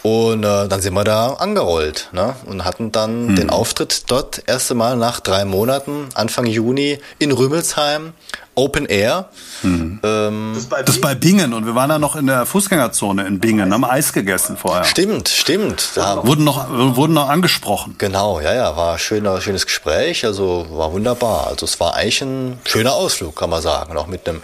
Und 0.03 0.43
äh, 0.43 0.67
dann 0.67 0.81
sind 0.81 0.93
wir 0.93 1.03
da 1.03 1.33
angerollt 1.33 2.09
ne? 2.13 2.35
und 2.45 2.63
hatten 2.63 2.91
dann 2.91 3.27
mhm. 3.27 3.35
den 3.35 3.49
Auftritt 3.49 4.03
dort 4.11 4.43
erste 4.47 4.75
Mal 4.75 4.95
nach 4.95 5.19
drei 5.19 5.43
Monaten, 5.43 6.07
Anfang 6.13 6.45
Juni 6.45 6.99
in 7.19 7.31
Rümmelsheim, 7.31 8.13
Open 8.55 8.85
Air. 8.85 9.29
Mhm. 9.63 9.99
Ähm, 10.03 10.51
das, 10.55 10.65
bei 10.65 10.83
das 10.83 11.01
bei 11.01 11.15
Bingen 11.15 11.53
und 11.53 11.65
wir 11.65 11.75
waren 11.75 11.89
da 11.89 11.99
noch 11.99 12.15
in 12.15 12.27
der 12.27 12.45
Fußgängerzone 12.45 13.25
in 13.25 13.39
Bingen, 13.39 13.73
haben 13.73 13.85
Eis 13.85 14.13
gegessen 14.13 14.57
vorher. 14.57 14.83
Stimmt, 14.83 15.29
stimmt. 15.29 15.91
Da 15.95 16.25
wurden 16.25 16.43
noch 16.43 16.67
wurden 16.69 17.13
noch 17.13 17.29
angesprochen. 17.29 17.95
Genau, 17.97 18.39
ja, 18.39 18.53
ja, 18.53 18.75
war 18.75 18.93
ein 18.93 18.99
schöner, 18.99 19.41
schönes 19.41 19.65
Gespräch, 19.65 20.25
also 20.25 20.67
war 20.69 20.91
wunderbar. 20.93 21.47
Also 21.47 21.65
es 21.65 21.79
war 21.79 21.95
eigentlich 21.95 22.21
ein 22.21 22.59
schöner 22.65 22.93
Ausflug, 22.93 23.35
kann 23.35 23.49
man 23.49 23.61
sagen, 23.61 23.97
auch 23.97 24.07
mit 24.07 24.27
einem 24.27 24.41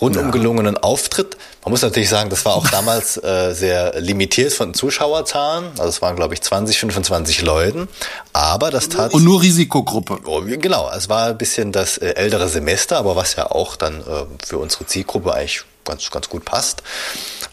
rundum 0.00 0.30
gelungenen 0.30 0.76
Auftritt. 0.76 1.36
Man 1.64 1.70
muss 1.70 1.82
natürlich 1.82 2.08
sagen, 2.08 2.30
das 2.30 2.44
war 2.44 2.54
auch 2.54 2.68
damals 2.68 3.16
äh, 3.16 3.52
sehr 3.54 4.00
limitiert 4.00 4.52
von 4.52 4.74
Zuschauerzahlen. 4.74 5.66
Also 5.78 5.88
es 5.88 6.02
waren, 6.02 6.16
glaube 6.16 6.34
ich, 6.34 6.42
20, 6.42 6.78
25 6.78 7.42
Leuten. 7.42 7.88
Aber 8.32 8.70
das 8.70 8.88
tat... 8.88 9.14
Und 9.14 9.24
nur 9.24 9.40
Risikogruppe. 9.42 10.18
Oh, 10.26 10.42
genau, 10.42 10.90
es 10.94 11.08
war 11.08 11.28
ein 11.28 11.38
bisschen 11.38 11.72
das 11.72 11.98
äh, 11.98 12.14
ältere 12.14 12.48
Semester, 12.48 12.98
aber 12.98 13.16
was 13.16 13.36
ja 13.36 13.50
auch 13.50 13.76
dann 13.76 14.00
äh, 14.00 14.24
für 14.44 14.58
unsere 14.58 14.86
Zielgruppe 14.86 15.32
eigentlich 15.32 15.64
ganz, 15.84 16.10
ganz 16.10 16.28
gut 16.28 16.44
passt. 16.44 16.82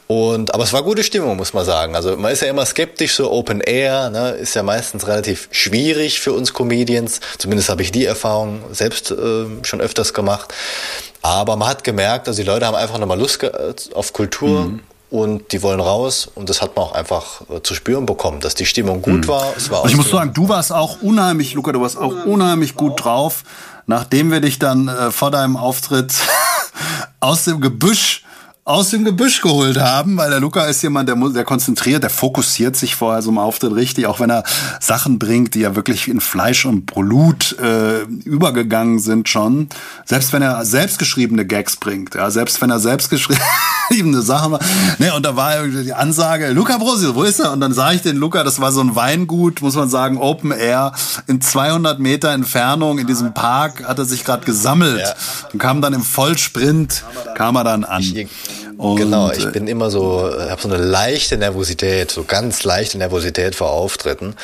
Und, 0.08 0.54
aber 0.54 0.64
es 0.64 0.74
war 0.74 0.84
gute 0.84 1.04
Stimmung, 1.04 1.38
muss 1.38 1.54
man 1.54 1.64
sagen. 1.64 1.96
Also 1.96 2.18
man 2.18 2.34
ist 2.34 2.42
ja 2.42 2.50
immer 2.50 2.66
skeptisch, 2.66 3.16
so 3.16 3.32
Open 3.32 3.62
Air, 3.62 4.10
ne, 4.10 4.32
ist 4.32 4.56
ja 4.56 4.64
meistens 4.64 5.08
relativ 5.08 5.48
schwierig 5.52 6.20
für 6.20 6.34
uns 6.34 6.54
Comedians. 6.54 7.22
Zumindest 7.38 7.70
habe 7.70 7.82
ich 7.82 7.92
die 7.92 8.06
Erfahrung 8.06 8.62
selbst 8.72 9.12
äh, 9.12 9.46
schon 9.64 9.80
öfters 9.80 10.14
gemacht. 10.14 10.54
Aber 11.22 11.56
man 11.56 11.68
hat 11.68 11.84
gemerkt, 11.84 12.28
also 12.28 12.42
die 12.42 12.48
Leute 12.48 12.66
haben 12.66 12.76
einfach 12.76 12.98
nochmal 12.98 13.20
Lust 13.20 13.40
auf 13.94 14.14
Kultur. 14.14 14.66
Mhm. 14.66 14.80
Und 15.10 15.52
die 15.52 15.62
wollen 15.62 15.82
raus 15.82 16.32
und 16.36 16.50
das 16.50 16.62
hat 16.62 16.78
man 16.78 16.86
auch 16.86 16.94
einfach 16.94 17.42
äh, 17.50 17.62
zu 17.62 17.76
spüren 17.76 18.06
bekommen, 18.06 18.40
dass 18.40 18.56
die 18.56 18.66
Stimmung 18.66 19.02
gut 19.02 19.26
mhm. 19.26 19.28
war. 19.28 19.54
Es 19.58 19.70
war 19.70 19.86
ich 19.86 19.98
muss 19.98 20.10
sagen, 20.10 20.32
du 20.34 20.48
warst 20.48 20.72
auch 20.72 21.02
unheimlich, 21.02 21.54
Luca, 21.54 21.74
du 21.74 21.82
warst 21.82 21.98
auch 21.98 22.24
unheimlich 22.24 22.76
gut 22.76 23.04
drauf, 23.04 23.44
nachdem 23.88 24.32
wir 24.32 24.40
dich 24.40 24.58
dann 24.58 24.88
äh, 24.88 25.12
vor 25.12 25.30
deinem 25.30 25.58
Auftritt 25.58 26.14
aus 27.20 27.44
dem 27.44 27.60
Gebüsch 27.60 28.24
aus 28.64 28.92
dem 28.92 29.04
Gebüsch 29.04 29.42
geholt 29.42 29.80
haben, 29.80 30.18
weil 30.18 30.30
der 30.30 30.40
Luca 30.40 30.66
ist 30.66 30.84
jemand, 30.84 31.10
der, 31.10 31.16
der 31.16 31.44
konzentriert, 31.44 32.04
der 32.04 32.12
fokussiert 32.12 32.76
sich 32.76 32.94
vorher 32.96 33.24
so 33.24 33.32
im 33.32 33.40
Auftritt 33.40 33.74
richtig, 33.74 34.06
auch 34.06 34.20
wenn 34.20 34.30
er 34.30 34.44
Sachen 34.80 35.18
bringt, 35.18 35.56
die 35.56 35.62
ja 35.62 35.76
wirklich 35.76 36.08
in 36.08 36.22
Fleisch 36.22 36.66
und 36.66 36.86
Blut 36.86 37.58
äh, 37.60 38.04
übergegangen 38.24 39.00
sind 39.00 39.30
schon. 39.30 39.68
Selbst 40.06 40.32
wenn 40.32 40.44
er 40.44 40.64
selbstgeschriebene 40.64 41.48
Gags 41.48 41.76
bringt, 41.76 42.14
ja, 42.14 42.30
selbst 42.30 42.62
wenn 42.62 42.70
er 42.70 42.80
selbstgeschriebene 42.80 44.22
Sachen 44.22 44.52
macht. 44.52 44.64
Ne, 45.00 45.12
und 45.16 45.26
da 45.26 45.36
war 45.36 45.66
die 45.66 45.94
Ansage, 45.94 46.52
Luca 46.52 46.78
Brosio, 46.78 47.16
wo 47.16 47.24
ist 47.24 47.40
er? 47.40 47.54
Und 47.54 47.62
dann 47.62 47.74
sah 47.74 47.94
ich 47.94 48.04
den 48.04 48.18
Luca, 48.18 48.44
das 48.44 48.62
war 48.62 48.72
so 48.72 48.82
ein 48.82 48.96
Weingut, 48.96 49.64
muss 49.64 49.76
man 49.76 49.90
sagen, 49.90 50.20
Open 50.20 50.52
Air, 50.52 50.92
in 51.26 51.42
200 51.42 51.98
Meter 51.98 52.30
Entfernung 52.30 53.00
in 53.00 53.08
diesem 53.08 53.34
Park 53.34 53.88
hat 53.88 53.98
er 53.98 54.06
sich 54.06 54.24
gerade 54.24 54.46
gesammelt 54.46 55.00
ja. 55.00 55.14
und 55.52 55.58
kam 55.58 55.82
dann 55.82 55.94
im 55.94 56.04
Vollsprint, 56.04 57.04
kam 57.36 57.56
er 57.56 57.64
dann 57.64 57.84
an. 57.84 58.04
Und 58.82 58.96
genau, 58.96 59.32
ich 59.32 59.48
bin 59.52 59.68
immer 59.68 59.92
so, 59.92 60.24
habe 60.24 60.60
so 60.60 60.68
eine 60.68 60.78
leichte 60.84 61.38
Nervosität, 61.38 62.10
so 62.10 62.24
ganz 62.24 62.64
leichte 62.64 62.98
Nervosität 62.98 63.54
vor 63.54 63.70
Auftritten. 63.70 64.36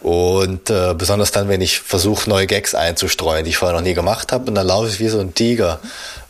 Und 0.00 0.70
äh, 0.70 0.94
besonders 0.96 1.32
dann, 1.32 1.48
wenn 1.48 1.60
ich 1.60 1.80
versuche, 1.80 2.30
neue 2.30 2.46
Gags 2.46 2.76
einzustreuen, 2.76 3.42
die 3.42 3.50
ich 3.50 3.56
vorher 3.56 3.76
noch 3.76 3.84
nie 3.84 3.94
gemacht 3.94 4.30
habe. 4.30 4.46
Und 4.46 4.54
dann 4.54 4.68
laufe 4.68 4.86
ich 4.86 5.00
wie 5.00 5.08
so 5.08 5.18
ein 5.18 5.34
Tiger 5.34 5.80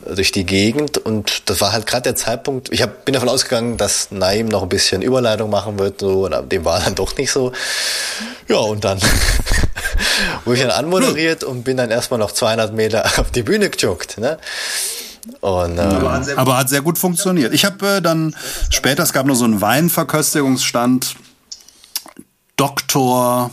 durch 0.07 0.33
die 0.33 0.47
Gegend. 0.47 0.97
Und 0.97 1.51
das 1.51 1.61
war 1.61 1.73
halt 1.73 1.87
gerade 1.87 2.05
der 2.05 2.17
Zeitpunkt, 2.17 2.73
ich 2.73 2.81
hab, 2.81 3.05
bin 3.05 3.13
davon 3.13 3.29
ausgegangen, 3.29 3.77
dass 3.77 4.11
Naim 4.11 4.47
noch 4.47 4.63
ein 4.63 4.71
bisschen 4.71 5.03
Überleitung 5.03 5.51
machen 5.51 5.79
wird. 5.79 6.01
So, 6.01 6.25
und 6.25 6.51
dem 6.51 6.65
war 6.65 6.81
dann 6.81 6.95
doch 6.95 7.15
nicht 7.19 7.31
so. 7.31 7.53
Ja, 8.49 8.57
und 8.57 8.85
dann 8.85 8.99
wurde 10.47 10.57
ich 10.57 10.63
dann 10.63 10.71
anmoderiert 10.71 11.45
und 11.45 11.63
bin 11.63 11.77
dann 11.77 11.91
erstmal 11.91 12.19
noch 12.19 12.33
200 12.33 12.73
Meter 12.73 13.05
auf 13.19 13.31
die 13.33 13.43
Bühne 13.43 13.69
gejoggt. 13.69 14.17
Ne? 14.17 14.39
Und, 15.41 15.79
ähm, 15.79 16.07
aber 16.37 16.59
hat 16.59 16.69
sehr 16.69 16.83
gut 16.83 16.99
funktioniert. 16.99 17.55
Ich 17.55 17.65
habe 17.65 17.97
äh, 17.97 18.03
dann 18.03 18.35
später, 18.71 19.03
es 19.03 19.13
gab 19.13 19.27
noch 19.27 19.35
so 19.35 19.45
einen 19.45 19.61
Weinverköstigungsstand, 19.61 21.17
Doktor, 22.57 23.51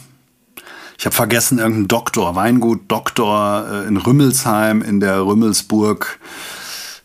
ich 0.97 1.05
habe 1.05 1.15
vergessen, 1.15 1.57
irgendein 1.57 1.87
Doktor, 1.87 2.35
Weingut 2.35 2.81
Doktor 2.87 3.65
äh, 3.71 3.87
in 3.87 3.97
Rümmelsheim 3.97 4.81
in 4.81 4.99
der 4.99 5.25
Rümmelsburg. 5.25 6.19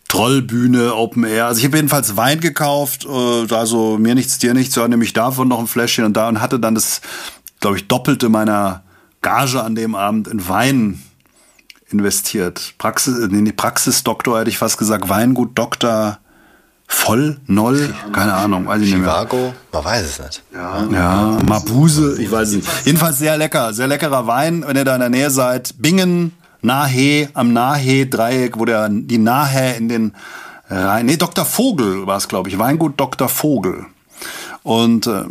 Trollbühne, 0.07 0.95
Open 0.95 1.25
Air. 1.25 1.47
Also 1.47 1.59
ich 1.59 1.65
habe 1.65 1.77
jedenfalls 1.77 2.15
Wein 2.15 2.39
gekauft, 2.39 3.05
äh, 3.05 3.53
also 3.53 3.97
mir 3.97 4.15
nichts, 4.15 4.37
dir 4.37 4.53
nichts, 4.53 4.75
ja, 4.75 4.87
nämlich 4.87 5.13
davon 5.13 5.49
noch 5.49 5.59
ein 5.59 5.67
Fläschchen 5.67 6.05
und 6.05 6.13
da 6.13 6.29
und 6.29 6.39
hatte 6.39 6.59
dann 6.59 6.75
das, 6.75 7.01
glaube 7.59 7.77
ich, 7.77 7.87
doppelte 7.87 8.29
meiner 8.29 8.83
Gage 9.21 9.61
an 9.61 9.75
dem 9.75 9.95
Abend 9.95 10.29
in 10.29 10.47
Wein 10.47 11.03
investiert. 11.91 12.73
Praxis, 12.77 13.19
äh, 13.19 13.27
nee, 13.29 13.51
Praxisdoktor 13.51 14.39
hätte 14.39 14.49
ich 14.49 14.57
fast 14.57 14.77
gesagt, 14.77 15.09
Weingut 15.09 15.57
Doktor 15.57 16.19
Voll, 16.89 17.37
Noll, 17.47 17.93
keine 18.13 18.33
Ahnung, 18.33 18.65
weiß 18.65 18.81
ich 18.81 18.93
nicht 18.93 19.01
mehr. 19.01 19.09
Chivago, 19.09 19.53
man 19.73 19.85
weiß 19.85 20.05
es 20.05 20.19
nicht. 20.19 20.43
Ja, 20.53 20.85
ja, 20.89 21.37
Mabuse, 21.45 22.21
ich 22.21 22.31
weiß 22.31 22.47
es 22.47 22.55
nicht. 22.55 22.69
Jedenfalls 22.85 23.17
sehr 23.17 23.37
lecker, 23.37 23.73
sehr 23.73 23.87
leckerer 23.87 24.25
Wein, 24.25 24.63
wenn 24.65 24.77
ihr 24.77 24.85
da 24.85 24.93
in 24.95 25.01
der 25.01 25.09
Nähe 25.09 25.29
seid. 25.29 25.75
Bingen, 25.79 26.31
Nahe, 26.61 27.29
am 27.33 27.51
Nahe-Dreieck, 27.51 28.57
wo 28.57 28.63
der, 28.63 28.87
die 28.89 29.17
Nahe 29.17 29.73
in 29.73 29.89
den 29.89 30.13
Rhein, 30.69 31.05
nee, 31.05 31.17
Dr. 31.17 31.45
Vogel 31.45 32.07
war 32.07 32.17
es, 32.17 32.27
glaube 32.27 32.49
ich, 32.49 32.57
Weingut 32.57 32.99
Dr. 32.99 33.27
Vogel. 33.27 33.85
Und 34.63 35.07
äh, 35.07 35.25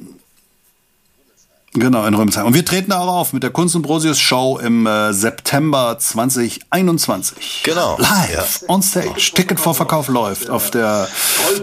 Genau, 1.78 2.06
in 2.06 2.14
Römsheim. 2.14 2.46
Und 2.46 2.54
wir 2.54 2.64
treten 2.64 2.90
auch 2.92 3.06
auf 3.06 3.32
mit 3.34 3.42
der 3.42 3.50
Kunst 3.50 3.76
und 3.76 3.82
Brosius 3.82 4.18
Show 4.18 4.58
im 4.58 4.86
äh, 4.86 5.12
September 5.12 5.98
2021. 5.98 7.64
Genau. 7.64 7.98
Live, 7.98 8.62
ja. 8.62 8.68
on 8.74 8.82
stage. 8.82 9.32
Ticketvorverkauf 9.34 10.08
läuft 10.08 10.48
auf 10.48 10.70
der 10.70 11.06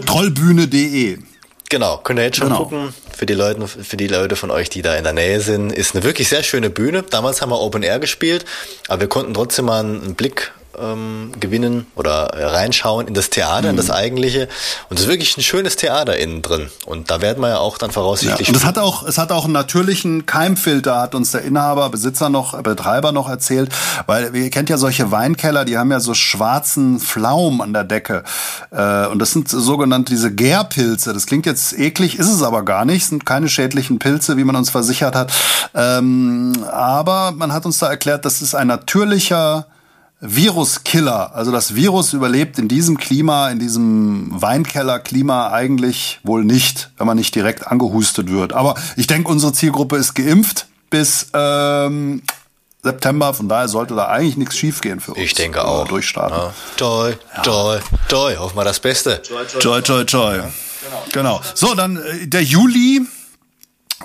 trollbühne.de. 0.06 1.18
Genau, 1.68 1.98
könnt 1.98 2.20
ihr 2.20 2.26
jetzt 2.26 2.36
schon 2.36 2.48
genau. 2.48 2.60
gucken. 2.60 2.94
Für 3.16 3.26
die, 3.26 3.34
Leute, 3.34 3.66
für 3.66 3.96
die 3.96 4.06
Leute 4.06 4.36
von 4.36 4.52
euch, 4.52 4.70
die 4.70 4.82
da 4.82 4.94
in 4.94 5.02
der 5.02 5.12
Nähe 5.12 5.40
sind, 5.40 5.72
ist 5.72 5.96
eine 5.96 6.04
wirklich 6.04 6.28
sehr 6.28 6.44
schöne 6.44 6.70
Bühne. 6.70 7.02
Damals 7.02 7.42
haben 7.42 7.50
wir 7.50 7.60
Open 7.60 7.82
Air 7.82 7.98
gespielt, 7.98 8.44
aber 8.86 9.00
wir 9.00 9.08
konnten 9.08 9.34
trotzdem 9.34 9.64
mal 9.64 9.80
einen 9.80 10.14
Blick 10.14 10.52
ähm, 10.78 11.32
gewinnen 11.38 11.86
oder 11.94 12.30
reinschauen 12.34 13.06
in 13.08 13.14
das 13.14 13.30
Theater, 13.30 13.62
mhm. 13.62 13.70
in 13.70 13.76
das 13.76 13.88
mhm. 13.88 13.94
eigentliche. 13.94 14.48
Und 14.88 14.98
es 14.98 15.04
ist 15.04 15.10
wirklich 15.10 15.36
ein 15.36 15.42
schönes 15.42 15.76
Theater 15.76 16.16
innen 16.16 16.42
drin. 16.42 16.70
Und 16.86 17.10
da 17.10 17.20
werden 17.20 17.40
wir 17.40 17.48
ja 17.48 17.58
auch 17.58 17.78
dann 17.78 17.90
voraussichtlich. 17.90 18.48
Ja, 18.48 18.54
und 18.54 18.56
es 18.56 18.64
hat 18.64 18.78
auch, 18.78 19.06
es 19.06 19.18
hat 19.18 19.32
auch 19.32 19.44
einen 19.44 19.52
natürlichen 19.52 20.26
Keimfilter, 20.26 21.00
hat 21.00 21.14
uns 21.14 21.32
der 21.32 21.42
Inhaber, 21.42 21.90
Besitzer 21.90 22.28
noch, 22.28 22.60
Betreiber 22.62 23.12
noch 23.12 23.28
erzählt, 23.28 23.70
weil 24.06 24.34
ihr 24.34 24.50
kennt 24.50 24.70
ja 24.70 24.78
solche 24.78 25.10
Weinkeller, 25.10 25.64
die 25.64 25.78
haben 25.78 25.90
ja 25.90 26.00
so 26.00 26.14
schwarzen 26.14 27.00
Pflaum 27.00 27.60
an 27.60 27.72
der 27.72 27.84
Decke. 27.84 28.24
Äh, 28.70 29.06
und 29.06 29.18
das 29.18 29.32
sind 29.32 29.48
sogenannte 29.48 30.12
diese 30.12 30.32
Gärpilze. 30.32 31.12
Das 31.12 31.26
klingt 31.26 31.46
jetzt 31.46 31.78
eklig, 31.78 32.18
ist 32.18 32.30
es 32.30 32.42
aber 32.42 32.64
gar 32.64 32.84
nicht. 32.84 33.02
Es 33.02 33.08
sind 33.08 33.26
keine 33.26 33.48
schädlichen 33.48 33.98
Pilze, 33.98 34.36
wie 34.36 34.44
man 34.44 34.56
uns 34.56 34.70
versichert 34.70 35.14
hat. 35.14 35.32
Ähm, 35.74 36.52
aber 36.70 37.32
man 37.32 37.52
hat 37.52 37.66
uns 37.66 37.78
da 37.78 37.88
erklärt, 37.88 38.24
das 38.24 38.42
ist 38.42 38.54
ein 38.54 38.68
natürlicher 38.68 39.66
Viruskiller. 40.24 41.34
Also 41.34 41.52
das 41.52 41.74
Virus 41.74 42.14
überlebt 42.14 42.58
in 42.58 42.66
diesem 42.66 42.96
Klima, 42.96 43.50
in 43.50 43.58
diesem 43.58 44.30
Weinkellerklima 44.30 45.50
eigentlich 45.50 46.20
wohl 46.22 46.44
nicht, 46.44 46.90
wenn 46.96 47.06
man 47.06 47.18
nicht 47.18 47.34
direkt 47.34 47.66
angehustet 47.66 48.30
wird. 48.30 48.54
Aber 48.54 48.74
ich 48.96 49.06
denke, 49.06 49.30
unsere 49.30 49.52
Zielgruppe 49.52 49.96
ist 49.96 50.14
geimpft 50.14 50.66
bis 50.88 51.28
ähm, 51.34 52.22
September. 52.82 53.34
Von 53.34 53.50
daher 53.50 53.68
sollte 53.68 53.94
da 53.94 54.06
eigentlich 54.06 54.38
nichts 54.38 54.56
schiefgehen 54.56 55.00
für 55.00 55.12
uns. 55.12 55.20
Ich 55.20 55.34
denke 55.34 55.62
auch. 55.62 55.86
Durchstarten. 55.86 56.38
Ja. 56.38 56.54
Toi, 56.78 57.12
toi, 57.42 57.78
toi. 58.08 58.36
Hoffen 58.36 58.56
wir 58.56 58.64
das 58.64 58.80
Beste. 58.80 59.20
Toi, 59.60 59.82
toi, 59.82 60.04
toi. 60.04 60.36
Genau. 60.36 61.04
genau. 61.12 61.40
So, 61.54 61.74
dann 61.74 61.98
äh, 61.98 62.26
der 62.26 62.42
Juli. 62.42 63.02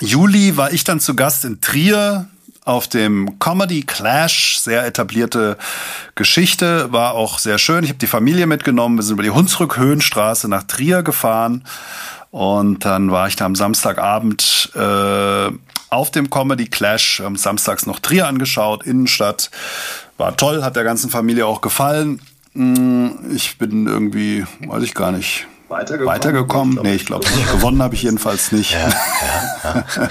Juli 0.01 0.57
war 0.57 0.73
ich 0.73 0.83
dann 0.83 0.99
zu 0.99 1.15
Gast 1.15 1.45
in 1.45 1.61
Trier 1.61 2.27
auf 2.69 2.87
dem 2.87 3.39
Comedy 3.39 3.81
Clash, 3.81 4.59
sehr 4.59 4.85
etablierte 4.85 5.57
Geschichte, 6.13 6.91
war 6.93 7.15
auch 7.15 7.39
sehr 7.39 7.57
schön. 7.57 7.83
Ich 7.83 7.89
habe 7.89 7.97
die 7.97 8.07
Familie 8.07 8.45
mitgenommen, 8.45 8.97
wir 8.97 9.03
sind 9.03 9.15
über 9.15 9.23
die 9.23 9.31
Hunsrück-Höhenstraße 9.31 10.47
nach 10.47 10.63
Trier 10.63 11.01
gefahren 11.01 11.63
und 12.29 12.85
dann 12.85 13.09
war 13.11 13.27
ich 13.27 13.35
da 13.35 13.45
am 13.45 13.55
Samstagabend 13.55 14.71
äh, 14.75 15.49
auf 15.89 16.11
dem 16.11 16.29
Comedy 16.29 16.67
Clash, 16.67 17.21
am 17.21 17.35
samstags 17.35 17.87
noch 17.87 17.97
Trier 17.97 18.27
angeschaut, 18.27 18.85
Innenstadt. 18.85 19.49
War 20.17 20.37
toll, 20.37 20.63
hat 20.63 20.75
der 20.75 20.83
ganzen 20.83 21.09
Familie 21.09 21.47
auch 21.47 21.61
gefallen. 21.61 22.21
Hm, 22.53 23.31
ich 23.33 23.57
bin 23.57 23.87
irgendwie, 23.87 24.45
weiß 24.59 24.83
ich 24.83 24.93
gar 24.93 25.11
nicht, 25.11 25.47
Weitergekommen? 25.69 26.15
Weitergekommen? 26.15 26.79
Nee, 26.81 26.95
ich 26.95 27.05
glaube 27.05 27.27
nicht. 27.29 27.51
Gewonnen 27.51 27.83
habe 27.83 27.93
ich 27.93 28.01
jedenfalls 28.01 28.51
nicht. 28.51 28.73
Ja, 28.73 28.89
ja, 28.89 28.93
ja. 29.63 29.83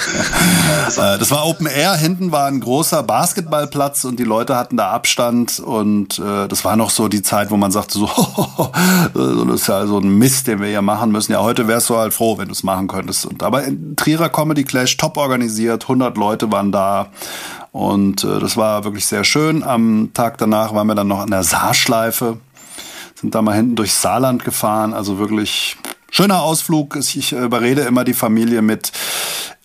Äh, 0.89 1.19
das 1.19 1.31
war 1.31 1.47
Open 1.47 1.67
Air. 1.67 1.95
Hinten 1.95 2.33
war 2.33 2.47
ein 2.47 2.61
großer 2.61 3.03
Basketballplatz 3.03 4.05
und 4.05 4.19
die 4.19 4.25
Leute 4.25 4.57
hatten 4.57 4.77
da 4.77 4.91
Abstand. 4.91 5.61
Und 5.61 6.19
äh, 6.19 6.49
das 6.49 6.65
war 6.65 6.77
noch 6.77 6.91
so 6.91 7.09
die 7.09 7.23
Zeit, 7.23 7.51
wo 7.51 7.57
man 7.57 7.71
sagte, 7.73 7.99
so, 7.99 8.09
das 9.15 9.61
ist 9.61 9.67
ja 9.67 9.87
so 9.87 9.99
ein 9.99 10.17
Mist, 10.19 10.47
den 10.47 10.61
wir 10.61 10.69
hier 10.69 10.83
machen 10.83 11.11
müssen. 11.11 11.33
Ja, 11.33 11.43
heute 11.43 11.69
wärst 11.69 11.91
du 11.91 11.97
halt 11.97 12.15
froh, 12.15 12.39
wenn 12.39 12.47
du 12.47 12.53
es 12.53 12.63
machen 12.63 12.89
könntest. 12.89 13.27
Und, 13.27 13.43
aber 13.43 13.65
in 13.65 13.97
Trierer 13.97 14.29
Comedy 14.29 14.65
Clash, 14.65 14.97
top 14.97 15.17
organisiert, 15.17 15.85
100 15.85 16.17
Leute 16.17 16.51
waren 16.53 16.73
da. 16.73 17.09
Und 17.73 18.25
äh, 18.25 18.39
das 18.39 18.57
war 18.57 18.85
wirklich 18.85 19.07
sehr 19.07 19.25
schön. 19.25 19.63
Am 19.63 20.11
Tag 20.15 20.39
danach 20.39 20.75
waren 20.75 20.87
wir 20.87 20.95
dann 20.95 21.09
noch 21.09 21.21
an 21.21 21.31
der 21.31 21.43
Saarschleife 21.43 22.39
sind 23.21 23.35
da 23.35 23.43
mal 23.43 23.55
hinten 23.55 23.75
durchs 23.75 24.01
Saarland 24.01 24.45
gefahren. 24.45 24.95
Also 24.95 25.19
wirklich 25.19 25.77
schöner 26.11 26.43
Ausflug. 26.43 26.97
Ich 26.97 27.33
überrede 27.33 27.83
immer 27.83 28.05
die 28.05 28.15
Familie 28.15 28.63
mit, 28.63 28.93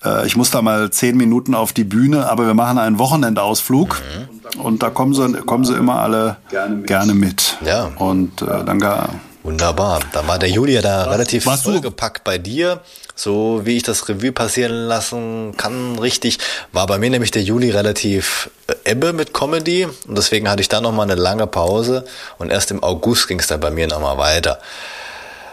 äh, 0.04 0.26
ich 0.26 0.36
muss 0.36 0.50
da 0.50 0.62
mal 0.62 0.90
zehn 0.90 1.18
Minuten 1.18 1.54
auf 1.54 1.74
die 1.74 1.84
Bühne, 1.84 2.30
aber 2.30 2.48
wir 2.48 2.56
machen 2.56 2.80
einen 2.80 2.98
Wochenendausflug. 2.98 4.02
Mhm. 4.02 4.62
Und 4.62 4.84
da 4.84 4.90
kommen 4.90 5.14
sie, 5.14 5.42
kommen 5.42 5.66
sie 5.66 5.76
immer 5.76 6.00
alle 6.00 6.38
gerne 6.50 6.76
mit. 6.76 6.88
Gerne 6.88 7.14
mit. 7.14 7.58
Ja. 7.66 7.92
Und 7.98 8.42
äh, 8.42 8.64
dann 8.66 8.80
gar. 8.80 9.10
Wunderbar. 9.44 10.00
Da 10.14 10.26
war 10.28 10.40
der 10.40 10.50
Julia 10.50 10.82
da 10.82 11.04
relativ 11.04 11.44
vollgepackt 11.44 12.24
bei 12.24 12.38
dir 12.38 12.82
so 13.16 13.62
wie 13.64 13.78
ich 13.78 13.84
das 13.84 14.10
Revue 14.10 14.32
passieren 14.32 14.88
lassen 14.88 15.56
kann, 15.58 16.00
richtig, 16.00 16.40
war 16.72 16.88
bei 16.88 16.98
mir 16.98 17.10
nämlich 17.10 17.32
der 17.32 17.44
Juli 17.44 17.70
relativ 17.70 18.50
äh, 18.68 18.92
ebbe 18.92 19.14
mit 19.14 19.34
Comedy 19.34 19.86
und 19.86 20.18
deswegen 20.18 20.50
hatte 20.50 20.62
ich 20.62 20.70
da 20.70 20.82
nochmal 20.82 21.10
eine 21.10 21.20
lange 21.20 21.48
Pause 21.48 22.06
und 22.38 22.52
erst 22.52 22.72
im 22.72 22.82
August 22.84 23.28
ging 23.28 23.40
es 23.40 23.48
dann 23.48 23.60
bei 23.60 23.72
mir 23.72 23.88
nochmal 23.88 24.18
weiter 24.18 24.60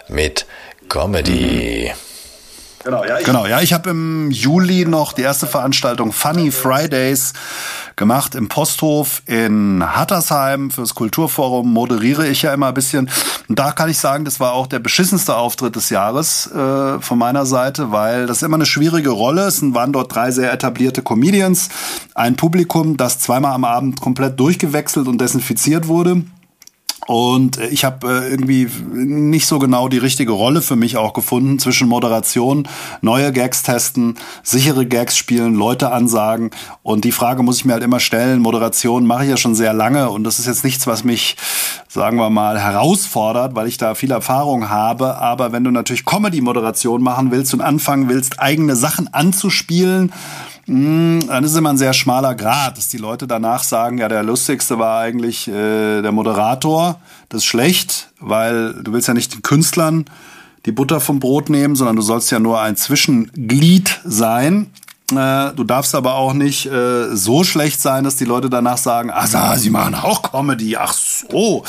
mit 0.09 0.47
Comedy. 0.89 1.93
Mhm. 1.95 2.10
Genau, 2.83 3.05
ja, 3.05 3.19
ich, 3.19 3.27
genau, 3.27 3.47
ja, 3.47 3.61
ich 3.61 3.75
habe 3.75 3.91
im 3.91 4.31
Juli 4.31 4.87
noch 4.87 5.13
die 5.13 5.21
erste 5.21 5.47
Veranstaltung 5.47 6.13
Funny 6.13 6.51
Fridays 6.51 7.35
gemacht 7.97 8.35
im 8.35 8.49
Posthof 8.49 9.21
in 9.27 9.85
Hattersheim 9.85 10.71
fürs 10.71 10.95
Kulturforum. 10.95 11.71
Moderiere 11.71 12.27
ich 12.27 12.41
ja 12.41 12.55
immer 12.55 12.69
ein 12.69 12.75
bisschen. 12.75 13.11
Und 13.49 13.59
da 13.59 13.73
kann 13.73 13.91
ich 13.91 13.99
sagen, 13.99 14.25
das 14.25 14.41
war 14.41 14.55
auch 14.55 14.67
der 14.67 14.79
beschissenste 14.79 15.37
Auftritt 15.37 15.77
des 15.77 15.91
Jahres 15.91 16.47
äh, 16.47 16.99
von 17.01 17.19
meiner 17.19 17.45
Seite, 17.45 17.93
weil 17.93 18.27
das 18.27 18.39
ist 18.39 18.45
immer 18.45 18.57
eine 18.57 18.65
schwierige 18.65 19.11
Rolle. 19.11 19.43
Es 19.43 19.61
waren 19.75 19.93
dort 19.93 20.15
drei 20.15 20.31
sehr 20.31 20.51
etablierte 20.51 21.03
Comedians, 21.03 21.69
ein 22.15 22.37
Publikum, 22.37 22.97
das 22.97 23.19
zweimal 23.19 23.53
am 23.53 23.65
Abend 23.65 24.01
komplett 24.01 24.41
durchgewechselt 24.41 25.07
und 25.07 25.21
desinfiziert 25.21 25.87
wurde. 25.87 26.23
Und 27.07 27.59
äh, 27.59 27.69
ich 27.69 27.85
habe 27.85 28.07
äh, 28.09 28.31
irgendwie 28.31 28.69
nicht 28.93 29.47
so 29.47 29.59
genau 29.59 29.89
die 29.89 29.99
richtige 29.99 30.33
Rolle 30.33 30.63
für 30.63 30.77
mich 30.77 30.97
auch 30.97 31.13
gefunden 31.13 31.59
zwischen 31.59 31.89
Moderation, 31.89 32.69
neue 33.01 33.33
Gags 33.33 33.63
testen, 33.63 34.17
sichere 34.43 34.87
Gags 34.87 35.17
spielen, 35.17 35.55
Leute 35.55 35.93
ansagen. 35.93 36.51
Und 36.83 37.05
die 37.05 37.13
Frage 37.13 37.43
muss 37.43 37.59
ich 37.59 37.65
mir 37.65 37.73
halt 37.73 37.83
immer 37.83 38.01
stellen. 38.01 38.41
Moderation 38.41 39.07
mache 39.07 39.25
ich 39.25 39.31
ja 39.31 39.37
schon 39.37 39.55
sehr 39.55 39.73
lange 39.73 40.11
und 40.11 40.25
das 40.25 40.39
ist 40.39 40.47
jetzt 40.47 40.65
nichts, 40.65 40.87
was 40.87 41.05
mich, 41.05 41.37
sagen 41.89 42.19
wir 42.19 42.31
mal, 42.31 42.61
herausfordert, 42.61 43.55
weil 43.55 43.67
ich 43.67 43.79
da 43.79 43.95
viel 43.95 44.11
Erfahrung 44.11 44.69
habe. 44.69 45.17
Aber 45.17 45.53
wenn 45.53 45.65
du 45.65 45.71
natürlich 45.71 46.05
Comedy-Moderation 46.05 47.03
machen 47.03 47.31
willst 47.31 47.55
und 47.55 47.61
anfangen 47.61 48.09
willst, 48.09 48.41
eigene 48.41 48.77
Sachen 48.77 49.13
anzuspielen, 49.13 50.13
hm, 50.71 51.27
dann 51.27 51.43
ist 51.43 51.57
immer 51.57 51.71
ein 51.71 51.79
sehr 51.79 51.93
schmaler 51.93 52.37
Grad, 52.37 52.79
dass 52.79 52.87
die 52.87 52.97
Leute 52.97 53.27
danach 53.27 53.65
sagen, 53.65 53.99
ja, 53.99 54.09
der 54.09 54.23
lustigste 54.23 54.79
war 54.79 55.01
eigentlich 55.01 55.49
äh, 55.49 56.01
der 56.01 56.13
Moderator. 56.13 57.01
Das 57.29 57.39
ist 57.39 57.47
schlecht, 57.47 58.13
weil 58.21 58.75
du 58.75 58.93
willst 58.93 59.09
ja 59.09 59.15
nicht 59.15 59.35
den 59.35 59.43
Künstlern 59.43 60.05
die 60.67 60.73
Butter 60.73 61.01
vom 61.01 61.19
Brot 61.19 61.51
nehmen, 61.51 61.75
sondern 61.75 61.97
du 61.97 62.03
sollst 62.03 62.31
ja 62.31 62.39
nur 62.39 62.61
ein 62.61 62.77
Zwischenglied 62.77 64.01
sein. 64.05 64.71
Äh, 65.13 65.53
du 65.55 65.65
darfst 65.65 65.95
aber 65.95 66.15
auch 66.15 66.33
nicht 66.33 66.67
äh, 66.67 67.15
so 67.15 67.45
schlecht 67.45 67.81
sein, 67.81 68.05
dass 68.05 68.17
die 68.17 68.25
Leute 68.25 68.51
danach 68.51 68.79
sagen, 68.79 69.11
ach, 69.13 69.57
sie 69.57 69.71
machen 69.71 69.95
auch 69.95 70.23
Comedy, 70.23 70.77
ach 70.77 70.93
so. 70.93 71.65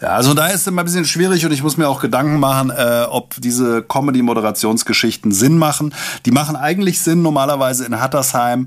Ja, 0.00 0.08
also 0.08 0.34
da 0.34 0.46
ist 0.46 0.66
immer 0.66 0.82
ein 0.82 0.84
bisschen 0.84 1.04
schwierig 1.04 1.44
und 1.44 1.52
ich 1.52 1.62
muss 1.62 1.76
mir 1.76 1.88
auch 1.88 2.00
Gedanken 2.00 2.38
machen, 2.38 2.70
äh, 2.70 3.04
ob 3.08 3.34
diese 3.38 3.82
Comedy-Moderationsgeschichten 3.82 5.32
Sinn 5.32 5.58
machen. 5.58 5.94
Die 6.26 6.30
machen 6.30 6.56
eigentlich 6.56 7.00
Sinn 7.00 7.22
normalerweise 7.22 7.84
in 7.84 8.00
Hattersheim, 8.00 8.66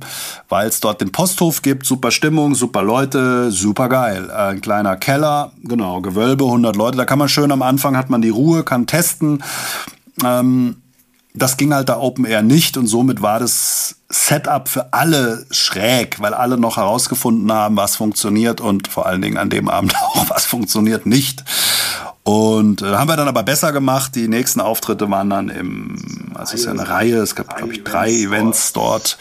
weil 0.49 0.67
es 0.67 0.80
dort 0.80 1.01
den 1.01 1.11
Posthof 1.11 1.61
gibt, 1.61 1.86
super 1.86 2.11
Stimmung, 2.11 2.55
super 2.55 2.84
Leute, 2.84 3.51
super 3.51 3.89
geil. 3.89 4.32
Ein 4.32 4.61
kleiner 4.61 4.95
Keller, 4.95 5.51
genau, 5.63 6.01
Gewölbe, 6.01 6.45
100 6.45 6.76
Leute, 6.76 6.97
da 6.97 7.05
kann 7.05 7.19
man 7.19 7.30
schön 7.30 7.51
am 7.51 7.61
Anfang, 7.61 7.97
hat 7.97 8.09
man 8.09 8.21
die 8.21 8.30
Ruhe, 8.30 8.63
kann 8.63 8.88
testen. 8.88 9.43
Ähm, 10.24 10.82
das 11.34 11.57
ging 11.57 11.73
halt 11.73 11.89
da 11.89 11.97
Open 11.97 12.25
Air 12.25 12.43
nicht 12.43 12.77
und 12.77 12.88
somit 12.88 13.21
war 13.21 13.39
das 13.39 13.95
Setup 14.09 14.67
für 14.67 14.93
alle 14.93 15.45
schräg, 15.49 16.19
weil 16.19 16.34
alle 16.34 16.57
noch 16.57 16.77
herausgefunden 16.77 17.51
haben, 17.51 17.75
was 17.75 17.95
funktioniert 17.95 18.61
und 18.61 18.88
vor 18.88 19.07
allen 19.07 19.21
Dingen 19.21 19.38
an 19.38 19.49
dem 19.49 19.67
Abend 19.67 19.95
auch, 20.01 20.29
was 20.29 20.45
funktioniert 20.45 21.05
nicht. 21.05 21.43
Und 22.23 22.81
äh, 22.81 22.86
haben 22.86 23.09
wir 23.09 23.17
dann 23.17 23.27
aber 23.27 23.43
besser 23.43 23.73
gemacht. 23.73 24.15
Die 24.15 24.29
nächsten 24.29 24.61
Auftritte 24.61 25.09
waren 25.11 25.29
dann 25.29 25.49
im, 25.49 26.31
also 26.36 26.53
es 26.53 26.61
ist 26.61 26.65
ja 26.65 26.71
eine 26.71 26.88
Reihe, 26.88 27.17
es 27.17 27.36
gab, 27.36 27.57
glaube 27.57 27.73
ich, 27.73 27.84
drei 27.84 28.11
Events 28.11 28.71
dort. 28.71 29.17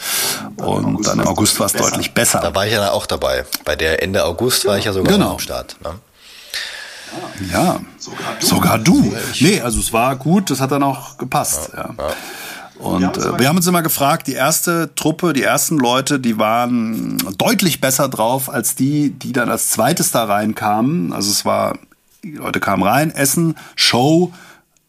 Und 0.55 1.05
dann 1.05 1.19
im 1.19 1.27
August 1.27 1.59
war 1.59 1.65
es 1.65 1.73
deutlich 1.73 2.13
besser. 2.13 2.39
Da 2.39 2.55
war 2.55 2.65
ich 2.65 2.71
ja 2.71 2.91
auch 2.91 3.05
dabei. 3.05 3.45
Bei 3.65 3.75
der 3.75 4.01
Ende 4.01 4.23
August 4.23 4.65
war 4.65 4.77
ich 4.77 4.85
ja 4.85 4.93
sogar 4.93 5.11
genau. 5.11 5.33
am 5.33 5.39
Start. 5.39 5.75
Ne? 5.83 5.95
Ja, 7.51 7.79
sogar 7.97 8.35
du. 8.39 8.45
Sogar 8.45 8.79
du. 8.79 9.13
Nee, 9.39 9.61
also 9.61 9.79
es 9.79 9.91
war 9.93 10.15
gut, 10.15 10.49
das 10.49 10.59
hat 10.61 10.71
dann 10.71 10.83
auch 10.83 11.17
gepasst. 11.17 11.71
Ja. 11.75 11.89
ja. 11.97 12.13
Und 12.79 13.17
äh, 13.17 13.39
wir 13.39 13.47
haben 13.47 13.57
uns 13.57 13.67
immer 13.67 13.81
gefragt, 13.81 14.27
die 14.27 14.33
erste 14.33 14.93
Truppe, 14.95 15.33
die 15.33 15.43
ersten 15.43 15.77
Leute, 15.77 16.19
die 16.19 16.37
waren 16.37 17.17
deutlich 17.37 17.79
besser 17.79 18.09
drauf 18.09 18.49
als 18.49 18.75
die, 18.75 19.11
die 19.11 19.31
dann 19.31 19.49
als 19.49 19.69
zweites 19.69 20.11
da 20.11 20.25
reinkamen. 20.25 21.13
Also 21.13 21.31
es 21.31 21.45
war, 21.45 21.77
die 22.23 22.33
Leute 22.33 22.59
kamen 22.59 22.83
rein, 22.83 23.11
Essen, 23.11 23.55
Show, 23.75 24.33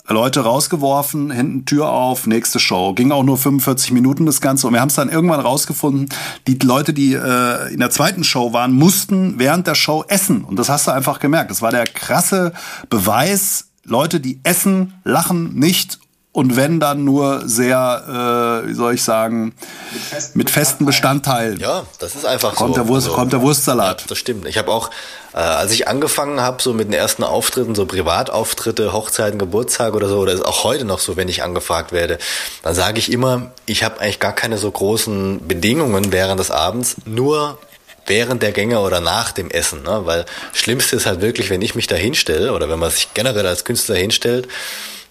Leute 0.07 0.41
rausgeworfen, 0.41 1.31
hinten 1.31 1.65
Tür 1.65 1.89
auf, 1.89 2.27
nächste 2.27 2.59
Show. 2.59 2.93
Ging 2.93 3.11
auch 3.11 3.23
nur 3.23 3.39
45 3.39 3.93
Minuten 3.93 4.27
das 4.27 4.43
Ganze. 4.43 4.67
Und 4.67 4.75
wir 4.75 4.81
haben 4.81 4.89
es 4.89 4.97
dann 4.97 5.09
irgendwann 5.09 5.41
rausgefunden, 5.41 6.11
die 6.47 6.59
Leute, 6.59 6.93
die 6.93 7.15
äh, 7.15 7.73
in 7.73 7.81
der 7.81 7.91
zweiten 7.91 8.23
Show 8.23 8.53
waren, 8.53 8.73
mussten 8.73 9.39
während 9.39 9.67
der 9.67 9.75
Show 9.75 10.05
essen. 10.07 10.45
Und 10.45 10.59
das 10.59 10.69
hast 10.69 10.87
du 10.87 10.91
einfach 10.91 11.21
gemerkt. 11.21 11.51
Das 11.51 11.63
war 11.63 11.71
der 11.71 11.85
krasse 11.85 12.53
Beweis, 12.91 13.69
Leute, 13.85 14.21
die 14.21 14.41
essen, 14.43 14.93
lachen 15.05 15.55
nicht 15.55 15.99
und 16.35 16.57
wenn 16.57 16.81
dann 16.81 17.05
nur 17.05 17.49
sehr, 17.49 18.63
äh, 18.65 18.69
wie 18.69 18.75
soll 18.75 18.95
ich 18.95 19.05
sagen, 19.05 19.55
mit 19.93 20.03
festen, 20.03 20.39
mit 20.39 20.51
festen 20.51 20.85
Bestandteilen. 20.85 21.61
Ja, 21.61 21.85
das 22.01 22.17
ist 22.17 22.27
einfach 22.27 22.57
kommt 22.57 22.75
so. 22.75 22.81
Der 22.81 22.89
Wurst, 22.89 23.07
also, 23.07 23.17
kommt 23.17 23.33
der 23.33 23.41
Wurstsalat. 23.41 24.01
Ja, 24.01 24.07
das 24.09 24.19
stimmt. 24.19 24.49
Ich 24.49 24.59
habe 24.59 24.73
auch, 24.73 24.91
äh, 25.33 25.37
als 25.37 25.71
ich 25.71 25.87
angefangen 25.87 26.41
habe, 26.41 26.61
so 26.61 26.75
mit 26.75 26.89
den 26.89 26.93
ersten 26.93 27.23
Auftritten, 27.23 27.77
so 27.77 27.87
Privatauftritte, 27.87 28.93
Hochzeiten, 28.93 29.39
Geburtstage 29.39 29.95
oder 29.95 30.09
so, 30.09 30.19
oder 30.19 30.33
ist 30.33 30.45
auch 30.45 30.65
heute 30.65 30.85
noch 30.85 30.99
so, 30.99 31.17
wenn 31.17 31.29
ich 31.29 31.45
angefragt 31.45 31.93
werde, 31.93 32.19
dann 32.65 32.75
sage 32.75 32.99
ich 32.99 33.13
immer, 33.13 33.53
ich 33.67 33.85
habe 33.85 34.01
eigentlich 34.01 34.19
gar 34.19 34.35
keine 34.35 34.59
so 34.59 34.73
großen 34.73 35.47
Bedingungen 35.47 36.11
während 36.11 36.41
des 36.41 36.51
Abends, 36.51 36.97
nur 37.05 37.59
während 38.07 38.43
der 38.43 38.51
Gänge 38.51 38.81
oder 38.81 38.99
nach 38.99 39.31
dem 39.31 39.53
Essen, 39.53 39.85
ne? 39.85 40.01
weil 40.03 40.27
Schlimmste 40.53 40.97
ist 40.97 41.07
halt 41.07 41.21
wirklich, 41.21 41.49
wenn 41.49 41.63
ich 41.63 41.77
mich 41.77 41.87
da 41.87 41.95
hinstelle 41.95 42.53
oder 42.53 42.69
wenn 42.69 42.81
man 42.81 42.91
sich 42.91 43.15
generell 43.15 43.47
als 43.47 43.65
Künstler 43.65 43.95
hinstellt 43.95 44.49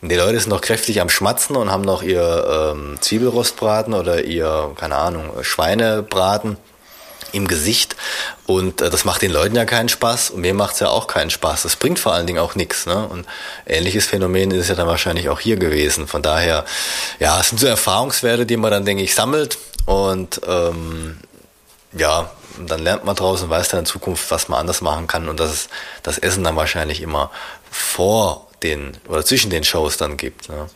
die 0.10 0.16
Leute 0.16 0.39
sind 0.39 0.49
noch 0.49 0.62
kräftig 0.62 0.99
am 1.01 1.10
Schmatzen 1.10 1.56
und 1.56 1.72
haben 1.72 1.84
noch 1.84 2.04
ihr 2.04 2.74
ähm, 2.74 2.97
Zwiebelrostbraten 2.99 3.93
oder 3.93 4.24
ihr, 4.24 4.72
keine 4.76 4.97
Ahnung, 4.97 5.32
Schweinebraten 5.43 6.58
im 7.32 7.47
Gesicht. 7.47 7.95
Und 8.45 8.82
äh, 8.82 8.89
das 8.89 9.06
macht 9.06 9.22
den 9.22 9.32
Leuten 9.32 9.56
ja 9.56 9.66
keinen 9.66 9.89
Spaß 9.89 10.32
und 10.32 10.41
mir 10.41 10.54
macht's 10.54 10.80
ja 10.80 10.89
auch 10.89 11.08
keinen 11.08 11.30
Spaß. 11.30 11.64
Das 11.64 11.76
bringt 11.76 11.99
vor 11.99 12.14
allen 12.14 12.28
Dingen 12.28 12.39
auch 12.39 12.56
nichts. 12.56 12.86
Ne? 12.86 13.08
Und 13.08 13.26
ähnliches 13.66 14.06
Phänomen 14.06 14.51
ist 14.51 14.70
ja 14.70 14.76
dann 14.76 14.88
wahrscheinlich 14.88 15.30
auch 15.30 15.39
hier 15.39 15.58
gewesen. 15.58 16.08
Von 16.08 16.22
daher, 16.22 16.66
ja, 17.20 17.39
es 17.39 17.49
sind 17.49 17.60
so 17.60 17.68
Erfahrungswerte, 17.68 18.45
die 18.45 18.58
man 18.58 18.72
dann, 18.72 18.86
denke 18.86 19.04
ich, 19.04 19.16
sammelt. 19.16 19.58
Und 19.86 20.41
ähm, 20.47 21.18
ja, 21.93 22.30
dann 22.66 22.82
lernt 22.82 23.04
man 23.04 23.16
draußen, 23.16 23.49
weiß 23.49 23.70
dann 23.70 23.82
in 23.82 23.86
Zukunft, 23.86 24.30
was 24.32 24.47
man 24.47 24.60
anders 24.60 24.82
machen 24.82 25.08
kann. 25.08 25.28
Und 25.28 25.39
dass 25.39 25.51
es 25.51 25.70
das 26.04 26.18
Essen 26.18 26.43
dann 26.43 26.56
wahrscheinlich 26.56 27.01
immer 27.01 27.32
vor 27.72 28.47
den 28.64 28.91
oder 29.07 29.26
zwischen 29.26 29.49
den 29.49 29.64
Shows 29.64 29.97
dann 29.97 30.18
gibt. 30.18 30.49
Ne? 30.49 30.70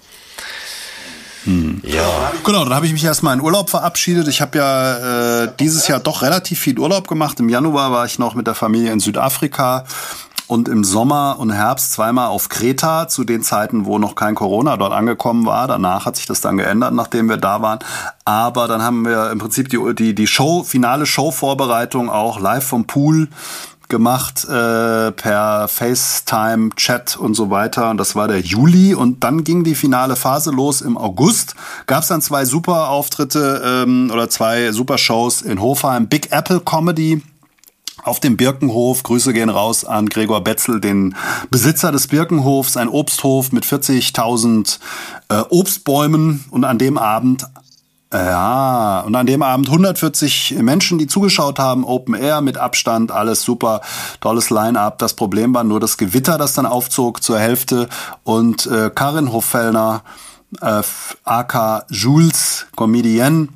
Hm. 1.47 1.81
Ja. 1.85 2.31
Genau, 2.43 2.65
dann 2.65 2.73
habe 2.73 2.85
ich 2.85 2.91
mich 2.91 3.05
erstmal 3.05 3.33
in 3.33 3.41
Urlaub 3.41 3.69
verabschiedet. 3.69 4.27
Ich 4.27 4.41
habe 4.41 4.57
ja 4.57 5.43
äh, 5.43 5.51
dieses 5.59 5.87
Jahr 5.87 6.01
doch 6.01 6.21
relativ 6.21 6.59
viel 6.59 6.77
Urlaub 6.77 7.07
gemacht. 7.07 7.39
Im 7.39 7.47
Januar 7.47 7.91
war 7.91 8.05
ich 8.05 8.19
noch 8.19 8.35
mit 8.35 8.47
der 8.47 8.55
Familie 8.55 8.91
in 8.91 8.99
Südafrika 8.99 9.85
und 10.47 10.67
im 10.67 10.83
Sommer 10.83 11.37
und 11.39 11.51
Herbst 11.51 11.93
zweimal 11.93 12.27
auf 12.27 12.49
Kreta 12.49 13.07
zu 13.07 13.23
den 13.23 13.43
Zeiten, 13.43 13.85
wo 13.85 13.97
noch 13.99 14.15
kein 14.15 14.35
Corona 14.35 14.75
dort 14.75 14.93
angekommen 14.93 15.45
war. 15.45 15.67
Danach 15.67 16.05
hat 16.05 16.17
sich 16.17 16.25
das 16.25 16.41
dann 16.41 16.57
geändert, 16.57 16.93
nachdem 16.93 17.29
wir 17.29 17.37
da 17.37 17.61
waren. 17.61 17.79
Aber 18.25 18.67
dann 18.67 18.81
haben 18.81 19.05
wir 19.05 19.31
im 19.31 19.39
Prinzip 19.39 19.69
die, 19.69 19.79
die, 19.95 20.15
die 20.15 20.27
Show, 20.27 20.63
finale 20.63 21.05
Showvorbereitung 21.05 22.09
auch 22.09 22.39
live 22.39 22.65
vom 22.65 22.87
Pool 22.87 23.29
gemacht 23.89 24.43
äh, 24.45 25.11
per 25.11 25.67
FaceTime, 25.67 26.71
Chat 26.75 27.17
und 27.17 27.35
so 27.35 27.49
weiter. 27.49 27.89
Und 27.89 27.97
das 27.97 28.15
war 28.15 28.27
der 28.27 28.41
Juli. 28.41 28.93
Und 28.93 29.23
dann 29.23 29.43
ging 29.43 29.63
die 29.63 29.75
finale 29.75 30.15
Phase 30.15 30.51
los 30.51 30.81
im 30.81 30.97
August. 30.97 31.55
Gab 31.85 32.03
es 32.03 32.09
dann 32.09 32.21
zwei 32.21 32.45
super 32.45 32.89
Auftritte 32.89 33.61
ähm, 33.65 34.09
oder 34.11 34.29
zwei 34.29 34.71
super 34.71 34.97
Shows 34.97 35.41
in 35.41 35.61
Hofheim. 35.61 36.07
Big 36.07 36.31
Apple 36.31 36.59
Comedy 36.59 37.21
auf 38.03 38.19
dem 38.19 38.37
Birkenhof. 38.37 39.03
Grüße 39.03 39.33
gehen 39.33 39.49
raus 39.49 39.85
an 39.85 40.07
Gregor 40.07 40.41
Betzel, 40.41 40.79
den 40.79 41.15
Besitzer 41.49 41.91
des 41.91 42.07
Birkenhofs, 42.07 42.77
ein 42.77 42.89
Obsthof 42.89 43.51
mit 43.51 43.65
40.000 43.65 44.79
äh, 45.29 45.41
Obstbäumen. 45.49 46.45
Und 46.49 46.63
an 46.63 46.77
dem 46.77 46.97
Abend 46.97 47.45
ja, 48.13 49.01
und 49.01 49.15
an 49.15 49.25
dem 49.25 49.41
Abend 49.41 49.67
140 49.67 50.57
Menschen, 50.61 50.97
die 50.97 51.07
zugeschaut 51.07 51.59
haben, 51.59 51.83
Open 51.83 52.13
Air 52.13 52.39
mit 52.39 52.57
Abstand, 52.57 53.11
alles 53.11 53.41
super, 53.41 53.81
tolles 54.21 54.49
Line-up. 54.49 54.97
Das 54.99 55.13
Problem 55.13 55.53
war 55.53 55.65
nur 55.65 55.81
das 55.81 55.97
Gewitter, 55.97 56.37
das 56.37 56.53
dann 56.53 56.65
aufzog 56.65 57.21
zur 57.21 57.37
Hälfte 57.37 57.89
und 58.23 58.65
äh, 58.67 58.91
Karin 58.93 59.33
Hoffellner, 59.33 60.03
äh, 60.61 60.81
aka 61.25 61.83
Jules, 61.89 62.67
Comedienne, 62.77 63.49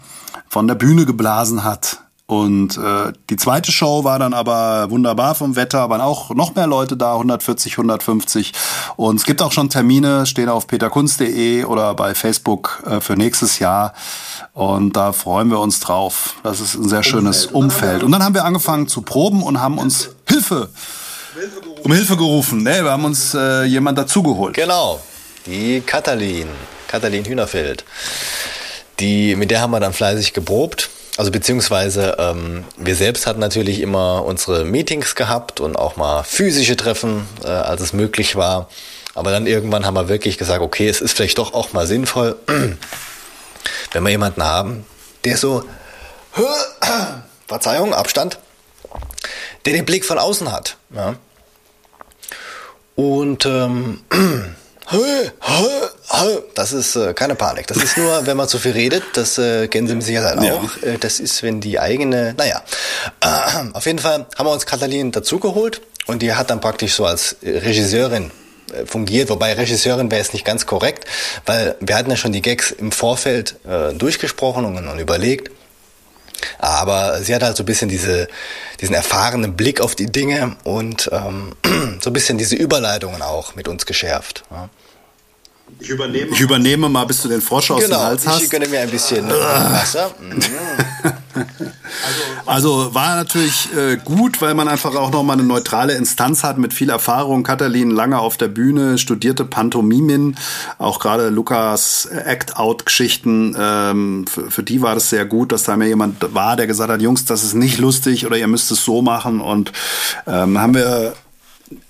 von 0.50 0.68
der 0.68 0.76
Bühne 0.76 1.06
geblasen 1.06 1.64
hat. 1.64 2.00
Und 2.32 2.78
äh, 2.78 3.12
die 3.30 3.36
zweite 3.36 3.74
Show 3.74 4.06
war 4.06 4.18
dann 4.18 4.34
aber 4.34 4.90
wunderbar 4.90 5.36
vom 5.36 5.58
Wetter, 5.58 5.90
waren 5.90 6.00
auch 6.00 6.30
noch 6.30 6.56
mehr 6.56 6.66
Leute 6.66 6.96
da, 6.96 7.16
140, 7.16 7.74
150. 7.74 8.54
Und 8.96 9.18
es 9.18 9.26
gibt 9.26 9.42
auch 9.42 9.52
schon 9.52 9.70
Termine, 9.70 10.26
stehen 10.26 10.48
auf 10.48 10.66
peterkunst.de 10.66 11.66
oder 11.66 11.94
bei 11.94 12.16
Facebook 12.16 12.84
äh, 12.90 13.02
für 13.02 13.18
nächstes 13.18 13.60
Jahr. 13.60 13.94
Und 14.54 14.96
da 14.96 15.12
freuen 15.12 15.50
wir 15.50 15.60
uns 15.60 15.82
drauf. 15.82 16.36
Das 16.42 16.62
ist 16.62 16.76
ein 16.76 16.88
sehr 16.88 17.04
schönes 17.04 17.48
Umfeld. 17.48 18.02
Und 18.02 18.14
dann 18.14 18.24
haben 18.24 18.34
wir 18.34 18.46
angefangen 18.46 18.88
zu 18.88 19.02
proben 19.02 19.44
und 19.44 19.60
haben 19.60 19.78
uns 19.78 20.12
Hilfe 20.26 20.70
um 21.84 21.92
Hilfe 21.92 22.16
gerufen. 22.16 22.64
Nee, 22.64 22.82
wir 22.82 22.92
haben 22.92 23.04
uns 23.04 23.34
äh, 23.34 23.66
jemand 23.66 23.98
dazugeholt. 23.98 24.56
Genau, 24.56 25.02
die 25.46 25.82
Katalin, 25.82 26.48
Katalin 26.88 27.26
Hühnerfeld. 27.26 27.84
Die, 29.02 29.36
mit 29.36 29.52
der 29.52 29.60
haben 29.60 29.72
wir 29.72 29.82
dann 29.82 29.92
fleißig 29.92 30.32
geprobt 30.32 30.90
also 31.22 31.30
beziehungsweise 31.30 32.16
ähm, 32.18 32.64
wir 32.78 32.96
selbst 32.96 33.28
hatten 33.28 33.40
natürlich 33.40 33.80
immer 33.80 34.26
unsere 34.26 34.66
Meetings 34.66 35.14
gehabt 35.14 35.60
und 35.60 35.76
auch 35.76 35.96
mal 35.96 36.24
physische 36.24 36.76
Treffen, 36.76 37.28
äh, 37.44 37.48
als 37.48 37.80
es 37.80 37.94
möglich 37.94 38.36
war. 38.36 38.70
Aber 39.14 39.30
dann 39.30 39.46
irgendwann 39.46 39.86
haben 39.86 39.94
wir 39.94 40.10
wirklich 40.10 40.40
gesagt, 40.40 40.64
okay, 40.64 40.90
es 40.90 41.00
ist 41.00 41.16
vielleicht 41.16 41.38
doch 41.38 41.54
auch 41.54 41.74
mal 41.74 41.86
sinnvoll, 41.86 42.38
wenn 42.48 44.02
wir 44.04 44.10
jemanden 44.10 44.44
haben, 44.44 44.84
der 45.24 45.38
so, 45.38 45.64
Verzeihung, 47.48 47.94
Abstand, 47.94 48.40
der 49.66 49.74
den 49.74 49.86
Blick 49.86 50.06
von 50.06 50.18
außen 50.18 50.52
hat. 50.52 50.78
Ja? 50.90 51.18
Und 52.96 53.46
ähm, 53.46 54.00
Das 56.56 56.74
ist 56.74 56.96
äh, 56.96 57.14
keine 57.14 57.36
Panik. 57.36 57.68
Das 57.68 57.78
ist 57.78 57.98
nur, 57.98 58.26
wenn 58.26 58.38
man 58.38 58.48
zu 58.48 58.60
viel 58.60 58.74
redet. 58.74 59.04
Das 59.14 59.38
äh, 59.38 59.68
kennen 59.68 59.88
Sie 59.88 59.96
mit 59.96 60.04
Sicherheit 60.04 60.38
auch. 60.38 60.44
Ja. 60.82 60.90
Äh, 60.90 60.98
das 61.00 61.20
ist, 61.20 61.44
wenn 61.44 61.62
die 61.62 61.80
eigene, 61.80 62.36
naja. 62.38 62.62
Äh, 63.22 63.74
auf 63.74 63.86
jeden 63.86 64.00
Fall 64.00 64.26
haben 64.38 64.46
wir 64.46 64.52
uns 64.52 64.66
Katalin 64.66 65.12
dazugeholt 65.12 65.82
und 66.06 66.22
die 66.22 66.34
hat 66.34 66.50
dann 66.50 66.62
praktisch 66.62 66.94
so 66.94 67.06
als 67.06 67.38
Regisseurin 67.42 68.32
äh, 68.74 68.86
fungiert, 68.86 69.30
wobei 69.30 69.54
Regisseurin 69.54 70.12
wäre 70.12 70.22
es 70.22 70.34
nicht 70.34 70.46
ganz 70.46 70.66
korrekt, 70.66 71.06
weil 71.46 71.76
wir 71.80 71.96
hatten 71.96 72.10
ja 72.10 72.16
schon 72.18 72.32
die 72.32 72.42
Gags 72.42 72.72
im 72.72 72.92
Vorfeld 72.92 73.56
äh, 73.66 73.94
durchgesprochen 73.94 74.66
und, 74.66 74.88
und 74.88 75.00
überlegt. 75.00 75.52
Aber 76.58 77.22
sie 77.22 77.36
hat 77.36 77.44
halt 77.44 77.56
so 77.56 77.64
ein 77.64 77.68
bisschen 77.68 77.90
diese, 77.90 78.28
diesen 78.80 78.96
erfahrenen 78.96 79.56
Blick 79.56 79.80
auf 79.80 79.96
die 79.96 80.08
Dinge 80.08 80.56
und 80.64 81.10
ähm, 81.12 81.54
so 82.02 82.10
ein 82.10 82.14
bisschen 82.14 82.38
diese 82.38 82.56
Überleitungen 82.56 83.22
auch 83.22 83.56
mit 83.56 83.68
uns 83.68 83.86
geschärft. 83.86 84.44
Ja. 84.52 84.70
Ich 85.80 85.90
übernehme, 85.90 86.32
ich 86.32 86.40
übernehme 86.40 86.90
mal, 86.90 87.06
bis 87.06 87.22
du 87.22 87.28
den 87.28 87.42
Frosch 87.42 87.72
aus 87.72 87.84
genau, 87.84 87.98
dem 87.98 88.06
Hals 88.06 88.28
hast. 88.28 88.44
Ich 88.44 88.50
gönne 88.50 88.68
mir 88.68 88.82
ein 88.82 88.90
bisschen 88.90 89.28
Wasser. 89.28 90.12
also 92.46 92.94
war 92.94 93.16
natürlich 93.16 93.70
äh, 93.76 93.98
gut, 93.98 94.42
weil 94.42 94.54
man 94.54 94.68
einfach 94.68 94.96
auch 94.96 95.12
noch 95.12 95.24
mal 95.24 95.34
eine 95.34 95.44
neutrale 95.44 95.94
Instanz 95.94 96.44
hat 96.44 96.58
mit 96.58 96.74
viel 96.74 96.90
Erfahrung. 96.90 97.44
Katalin 97.44 97.92
lange 97.92 98.20
auf 98.20 98.38
der 98.38 98.48
Bühne, 98.48 98.98
studierte 98.98 99.46
Pantomimin, 99.46 100.36
auch 100.78 101.00
gerade 101.00 101.30
Lukas 101.30 102.06
Act-Out-Geschichten. 102.06 103.56
Ähm, 103.60 104.26
für, 104.28 104.52
für, 104.52 104.64
die 104.64 104.82
war 104.82 104.96
das 104.96 105.10
sehr 105.10 105.26
gut, 105.26 105.52
dass 105.52 105.64
da 105.64 105.78
mir 105.78 105.88
jemand 105.88 106.34
war, 106.34 106.56
der 106.56 106.68
gesagt 106.68 106.92
hat, 106.92 107.02
Jungs, 107.02 107.26
das 107.26 107.44
ist 107.44 107.54
nicht 107.54 107.80
lustig 107.80 108.26
oder 108.26 108.38
ihr 108.38 108.48
müsst 108.48 108.72
es 108.72 108.84
so 108.84 109.02
machen. 109.02 109.42
Und 109.42 109.72
ähm, 110.28 110.60
haben 110.60 110.74
wir 110.74 111.14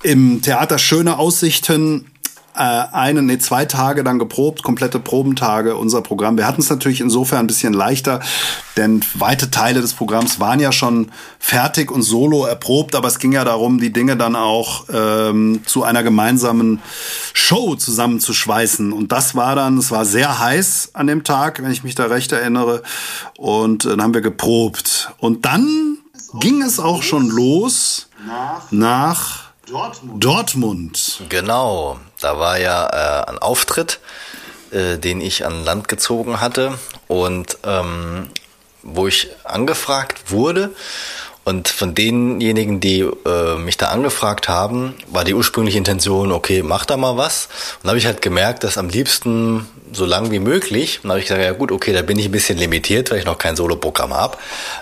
im 0.03 0.41
Theater 0.41 0.77
schöne 0.77 1.17
Aussichten 1.17 2.10
äh, 2.55 2.83
eine, 2.91 3.21
nee, 3.21 3.37
zwei 3.37 3.65
Tage 3.65 4.03
dann 4.03 4.19
geprobt, 4.19 4.63
komplette 4.63 4.99
Probentage, 4.99 5.75
unser 5.75 6.01
Programm. 6.01 6.37
Wir 6.37 6.47
hatten 6.47 6.61
es 6.61 6.69
natürlich 6.69 7.01
insofern 7.01 7.39
ein 7.39 7.47
bisschen 7.47 7.73
leichter, 7.73 8.19
denn 8.77 9.03
weite 9.13 9.51
Teile 9.51 9.81
des 9.81 9.93
Programms 9.93 10.39
waren 10.39 10.59
ja 10.59 10.71
schon 10.71 11.11
fertig 11.39 11.91
und 11.91 12.01
solo 12.01 12.45
erprobt, 12.45 12.95
aber 12.95 13.07
es 13.07 13.19
ging 13.19 13.31
ja 13.31 13.43
darum, 13.43 13.79
die 13.79 13.93
Dinge 13.93 14.17
dann 14.17 14.35
auch 14.35 14.85
ähm, 14.91 15.61
zu 15.65 15.83
einer 15.83 16.03
gemeinsamen 16.03 16.81
Show 17.33 17.75
zusammenzuschweißen. 17.75 18.91
Und 18.93 19.11
das 19.11 19.35
war 19.35 19.55
dann, 19.55 19.77
es 19.77 19.91
war 19.91 20.05
sehr 20.05 20.39
heiß 20.39 20.91
an 20.93 21.07
dem 21.07 21.23
Tag, 21.23 21.61
wenn 21.63 21.71
ich 21.71 21.83
mich 21.83 21.95
da 21.95 22.05
recht 22.05 22.31
erinnere. 22.31 22.83
Und 23.37 23.85
äh, 23.85 23.89
dann 23.89 24.01
haben 24.01 24.13
wir 24.13 24.21
geprobt. 24.21 25.11
Und 25.19 25.45
dann 25.45 25.97
ging 26.39 26.61
es 26.61 26.79
auch 26.79 27.03
schon 27.03 27.29
los 27.29 28.09
nach 28.71 29.50
Dortmund. 29.71 30.23
Dortmund. 30.23 31.23
Genau, 31.29 31.97
da 32.19 32.37
war 32.37 32.59
ja 32.59 32.87
äh, 32.87 33.29
ein 33.29 33.39
Auftritt, 33.39 33.99
äh, 34.71 34.97
den 34.97 35.21
ich 35.21 35.45
an 35.45 35.63
Land 35.63 35.87
gezogen 35.87 36.41
hatte 36.41 36.77
und 37.07 37.57
ähm, 37.63 38.27
wo 38.83 39.07
ich 39.07 39.29
angefragt 39.45 40.29
wurde. 40.29 40.71
Und 41.43 41.69
von 41.69 41.95
denjenigen, 41.95 42.81
die 42.81 42.99
äh, 42.99 43.55
mich 43.55 43.77
da 43.77 43.87
angefragt 43.87 44.49
haben, 44.49 44.93
war 45.07 45.23
die 45.23 45.33
ursprüngliche 45.33 45.77
Intention, 45.77 46.31
okay, 46.31 46.61
mach 46.63 46.85
da 46.85 46.97
mal 46.97 47.17
was. 47.17 47.47
Und 47.77 47.85
da 47.85 47.89
habe 47.89 47.97
ich 47.97 48.05
halt 48.05 48.21
gemerkt, 48.21 48.63
dass 48.63 48.77
am 48.77 48.89
liebsten 48.89 49.67
so 49.93 50.05
lang 50.05 50.31
wie 50.31 50.39
möglich. 50.39 50.99
Und 51.01 51.07
da 51.07 51.11
habe 51.11 51.19
ich 51.19 51.25
gesagt, 51.25 51.41
ja 51.41 51.53
gut, 51.53 51.71
okay, 51.71 51.93
da 51.93 52.01
bin 52.01 52.19
ich 52.19 52.25
ein 52.25 52.31
bisschen 52.31 52.57
limitiert, 52.57 53.09
weil 53.09 53.19
ich 53.19 53.25
noch 53.25 53.37
kein 53.37 53.55
Soloprogramm 53.55 54.13
habe. 54.13 54.37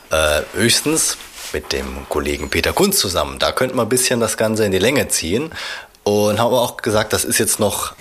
Äh, 0.09 0.41
höchstens 0.53 1.17
mit 1.53 1.71
dem 1.71 2.07
Kollegen 2.09 2.49
Peter 2.49 2.73
Kunz 2.73 2.99
zusammen. 2.99 3.39
Da 3.39 3.51
könnte 3.51 3.75
man 3.75 3.87
ein 3.87 3.89
bisschen 3.89 4.19
das 4.19 4.37
Ganze 4.37 4.65
in 4.65 4.71
die 4.71 4.79
Länge 4.79 5.07
ziehen 5.07 5.51
und 6.03 6.39
habe 6.39 6.55
auch 6.57 6.77
gesagt, 6.77 7.13
das 7.13 7.25
ist 7.25 7.37
jetzt 7.37 7.59
noch 7.59 7.93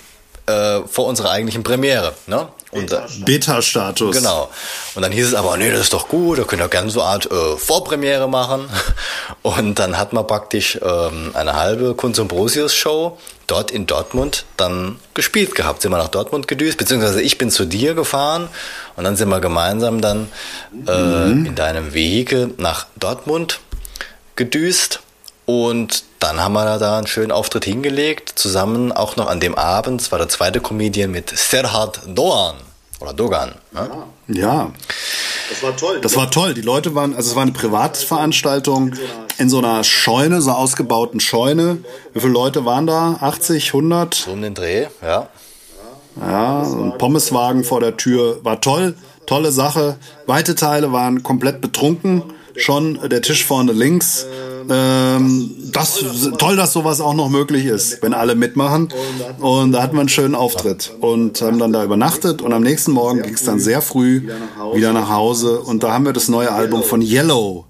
äh, 0.49 0.87
vor 0.87 1.05
unserer 1.05 1.31
eigentlichen 1.31 1.63
Premiere. 1.63 2.13
Ne? 2.27 2.47
Und, 2.71 2.95
Beta-Status. 3.25 4.15
Genau. 4.15 4.49
Und 4.93 5.01
dann 5.01 5.11
hieß 5.11 5.27
es 5.27 5.33
aber, 5.33 5.57
nee, 5.57 5.71
das 5.71 5.81
ist 5.81 5.93
doch 5.93 6.07
gut, 6.07 6.37
da 6.37 6.43
könnt 6.43 6.61
ihr 6.61 6.67
gerne 6.67 6.91
so 6.91 7.01
eine 7.01 7.09
Art 7.09 7.31
äh, 7.31 7.57
Vorpremiere 7.57 8.29
machen. 8.29 8.69
Und 9.41 9.79
dann 9.79 9.97
hat 9.97 10.13
man 10.13 10.27
praktisch 10.27 10.77
ähm, 10.81 11.31
eine 11.33 11.55
halbe 11.55 11.95
Kunz 11.95 12.19
und 12.19 12.27
Brosius 12.27 12.75
Show 12.75 13.17
dort 13.47 13.71
in 13.71 13.87
Dortmund 13.87 14.45
dann 14.57 14.99
gespielt 15.13 15.55
gehabt. 15.55 15.81
Sind 15.81 15.91
wir 15.91 15.97
nach 15.97 16.09
Dortmund 16.09 16.47
gedüst, 16.47 16.77
beziehungsweise 16.77 17.21
ich 17.21 17.37
bin 17.37 17.49
zu 17.49 17.65
dir 17.65 17.95
gefahren 17.95 18.49
und 18.95 19.03
dann 19.03 19.15
sind 19.15 19.29
wir 19.29 19.39
gemeinsam 19.39 20.01
dann 20.01 20.27
äh, 20.87 21.25
mhm. 21.25 21.45
in 21.47 21.55
deinem 21.55 21.93
Wege 21.93 22.51
nach 22.57 22.85
Dortmund 22.97 23.59
gedüst. 24.35 25.01
Und 25.49 26.03
dann 26.19 26.39
haben 26.39 26.53
wir 26.53 26.77
da 26.77 26.99
einen 26.99 27.07
schönen 27.07 27.31
Auftritt 27.31 27.65
hingelegt, 27.65 28.33
zusammen 28.35 28.91
auch 28.91 29.15
noch 29.15 29.25
an 29.25 29.39
dem 29.39 29.55
Abend, 29.55 29.99
es 29.99 30.11
war 30.11 30.19
der 30.19 30.29
zweite 30.29 30.59
Comedian 30.59 31.09
mit 31.09 31.31
Serhat 31.35 32.01
Doan 32.05 32.53
oder 32.99 33.13
Dogan. 33.13 33.55
Ne? 33.71 33.89
Ja. 34.27 34.71
Das 35.49 35.63
war 35.63 35.75
toll. 35.75 36.01
Das 36.01 36.15
war 36.15 36.29
toll. 36.29 36.53
Die 36.53 36.61
Leute 36.61 36.93
waren, 36.93 37.15
also 37.15 37.31
es 37.31 37.35
war 37.35 37.41
eine 37.41 37.51
Privatveranstaltung 37.51 38.93
in 39.39 39.49
so 39.49 39.57
einer 39.57 39.83
Scheune, 39.83 40.39
so 40.39 40.51
einer 40.51 40.59
ausgebauten 40.59 41.19
Scheune. 41.19 41.79
Wie 42.13 42.19
viele 42.19 42.33
Leute 42.33 42.65
waren 42.65 42.85
da? 42.85 43.17
80, 43.19 43.69
100? 43.69 44.13
So 44.13 44.33
um 44.33 44.43
den 44.43 44.53
Dreh, 44.53 44.85
ja. 45.01 45.29
Ja, 46.21 46.61
ein 46.61 46.95
Pommeswagen 46.99 47.63
vor 47.63 47.79
der 47.79 47.97
Tür. 47.97 48.37
War 48.43 48.61
toll, 48.61 48.93
tolle 49.25 49.51
Sache. 49.51 49.97
Weite 50.27 50.53
Teile 50.53 50.91
waren 50.91 51.23
komplett 51.23 51.59
betrunken. 51.59 52.21
Schon 52.59 52.99
der 53.09 53.21
Tisch 53.21 53.45
vorne 53.45 53.71
links 53.71 54.25
ähm, 54.69 55.55
das 55.71 56.03
toll, 56.37 56.55
dass 56.55 56.73
sowas 56.73 57.01
auch 57.01 57.13
noch 57.13 57.29
möglich 57.29 57.65
ist, 57.65 58.01
wenn 58.01 58.13
alle 58.13 58.35
mitmachen. 58.35 58.89
Und 59.39 59.71
da 59.71 59.81
hatten 59.81 59.95
wir 59.95 60.01
einen 60.01 60.09
schönen 60.09 60.35
Auftritt 60.35 60.93
und 61.01 61.41
haben 61.41 61.59
dann 61.59 61.73
da 61.73 61.83
übernachtet 61.83 62.41
und 62.41 62.53
am 62.53 62.63
nächsten 62.63 62.91
Morgen 62.91 63.21
ging 63.21 63.33
es 63.33 63.43
dann 63.43 63.59
sehr 63.59 63.81
früh 63.81 64.29
wieder 64.73 64.93
nach 64.93 65.09
Hause 65.09 65.61
und 65.61 65.83
da 65.83 65.93
haben 65.93 66.05
wir 66.05 66.13
das 66.13 66.27
neue 66.27 66.51
Album 66.51 66.83
von 66.83 67.01
Yellow 67.01 67.65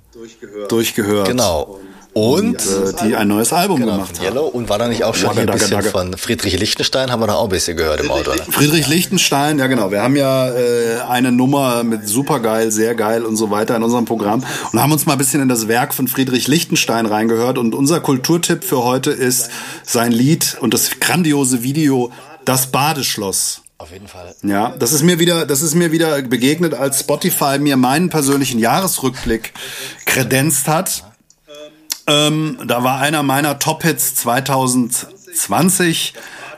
durchgehört. 0.67 1.27
Genau. 1.27 1.79
Und, 2.13 2.55
äh, 2.55 2.93
die 3.03 3.15
ein 3.15 3.27
neues 3.27 3.53
Album 3.53 3.79
genau, 3.79 3.93
gemacht 3.93 4.19
haben. 4.19 4.37
Und 4.37 4.67
war 4.67 4.79
da 4.79 4.87
nicht 4.87 5.03
auch 5.03 5.15
schon 5.15 5.37
ein 5.37 5.45
bisschen 5.45 5.81
von 5.83 6.17
Friedrich 6.17 6.59
Lichtenstein, 6.59 7.11
haben 7.11 7.21
wir 7.21 7.27
da 7.27 7.35
auch 7.35 7.43
ein 7.43 7.49
bisschen 7.49 7.77
gehört 7.77 8.01
im 8.01 8.09
Auto. 8.09 8.31
Ne? 8.31 8.41
Friedrich 8.49 8.87
Lichtenstein, 8.87 9.59
ja 9.59 9.67
genau. 9.67 9.91
Wir 9.91 10.01
haben 10.01 10.15
ja 10.15 10.49
äh, 10.49 11.01
eine 11.07 11.31
Nummer 11.31 11.83
mit 11.83 12.07
supergeil, 12.07 12.71
sehr 12.71 12.95
geil 12.95 13.23
und 13.23 13.35
so 13.35 13.51
weiter 13.51 13.75
in 13.75 13.83
unserem 13.83 14.05
Programm 14.05 14.43
und 14.71 14.81
haben 14.81 14.91
uns 14.91 15.05
mal 15.05 15.13
ein 15.13 15.17
bisschen 15.19 15.41
in 15.41 15.49
das 15.49 15.67
Werk 15.67 15.93
von 15.93 16.07
Friedrich 16.07 16.47
Lichtenstein 16.47 17.05
reingehört 17.05 17.57
und 17.57 17.75
unser 17.75 17.99
Kulturtipp 17.99 18.63
für 18.63 18.83
heute 18.83 19.11
ist 19.11 19.49
sein 19.83 20.11
Lied 20.11 20.57
und 20.61 20.73
das 20.73 20.99
grandiose 20.99 21.63
Video 21.63 22.11
Das 22.43 22.67
Badeschloss. 22.67 23.61
Auf 23.77 23.91
jeden 23.91 24.07
Fall. 24.07 24.35
Ja, 24.43 24.73
das 24.77 24.91
ist 24.91 25.03
mir 25.03 25.19
wieder, 25.19 25.45
das 25.45 25.61
ist 25.61 25.73
mir 25.73 25.93
wieder 25.93 26.21
begegnet, 26.21 26.73
als 26.73 26.99
Spotify 26.99 27.59
mir 27.59 27.77
meinen 27.77 28.09
persönlichen 28.09 28.59
Jahresrückblick 28.59 29.53
kredenzt 30.05 30.67
hat. 30.67 31.08
Ähm, 32.09 32.57
da 32.65 32.83
war 32.83 32.99
einer 32.99 33.21
meiner 33.23 33.59
Top-Hits 33.59 34.15
2020 34.15 36.13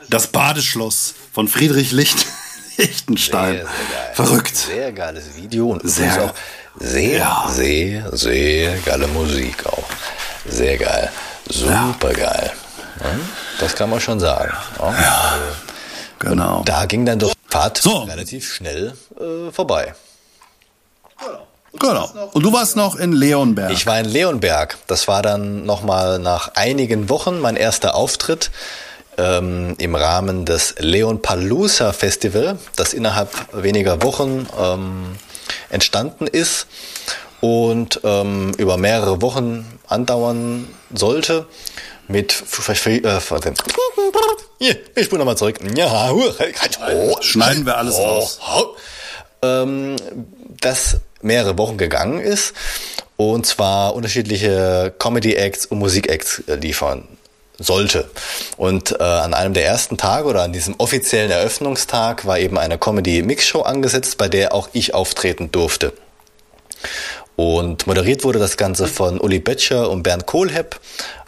das 0.09 0.27
Badeschloss 0.27 1.13
von 1.33 1.47
Friedrich 1.47 1.91
Licht 1.91 2.25
Lichtenstein. 2.77 3.55
Sehr, 3.55 3.63
sehr 3.65 4.13
Verrückt. 4.13 4.55
Sehr 4.55 4.91
geiles 4.93 5.35
Video 5.35 5.71
und 5.71 5.87
sehr, 5.87 6.23
auch 6.23 6.33
sehr, 6.79 7.17
ja. 7.17 7.45
sehr, 7.49 8.15
sehr 8.15 8.77
geile 8.79 9.07
Musik 9.07 9.65
auch. 9.65 9.83
Sehr 10.47 10.77
geil. 10.77 11.11
Super 11.49 12.17
ja. 12.17 12.25
geil. 12.27 12.51
Das 13.59 13.75
kann 13.75 13.89
man 13.89 13.99
schon 13.99 14.19
sagen. 14.19 14.53
Ja. 14.79 15.37
Genau. 16.19 16.59
Und 16.59 16.69
da 16.69 16.85
ging 16.85 17.05
dann 17.05 17.19
doch 17.19 17.33
Fahrt 17.49 17.79
so. 17.79 18.03
relativ 18.03 18.53
schnell 18.53 18.93
äh, 19.19 19.51
vorbei. 19.51 19.93
Genau. 21.19 21.47
Und 22.33 22.43
du 22.43 22.51
warst 22.51 22.75
noch 22.75 22.95
in 22.97 23.13
Leonberg. 23.13 23.71
Ich 23.71 23.85
war 23.85 23.99
in 23.99 24.05
Leonberg. 24.05 24.77
Das 24.87 25.07
war 25.07 25.21
dann 25.21 25.65
nochmal 25.65 26.19
nach 26.19 26.55
einigen 26.55 27.09
Wochen 27.09 27.39
mein 27.39 27.55
erster 27.55 27.95
Auftritt 27.95 28.51
ähm, 29.17 29.75
im 29.77 29.95
Rahmen 29.95 30.45
des 30.45 30.75
Leon 30.79 31.21
Palooza 31.21 31.93
Festival, 31.93 32.57
das 32.75 32.93
innerhalb 32.93 33.29
weniger 33.53 34.03
Wochen 34.03 34.47
ähm, 34.59 35.15
entstanden 35.69 36.27
ist 36.27 36.67
und 37.39 38.01
ähm, 38.03 38.51
über 38.57 38.77
mehrere 38.77 39.21
Wochen 39.21 39.65
andauern 39.87 40.67
sollte 40.93 41.47
mit 42.07 42.43
äh, 42.87 43.19
hier, 44.59 44.77
ich 44.95 45.05
spule 45.05 45.19
nochmal 45.19 45.37
zurück. 45.37 45.59
Ja, 45.75 46.11
schneiden 47.21 47.65
wir 47.65 47.77
alles 47.77 47.97
raus. 47.97 48.39
Ähm, 49.41 49.95
das 50.59 50.97
mehrere 51.23 51.57
Wochen 51.57 51.77
gegangen 51.77 52.19
ist 52.19 52.53
und 53.29 53.45
zwar 53.45 53.93
unterschiedliche 53.95 54.93
Comedy-Acts 54.97 55.67
und 55.67 55.79
Musik-Acts 55.79 56.43
äh, 56.47 56.55
liefern 56.55 57.07
sollte. 57.59 58.09
Und 58.57 58.99
äh, 58.99 59.03
an 59.03 59.33
einem 59.33 59.53
der 59.53 59.65
ersten 59.65 59.97
Tage 59.97 60.27
oder 60.27 60.41
an 60.41 60.53
diesem 60.53 60.75
offiziellen 60.77 61.29
Eröffnungstag 61.29 62.25
war 62.25 62.39
eben 62.39 62.57
eine 62.57 62.77
Comedy-Mix-Show 62.77 63.61
angesetzt, 63.61 64.17
bei 64.17 64.27
der 64.27 64.53
auch 64.53 64.69
ich 64.73 64.93
auftreten 64.93 65.51
durfte. 65.51 65.93
Und 67.43 67.87
moderiert 67.87 68.23
wurde 68.23 68.37
das 68.37 68.55
Ganze 68.55 68.85
von 68.85 69.19
Uli 69.19 69.39
Böttcher 69.39 69.89
und 69.89 70.03
Bernd 70.03 70.27
Kohlhepp. 70.27 70.79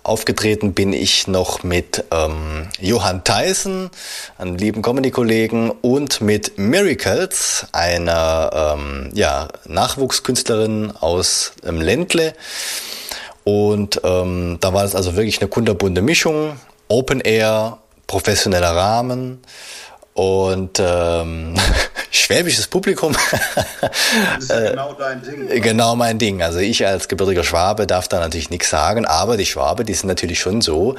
Aufgetreten 0.03 0.76
bin 0.76 0.93
ich 0.93 1.26
noch 1.26 1.64
mit 1.64 2.03
ähm, 2.11 2.68
Johann 2.80 3.24
Tyson, 3.24 3.89
einem 4.38 4.55
lieben 4.55 4.84
Comedy-Kollegen, 4.84 5.72
und 5.72 6.22
mit 6.22 6.59
Miracles, 6.59 7.66
einer 7.72 8.76
ähm, 8.78 9.09
ja, 9.16 9.47
Nachwuchskünstlerin 9.66 10.91
aus 10.91 11.53
ähm, 11.66 11.82
Ländle. 11.82 12.36
Und 13.43 13.99
ähm, 14.03 14.59
da 14.59 14.72
war 14.72 14.84
es 14.84 14.93
also 14.93 15.16
wirklich 15.16 15.41
eine 15.41 15.49
kunterbunte 15.49 16.03
Mischung, 16.03 16.57
Open 16.89 17.22
Air, 17.22 17.80
professioneller 18.05 18.76
Rahmen 18.76 19.41
und 20.14 20.80
ähm, 20.80 21.55
schwäbisches 22.16 22.68
Publikum. 22.68 23.16
das 23.82 24.43
ist 24.43 24.49
ja 24.51 24.59
genau 24.70 24.93
dein 24.93 25.22
Ding. 25.22 25.61
Genau 25.61 25.95
mein 25.95 26.20
Ding. 26.20 26.41
Also 26.43 26.59
ich 26.59 26.86
als 26.86 27.07
gebürtiger 27.07 27.43
Schwabe 27.43 27.88
darf 27.88 28.07
da 28.07 28.20
natürlich 28.20 28.49
nichts 28.49 28.70
sagen, 28.70 29.05
aber 29.05 29.36
die 29.36 29.45
Schwabe, 29.45 29.84
die 29.84 29.93
sind 29.93 30.07
natürlich 30.07 30.39
schon 30.39 30.61
so, 30.61 30.95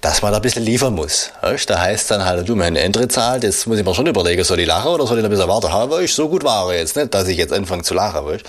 dass 0.00 0.22
man 0.22 0.32
da 0.32 0.38
ein 0.38 0.42
bisschen 0.42 0.64
liefern 0.64 0.94
muss. 0.94 1.30
Da 1.66 1.80
heißt 1.80 2.10
dann 2.10 2.24
halt, 2.24 2.48
du, 2.48 2.56
meine 2.56 2.80
Eintritt 2.80 3.12
zahlt, 3.12 3.44
jetzt 3.44 3.66
muss 3.66 3.78
ich 3.78 3.84
mir 3.84 3.94
schon 3.94 4.06
überlegen, 4.06 4.42
soll 4.42 4.60
ich 4.60 4.66
lachen 4.66 4.90
oder 4.90 5.06
soll 5.06 5.18
ich 5.18 5.24
ein 5.24 5.30
bisschen 5.30 5.48
warten? 5.48 5.66
Aber 5.66 6.00
ich 6.00 6.14
so 6.14 6.28
gut 6.28 6.44
war 6.44 6.72
jetzt, 6.74 6.96
nicht, 6.96 7.12
dass 7.12 7.28
ich 7.28 7.36
jetzt 7.36 7.52
anfange 7.52 7.82
zu 7.82 7.94
lachen. 7.94 8.40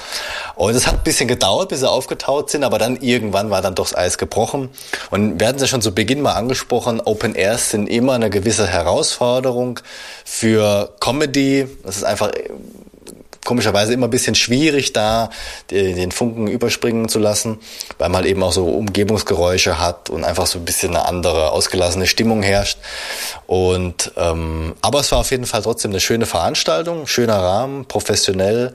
Und 0.56 0.76
es 0.76 0.88
hat 0.88 0.96
ein 0.96 1.04
bisschen 1.04 1.28
gedauert, 1.28 1.70
bis 1.70 1.82
sie 1.82 1.90
aufgetaut 1.90 2.50
sind, 2.50 2.64
aber 2.64 2.80
dann 2.80 2.96
irgendwann 2.98 3.50
war 3.50 3.62
dann 3.62 3.76
doch 3.76 3.86
das 3.86 3.96
Eis 3.96 4.18
gebrochen. 4.18 4.70
Und 5.12 5.40
wir 5.40 5.48
hatten 5.48 5.58
es 5.58 5.64
ja 5.64 5.68
schon 5.68 5.82
zu 5.82 5.94
Beginn 5.94 6.22
mal 6.22 6.34
angesprochen, 6.34 7.02
Open 7.02 7.36
Airs 7.36 7.72
sind 7.72 7.88
immer 7.88 8.14
eine 8.14 8.30
gewisse 8.30 8.68
Herausforderung 8.68 9.80
für 10.24 10.94
Comedy. 11.00 11.68
Das 11.84 11.98
ist 11.98 12.05
einfach 12.06 12.30
äh, 12.30 12.50
komischerweise 13.46 13.94
immer 13.94 14.08
ein 14.08 14.10
bisschen 14.10 14.36
schwierig, 14.36 14.92
da 14.92 15.30
den 15.72 16.12
Funken 16.12 16.48
überspringen 16.48 17.08
zu 17.08 17.20
lassen, 17.20 17.60
weil 17.98 18.10
man 18.10 18.18
halt 18.18 18.26
eben 18.26 18.44
auch 18.44 18.52
so 18.52 18.66
Umgebungsgeräusche 18.66 19.80
hat 19.80 20.10
und 20.10 20.26
einfach 20.26 20.48
so 20.48 20.60
ein 20.60 20.66
bisschen 20.66 20.96
eine 20.96 21.06
andere, 21.06 21.52
ausgelassene 21.52 22.08
Stimmung 22.08 22.42
herrscht. 22.42 22.80
Und 23.46 24.12
ähm, 24.18 24.76
aber 24.82 25.00
es 25.00 25.12
war 25.12 25.20
auf 25.20 25.32
jeden 25.32 25.46
Fall 25.46 25.62
trotzdem 25.62 25.92
eine 25.92 26.00
schöne 26.00 26.26
Veranstaltung, 26.26 27.08
schöner 27.08 27.38
Rahmen, 27.38 27.86
professionell 27.86 28.74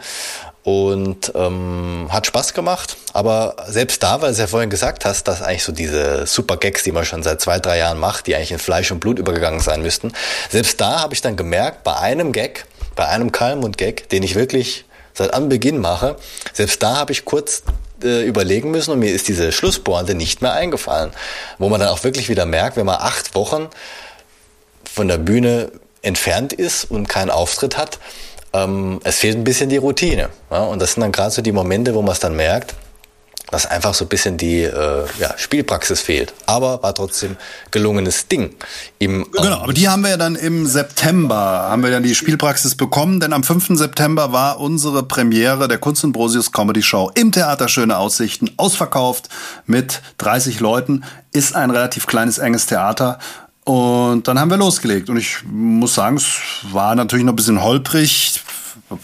und 0.62 1.32
ähm, 1.34 2.08
hat 2.10 2.26
Spaß 2.26 2.54
gemacht. 2.54 2.96
Aber 3.12 3.56
selbst 3.68 4.02
da, 4.02 4.22
weil 4.22 4.32
du 4.34 4.40
ja 4.40 4.46
vorhin 4.46 4.70
gesagt 4.70 5.04
hast, 5.04 5.26
dass 5.26 5.42
eigentlich 5.42 5.64
so 5.64 5.72
diese 5.72 6.26
super 6.26 6.56
Gags, 6.56 6.82
die 6.82 6.92
man 6.92 7.04
schon 7.04 7.22
seit 7.22 7.40
zwei, 7.40 7.58
drei 7.58 7.78
Jahren 7.78 7.98
macht, 7.98 8.26
die 8.26 8.36
eigentlich 8.36 8.52
in 8.52 8.58
Fleisch 8.58 8.90
und 8.92 9.00
Blut 9.00 9.18
übergegangen 9.18 9.60
sein 9.60 9.82
müssten, 9.82 10.12
selbst 10.50 10.80
da 10.80 11.00
habe 11.00 11.14
ich 11.14 11.22
dann 11.22 11.36
gemerkt, 11.36 11.82
bei 11.82 11.96
einem 11.96 12.32
Gag, 12.32 12.66
bei 13.00 13.08
einem 13.08 13.32
Kalmund-Gag, 13.32 14.10
den 14.10 14.22
ich 14.22 14.34
wirklich 14.34 14.84
seit 15.14 15.32
Anbeginn 15.32 15.78
mache, 15.78 16.16
selbst 16.52 16.82
da 16.82 16.98
habe 16.98 17.12
ich 17.12 17.24
kurz 17.24 17.62
äh, 18.04 18.26
überlegen 18.26 18.70
müssen 18.70 18.90
und 18.90 18.98
mir 18.98 19.10
ist 19.10 19.26
diese 19.26 19.52
Schlusspointe 19.52 20.14
nicht 20.14 20.42
mehr 20.42 20.52
eingefallen. 20.52 21.10
Wo 21.56 21.70
man 21.70 21.80
dann 21.80 21.88
auch 21.88 22.04
wirklich 22.04 22.28
wieder 22.28 22.44
merkt, 22.44 22.76
wenn 22.76 22.84
man 22.84 22.96
acht 23.00 23.34
Wochen 23.34 23.68
von 24.84 25.08
der 25.08 25.16
Bühne 25.16 25.72
entfernt 26.02 26.52
ist 26.52 26.90
und 26.90 27.08
keinen 27.08 27.30
Auftritt 27.30 27.78
hat, 27.78 28.00
ähm, 28.52 29.00
es 29.02 29.16
fehlt 29.16 29.38
ein 29.38 29.44
bisschen 29.44 29.70
die 29.70 29.78
Routine. 29.78 30.28
Ja? 30.50 30.64
Und 30.64 30.82
das 30.82 30.92
sind 30.92 31.00
dann 31.00 31.12
gerade 31.12 31.30
so 31.30 31.40
die 31.40 31.52
Momente, 31.52 31.94
wo 31.94 32.02
man 32.02 32.12
es 32.12 32.20
dann 32.20 32.36
merkt, 32.36 32.74
dass 33.50 33.66
einfach 33.66 33.94
so 33.94 34.04
ein 34.04 34.08
bisschen 34.08 34.36
die 34.36 34.62
äh, 34.62 35.04
ja, 35.18 35.34
Spielpraxis 35.36 36.00
fehlt. 36.00 36.32
Aber 36.46 36.82
war 36.82 36.94
trotzdem 36.94 37.36
gelungenes 37.70 38.28
Ding. 38.28 38.54
Im, 38.98 39.26
genau, 39.32 39.62
aber 39.62 39.72
die 39.72 39.88
haben 39.88 40.02
wir 40.02 40.10
ja 40.10 40.16
dann 40.16 40.36
im 40.36 40.66
September, 40.66 41.36
haben 41.36 41.82
wir 41.82 41.90
dann 41.90 42.02
die 42.02 42.14
Spielpraxis 42.14 42.74
bekommen, 42.74 43.20
denn 43.20 43.32
am 43.32 43.42
5. 43.42 43.78
September 43.78 44.32
war 44.32 44.60
unsere 44.60 45.02
Premiere 45.02 45.68
der 45.68 45.78
Kunst 45.78 46.04
und 46.04 46.12
Brosius 46.12 46.52
Comedy 46.52 46.82
Show 46.82 47.10
im 47.14 47.32
Theater 47.32 47.68
Schöne 47.68 47.96
Aussichten, 47.96 48.50
ausverkauft 48.56 49.28
mit 49.66 50.00
30 50.18 50.60
Leuten, 50.60 51.04
ist 51.32 51.54
ein 51.54 51.70
relativ 51.70 52.06
kleines, 52.06 52.38
enges 52.38 52.66
Theater 52.66 53.18
Und 53.64 54.26
dann 54.26 54.38
haben 54.38 54.50
wir 54.50 54.56
losgelegt. 54.56 55.10
Und 55.10 55.16
ich 55.16 55.38
muss 55.44 55.94
sagen, 55.94 56.16
es 56.16 56.38
war 56.72 56.94
natürlich 56.94 57.24
noch 57.24 57.32
ein 57.32 57.36
bisschen 57.36 57.62
holprig 57.62 58.42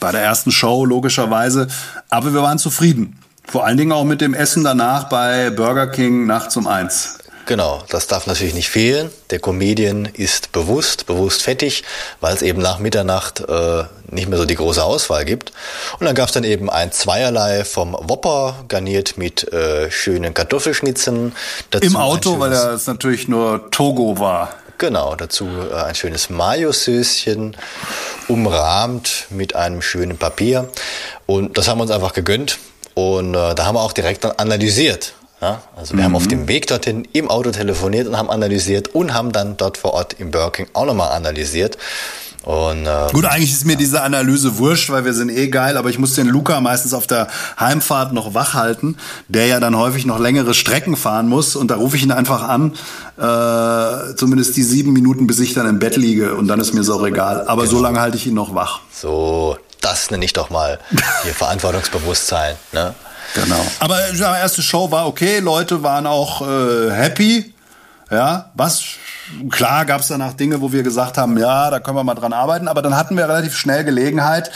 bei 0.00 0.12
der 0.12 0.22
ersten 0.22 0.50
Show, 0.50 0.84
logischerweise. 0.84 1.68
Aber 2.08 2.32
wir 2.32 2.42
waren 2.42 2.58
zufrieden. 2.58 3.18
Vor 3.46 3.64
allen 3.64 3.76
Dingen 3.76 3.92
auch 3.92 4.04
mit 4.04 4.20
dem 4.20 4.34
Essen 4.34 4.64
danach 4.64 5.08
bei 5.08 5.50
Burger 5.50 5.86
King 5.86 6.26
nachts 6.26 6.56
um 6.56 6.66
eins. 6.66 7.18
Genau, 7.46 7.84
das 7.90 8.08
darf 8.08 8.26
natürlich 8.26 8.54
nicht 8.54 8.70
fehlen. 8.70 9.08
Der 9.30 9.38
Comedian 9.38 10.06
ist 10.06 10.50
bewusst, 10.50 11.06
bewusst 11.06 11.42
fettig, 11.42 11.84
weil 12.20 12.34
es 12.34 12.42
eben 12.42 12.60
nach 12.60 12.80
Mitternacht 12.80 13.38
äh, 13.38 13.84
nicht 14.10 14.28
mehr 14.28 14.36
so 14.36 14.46
die 14.46 14.56
große 14.56 14.82
Auswahl 14.82 15.24
gibt. 15.24 15.52
Und 16.00 16.06
dann 16.06 16.16
gab 16.16 16.26
es 16.26 16.34
dann 16.34 16.42
eben 16.42 16.68
ein 16.68 16.90
Zweierlei 16.90 17.64
vom 17.64 17.92
Whopper, 17.92 18.64
garniert 18.66 19.16
mit 19.16 19.52
äh, 19.52 19.92
schönen 19.92 20.34
Kartoffelschnitzen. 20.34 21.36
Dazu 21.70 21.86
Im 21.86 21.96
Auto, 21.96 22.40
weil 22.40 22.50
das 22.50 22.88
natürlich 22.88 23.28
nur 23.28 23.70
Togo 23.70 24.18
war. 24.18 24.52
Genau, 24.78 25.14
dazu 25.14 25.46
äh, 25.70 25.74
ein 25.74 25.94
schönes 25.94 26.28
Mayo-Söschen, 26.28 27.56
umrahmt 28.26 29.26
mit 29.30 29.54
einem 29.54 29.82
schönen 29.82 30.18
Papier. 30.18 30.68
Und 31.26 31.56
das 31.56 31.68
haben 31.68 31.78
wir 31.78 31.82
uns 31.82 31.92
einfach 31.92 32.12
gegönnt. 32.12 32.58
Und 32.96 33.34
äh, 33.34 33.54
da 33.54 33.66
haben 33.66 33.74
wir 33.74 33.82
auch 33.82 33.92
direkt 33.92 34.24
dann 34.24 34.32
analysiert. 34.32 35.12
Ja? 35.42 35.60
Also 35.76 35.92
wir 35.92 36.00
mhm. 36.00 36.04
haben 36.04 36.16
auf 36.16 36.28
dem 36.28 36.48
Weg 36.48 36.66
dorthin 36.66 37.06
im 37.12 37.28
Auto 37.28 37.50
telefoniert 37.50 38.08
und 38.08 38.16
haben 38.16 38.30
analysiert 38.30 38.94
und 38.94 39.12
haben 39.12 39.32
dann 39.32 39.58
dort 39.58 39.76
vor 39.76 39.92
Ort 39.92 40.16
im 40.18 40.30
Burger 40.30 40.64
auch 40.72 40.86
nochmal 40.86 41.12
analysiert. 41.12 41.76
Und, 42.42 42.86
äh, 42.86 43.08
Gut, 43.12 43.26
eigentlich 43.26 43.52
ist 43.52 43.66
mir 43.66 43.72
ja. 43.72 43.78
diese 43.78 44.02
Analyse 44.02 44.56
wurscht, 44.56 44.88
weil 44.88 45.04
wir 45.04 45.12
sind 45.12 45.30
eh 45.30 45.48
geil, 45.48 45.76
aber 45.76 45.90
ich 45.90 45.98
muss 45.98 46.14
den 46.14 46.28
Luca 46.28 46.58
meistens 46.60 46.94
auf 46.94 47.06
der 47.06 47.26
Heimfahrt 47.60 48.14
noch 48.14 48.32
wach 48.34 48.54
halten, 48.54 48.96
der 49.28 49.46
ja 49.46 49.60
dann 49.60 49.76
häufig 49.76 50.06
noch 50.06 50.18
längere 50.18 50.54
Strecken 50.54 50.96
fahren 50.96 51.28
muss 51.28 51.54
und 51.54 51.72
da 51.72 51.74
rufe 51.74 51.96
ich 51.96 52.04
ihn 52.04 52.12
einfach 52.12 52.42
an, 52.48 52.72
äh, 53.18 54.14
zumindest 54.14 54.56
die 54.56 54.62
sieben 54.62 54.92
Minuten, 54.92 55.26
bis 55.26 55.40
ich 55.40 55.54
dann 55.54 55.66
im 55.68 55.80
Bett 55.80 55.96
liege 55.96 56.36
und 56.36 56.46
dann 56.46 56.60
ist 56.60 56.72
mir 56.72 56.80
es 56.80 56.88
auch 56.88 57.04
egal. 57.04 57.46
Aber 57.48 57.66
so 57.66 57.80
lange 57.80 58.00
halte 58.00 58.16
ich 58.16 58.26
ihn 58.28 58.34
noch 58.34 58.54
wach. 58.54 58.80
So, 58.92 59.56
das 59.80 60.10
nenne 60.10 60.24
ich 60.24 60.32
doch 60.32 60.50
mal 60.50 60.78
hier 61.22 61.34
Verantwortungsbewusstsein. 61.34 62.56
Ne? 62.72 62.94
Genau. 63.34 63.66
Aber 63.80 63.98
die 64.12 64.20
erste 64.20 64.62
Show 64.62 64.90
war 64.90 65.06
okay, 65.06 65.38
Leute 65.40 65.82
waren 65.82 66.06
auch 66.06 66.42
äh, 66.42 66.90
happy. 66.90 67.52
Ja, 68.10 68.52
was 68.54 68.84
klar 69.50 69.84
gab 69.84 70.00
es 70.00 70.08
danach 70.08 70.34
Dinge, 70.34 70.60
wo 70.60 70.70
wir 70.70 70.84
gesagt 70.84 71.18
haben, 71.18 71.36
ja, 71.38 71.70
da 71.70 71.80
können 71.80 71.96
wir 71.96 72.04
mal 72.04 72.14
dran 72.14 72.32
arbeiten, 72.32 72.68
aber 72.68 72.80
dann 72.80 72.96
hatten 72.96 73.16
wir 73.16 73.28
relativ 73.28 73.56
schnell 73.56 73.82
Gelegenheit, 73.82 74.52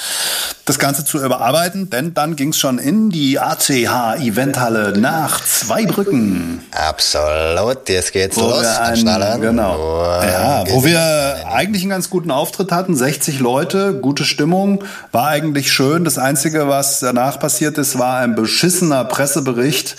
das 0.67 0.79
Ganze 0.79 1.05
zu 1.05 1.19
überarbeiten, 1.19 1.91
denn 1.91 2.15
dann 2.15 2.37
ging 2.37 2.51
es 2.51 2.59
schon 2.59 2.79
in 2.79 3.11
die 3.11 3.41
ACH 3.41 4.21
Eventhalle 4.21 4.97
nach 4.97 5.45
Zweibrücken. 5.45 6.65
Absolut, 6.71 7.89
jetzt 7.89 8.13
geht's 8.13 8.37
wo 8.37 8.43
los. 8.43 8.65
Ein, 8.65 9.05
genau. 9.41 10.23
ja, 10.23 10.65
wo 10.69 10.85
wir 10.85 11.49
eigentlich 11.53 11.83
einen 11.83 11.91
ganz 11.91 12.09
guten 12.09 12.31
Auftritt 12.31 12.71
hatten, 12.71 12.95
60 12.95 13.41
Leute, 13.41 13.95
gute 13.95 14.25
Stimmung, 14.25 14.85
war 15.11 15.27
eigentlich 15.27 15.73
schön. 15.73 16.05
Das 16.05 16.19
Einzige, 16.19 16.69
was 16.69 17.01
danach 17.01 17.41
passiert 17.41 17.79
ist, 17.79 17.99
war 17.99 18.19
ein 18.19 18.37
beschissener 18.37 19.05
Pressebericht 19.05 19.97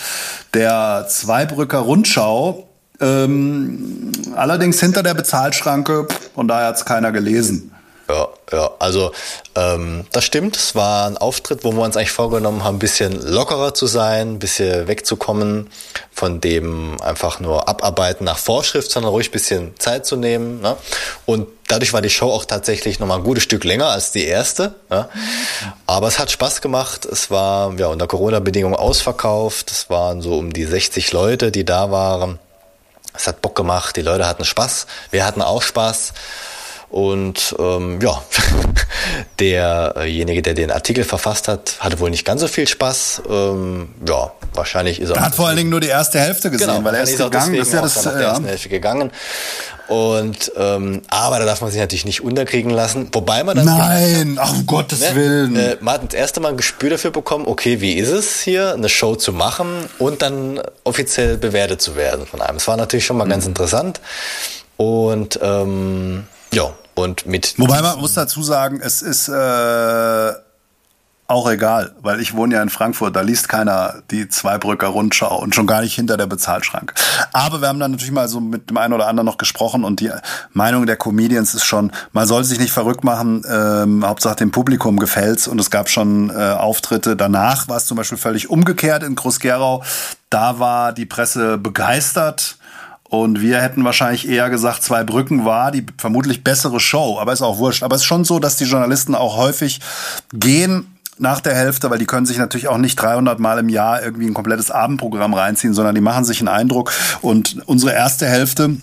der 0.54 1.06
Zweibrücker 1.10 1.80
Rundschau 1.80 2.71
ähm, 3.02 4.12
allerdings 4.36 4.80
hinter 4.80 5.04
der 5.04 5.14
Bezahlschranke, 5.14 6.08
von 6.36 6.48
daher 6.48 6.68
hat 6.68 6.76
es 6.76 6.86
keiner 6.86 7.12
gelesen. 7.12 7.72
Ja, 8.12 8.28
ja, 8.52 8.72
also 8.80 9.14
ähm, 9.56 10.06
das 10.12 10.26
stimmt. 10.26 10.58
Es 10.58 10.76
war 10.76 11.08
ein 11.08 11.18
Auftritt, 11.18 11.64
wo 11.64 11.72
wir 11.72 11.82
uns 11.82 11.96
eigentlich 11.96 12.12
vorgenommen 12.12 12.64
haben, 12.64 12.76
ein 12.76 12.80
bisschen 12.80 13.26
lockerer 13.26 13.74
zu 13.74 13.88
sein, 13.88 14.34
ein 14.34 14.40
bisschen 14.40 14.88
wegzukommen 14.88 15.70
von 16.12 16.42
dem 16.42 17.02
einfach 17.02 17.40
nur 17.40 17.70
Abarbeiten 17.70 18.26
nach 18.26 18.38
Vorschrift, 18.38 18.92
sondern 18.92 19.12
ruhig 19.12 19.30
ein 19.30 19.32
bisschen 19.32 19.80
Zeit 19.80 20.06
zu 20.06 20.18
nehmen. 20.18 20.62
Ne? 20.62 20.76
Und 21.26 21.48
dadurch 21.70 21.94
war 21.94 22.02
die 22.02 22.10
Show 22.10 22.30
auch 22.30 22.44
tatsächlich 22.44 23.00
nochmal 23.00 23.20
ein 23.20 23.24
gutes 23.24 23.44
Stück 23.44 23.64
länger 23.64 23.88
als 23.88 24.12
die 24.12 24.26
erste. 24.26 24.76
Ja? 24.90 25.08
Aber 25.88 26.08
es 26.08 26.20
hat 26.20 26.32
Spaß 26.32 26.62
gemacht. 26.62 27.06
Es 27.06 27.32
war 27.32 27.74
ja 27.78 27.88
unter 27.88 28.08
Corona-Bedingungen 28.08 28.76
ausverkauft. 28.76 29.72
Es 29.72 29.90
waren 29.90 30.22
so 30.22 30.38
um 30.38 30.52
die 30.52 30.66
60 30.66 31.14
Leute, 31.14 31.50
die 31.50 31.64
da 31.64 31.92
waren. 31.92 32.40
Es 33.14 33.28
hat 33.28 33.42
Bock 33.42 33.56
gemacht, 33.56 33.96
die 33.96 34.02
Leute 34.02 34.28
hatten 34.28 34.46
Spaß, 34.46 34.88
wir 35.12 35.26
hatten 35.26 35.42
auch 35.42 35.62
Spaß. 35.62 36.14
Und 36.92 37.56
ähm, 37.58 38.02
ja, 38.02 38.22
derjenige, 39.40 40.42
der 40.42 40.54
den 40.54 40.72
Artikel 40.72 41.06
verfasst 41.06 41.48
hat, 41.48 41.78
hatte 41.80 42.02
wohl 42.02 42.10
nicht 42.10 42.26
ganz 42.26 42.42
so 42.42 42.50
viel 42.50 42.68
Spaß. 42.68 43.22
Ähm, 43.30 43.90
ja, 44.06 44.34
wahrscheinlich 44.54 45.00
ist 45.00 45.10
er. 45.10 45.16
Er 45.16 45.26
hat 45.28 45.36
vor 45.36 45.48
allen 45.48 45.56
Dingen 45.56 45.70
nur 45.70 45.80
die 45.80 45.88
erste 45.88 46.20
Hälfte 46.20 46.52
gesehen, 46.52 46.68
genau, 46.68 46.84
weil 46.84 46.96
er 46.96 47.04
ist 47.04 47.18
gegangen. 47.18 47.56
Das 47.56 47.68
ist 47.68 47.74
ja 47.74 47.82
das, 47.82 48.04
ja. 48.04 48.12
ersten 48.12 48.46
Hälfte 48.46 48.68
gegangen. 48.68 49.12
Und 49.88 50.52
ähm, 50.58 51.02
aber 51.08 51.40
da 51.40 51.46
darf 51.46 51.62
man 51.62 51.72
sich 51.72 51.80
natürlich 51.80 52.04
nicht 52.04 52.22
unterkriegen 52.22 52.72
lassen. 52.72 53.08
Wobei 53.14 53.46
man 53.46 53.56
dann 53.56 53.66
Nein, 53.66 54.38
ach 54.38 54.52
um 54.52 54.66
Gottes 54.66 55.00
ne, 55.00 55.16
Willen. 55.16 55.56
Äh, 55.56 55.78
man 55.80 55.94
hat 55.94 56.04
das 56.12 56.20
erste 56.20 56.42
Mal 56.42 56.50
ein 56.50 56.58
Gespür 56.58 56.90
dafür 56.90 57.12
bekommen, 57.12 57.46
okay, 57.48 57.80
wie 57.80 57.94
ist 57.94 58.10
es 58.10 58.42
hier, 58.42 58.74
eine 58.74 58.90
Show 58.90 59.16
zu 59.16 59.32
machen 59.32 59.86
und 59.98 60.22
dann 60.22 60.62
offiziell 60.84 61.38
bewertet 61.38 61.82
zu 61.82 61.96
werden 61.96 62.26
von 62.26 62.42
einem. 62.42 62.58
Es 62.58 62.68
war 62.68 62.76
natürlich 62.76 63.06
schon 63.06 63.16
mal 63.16 63.26
mhm. 63.26 63.30
ganz 63.30 63.46
interessant. 63.46 64.02
Und 64.76 65.40
ähm, 65.42 66.24
ja, 66.54 66.74
und 66.96 67.26
mit. 67.26 67.56
Wobei 67.58 67.82
man 67.82 68.00
muss 68.00 68.14
dazu 68.14 68.44
sagen, 68.44 68.80
es 68.82 69.02
ist 69.02 69.30
äh, 69.30 70.32
auch 71.32 71.50
egal, 71.50 71.96
weil 72.02 72.20
ich 72.20 72.36
wohne 72.36 72.56
ja 72.56 72.62
in 72.62 72.70
Frankfurt, 72.70 73.16
da 73.16 73.22
liest 73.22 73.48
keiner 73.48 74.04
die 74.12 74.28
Zweibrücker 74.28 74.88
Rundschau 74.88 75.40
und 75.40 75.56
schon 75.56 75.66
gar 75.66 75.82
nicht 75.82 75.96
hinter 75.96 76.18
der 76.18 76.28
Bezahlschranke. 76.28 76.94
Aber 77.32 77.62
wir 77.62 77.70
haben 77.70 77.80
dann 77.80 77.92
natürlich 77.92 78.12
mal 78.12 78.28
so 78.28 78.42
mit 78.42 78.70
dem 78.70 78.78
einen 78.78 78.94
oder 78.94 79.08
anderen 79.08 79.26
noch 79.26 79.38
gesprochen 79.38 79.84
und 79.84 80.02
die 80.02 80.12
Meinung 80.54 80.86
der 80.86 80.98
Comedians 80.98 81.54
ist 81.54 81.64
schon, 81.64 81.92
man 82.12 82.28
soll 82.28 82.44
sich 82.44 82.60
nicht 82.60 82.74
verrückt 82.74 83.04
machen, 83.04 83.44
ähm, 83.50 84.06
Hauptsache 84.06 84.36
dem 84.36 84.52
Publikum 84.52 85.00
gefällt's 85.00 85.48
und 85.48 85.60
es 85.60 85.72
gab 85.72 85.90
schon 85.90 86.30
äh, 86.30 86.34
Auftritte 86.34 87.16
danach, 87.16 87.70
war 87.70 87.78
es 87.78 87.86
zum 87.86 87.98
Beispiel 87.98 88.18
völlig 88.18 88.50
umgekehrt 88.50 89.04
in 89.04 89.16
Groß-Gerau. 89.16 89.84
Da 90.30 90.60
war 90.60 90.92
die 90.92 91.06
Presse 91.06 91.58
begeistert. 91.58 92.58
Und 93.12 93.42
wir 93.42 93.62
hätten 93.62 93.84
wahrscheinlich 93.84 94.26
eher 94.26 94.50
gesagt, 94.50 94.84
zwei 94.84 95.04
Brücken 95.04 95.44
war 95.44 95.72
die 95.72 95.86
vermutlich 95.98 96.46
bessere 96.46 96.80
Show, 96.80 97.20
aber 97.20 97.34
ist 97.34 97.42
auch 97.42 97.58
wurscht. 97.58 97.84
Aber 97.84 97.94
es 97.94 98.04
ist 98.04 98.08
schon 98.08 98.24
so, 98.24 98.40
dass 98.40 98.56
die 98.56 98.64
Journalisten 98.64 99.16
auch 99.16 99.36
häufig 99.36 99.82
gehen 100.32 100.88
nach 101.18 101.42
der 101.42 101.54
Hälfte, 101.54 101.90
weil 101.90 102.00
die 102.00 102.06
können 102.06 102.26
sich 102.26 102.38
natürlich 102.38 102.70
auch 102.70 102.78
nicht 102.78 102.96
300 102.96 103.38
Mal 103.38 103.60
im 103.60 103.68
Jahr 103.68 104.02
irgendwie 104.02 104.28
ein 104.28 104.34
komplettes 104.34 104.72
Abendprogramm 104.72 105.34
reinziehen, 105.34 105.74
sondern 105.74 105.94
die 105.94 106.00
machen 106.00 106.24
sich 106.24 106.40
einen 106.40 106.48
Eindruck. 106.48 106.94
Und 107.20 107.62
unsere 107.66 107.92
erste 107.92 108.28
Hälfte 108.28 108.78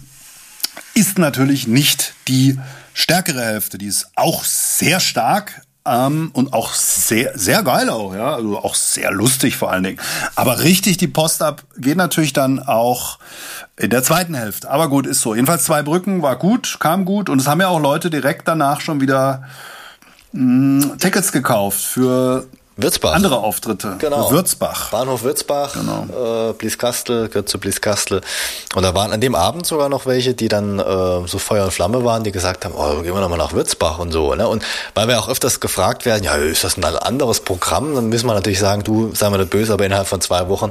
ist 0.92 1.18
natürlich 1.18 1.66
nicht 1.66 2.12
die 2.28 2.58
stärkere 2.92 3.40
Hälfte. 3.40 3.78
Die 3.78 3.86
ist 3.86 4.10
auch 4.14 4.44
sehr 4.44 5.00
stark, 5.00 5.62
ähm, 5.88 6.30
und 6.32 6.52
auch 6.52 6.72
sehr, 6.74 7.36
sehr 7.38 7.62
geil 7.62 7.88
auch, 7.90 8.14
ja, 8.14 8.34
also 8.34 8.58
auch 8.58 8.74
sehr 8.74 9.10
lustig 9.10 9.56
vor 9.56 9.70
allen 9.72 9.84
Dingen. 9.84 10.00
Aber 10.34 10.62
richtig 10.62 10.96
die 10.96 11.08
Post 11.08 11.42
ab 11.42 11.62
geht 11.76 11.96
natürlich 11.96 12.32
dann 12.32 12.60
auch 12.60 13.18
in 13.76 13.90
der 13.90 14.02
zweiten 14.02 14.34
Hälfte. 14.34 14.70
Aber 14.70 14.88
gut, 14.88 15.06
ist 15.06 15.20
so. 15.20 15.34
Jedenfalls 15.34 15.64
zwei 15.64 15.82
Brücken 15.82 16.22
war 16.22 16.36
gut, 16.36 16.78
kam 16.80 17.04
gut 17.04 17.28
und 17.28 17.40
es 17.40 17.46
haben 17.46 17.60
ja 17.60 17.68
auch 17.68 17.80
Leute 17.80 18.10
direkt 18.10 18.48
danach 18.48 18.80
schon 18.80 19.00
wieder 19.00 19.44
mh, 20.32 20.96
Tickets 20.98 21.32
gekauft 21.32 21.80
für 21.80 22.46
Würzbach. 22.80 23.12
Andere 23.12 23.38
Auftritte. 23.38 23.96
Genau. 23.98 24.30
Würzbach. 24.30 24.90
Bahnhof 24.90 25.24
Würzbach, 25.24 25.72
genau. 25.74 26.50
äh, 26.50 26.52
Blieskastel, 26.52 27.28
gehört 27.28 27.48
zu 27.48 27.58
Blieskastel. 27.58 28.20
Und 28.76 28.84
da 28.84 28.94
waren 28.94 29.12
an 29.12 29.20
dem 29.20 29.34
Abend 29.34 29.66
sogar 29.66 29.88
noch 29.88 30.06
welche, 30.06 30.34
die 30.34 30.48
dann 30.48 30.78
äh, 30.78 31.26
so 31.26 31.38
Feuer 31.38 31.64
und 31.64 31.72
Flamme 31.72 32.04
waren, 32.04 32.22
die 32.22 32.30
gesagt 32.30 32.64
haben, 32.64 32.74
oh, 32.76 33.02
gehen 33.02 33.12
wir 33.12 33.20
nochmal 33.20 33.38
nach 33.38 33.52
Würzbach 33.52 33.98
und 33.98 34.12
so. 34.12 34.32
Ne? 34.36 34.46
Und 34.46 34.62
weil 34.94 35.08
wir 35.08 35.18
auch 35.18 35.28
öfters 35.28 35.58
gefragt 35.58 36.06
werden, 36.06 36.22
ja, 36.22 36.36
ist 36.36 36.62
das 36.62 36.76
ein 36.76 36.84
anderes 36.84 37.40
Programm? 37.40 37.96
Dann 37.96 38.08
müssen 38.08 38.28
wir 38.28 38.34
natürlich 38.34 38.60
sagen, 38.60 38.84
du, 38.84 39.12
sei 39.12 39.28
mal 39.28 39.38
nicht 39.38 39.50
böse, 39.50 39.72
aber 39.72 39.84
innerhalb 39.84 40.06
von 40.06 40.20
zwei 40.20 40.48
Wochen 40.48 40.70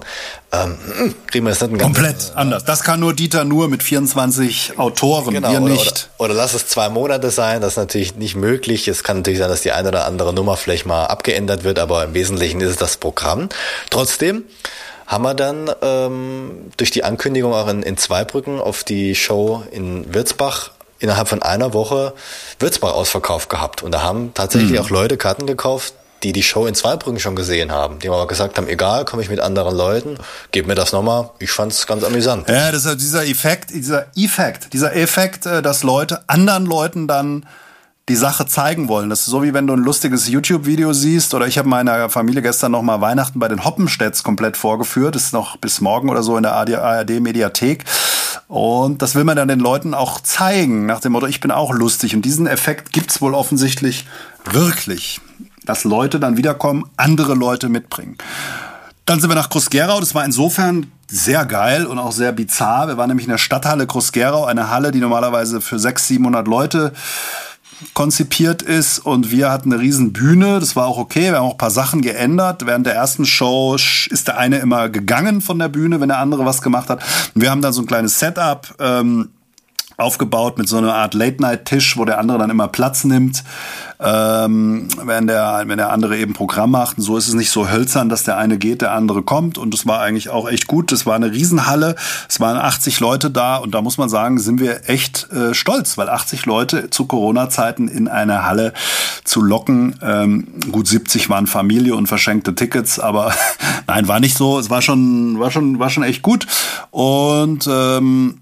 ähm, 0.53 0.77
hm, 0.97 1.15
kriegen 1.27 1.45
wir 1.45 1.51
jetzt 1.51 1.61
nicht 1.61 1.71
ein 1.71 1.77
ganz 1.77 1.93
Komplett 1.93 2.31
äh, 2.33 2.39
anders. 2.39 2.63
Das 2.63 2.83
kann 2.83 3.01
nur 3.01 3.13
Dieter 3.13 3.43
nur 3.43 3.67
mit 3.67 3.83
24 3.83 4.79
Autoren, 4.79 5.33
genau, 5.33 5.51
wir 5.51 5.61
oder, 5.61 5.73
nicht. 5.73 6.09
Oder, 6.17 6.31
oder, 6.31 6.33
lass 6.35 6.53
es 6.53 6.67
zwei 6.67 6.87
Monate 6.87 7.31
sein, 7.31 7.59
das 7.59 7.73
ist 7.73 7.77
natürlich 7.77 8.15
nicht 8.15 8.35
möglich. 8.35 8.87
Es 8.87 9.03
kann 9.03 9.17
natürlich 9.17 9.39
sein, 9.39 9.49
dass 9.49 9.61
die 9.61 9.73
eine 9.73 9.89
oder 9.89 10.05
andere 10.05 10.33
Nummer 10.33 10.55
vielleicht 10.55 10.85
mal 10.85 11.05
abgeändert 11.05 11.65
wird, 11.65 11.79
aber 11.79 11.96
im 12.03 12.13
Wesentlichen 12.13 12.61
ist 12.61 12.71
es 12.71 12.77
das 12.77 12.97
Programm. 12.97 13.49
Trotzdem 13.89 14.43
haben 15.05 15.23
wir 15.23 15.33
dann 15.33 15.71
ähm, 15.81 16.71
durch 16.75 16.91
die 16.91 17.03
Ankündigung 17.03 17.53
auch 17.53 17.67
in, 17.69 17.81
in 17.81 17.97
Zweibrücken 17.97 18.59
auf 18.59 18.83
die 18.83 19.15
Show 19.15 19.63
in 19.71 20.13
Würzbach 20.13 20.71
innerhalb 20.99 21.27
von 21.27 21.41
einer 21.41 21.73
Woche 21.73 22.13
Würzbach 22.59 22.93
ausverkauft 22.93 23.49
gehabt. 23.49 23.83
Und 23.83 23.91
da 23.91 24.01
haben 24.01 24.33
tatsächlich 24.33 24.71
mhm. 24.71 24.79
auch 24.79 24.89
Leute 24.89 25.17
Karten 25.17 25.45
gekauft, 25.45 25.93
die 26.23 26.33
die 26.33 26.43
Show 26.43 26.65
in 26.65 26.75
Zweibrücken 26.75 27.19
schon 27.19 27.35
gesehen 27.35 27.71
haben, 27.71 27.99
die 27.99 28.09
aber 28.09 28.27
gesagt 28.27 28.57
haben, 28.57 28.67
egal, 28.67 29.05
komme 29.05 29.21
ich 29.21 29.29
mit 29.29 29.39
anderen 29.39 29.75
Leuten, 29.75 30.17
gib 30.51 30.67
mir 30.67 30.75
das 30.75 30.91
nochmal. 30.91 31.29
Ich 31.39 31.51
fand 31.51 31.71
es 31.71 31.85
ganz 31.85 32.03
amüsant. 32.03 32.49
Ja, 32.49 32.71
das 32.71 32.85
ist 32.85 32.99
dieser 33.01 33.25
Effekt, 33.25 33.69
dieser 33.69 34.07
Effekt, 34.15 34.73
dieser 34.73 34.95
Effekt, 34.95 35.45
äh, 35.45 35.61
dass 35.61 35.83
Leute 35.83 36.23
anderen 36.27 36.65
Leuten 36.65 37.07
dann 37.07 37.45
die 38.09 38.15
Sache 38.15 38.45
zeigen 38.45 38.87
wollen. 38.87 39.09
Das 39.09 39.21
ist 39.21 39.25
so 39.25 39.43
wie 39.43 39.53
wenn 39.53 39.67
du 39.67 39.73
ein 39.73 39.83
lustiges 39.83 40.29
YouTube-Video 40.29 40.93
siehst 40.93 41.33
oder 41.33 41.45
ich 41.45 41.57
habe 41.57 41.67
meiner 41.67 42.09
Familie 42.09 42.41
gestern 42.41 42.71
noch 42.71 42.81
mal 42.81 43.01
Weihnachten 43.01 43.39
bei 43.39 43.49
den 43.49 43.65
Hoppenstädts 43.65 44.23
komplett 44.23 44.55
vorgeführt. 44.55 45.15
Das 45.15 45.23
ist 45.23 45.33
noch 45.33 45.57
bis 45.57 45.81
morgen 45.81 46.09
oder 46.09 46.23
so 46.23 46.37
in 46.37 46.43
der 46.43 46.53
ARD-Mediathek. 46.53 47.83
Und 48.47 49.01
das 49.01 49.15
will 49.15 49.25
man 49.25 49.35
dann 49.35 49.49
den 49.49 49.59
Leuten 49.59 49.93
auch 49.93 50.21
zeigen, 50.21 50.85
nach 50.85 51.01
dem 51.01 51.11
Motto, 51.11 51.27
ich 51.27 51.41
bin 51.41 51.51
auch 51.51 51.73
lustig. 51.73 52.15
Und 52.15 52.21
diesen 52.23 52.47
Effekt 52.47 52.93
gibt's 52.93 53.21
wohl 53.21 53.33
offensichtlich 53.33 54.07
wirklich, 54.45 55.19
dass 55.65 55.83
Leute 55.83 56.19
dann 56.19 56.37
wiederkommen, 56.37 56.89
andere 56.95 57.33
Leute 57.33 57.67
mitbringen. 57.67 58.17
Dann 59.05 59.19
sind 59.19 59.29
wir 59.29 59.35
nach 59.35 59.49
Groß-Gerau. 59.49 59.99
Das 59.99 60.15
war 60.15 60.23
insofern 60.23 60.91
sehr 61.09 61.45
geil 61.45 61.85
und 61.85 61.99
auch 61.99 62.13
sehr 62.13 62.31
bizarr. 62.31 62.87
Wir 62.87 62.97
waren 62.97 63.09
nämlich 63.09 63.25
in 63.25 63.31
der 63.31 63.37
Stadthalle 63.37 63.85
Groß-Gerau, 63.85 64.45
eine 64.45 64.69
Halle, 64.69 64.91
die 64.91 64.99
normalerweise 64.99 65.59
für 65.59 65.79
600, 65.79 66.07
700 66.07 66.47
Leute 66.47 66.93
konzipiert 67.93 68.61
ist 68.61 68.99
und 68.99 69.31
wir 69.31 69.51
hatten 69.51 69.71
eine 69.71 69.81
riesen 69.81 70.13
Bühne, 70.13 70.59
das 70.59 70.75
war 70.75 70.87
auch 70.87 70.97
okay, 70.97 71.31
wir 71.31 71.37
haben 71.37 71.45
auch 71.45 71.51
ein 71.51 71.57
paar 71.57 71.71
Sachen 71.71 72.01
geändert. 72.01 72.65
Während 72.65 72.85
der 72.85 72.95
ersten 72.95 73.25
Show 73.25 73.75
ist 73.75 74.27
der 74.27 74.37
eine 74.37 74.59
immer 74.59 74.89
gegangen 74.89 75.41
von 75.41 75.59
der 75.59 75.67
Bühne, 75.67 76.01
wenn 76.01 76.09
der 76.09 76.19
andere 76.19 76.45
was 76.45 76.61
gemacht 76.61 76.89
hat. 76.89 77.03
Und 77.35 77.41
wir 77.41 77.51
haben 77.51 77.61
dann 77.61 77.73
so 77.73 77.81
ein 77.81 77.87
kleines 77.87 78.19
Setup 78.19 78.73
ähm, 78.79 79.29
aufgebaut 79.97 80.59
mit 80.59 80.69
so 80.69 80.77
einer 80.77 80.93
Art 80.93 81.15
Late-Night-Tisch, 81.15 81.97
wo 81.97 82.05
der 82.05 82.19
andere 82.19 82.37
dann 82.37 82.51
immer 82.51 82.67
Platz 82.67 83.03
nimmt, 83.03 83.43
ähm, 83.99 84.89
wenn, 85.03 85.25
der, 85.25 85.63
wenn 85.65 85.77
der 85.79 85.91
andere 85.91 86.17
eben 86.17 86.33
Programm 86.33 86.69
macht. 86.69 86.99
Und 86.99 87.03
so 87.03 87.17
ist 87.17 87.27
es 87.27 87.33
nicht 87.33 87.49
so 87.49 87.67
hölzern, 87.67 88.07
dass 88.07 88.23
der 88.23 88.37
eine 88.37 88.59
geht, 88.59 88.81
der 88.81 88.91
andere 88.91 89.23
kommt. 89.23 89.57
Und 89.57 89.73
das 89.73 89.87
war 89.87 89.99
eigentlich 90.01 90.29
auch 90.29 90.47
echt 90.47 90.67
gut. 90.67 90.91
Das 90.91 91.07
war 91.07 91.15
eine 91.15 91.31
Riesenhalle. 91.31 91.95
Es 92.29 92.39
waren 92.39 92.57
80 92.57 92.99
Leute 92.99 93.31
da. 93.31 93.55
Und 93.55 93.73
da 93.73 93.81
muss 93.81 93.97
man 93.97 94.07
sagen, 94.07 94.37
sind 94.37 94.59
wir 94.59 94.87
echt 94.87 95.31
äh, 95.31 95.55
stolz, 95.55 95.97
weil 95.97 96.09
80 96.09 96.45
Leute 96.45 96.91
zu 96.91 97.05
Corona-Zeiten 97.05 97.87
in 97.87 98.07
eine 98.07 98.45
Halle 98.45 98.73
zu 99.23 99.41
locken. 99.41 99.97
Ähm, 100.03 100.47
gut 100.71 100.87
70 100.87 101.27
waren 101.31 101.47
Familie 101.47 101.95
und 101.95 102.05
verschenkte 102.05 102.53
Tickets, 102.53 102.99
aber 102.99 103.33
nein, 103.87 104.07
war 104.07 104.19
nicht 104.19 104.37
so. 104.37 104.59
Es 104.59 104.69
war 104.69 104.83
schon, 104.83 105.39
war 105.39 105.49
schon, 105.49 105.79
war 105.79 105.89
schon 105.89 106.03
echt 106.03 106.21
gut. 106.21 106.45
Und 106.91 107.67
ähm, 107.67 108.41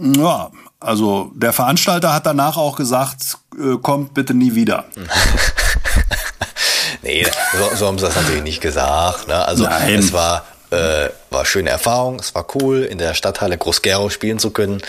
ja, 0.00 0.50
also 0.82 1.30
der 1.34 1.52
Veranstalter 1.52 2.12
hat 2.12 2.26
danach 2.26 2.56
auch 2.56 2.76
gesagt, 2.76 3.38
äh, 3.58 3.76
kommt 3.78 4.14
bitte 4.14 4.34
nie 4.34 4.54
wieder. 4.54 4.84
nee, 7.02 7.26
so, 7.58 7.76
so, 7.76 7.86
haben 7.86 7.98
sie 7.98 8.06
das 8.06 8.16
natürlich 8.16 8.42
nicht 8.42 8.60
gesagt. 8.60 9.28
Ne? 9.28 9.44
Also 9.44 9.64
Nein. 9.64 9.98
es 9.98 10.12
war 10.12 10.44
äh, 10.72 11.10
war 11.30 11.44
schöne 11.44 11.70
Erfahrung, 11.70 12.18
es 12.18 12.34
war 12.34 12.46
cool, 12.54 12.82
in 12.82 12.98
der 12.98 13.14
Stadthalle 13.14 13.58
Groß-Gerau 13.58 14.08
spielen 14.08 14.38
zu 14.38 14.50
können. 14.50 14.82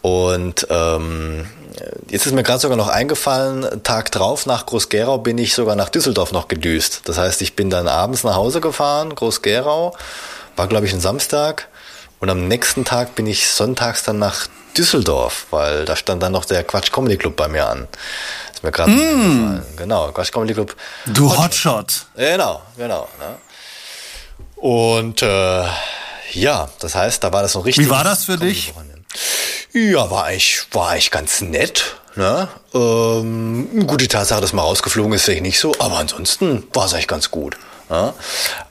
Und 0.00 0.66
ähm, 0.70 1.46
jetzt 2.08 2.26
ist 2.26 2.32
mir 2.32 2.42
gerade 2.42 2.60
sogar 2.60 2.76
noch 2.76 2.88
eingefallen, 2.88 3.82
Tag 3.82 4.10
drauf 4.10 4.46
nach 4.46 4.66
Groß-Gerau 4.66 5.18
bin 5.18 5.36
ich 5.38 5.54
sogar 5.54 5.76
nach 5.76 5.90
Düsseldorf 5.90 6.32
noch 6.32 6.48
gedüst. 6.48 7.02
Das 7.04 7.18
heißt, 7.18 7.42
ich 7.42 7.56
bin 7.56 7.68
dann 7.68 7.88
abends 7.88 8.24
nach 8.24 8.36
Hause 8.36 8.60
gefahren, 8.60 9.14
Groß-Gerau, 9.14 9.94
war 10.56 10.66
glaube 10.66 10.86
ich 10.86 10.94
ein 10.94 11.00
Samstag. 11.00 11.68
Und 12.20 12.30
am 12.30 12.48
nächsten 12.48 12.84
Tag 12.84 13.14
bin 13.14 13.26
ich 13.26 13.48
sonntags 13.48 14.02
dann 14.02 14.18
nach 14.18 14.46
Düsseldorf, 14.76 15.46
weil 15.50 15.84
da 15.84 15.96
stand 15.96 16.22
dann 16.22 16.32
noch 16.32 16.44
der 16.44 16.64
Quatsch 16.64 16.92
Comedy 16.92 17.16
Club 17.16 17.36
bei 17.36 17.48
mir 17.48 17.66
an. 17.66 17.88
Ist 18.52 18.62
mir 18.62 18.72
gerade 18.72 18.90
mm. 18.90 19.62
Genau, 19.76 20.10
Quatsch 20.12 20.32
Comedy 20.32 20.54
Club. 20.54 20.74
Du 21.06 21.36
Hotshot. 21.36 22.06
Genau, 22.16 22.62
genau. 22.76 23.08
Ne? 23.18 23.36
Und 24.56 25.22
äh, 25.22 25.64
ja, 26.32 26.68
das 26.80 26.94
heißt, 26.94 27.22
da 27.22 27.32
war 27.32 27.42
das 27.42 27.54
noch 27.54 27.64
richtig. 27.64 27.86
Wie 27.86 27.90
war 27.90 28.04
das 28.04 28.24
für 28.24 28.36
dich? 28.36 28.74
Ja, 29.72 30.10
war 30.10 30.24
eigentlich, 30.24 30.66
war 30.72 30.90
eigentlich 30.90 31.10
ganz 31.10 31.40
nett. 31.40 31.96
Ne? 32.16 32.48
Ähm, 32.74 33.86
gut, 33.86 34.00
die 34.00 34.08
Tatsache, 34.08 34.40
dass 34.40 34.52
man 34.52 34.64
rausgeflogen 34.64 35.12
ist, 35.12 35.26
sehe 35.26 35.36
ich 35.36 35.42
nicht 35.42 35.60
so, 35.60 35.72
aber 35.78 35.98
ansonsten 35.98 36.66
war 36.72 36.86
es 36.86 36.94
eigentlich 36.94 37.06
ganz 37.06 37.30
gut. 37.30 37.56
Ja? 37.90 38.14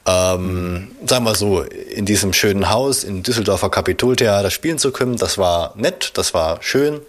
Ähm, 0.06 0.92
sagen 1.06 1.26
wir 1.26 1.36
so, 1.36 1.62
in 1.62 2.06
diesem 2.06 2.34
schönen 2.34 2.70
Haus 2.70 3.04
in 3.04 3.24
Düsseldorfer 3.24 3.70
Kapitoltheater 3.70 4.52
spielen 4.52 4.78
zu 4.78 4.92
können, 4.92 5.18
das 5.18 5.38
war 5.38 5.74
nett, 5.76 6.12
das 6.16 6.34
war 6.34 6.62
schön. 6.62 7.02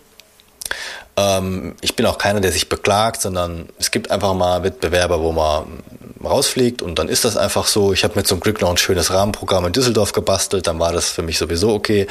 Ähm, 1.17 1.75
ich 1.81 1.97
bin 1.97 2.07
auch 2.07 2.19
keiner, 2.19 2.41
der 2.41 2.53
sich 2.53 2.69
beklagt, 2.69 3.21
sondern 3.21 3.69
es 3.79 3.91
gibt 3.91 4.11
einfach 4.11 4.35
mal 4.35 4.63
Wettbewerber, 4.63 5.21
wo 5.21 5.33
man 5.33 5.83
rausfliegt 6.23 6.83
und 6.83 6.99
dann 6.99 7.09
ist 7.09 7.25
das 7.25 7.37
einfach 7.37 7.67
so. 7.67 7.93
Ich 7.93 8.05
habe 8.05 8.15
mir 8.17 8.25
zum 8.25 8.41
Glück 8.41 8.61
noch 8.61 8.71
ein 8.71 8.77
schönes 8.77 9.13
Rahmenprogramm 9.13 9.67
in 9.67 9.73
Düsseldorf 9.73 10.13
gebastelt, 10.13 10.67
dann 10.67 10.79
war 10.79 10.93
das 10.93 11.11
für 11.11 11.23
mich 11.23 11.39
sowieso 11.39 11.73
okay. 11.73 12.07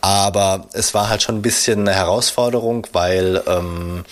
Aber 0.00 0.66
es 0.72 0.94
war 0.94 1.08
halt 1.08 1.22
schon 1.22 1.36
ein 1.36 1.42
bisschen 1.42 1.80
eine 1.80 1.94
Herausforderung, 1.94 2.86
weil 2.92 3.42
ähm, 3.46 4.04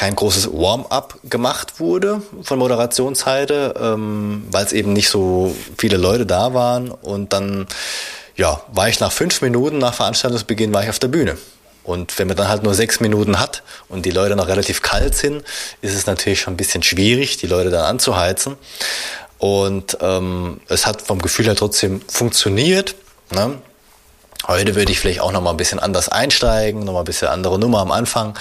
kein 0.00 0.16
großes 0.16 0.50
Warm-up 0.50 1.18
gemacht 1.28 1.78
wurde 1.78 2.22
von 2.40 2.58
Moderationsseite, 2.58 3.74
ähm, 3.78 4.46
weil 4.50 4.64
es 4.64 4.72
eben 4.72 4.94
nicht 4.94 5.10
so 5.10 5.54
viele 5.76 5.98
Leute 5.98 6.24
da 6.24 6.54
waren. 6.54 6.90
Und 6.90 7.34
dann 7.34 7.66
ja, 8.34 8.62
war 8.72 8.88
ich 8.88 8.98
nach 8.98 9.12
fünf 9.12 9.42
Minuten 9.42 9.76
nach 9.76 9.92
Veranstaltungsbeginn 9.92 10.72
war 10.72 10.82
ich 10.82 10.88
auf 10.88 10.98
der 10.98 11.08
Bühne. 11.08 11.36
Und 11.84 12.18
wenn 12.18 12.28
man 12.28 12.36
dann 12.38 12.48
halt 12.48 12.62
nur 12.62 12.72
sechs 12.72 13.00
Minuten 13.00 13.38
hat 13.38 13.62
und 13.90 14.06
die 14.06 14.10
Leute 14.10 14.36
noch 14.36 14.48
relativ 14.48 14.80
kalt 14.80 15.14
sind, 15.18 15.44
ist 15.82 15.94
es 15.94 16.06
natürlich 16.06 16.40
schon 16.40 16.54
ein 16.54 16.56
bisschen 16.56 16.82
schwierig, 16.82 17.36
die 17.36 17.46
Leute 17.46 17.68
dann 17.68 17.84
anzuheizen. 17.84 18.56
Und 19.36 19.98
ähm, 20.00 20.62
es 20.68 20.86
hat 20.86 21.02
vom 21.02 21.20
Gefühl 21.20 21.44
her 21.44 21.56
trotzdem 21.56 22.00
funktioniert. 22.08 22.94
Ne? 23.32 23.58
Heute 24.46 24.76
würde 24.76 24.92
ich 24.92 24.98
vielleicht 24.98 25.20
auch 25.20 25.32
noch 25.32 25.42
mal 25.42 25.50
ein 25.50 25.58
bisschen 25.58 25.78
anders 25.78 26.08
einsteigen, 26.08 26.84
noch 26.84 26.94
mal 26.94 27.00
ein 27.00 27.04
bisschen 27.04 27.28
andere 27.28 27.58
Nummer 27.58 27.80
am 27.80 27.90
Anfang. 27.90 28.34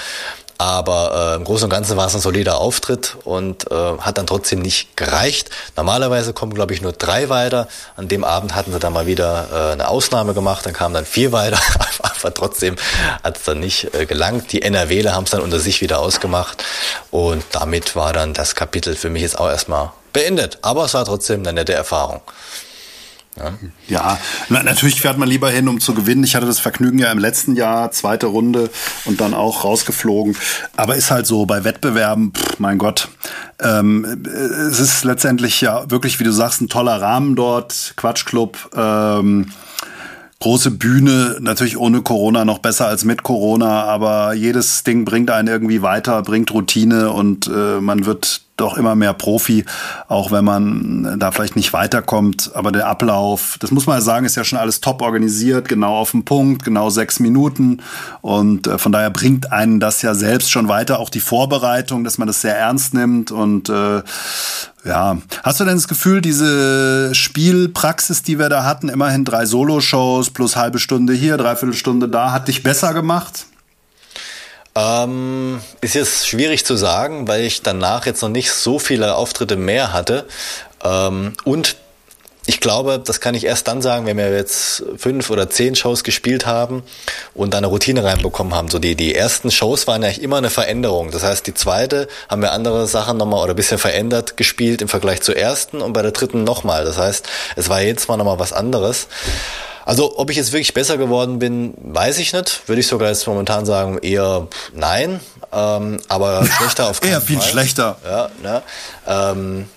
Aber 0.59 1.31
äh, 1.31 1.35
im 1.37 1.45
Großen 1.45 1.63
und 1.63 1.69
Ganzen 1.69 1.95
war 1.95 2.07
es 2.07 2.15
ein 2.15 2.19
solider 2.19 2.57
Auftritt 2.57 3.15
und 3.23 3.71
äh, 3.71 3.97
hat 3.99 4.17
dann 4.17 4.27
trotzdem 4.27 4.59
nicht 4.59 4.97
gereicht. 4.97 5.49
Normalerweise 5.77 6.33
kommen, 6.33 6.53
glaube 6.53 6.73
ich, 6.73 6.81
nur 6.81 6.91
drei 6.91 7.29
weiter. 7.29 7.69
An 7.95 8.09
dem 8.09 8.25
Abend 8.25 8.55
hatten 8.55 8.73
sie 8.73 8.79
dann 8.79 8.91
mal 8.91 9.07
wieder 9.07 9.47
äh, 9.53 9.71
eine 9.71 9.87
Ausnahme 9.87 10.33
gemacht, 10.33 10.65
dann 10.65 10.73
kamen 10.73 10.93
dann 10.93 11.05
vier 11.05 11.31
weiter. 11.31 11.57
Aber 12.01 12.33
trotzdem 12.33 12.75
hat 13.23 13.37
es 13.37 13.43
dann 13.45 13.61
nicht 13.61 13.93
äh, 13.95 14.05
gelangt. 14.05 14.51
Die 14.51 14.61
NRWler 14.61 15.15
haben 15.15 15.23
es 15.23 15.29
dann 15.29 15.39
unter 15.39 15.61
sich 15.61 15.79
wieder 15.79 15.99
ausgemacht. 15.99 16.61
Und 17.09 17.41
damit 17.53 17.95
war 17.95 18.11
dann 18.11 18.33
das 18.33 18.53
Kapitel 18.53 18.97
für 18.97 19.09
mich 19.09 19.21
jetzt 19.21 19.39
auch 19.39 19.47
erstmal 19.47 19.93
beendet. 20.11 20.57
Aber 20.61 20.83
es 20.83 20.93
war 20.93 21.05
trotzdem 21.05 21.39
eine 21.39 21.53
nette 21.53 21.73
Erfahrung. 21.73 22.19
Ja, 23.37 23.53
ja 23.87 24.17
na, 24.49 24.63
natürlich 24.63 25.01
fährt 25.01 25.17
man 25.17 25.29
lieber 25.29 25.49
hin, 25.49 25.67
um 25.67 25.79
zu 25.79 25.93
gewinnen. 25.93 26.23
Ich 26.23 26.35
hatte 26.35 26.45
das 26.45 26.59
Vergnügen 26.59 26.99
ja 26.99 27.11
im 27.11 27.19
letzten 27.19 27.55
Jahr, 27.55 27.91
zweite 27.91 28.27
Runde 28.27 28.69
und 29.05 29.21
dann 29.21 29.33
auch 29.33 29.63
rausgeflogen. 29.63 30.35
Aber 30.75 30.95
ist 30.95 31.11
halt 31.11 31.25
so 31.25 31.45
bei 31.45 31.63
Wettbewerben, 31.63 32.33
pff, 32.33 32.59
mein 32.59 32.77
Gott. 32.77 33.09
Ähm, 33.61 34.23
es 34.69 34.79
ist 34.79 35.03
letztendlich 35.03 35.61
ja 35.61 35.89
wirklich, 35.89 36.19
wie 36.19 36.23
du 36.23 36.31
sagst, 36.31 36.61
ein 36.61 36.69
toller 36.69 37.01
Rahmen 37.01 37.35
dort, 37.35 37.93
Quatschclub. 37.95 38.71
Ähm, 38.75 39.51
große 40.39 40.71
Bühne, 40.71 41.37
natürlich 41.41 41.77
ohne 41.77 42.01
Corona 42.01 42.45
noch 42.45 42.59
besser 42.59 42.87
als 42.87 43.03
mit 43.03 43.23
Corona, 43.23 43.83
aber 43.83 44.33
jedes 44.33 44.83
Ding 44.83 45.03
bringt 45.03 45.29
einen 45.31 45.49
irgendwie 45.49 45.81
weiter, 45.81 46.21
bringt 46.21 46.53
Routine 46.53 47.11
und 47.11 47.47
äh, 47.47 47.81
man 47.81 48.05
wird 48.05 48.41
doch 48.59 48.77
immer 48.77 48.95
mehr 48.95 49.13
Profi, 49.13 49.65
auch 50.07 50.31
wenn 50.31 50.43
man 50.43 51.17
da 51.19 51.31
vielleicht 51.31 51.55
nicht 51.55 51.73
weiterkommt. 51.73 52.51
Aber 52.53 52.71
der 52.71 52.87
Ablauf, 52.87 53.57
das 53.59 53.71
muss 53.71 53.87
man 53.87 53.97
ja 53.97 54.01
sagen, 54.01 54.25
ist 54.25 54.35
ja 54.35 54.43
schon 54.43 54.59
alles 54.59 54.81
top 54.81 55.01
organisiert, 55.01 55.67
genau 55.67 55.95
auf 55.95 56.11
den 56.11 56.25
Punkt, 56.25 56.65
genau 56.65 56.89
sechs 56.89 57.19
Minuten. 57.19 57.81
Und 58.21 58.67
äh, 58.67 58.77
von 58.77 58.91
daher 58.91 59.09
bringt 59.09 59.51
einen 59.51 59.79
das 59.79 60.01
ja 60.01 60.13
selbst 60.13 60.51
schon 60.51 60.67
weiter, 60.67 60.99
auch 60.99 61.09
die 61.09 61.21
Vorbereitung, 61.21 62.03
dass 62.03 62.17
man 62.17 62.27
das 62.27 62.41
sehr 62.41 62.57
ernst 62.57 62.93
nimmt. 62.93 63.31
Und 63.31 63.69
äh, 63.69 64.01
ja, 64.89 65.17
hast 65.43 65.59
du 65.59 65.65
denn 65.65 65.75
das 65.75 65.87
Gefühl, 65.87 66.19
diese 66.21 67.13
Spielpraxis, 67.13 68.23
die 68.23 68.39
wir 68.39 68.49
da 68.49 68.63
hatten, 68.65 68.89
immerhin 68.89 69.23
drei 69.23 69.45
Solo-Shows 69.45 70.31
plus 70.31 70.55
halbe 70.55 70.79
Stunde 70.79 71.13
hier, 71.13 71.37
dreiviertel 71.37 71.75
Stunde 71.75 72.09
da, 72.09 72.31
hat 72.31 72.47
dich 72.47 72.63
besser 72.63 72.93
gemacht? 72.93 73.45
Ähm, 74.75 75.61
ist 75.81 75.95
jetzt 75.95 76.27
schwierig 76.27 76.65
zu 76.65 76.75
sagen, 76.75 77.27
weil 77.27 77.43
ich 77.43 77.61
danach 77.61 78.05
jetzt 78.05 78.21
noch 78.21 78.29
nicht 78.29 78.51
so 78.51 78.79
viele 78.79 79.15
Auftritte 79.15 79.55
mehr 79.55 79.93
hatte. 79.93 80.25
Ähm, 80.83 81.33
und 81.43 81.75
ich 82.49 82.59
glaube, 82.59 82.97
das 82.97 83.21
kann 83.21 83.35
ich 83.35 83.45
erst 83.45 83.67
dann 83.67 83.83
sagen, 83.83 84.07
wenn 84.07 84.17
wir 84.17 84.33
jetzt 84.35 84.83
fünf 84.97 85.29
oder 85.29 85.51
zehn 85.51 85.75
Shows 85.75 86.03
gespielt 86.03 86.47
haben 86.47 86.81
und 87.35 87.53
eine 87.53 87.67
Routine 87.67 88.03
reinbekommen 88.03 88.55
haben. 88.55 88.69
So 88.69 88.79
die, 88.79 88.95
die 88.95 89.13
ersten 89.13 89.51
Shows 89.51 89.85
waren 89.85 90.01
ja 90.01 90.09
immer 90.09 90.37
eine 90.37 90.49
Veränderung. 90.49 91.11
Das 91.11 91.21
heißt, 91.21 91.45
die 91.45 91.53
zweite 91.53 92.07
haben 92.27 92.41
wir 92.41 92.51
andere 92.51 92.87
Sachen 92.87 93.17
nochmal 93.17 93.43
oder 93.43 93.53
ein 93.53 93.55
bisschen 93.55 93.77
verändert 93.77 94.35
gespielt 94.35 94.81
im 94.81 94.87
Vergleich 94.87 95.21
zur 95.21 95.37
ersten 95.37 95.79
und 95.79 95.93
bei 95.93 96.01
der 96.01 96.09
dritten 96.11 96.43
nochmal. 96.43 96.85
Das 96.85 96.97
heißt, 96.97 97.29
es 97.55 97.69
war 97.69 97.83
jedes 97.83 98.07
Mal 98.07 98.17
nochmal 98.17 98.39
was 98.39 98.51
anderes. 98.51 99.09
Also, 99.85 100.17
ob 100.17 100.31
ich 100.31 100.37
jetzt 100.37 100.51
wirklich 100.51 100.73
besser 100.73 100.97
geworden 100.97 101.37
bin, 101.37 101.75
weiß 101.77 102.17
ich 102.17 102.33
nicht. 102.33 102.67
Würde 102.67 102.79
ich 102.79 102.87
sogar 102.87 103.09
jetzt 103.09 103.27
momentan 103.27 103.67
sagen, 103.67 103.99
eher 103.99 104.47
nein. 104.73 105.19
Ähm, 105.53 105.99
aber 106.07 106.45
schlechter 106.57 106.89
auf 106.89 106.99
keinen 106.99 107.11
Eher 107.11 107.21
viel 107.21 107.37
Fall. 107.37 107.47
schlechter. 107.47 107.97
Ja, 108.03 108.29
ne? 108.41 108.63
ähm, 109.07 109.67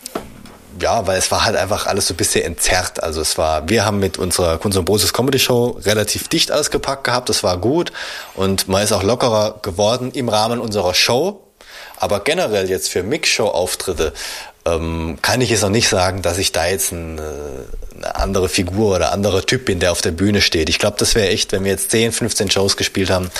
ja, 0.82 1.06
weil 1.06 1.18
es 1.18 1.30
war 1.30 1.44
halt 1.44 1.56
einfach 1.56 1.86
alles 1.86 2.08
so 2.08 2.14
ein 2.14 2.16
bisschen 2.16 2.44
entzerrt. 2.44 3.02
Also 3.02 3.20
es 3.20 3.38
war, 3.38 3.68
wir 3.68 3.86
haben 3.86 4.00
mit 4.00 4.18
unserer 4.18 4.58
Kunst 4.58 4.76
und 4.76 4.84
Boses 4.84 5.12
Comedy 5.12 5.38
Show 5.38 5.78
relativ 5.84 6.28
dicht 6.28 6.50
alles 6.50 6.70
gepackt 6.70 7.04
gehabt, 7.04 7.28
das 7.28 7.42
war 7.42 7.56
gut 7.58 7.92
und 8.34 8.68
man 8.68 8.82
ist 8.82 8.92
auch 8.92 9.02
lockerer 9.02 9.60
geworden 9.62 10.10
im 10.12 10.28
Rahmen 10.28 10.60
unserer 10.60 10.92
Show. 10.92 11.40
Aber 11.96 12.18
generell 12.20 12.68
jetzt 12.68 12.88
für 12.88 13.04
Mixshow-Auftritte 13.04 14.12
ähm, 14.66 15.18
kann 15.22 15.40
ich 15.40 15.50
jetzt 15.50 15.62
noch 15.62 15.70
nicht 15.70 15.88
sagen, 15.88 16.20
dass 16.22 16.38
ich 16.38 16.50
da 16.50 16.66
jetzt 16.66 16.90
ein, 16.90 17.18
äh, 17.18 17.22
eine 17.96 18.16
andere 18.16 18.48
Figur 18.48 18.96
oder 18.96 19.12
anderer 19.12 19.42
Typ 19.42 19.66
bin, 19.66 19.78
der 19.78 19.92
auf 19.92 20.00
der 20.00 20.10
Bühne 20.10 20.40
steht. 20.40 20.68
Ich 20.68 20.80
glaube, 20.80 20.96
das 20.98 21.14
wäre 21.14 21.28
echt, 21.28 21.52
wenn 21.52 21.62
wir 21.62 21.70
jetzt 21.70 21.92
10, 21.92 22.10
15 22.10 22.50
Shows 22.50 22.76
gespielt 22.76 23.10
haben, 23.10 23.30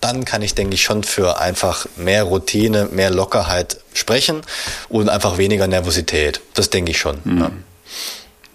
dann 0.00 0.24
kann 0.24 0.42
ich, 0.42 0.54
denke 0.54 0.74
ich, 0.74 0.82
schon 0.82 1.04
für 1.04 1.38
einfach 1.38 1.86
mehr 1.96 2.24
Routine, 2.24 2.88
mehr 2.92 3.10
Lockerheit 3.10 3.80
sprechen 3.94 4.42
und 4.88 5.08
einfach 5.08 5.38
weniger 5.38 5.66
Nervosität. 5.66 6.40
Das 6.54 6.70
denke 6.70 6.90
ich 6.92 6.98
schon. 6.98 7.18
Mhm. 7.24 7.38
Ja. 7.40 7.50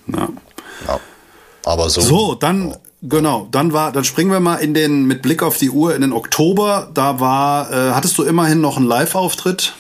Ja. 0.08 0.30
ja. 0.88 1.00
Aber 1.66 1.89
so. 1.89 2.02
So, 2.02 2.36
dann, 2.36 2.76
genau, 3.02 3.48
dann 3.52 3.74
war, 3.74 3.92
dann 3.92 4.04
springen 4.04 4.32
wir 4.32 4.39
mal 4.39 4.56
in 4.56 4.74
den, 4.74 5.06
mit 5.06 5.22
Blick 5.22 5.44
auf 5.44 5.58
die 5.58 5.70
Uhr 5.70 5.96
in 5.96 6.02
den 6.02 6.14
Oktober. 6.14 6.89
Da 6.94 7.20
war, 7.20 7.72
äh, 7.72 7.92
hattest 7.92 8.18
du 8.18 8.24
immerhin 8.24 8.62
noch 8.62 8.78
einen 8.78 8.88
Live-Auftritt? 8.88 9.74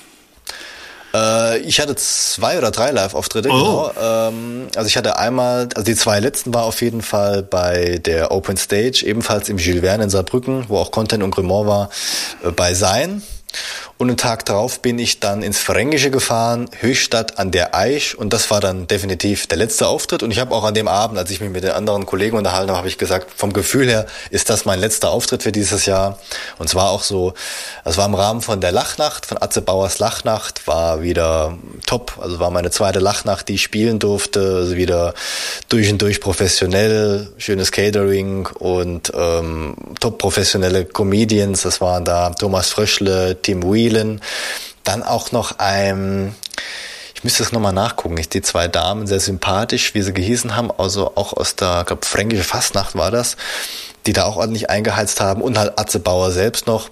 Äh, 1.13 1.59
ich 1.59 1.79
hatte 1.79 1.95
zwei 1.95 2.57
oder 2.57 2.71
drei 2.71 2.91
Live-Auftritte, 2.91 3.49
oh. 3.49 3.53
genau. 3.53 3.91
Ähm, 4.01 4.67
also 4.75 4.87
ich 4.87 4.97
hatte 4.97 5.17
einmal, 5.17 5.69
also 5.75 5.83
die 5.83 5.95
zwei 5.95 6.19
letzten 6.19 6.53
war 6.53 6.63
auf 6.63 6.81
jeden 6.81 7.01
Fall 7.01 7.43
bei 7.43 7.99
der 8.03 8.31
Open 8.31 8.57
Stage, 8.57 9.03
ebenfalls 9.05 9.49
im 9.49 9.57
Jules 9.57 9.81
Verne 9.81 10.05
in 10.05 10.09
Saarbrücken, 10.09 10.65
wo 10.67 10.77
auch 10.77 10.91
Content 10.91 11.23
und 11.23 11.31
Grimoire 11.31 11.67
war, 11.67 11.89
äh, 12.43 12.51
bei 12.51 12.73
Sein. 12.73 13.21
Und 14.01 14.09
einen 14.09 14.17
Tag 14.17 14.45
darauf 14.45 14.79
bin 14.79 14.97
ich 14.97 15.19
dann 15.19 15.43
ins 15.43 15.59
Fränkische 15.59 16.09
gefahren, 16.09 16.67
Höchstadt 16.79 17.37
an 17.37 17.51
der 17.51 17.75
Aisch. 17.75 18.15
Und 18.15 18.33
das 18.33 18.49
war 18.49 18.59
dann 18.59 18.87
definitiv 18.87 19.45
der 19.45 19.59
letzte 19.59 19.85
Auftritt. 19.87 20.23
Und 20.23 20.31
ich 20.31 20.39
habe 20.39 20.55
auch 20.55 20.63
an 20.63 20.73
dem 20.73 20.87
Abend, 20.87 21.19
als 21.19 21.29
ich 21.29 21.39
mich 21.39 21.51
mit 21.51 21.63
den 21.63 21.69
anderen 21.69 22.07
Kollegen 22.07 22.35
unterhalten 22.35 22.69
habe, 22.69 22.79
habe 22.79 22.87
ich 22.87 22.97
gesagt, 22.97 23.27
vom 23.35 23.53
Gefühl 23.53 23.87
her 23.87 24.07
ist 24.31 24.49
das 24.49 24.65
mein 24.65 24.79
letzter 24.79 25.11
Auftritt 25.11 25.43
für 25.43 25.51
dieses 25.51 25.85
Jahr. 25.85 26.17
Und 26.57 26.65
es 26.65 26.73
war 26.73 26.89
auch 26.89 27.03
so, 27.03 27.35
es 27.85 27.95
war 27.97 28.07
im 28.07 28.15
Rahmen 28.15 28.41
von 28.41 28.59
der 28.59 28.71
Lachnacht, 28.71 29.27
von 29.27 29.39
Atze 29.39 29.61
Bauers 29.61 29.99
Lachnacht, 29.99 30.65
war 30.65 31.03
wieder 31.03 31.59
top. 31.85 32.17
Also 32.19 32.39
war 32.39 32.49
meine 32.49 32.71
zweite 32.71 32.97
Lachnacht, 32.97 33.49
die 33.49 33.53
ich 33.53 33.61
spielen 33.61 33.99
durfte. 33.99 34.39
Also 34.61 34.77
wieder 34.77 35.13
durch 35.69 35.91
und 35.91 36.01
durch 36.01 36.21
professionell, 36.21 37.31
schönes 37.37 37.71
Catering 37.71 38.47
und 38.47 39.11
ähm, 39.15 39.75
top 39.99 40.17
professionelle 40.17 40.85
Comedians. 40.85 41.61
Das 41.61 41.81
waren 41.81 42.03
da 42.03 42.31
Thomas 42.31 42.69
Fröschle, 42.69 43.39
Tim 43.39 43.61
Whelan. 43.91 44.21
Dann 44.83 45.03
auch 45.03 45.31
noch 45.31 45.59
ein, 45.59 46.35
ich 47.13 47.23
müsste 47.23 47.43
es 47.43 47.51
nochmal 47.51 47.73
nachgucken, 47.73 48.17
ich, 48.17 48.29
die 48.29 48.41
zwei 48.41 48.67
Damen 48.67 49.05
sehr 49.05 49.19
sympathisch, 49.19 49.93
wie 49.93 50.01
sie 50.01 50.13
gehießen 50.13 50.55
haben, 50.55 50.71
also 50.71 51.11
auch 51.15 51.33
aus 51.33 51.55
der, 51.55 51.83
glaube 51.85 52.05
fränkische 52.05 52.43
Fastnacht 52.43 52.95
war 52.95 53.11
das, 53.11 53.37
die 54.07 54.13
da 54.13 54.23
auch 54.25 54.37
ordentlich 54.37 54.69
eingeheizt 54.69 55.21
haben 55.21 55.41
und 55.41 55.57
halt 55.57 55.77
Atze 55.77 55.99
Bauer 55.99 56.31
selbst 56.31 56.65
noch. 56.67 56.89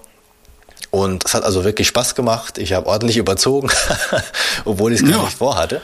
Und 0.92 1.24
es 1.24 1.34
hat 1.34 1.44
also 1.44 1.62
wirklich 1.62 1.86
Spaß 1.86 2.16
gemacht. 2.16 2.58
Ich 2.58 2.72
habe 2.72 2.88
ordentlich 2.88 3.16
überzogen, 3.16 3.70
obwohl 4.64 4.92
ich 4.92 5.00
es 5.00 5.08
gar 5.08 5.18
ja. 5.18 5.24
nicht 5.24 5.38
vorhatte. 5.38 5.80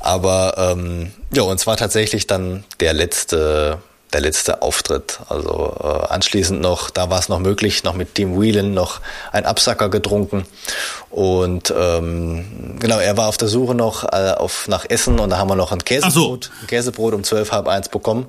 Aber 0.00 0.54
ähm, 0.56 1.12
ja, 1.34 1.42
und 1.42 1.58
zwar 1.58 1.76
tatsächlich 1.76 2.26
dann 2.26 2.64
der 2.80 2.94
letzte 2.94 3.78
der 4.12 4.20
letzte 4.20 4.62
Auftritt. 4.62 5.20
Also 5.28 5.76
äh, 5.80 6.12
anschließend 6.12 6.60
noch, 6.60 6.90
da 6.90 7.10
war 7.10 7.18
es 7.18 7.28
noch 7.28 7.38
möglich, 7.38 7.84
noch 7.84 7.94
mit 7.94 8.14
Team 8.14 8.40
Whelan 8.40 8.74
noch 8.74 9.00
ein 9.32 9.44
Absacker 9.44 9.88
getrunken. 9.88 10.46
Und 11.10 11.72
ähm, 11.76 12.76
genau, 12.78 12.98
er 12.98 13.16
war 13.16 13.28
auf 13.28 13.36
der 13.36 13.48
Suche 13.48 13.74
noch 13.74 14.04
äh, 14.04 14.32
auf 14.32 14.68
nach 14.68 14.86
Essen 14.88 15.18
und 15.18 15.30
da 15.30 15.38
haben 15.38 15.48
wir 15.48 15.56
noch 15.56 15.72
ein 15.72 15.84
Käsebrot, 15.84 16.44
so. 16.44 16.50
ein 16.62 16.66
Käsebrot 16.66 17.14
um 17.14 17.24
zwölf 17.24 17.52
halb 17.52 17.68
eins 17.68 17.88
bekommen. 17.88 18.26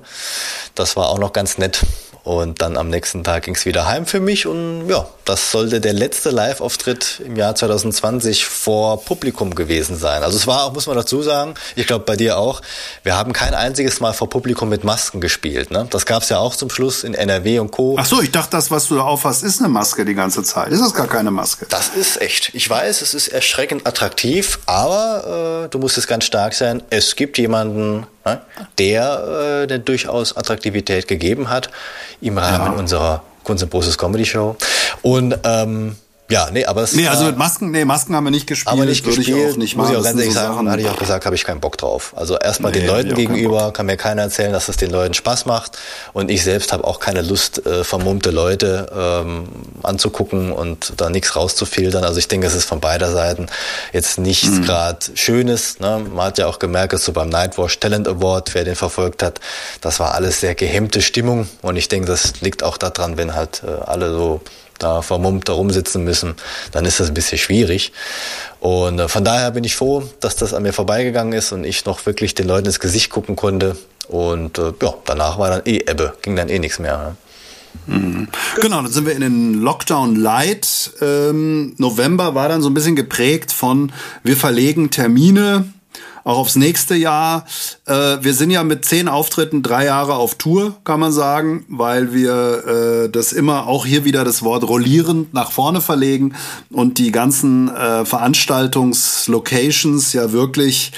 Das 0.74 0.96
war 0.96 1.08
auch 1.08 1.18
noch 1.18 1.32
ganz 1.32 1.58
nett. 1.58 1.80
Und 2.22 2.60
dann 2.60 2.76
am 2.76 2.88
nächsten 2.88 3.24
Tag 3.24 3.44
ging 3.44 3.54
es 3.54 3.64
wieder 3.64 3.88
heim 3.88 4.04
für 4.04 4.20
mich 4.20 4.46
und 4.46 4.88
ja, 4.88 5.06
das 5.30 5.52
sollte 5.52 5.80
der 5.80 5.92
letzte 5.92 6.30
Live-Auftritt 6.30 7.22
im 7.24 7.36
Jahr 7.36 7.54
2020 7.54 8.46
vor 8.46 9.04
Publikum 9.04 9.54
gewesen 9.54 9.96
sein. 9.96 10.24
Also 10.24 10.36
es 10.36 10.48
war 10.48 10.64
auch, 10.64 10.72
muss 10.72 10.88
man 10.88 10.96
dazu 10.96 11.22
sagen, 11.22 11.54
ich 11.76 11.86
glaube 11.86 12.04
bei 12.04 12.16
dir 12.16 12.36
auch, 12.36 12.62
wir 13.04 13.16
haben 13.16 13.32
kein 13.32 13.54
einziges 13.54 14.00
Mal 14.00 14.12
vor 14.12 14.28
Publikum 14.28 14.68
mit 14.68 14.82
Masken 14.82 15.20
gespielt. 15.20 15.70
Ne? 15.70 15.86
Das 15.90 16.04
gab 16.04 16.24
es 16.24 16.30
ja 16.30 16.40
auch 16.40 16.56
zum 16.56 16.68
Schluss 16.68 17.04
in 17.04 17.14
NRW 17.14 17.60
und 17.60 17.70
Co. 17.70 17.94
Ach 17.96 18.06
so, 18.06 18.20
ich 18.20 18.32
dachte, 18.32 18.50
das, 18.50 18.72
was 18.72 18.88
du 18.88 18.96
da 18.96 19.02
aufhast, 19.02 19.44
ist 19.44 19.60
eine 19.60 19.68
Maske 19.68 20.04
die 20.04 20.14
ganze 20.14 20.42
Zeit. 20.42 20.72
Ist 20.72 20.82
das 20.82 20.94
gar 20.94 21.06
keine 21.06 21.30
Maske? 21.30 21.64
Das 21.68 21.90
ist 21.90 22.20
echt. 22.20 22.50
Ich 22.52 22.68
weiß, 22.68 23.00
es 23.00 23.14
ist 23.14 23.28
erschreckend 23.28 23.86
attraktiv, 23.86 24.58
aber 24.66 25.66
äh, 25.66 25.68
du 25.68 25.78
musst 25.78 25.96
es 25.96 26.08
ganz 26.08 26.24
stark 26.24 26.54
sein. 26.54 26.82
Es 26.90 27.14
gibt 27.14 27.38
jemanden, 27.38 28.04
ne, 28.24 28.40
der, 28.78 29.62
äh, 29.62 29.66
der 29.68 29.78
durchaus 29.78 30.36
Attraktivität 30.36 31.06
gegeben 31.06 31.50
hat 31.50 31.70
im 32.20 32.36
Rahmen 32.36 32.72
ja. 32.72 32.78
unserer 32.80 33.22
Kunst 33.50 33.64
und 33.64 33.70
Großes 33.70 33.98
Comedy 33.98 34.24
Show. 34.24 34.56
Und 35.02 35.36
ähm, 35.42 35.96
ja, 36.30 36.48
nee, 36.52 36.64
aber 36.64 36.82
es 36.82 36.92
Nee, 36.92 37.08
also 37.08 37.24
mit 37.24 37.36
Masken, 37.36 37.70
nee, 37.70 37.84
Masken 37.84 38.14
haben 38.14 38.24
wir 38.24 38.30
nicht 38.30 38.46
gespielt. 38.46 38.72
Aber 38.72 38.84
nicht 38.84 39.04
gespielt, 39.04 39.28
ich 39.28 39.52
auch 39.52 39.56
nicht 39.56 39.76
muss 39.76 39.90
ich 39.90 39.96
auch 39.96 40.02
ganz 40.02 40.18
ehrlich 40.18 40.34
so 40.34 40.40
sagen, 40.40 40.54
Sachen. 40.54 40.70
hatte 40.70 40.82
ich 40.82 40.88
auch 40.88 40.98
gesagt, 40.98 41.26
habe 41.26 41.34
ich 41.34 41.44
keinen 41.44 41.60
Bock 41.60 41.76
drauf. 41.76 42.12
Also 42.16 42.38
erstmal 42.38 42.72
nee, 42.72 42.80
den 42.80 42.86
Leuten 42.86 43.14
gegenüber 43.14 43.72
kann 43.72 43.86
mir 43.86 43.96
keiner 43.96 44.22
erzählen, 44.22 44.52
dass 44.52 44.68
es 44.68 44.76
den 44.76 44.90
Leuten 44.90 45.14
Spaß 45.14 45.46
macht 45.46 45.78
und 46.12 46.30
ich 46.30 46.44
selbst 46.44 46.72
habe 46.72 46.84
auch 46.84 47.00
keine 47.00 47.22
Lust, 47.22 47.66
äh, 47.66 47.84
vermummte 47.84 48.30
Leute 48.30 48.90
ähm, 48.96 49.48
anzugucken 49.82 50.52
und 50.52 50.92
da 50.96 51.10
nichts 51.10 51.34
rauszufiltern. 51.36 52.04
Also 52.04 52.18
ich 52.18 52.28
denke, 52.28 52.46
es 52.46 52.54
ist 52.54 52.64
von 52.64 52.80
beider 52.80 53.10
Seiten 53.10 53.46
jetzt 53.92 54.18
nichts 54.18 54.50
mhm. 54.50 54.64
gerade 54.64 54.98
Schönes. 55.14 55.80
Ne? 55.80 56.04
Man 56.14 56.26
hat 56.26 56.38
ja 56.38 56.46
auch 56.46 56.58
gemerkt, 56.58 56.92
dass 56.92 57.04
so 57.04 57.12
beim 57.12 57.28
Nightwash 57.28 57.80
Talent 57.80 58.06
Award, 58.06 58.54
wer 58.54 58.64
den 58.64 58.76
verfolgt 58.76 59.22
hat, 59.22 59.40
das 59.80 60.00
war 60.00 60.14
alles 60.14 60.40
sehr 60.40 60.54
gehemmte 60.54 61.02
Stimmung 61.02 61.48
und 61.62 61.76
ich 61.76 61.88
denke, 61.88 62.06
das 62.06 62.40
liegt 62.40 62.62
auch 62.62 62.78
daran, 62.78 63.16
wenn 63.16 63.34
halt 63.34 63.62
äh, 63.64 63.84
alle 63.84 64.12
so 64.12 64.40
da 64.82 65.02
vermummt 65.02 65.48
da 65.48 65.52
rumsitzen 65.52 66.04
müssen, 66.04 66.34
dann 66.72 66.84
ist 66.84 67.00
das 67.00 67.08
ein 67.08 67.14
bisschen 67.14 67.38
schwierig. 67.38 67.92
Und 68.60 68.98
äh, 68.98 69.08
von 69.08 69.24
daher 69.24 69.50
bin 69.52 69.64
ich 69.64 69.76
froh, 69.76 70.02
dass 70.20 70.36
das 70.36 70.54
an 70.54 70.62
mir 70.62 70.72
vorbeigegangen 70.72 71.32
ist 71.32 71.52
und 71.52 71.64
ich 71.64 71.84
noch 71.84 72.04
wirklich 72.06 72.34
den 72.34 72.46
Leuten 72.46 72.66
ins 72.66 72.80
Gesicht 72.80 73.10
gucken 73.10 73.36
konnte. 73.36 73.76
Und 74.08 74.58
äh, 74.58 74.72
ja, 74.82 74.94
danach 75.04 75.38
war 75.38 75.50
dann 75.50 75.62
eh 75.64 75.78
Ebbe, 75.78 76.14
ging 76.22 76.36
dann 76.36 76.48
eh 76.48 76.58
nichts 76.58 76.78
mehr. 76.78 77.16
Mhm. 77.86 78.28
Genau, 78.60 78.82
dann 78.82 78.90
sind 78.90 79.06
wir 79.06 79.14
in 79.14 79.20
den 79.20 79.54
Lockdown 79.54 80.16
Light. 80.16 80.90
Ähm, 81.00 81.74
November 81.78 82.34
war 82.34 82.48
dann 82.48 82.62
so 82.62 82.68
ein 82.68 82.74
bisschen 82.74 82.96
geprägt 82.96 83.52
von, 83.52 83.92
wir 84.22 84.36
verlegen 84.36 84.90
Termine 84.90 85.72
auch 86.24 86.38
aufs 86.38 86.56
nächste 86.56 86.94
Jahr. 86.94 87.44
Äh, 87.86 88.18
wir 88.20 88.34
sind 88.34 88.50
ja 88.50 88.62
mit 88.64 88.84
zehn 88.84 89.08
Auftritten 89.08 89.62
drei 89.62 89.86
Jahre 89.86 90.14
auf 90.14 90.34
Tour, 90.34 90.76
kann 90.84 91.00
man 91.00 91.12
sagen, 91.12 91.64
weil 91.68 92.12
wir 92.12 93.04
äh, 93.04 93.08
das 93.10 93.32
immer 93.32 93.66
auch 93.66 93.86
hier 93.86 94.04
wieder 94.04 94.24
das 94.24 94.42
Wort 94.42 94.64
rollierend 94.64 95.32
nach 95.34 95.52
vorne 95.52 95.80
verlegen 95.80 96.34
und 96.70 96.98
die 96.98 97.12
ganzen 97.12 97.74
äh, 97.74 98.04
Veranstaltungslocations 98.04 100.12
ja 100.12 100.32
wirklich 100.32 100.92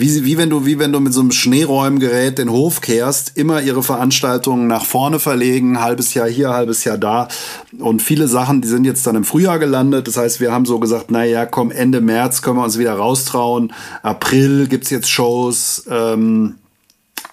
wie, 0.00 0.24
wie, 0.24 0.38
wenn 0.38 0.50
du, 0.50 0.66
wie 0.66 0.78
wenn 0.78 0.92
du 0.92 1.00
mit 1.00 1.12
so 1.12 1.20
einem 1.20 1.30
Schneeräumgerät 1.30 2.38
den 2.38 2.50
Hof 2.50 2.80
kehrst, 2.80 3.36
immer 3.36 3.60
ihre 3.60 3.82
Veranstaltungen 3.82 4.66
nach 4.66 4.84
vorne 4.84 5.18
verlegen, 5.18 5.80
halbes 5.80 6.14
Jahr 6.14 6.28
hier, 6.28 6.50
halbes 6.50 6.84
Jahr 6.84 6.98
da. 6.98 7.28
Und 7.78 8.02
viele 8.02 8.26
Sachen, 8.28 8.60
die 8.60 8.68
sind 8.68 8.84
jetzt 8.84 9.06
dann 9.06 9.16
im 9.16 9.24
Frühjahr 9.24 9.58
gelandet. 9.58 10.08
Das 10.08 10.16
heißt, 10.16 10.40
wir 10.40 10.52
haben 10.52 10.64
so 10.64 10.78
gesagt, 10.78 11.10
naja, 11.10 11.46
komm, 11.46 11.70
Ende 11.70 12.00
März 12.00 12.42
können 12.42 12.56
wir 12.56 12.64
uns 12.64 12.78
wieder 12.78 12.94
raustrauen. 12.94 13.72
April 14.02 14.66
gibt's 14.68 14.90
jetzt 14.90 15.10
Shows. 15.10 15.84
Ähm, 15.90 16.56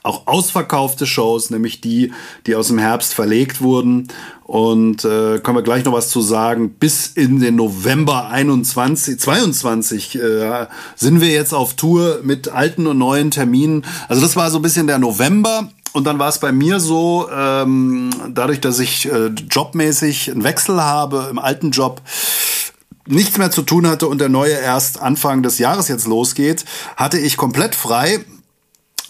auch 0.08 0.26
ausverkaufte 0.26 1.06
Shows, 1.06 1.50
nämlich 1.50 1.82
die, 1.82 2.12
die 2.46 2.56
aus 2.56 2.68
dem 2.68 2.80
Herbst 2.80 3.14
verlegt 3.14 3.62
wurden. 3.62 4.08
Und 4.44 5.04
äh, 5.04 5.40
können 5.40 5.58
wir 5.58 5.62
gleich 5.62 5.84
noch 5.84 5.92
was 5.92 6.10
zu 6.10 6.22
sagen. 6.22 6.72
Bis 6.72 7.08
in 7.08 7.42
den 7.42 7.56
November 7.56 8.30
21, 8.30 9.20
22 9.20 10.16
äh, 10.16 10.68
sind 10.96 11.20
wir 11.20 11.30
jetzt 11.30 11.54
auf 11.54 11.74
Tour 11.74 12.22
mit 12.24 12.48
alten 12.48 12.88
und 12.88 12.98
neuen 12.98 13.30
Terminen. 13.30 13.86
Also 14.08 14.22
das 14.22 14.38
war 14.38 14.50
so 14.50 14.60
ein 14.60 14.62
bisschen 14.62 14.88
der 14.88 15.00
November. 15.00 15.70
Und 15.92 16.06
dann 16.06 16.20
war 16.20 16.30
es 16.30 16.40
bei 16.40 16.52
mir 16.52 16.80
so, 16.80 17.28
ähm, 17.36 18.10
dadurch, 18.30 18.62
dass 18.62 18.80
ich 18.80 19.12
äh, 19.12 19.28
jobmäßig 19.28 20.32
einen 20.32 20.44
Wechsel 20.44 20.82
habe 20.82 21.28
im 21.30 21.40
alten 21.40 21.72
Job, 21.72 22.02
nichts 23.08 23.38
mehr 23.38 23.52
zu 23.52 23.64
tun 23.64 23.88
hatte 23.88 24.08
und 24.08 24.20
der 24.20 24.30
neue 24.30 24.54
erst 24.54 25.02
Anfang 25.02 25.42
des 25.42 25.60
Jahres 25.60 25.88
jetzt 25.88 26.08
losgeht, 26.08 26.66
hatte 26.96 27.18
ich 27.18 27.38
komplett 27.38 27.74
frei 27.74 28.20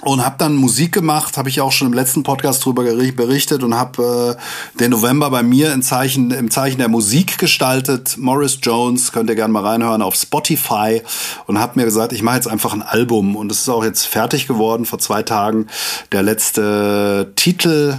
und 0.03 0.23
habe 0.23 0.35
dann 0.37 0.55
Musik 0.55 0.91
gemacht, 0.91 1.37
habe 1.37 1.49
ich 1.49 1.59
auch 1.59 1.71
schon 1.71 1.87
im 1.87 1.93
letzten 1.93 2.21
Podcast 2.21 2.63
drüber 2.63 2.83
berichtet 2.83 3.63
und 3.63 3.73
habe 3.73 4.37
äh, 4.37 4.79
den 4.79 4.91
November 4.91 5.29
bei 5.31 5.41
mir 5.41 5.73
im 5.73 5.81
Zeichen 5.81 6.29
im 6.31 6.51
Zeichen 6.51 6.77
der 6.77 6.87
Musik 6.87 7.39
gestaltet. 7.39 8.15
Morris 8.17 8.59
Jones 8.61 9.11
könnt 9.11 9.29
ihr 9.29 9.35
gerne 9.35 9.51
mal 9.51 9.65
reinhören 9.65 10.03
auf 10.03 10.15
Spotify 10.15 11.01
und 11.47 11.59
habe 11.59 11.79
mir 11.79 11.85
gesagt, 11.85 12.13
ich 12.13 12.21
mache 12.21 12.35
jetzt 12.35 12.47
einfach 12.47 12.73
ein 12.73 12.83
Album 12.83 13.35
und 13.35 13.51
es 13.51 13.61
ist 13.61 13.69
auch 13.69 13.83
jetzt 13.83 14.05
fertig 14.05 14.47
geworden 14.47 14.85
vor 14.85 14.99
zwei 14.99 15.23
Tagen. 15.23 15.67
Der 16.11 16.21
letzte 16.21 17.31
Titel 17.35 17.95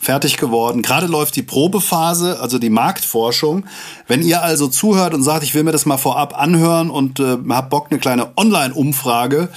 fertig 0.00 0.36
geworden. 0.36 0.82
Gerade 0.82 1.06
läuft 1.06 1.36
die 1.36 1.42
Probephase, 1.42 2.40
also 2.40 2.58
die 2.58 2.70
Marktforschung. 2.70 3.64
Wenn 4.06 4.22
ihr 4.22 4.42
also 4.42 4.68
zuhört 4.68 5.14
und 5.14 5.22
sagt, 5.22 5.42
ich 5.42 5.54
will 5.54 5.64
mir 5.64 5.72
das 5.72 5.86
mal 5.86 5.98
vorab 5.98 6.38
anhören 6.40 6.90
und 6.90 7.20
äh, 7.20 7.36
habt 7.48 7.70
Bock, 7.70 7.88
eine 7.90 7.98
kleine 7.98 8.30
Online-Umfrage 8.36 9.48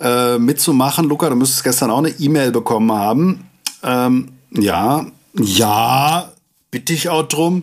äh, 0.00 0.38
mitzumachen, 0.38 1.08
Luca, 1.08 1.28
du 1.28 1.36
müsstest 1.36 1.64
gestern 1.64 1.90
auch 1.90 1.98
eine 1.98 2.10
E-Mail 2.10 2.50
bekommen 2.50 2.92
haben. 2.92 3.48
Ähm, 3.82 4.32
ja, 4.50 5.06
ja, 5.34 6.32
bitte 6.70 6.92
ich 6.92 7.08
auch 7.08 7.24
drum. 7.24 7.62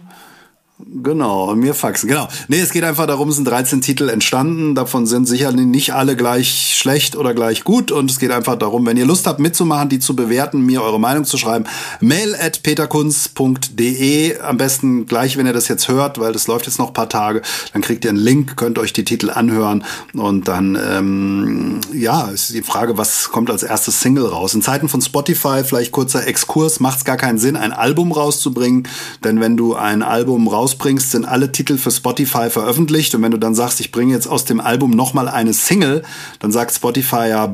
Genau, 1.04 1.56
mir 1.56 1.74
faxen. 1.74 2.08
Genau. 2.10 2.28
Nee, 2.48 2.60
es 2.60 2.72
geht 2.72 2.84
einfach 2.84 3.08
darum, 3.08 3.30
es 3.30 3.36
sind 3.36 3.46
13 3.46 3.82
Titel 3.82 4.10
entstanden. 4.10 4.76
Davon 4.76 5.06
sind 5.06 5.28
sicherlich 5.28 5.66
nicht 5.66 5.94
alle 5.94 6.16
gleich 6.16 6.76
schlecht 6.78 7.16
oder 7.16 7.34
gleich 7.34 7.64
gut. 7.64 7.92
Und 7.92 8.12
es 8.12 8.20
geht 8.20 8.32
einfach 8.32 8.56
darum, 8.56 8.86
wenn 8.86 8.98
ihr 8.98 9.06
Lust 9.06 9.28
habt 9.28 9.40
mitzumachen, 9.40 9.90
die 9.90 10.00
zu 10.00 10.16
bewerten, 10.16 10.62
mir 10.62 10.82
eure 10.82 11.00
Meinung 11.00 11.26
zu 11.26 11.38
schreiben, 11.38 11.66
mail 12.00 12.36
at 12.36 12.64
peterkunz.de. 12.64 14.40
Am 14.40 14.58
besten 14.58 15.06
gleich, 15.06 15.38
wenn 15.38 15.46
ihr 15.46 15.54
das 15.54 15.68
jetzt 15.68 15.88
hört, 15.88 16.20
weil 16.20 16.34
das 16.34 16.48
läuft 16.48 16.66
jetzt 16.66 16.80
noch 16.80 16.88
ein 16.88 16.94
paar 16.94 17.10
Tage. 17.10 17.42
Dann 17.74 17.82
kriegt 17.82 18.04
ihr 18.06 18.10
einen 18.10 18.20
Link, 18.20 18.56
könnt 18.56 18.80
euch 18.80 18.94
die 18.94 19.04
Titel 19.04 19.30
anhören. 19.30 19.84
Und 20.14 20.48
dann, 20.48 20.78
ähm, 20.90 21.82
ja, 21.94 22.28
ist 22.28 22.54
die 22.54 22.64
Frage, 22.64 22.98
was 22.98 23.30
kommt 23.30 23.50
als 23.50 23.64
erstes 23.64 24.02
Single 24.02 24.26
raus? 24.26 24.54
In 24.54 24.62
Zeiten 24.62 24.90
von 24.90 25.02
Spotify, 25.02 25.64
vielleicht 25.64 25.92
kurzer 25.92 26.28
Exkurs, 26.28 26.80
macht 26.80 27.00
es 27.00 27.06
gar 27.06 27.18
keinen 27.18 27.38
Sinn, 27.38 27.56
ein 27.56 27.74
Album 27.74 28.12
rauszubringen. 28.12 28.88
Denn 29.24 29.40
wenn 29.40 29.58
du 29.58 29.76
ein 29.76 30.04
Album 30.04 30.48
rausbringst, 30.72 31.12
sind 31.12 31.26
alle 31.26 31.52
Titel 31.52 31.78
für 31.78 31.92
Spotify 31.92 32.50
veröffentlicht. 32.50 33.14
Und 33.16 33.22
wenn 33.22 33.32
du 33.32 33.38
dann 33.38 33.56
sagst, 33.56 33.80
ich 33.80 33.92
bringe 33.92 34.14
jetzt 34.14 34.28
aus 34.28 34.46
dem 34.46 34.60
Album 34.60 34.92
nochmal 34.92 35.28
eine 35.28 35.54
Single, 35.54 36.04
dann 36.40 36.52
sagt 36.52 36.74
Spotify 36.74 37.30
ja, 37.30 37.52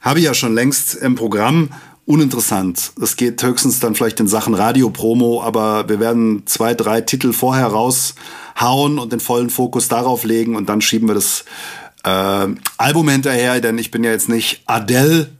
habe 0.00 0.18
ich 0.18 0.24
ja 0.24 0.34
schon 0.34 0.54
längst 0.54 0.94
im 0.94 1.14
Programm 1.14 1.70
uninteressant. 2.06 2.92
Es 3.00 3.16
geht 3.16 3.42
höchstens 3.42 3.80
dann 3.80 3.94
vielleicht 3.94 4.20
in 4.20 4.28
Sachen 4.28 4.54
Radio-Promo, 4.54 5.42
aber 5.42 5.88
wir 5.88 6.00
werden 6.00 6.42
zwei, 6.46 6.74
drei 6.74 7.00
Titel 7.00 7.32
vorher 7.32 7.66
raushauen 7.66 8.98
und 8.98 9.12
den 9.12 9.20
vollen 9.20 9.50
Fokus 9.50 9.88
darauf 9.88 10.24
legen 10.24 10.54
und 10.54 10.68
dann 10.68 10.82
schieben 10.82 11.08
wir 11.08 11.14
das 11.14 11.46
äh, 12.04 12.46
Album 12.76 13.08
hinterher, 13.08 13.60
denn 13.60 13.78
ich 13.78 13.90
bin 13.90 14.04
ja 14.04 14.10
jetzt 14.10 14.28
nicht 14.28 14.62
Adele 14.66 15.30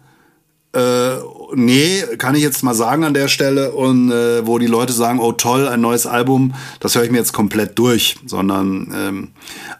äh, 0.73 1.17
nee, 1.57 2.03
kann 2.19 2.35
ich 2.35 2.43
jetzt 2.43 2.63
mal 2.63 2.75
sagen 2.75 3.05
an 3.05 3.15
der 3.15 3.29
Stelle. 3.29 3.73
Und 3.73 4.11
äh, 4.11 4.47
wo 4.47 4.59
die 4.59 4.67
Leute 4.67 4.93
sagen, 4.93 5.21
oh 5.21 5.33
toll, 5.33 5.69
ein 5.69 5.81
neues 5.81 6.07
Album, 6.07 6.55
das 6.81 6.95
höre 6.95 7.05
ich 7.05 7.11
mir 7.11 7.19
jetzt 7.19 7.33
komplett 7.33 7.79
durch. 7.79 8.17
Sondern 8.27 8.93
ähm, 8.95 9.29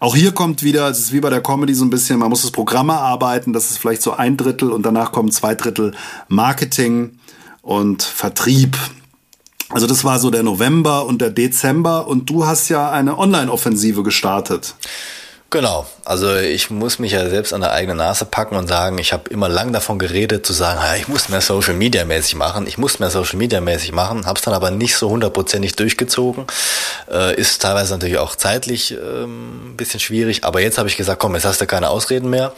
auch 0.01 0.17
hier 0.17 0.33
kommt 0.33 0.63
wieder, 0.63 0.89
es 0.89 0.99
ist 0.99 1.13
wie 1.13 1.21
bei 1.21 1.31
der 1.31 1.43
Comedy 1.43 1.75
so 1.75 1.85
ein 1.85 1.91
bisschen, 1.91 2.19
man 2.19 2.31
muss 2.31 2.43
das 2.43 2.51
Programm 2.51 2.89
erarbeiten, 2.89 3.53
das 3.53 3.71
ist 3.71 3.79
vielleicht 3.79 4.03
so 4.03 4.13
ein 4.13 4.37
Drittel 4.37 4.71
und 4.71 4.85
danach 4.85 5.13
kommen 5.13 5.31
zwei 5.31 5.55
Drittel 5.55 5.93
Marketing 6.29 7.19
und 7.63 8.03
Vertrieb. 8.03 8.77
Also 9.71 9.87
das 9.87 10.05
war 10.05 10.19
so 10.19 10.31
der 10.31 10.43
November 10.43 11.07
und 11.07 11.21
der 11.21 11.31
Dezember 11.31 12.07
und 12.07 12.31
du 12.31 12.47
hast 12.47 12.69
ja 12.69 12.91
eine 12.91 13.19
Online-Offensive 13.19 14.03
gestartet. 14.03 14.75
Genau, 15.55 15.87
also 16.05 16.35
ich 16.35 16.69
muss 16.71 16.99
mich 16.99 17.13
ja 17.13 17.29
selbst 17.29 17.53
an 17.55 17.61
der 17.61 17.71
eigenen 17.71 17.99
Nase 17.99 18.25
packen 18.25 18.57
und 18.57 18.67
sagen, 18.67 18.99
ich 18.99 19.13
habe 19.13 19.31
immer 19.31 19.49
lang 19.49 19.73
davon 19.73 20.01
geredet, 20.01 20.45
zu 20.45 20.53
sagen, 20.53 20.81
ja, 20.83 20.97
ich 20.97 21.07
muss 21.07 21.29
mehr 21.29 21.41
Social 21.41 21.75
Media 21.75 22.05
mäßig 22.05 22.35
machen, 22.35 22.67
ich 22.67 22.77
muss 22.77 22.99
mehr 22.99 23.09
Social 23.09 23.37
Media 23.37 23.61
mäßig 23.61 23.93
machen, 23.93 24.27
habe 24.27 24.37
es 24.37 24.45
dann 24.45 24.53
aber 24.53 24.73
nicht 24.73 24.97
so 24.97 25.09
hundertprozentig 25.11 25.77
durchgezogen. 25.77 26.47
Äh, 27.09 27.37
ist 27.37 27.63
teilweise 27.63 27.93
natürlich 27.93 28.19
auch 28.19 28.35
zeitlich 28.35 28.95
ähm, 28.95 29.71
ein 29.71 29.77
bisschen 29.77 30.01
schwierig, 30.01 30.43
aber 30.43 30.61
jetzt 30.61 30.77
habe 30.77 30.89
ich 30.89 30.97
gesagt, 30.97 31.21
komm, 31.21 31.37
jetzt 31.37 31.45
hast 31.45 31.61
du 31.61 31.67
keine 31.67 31.89
Ausreden 31.89 32.31
mehr. 32.31 32.53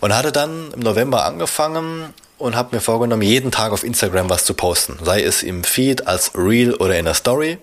Und 0.00 0.12
hatte 0.12 0.32
dann 0.32 0.72
im 0.72 0.80
November 0.80 1.24
angefangen 1.24 2.12
und 2.38 2.56
habe 2.56 2.74
mir 2.74 2.80
vorgenommen, 2.80 3.22
jeden 3.22 3.52
Tag 3.52 3.70
auf 3.70 3.84
Instagram 3.84 4.28
was 4.28 4.44
zu 4.44 4.54
posten. 4.54 4.98
Sei 5.04 5.22
es 5.22 5.44
im 5.44 5.62
Feed, 5.62 6.08
als 6.08 6.32
Reel 6.34 6.74
oder 6.74 6.98
in 6.98 7.04
der 7.04 7.14
Story. 7.14 7.58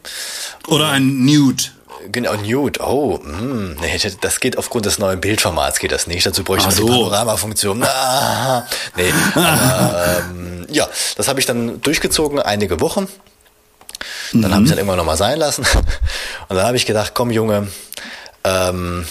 Oder 0.68 0.92
ein 0.92 1.26
Nude. 1.26 1.64
Genau, 2.12 2.34
Nude. 2.36 2.80
Oh, 2.82 3.20
mh, 3.22 3.40
hm, 3.40 3.76
nee, 3.82 4.00
das 4.22 4.40
geht 4.40 4.58
aufgrund 4.58 4.86
des 4.86 5.00
neuen 5.00 5.20
Bildformats 5.20 5.80
geht 5.80 5.92
das 5.92 6.08
nicht. 6.08 6.26
Dazu 6.26 6.44
bräuchte 6.44 6.70
ich 6.70 6.76
so. 6.76 6.86
die 6.86 6.92
Panorama-Funktion. 6.92 7.84
Ah, 7.84 8.66
nee, 8.96 9.14
aber, 9.36 10.24
ähm, 10.32 10.68
ja, 10.70 10.88
das 11.16 11.28
habe 11.28 11.40
ich 11.40 11.46
dann 11.46 11.82
durchgezogen, 11.82 12.40
einige 12.40 12.80
Wochen. 12.80 13.08
Dann 14.32 14.42
mhm. 14.42 14.54
habe 14.54 14.64
ich 14.64 14.70
dann 14.70 14.78
irgendwann 14.78 14.98
nochmal 14.98 15.18
sein 15.18 15.40
lassen. 15.40 15.66
Und 16.50 16.56
dann 16.56 16.66
habe 16.66 16.78
ich 16.78 16.86
gedacht, 16.86 17.14
komm 17.14 17.32
Junge, 17.32 17.68
ähm, 18.44 19.06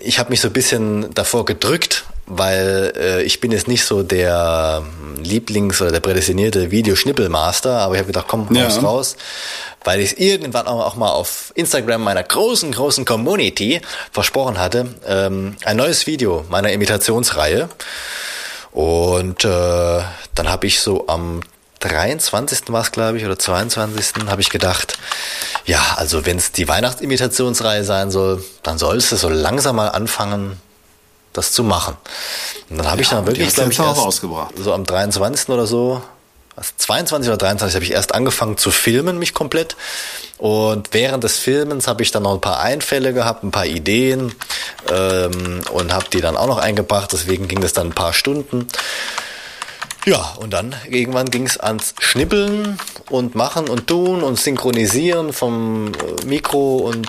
ich 0.00 0.18
habe 0.18 0.30
mich 0.30 0.40
so 0.40 0.48
ein 0.48 0.52
bisschen 0.52 1.12
davor 1.14 1.44
gedrückt, 1.44 2.04
weil 2.38 2.92
äh, 2.96 3.22
ich 3.22 3.40
bin 3.40 3.52
jetzt 3.52 3.68
nicht 3.68 3.84
so 3.84 4.02
der 4.02 4.82
Lieblings- 5.22 5.80
oder 5.80 5.92
der 5.92 6.00
prädestinierte 6.00 6.70
Videoschnippelmaster, 6.70 7.78
aber 7.78 7.94
ich 7.94 7.98
habe 7.98 8.08
gedacht, 8.08 8.26
komm, 8.28 8.48
raus, 8.48 8.76
ja. 8.76 8.82
raus, 8.82 9.16
weil 9.84 10.00
ich 10.00 10.12
es 10.12 10.18
irgendwann 10.18 10.66
auch 10.66 10.96
mal 10.96 11.10
auf 11.10 11.52
Instagram 11.54 12.02
meiner 12.02 12.22
großen, 12.22 12.72
großen 12.72 13.04
Community 13.04 13.80
versprochen 14.10 14.58
hatte, 14.58 14.94
ähm, 15.06 15.56
ein 15.64 15.76
neues 15.76 16.06
Video 16.06 16.44
meiner 16.48 16.72
Imitationsreihe. 16.72 17.68
Und 18.72 19.44
äh, 19.44 20.02
dann 20.34 20.48
habe 20.48 20.66
ich 20.66 20.80
so 20.80 21.06
am 21.06 21.42
23. 21.80 22.68
war 22.68 22.82
es, 22.82 22.92
glaube 22.92 23.18
ich, 23.18 23.24
oder 23.24 23.38
22. 23.38 24.26
habe 24.28 24.40
ich 24.40 24.50
gedacht, 24.50 24.98
ja, 25.66 25.80
also 25.96 26.24
wenn 26.24 26.38
es 26.38 26.52
die 26.52 26.68
Weihnachtsimitationsreihe 26.68 27.84
sein 27.84 28.10
soll, 28.10 28.42
dann 28.62 28.78
sollst 28.78 29.12
du 29.12 29.16
so 29.16 29.28
langsam 29.28 29.76
mal 29.76 29.88
anfangen, 29.88 30.60
das 31.32 31.52
zu 31.52 31.64
machen. 31.64 31.96
Und 32.70 32.78
dann 32.78 32.86
habe 32.86 32.96
ja, 32.98 33.02
ich 33.02 33.08
dann 33.08 33.26
wirklich, 33.26 33.54
glaube 33.54 33.72
ich, 33.72 33.78
erst 33.78 34.22
so 34.56 34.72
am 34.72 34.84
23. 34.84 35.48
oder 35.48 35.66
so, 35.66 36.02
also 36.54 36.70
22 36.76 37.28
oder 37.28 37.38
23 37.38 37.74
habe 37.74 37.84
ich 37.84 37.92
erst 37.92 38.14
angefangen 38.14 38.58
zu 38.58 38.70
filmen, 38.70 39.18
mich 39.18 39.32
komplett. 39.32 39.76
Und 40.38 40.88
während 40.92 41.24
des 41.24 41.38
Filmens 41.38 41.86
habe 41.88 42.02
ich 42.02 42.10
dann 42.10 42.24
noch 42.24 42.34
ein 42.34 42.40
paar 42.40 42.60
Einfälle 42.60 43.14
gehabt, 43.14 43.42
ein 43.42 43.50
paar 43.50 43.66
Ideen 43.66 44.34
ähm, 44.90 45.62
und 45.72 45.92
habe 45.94 46.06
die 46.12 46.20
dann 46.20 46.36
auch 46.36 46.46
noch 46.46 46.58
eingebracht. 46.58 47.12
Deswegen 47.12 47.48
ging 47.48 47.60
das 47.60 47.72
dann 47.72 47.88
ein 47.88 47.94
paar 47.94 48.12
Stunden. 48.12 48.68
Ja, 50.04 50.34
und 50.40 50.52
dann 50.52 50.74
irgendwann 50.88 51.30
ging 51.30 51.46
es 51.46 51.58
ans 51.58 51.94
Schnippeln 52.00 52.76
und 53.08 53.34
Machen 53.34 53.68
und 53.68 53.86
Tun 53.86 54.22
und 54.22 54.38
Synchronisieren 54.38 55.32
vom 55.32 55.92
äh, 55.94 56.26
Mikro 56.26 56.78
und 56.78 57.08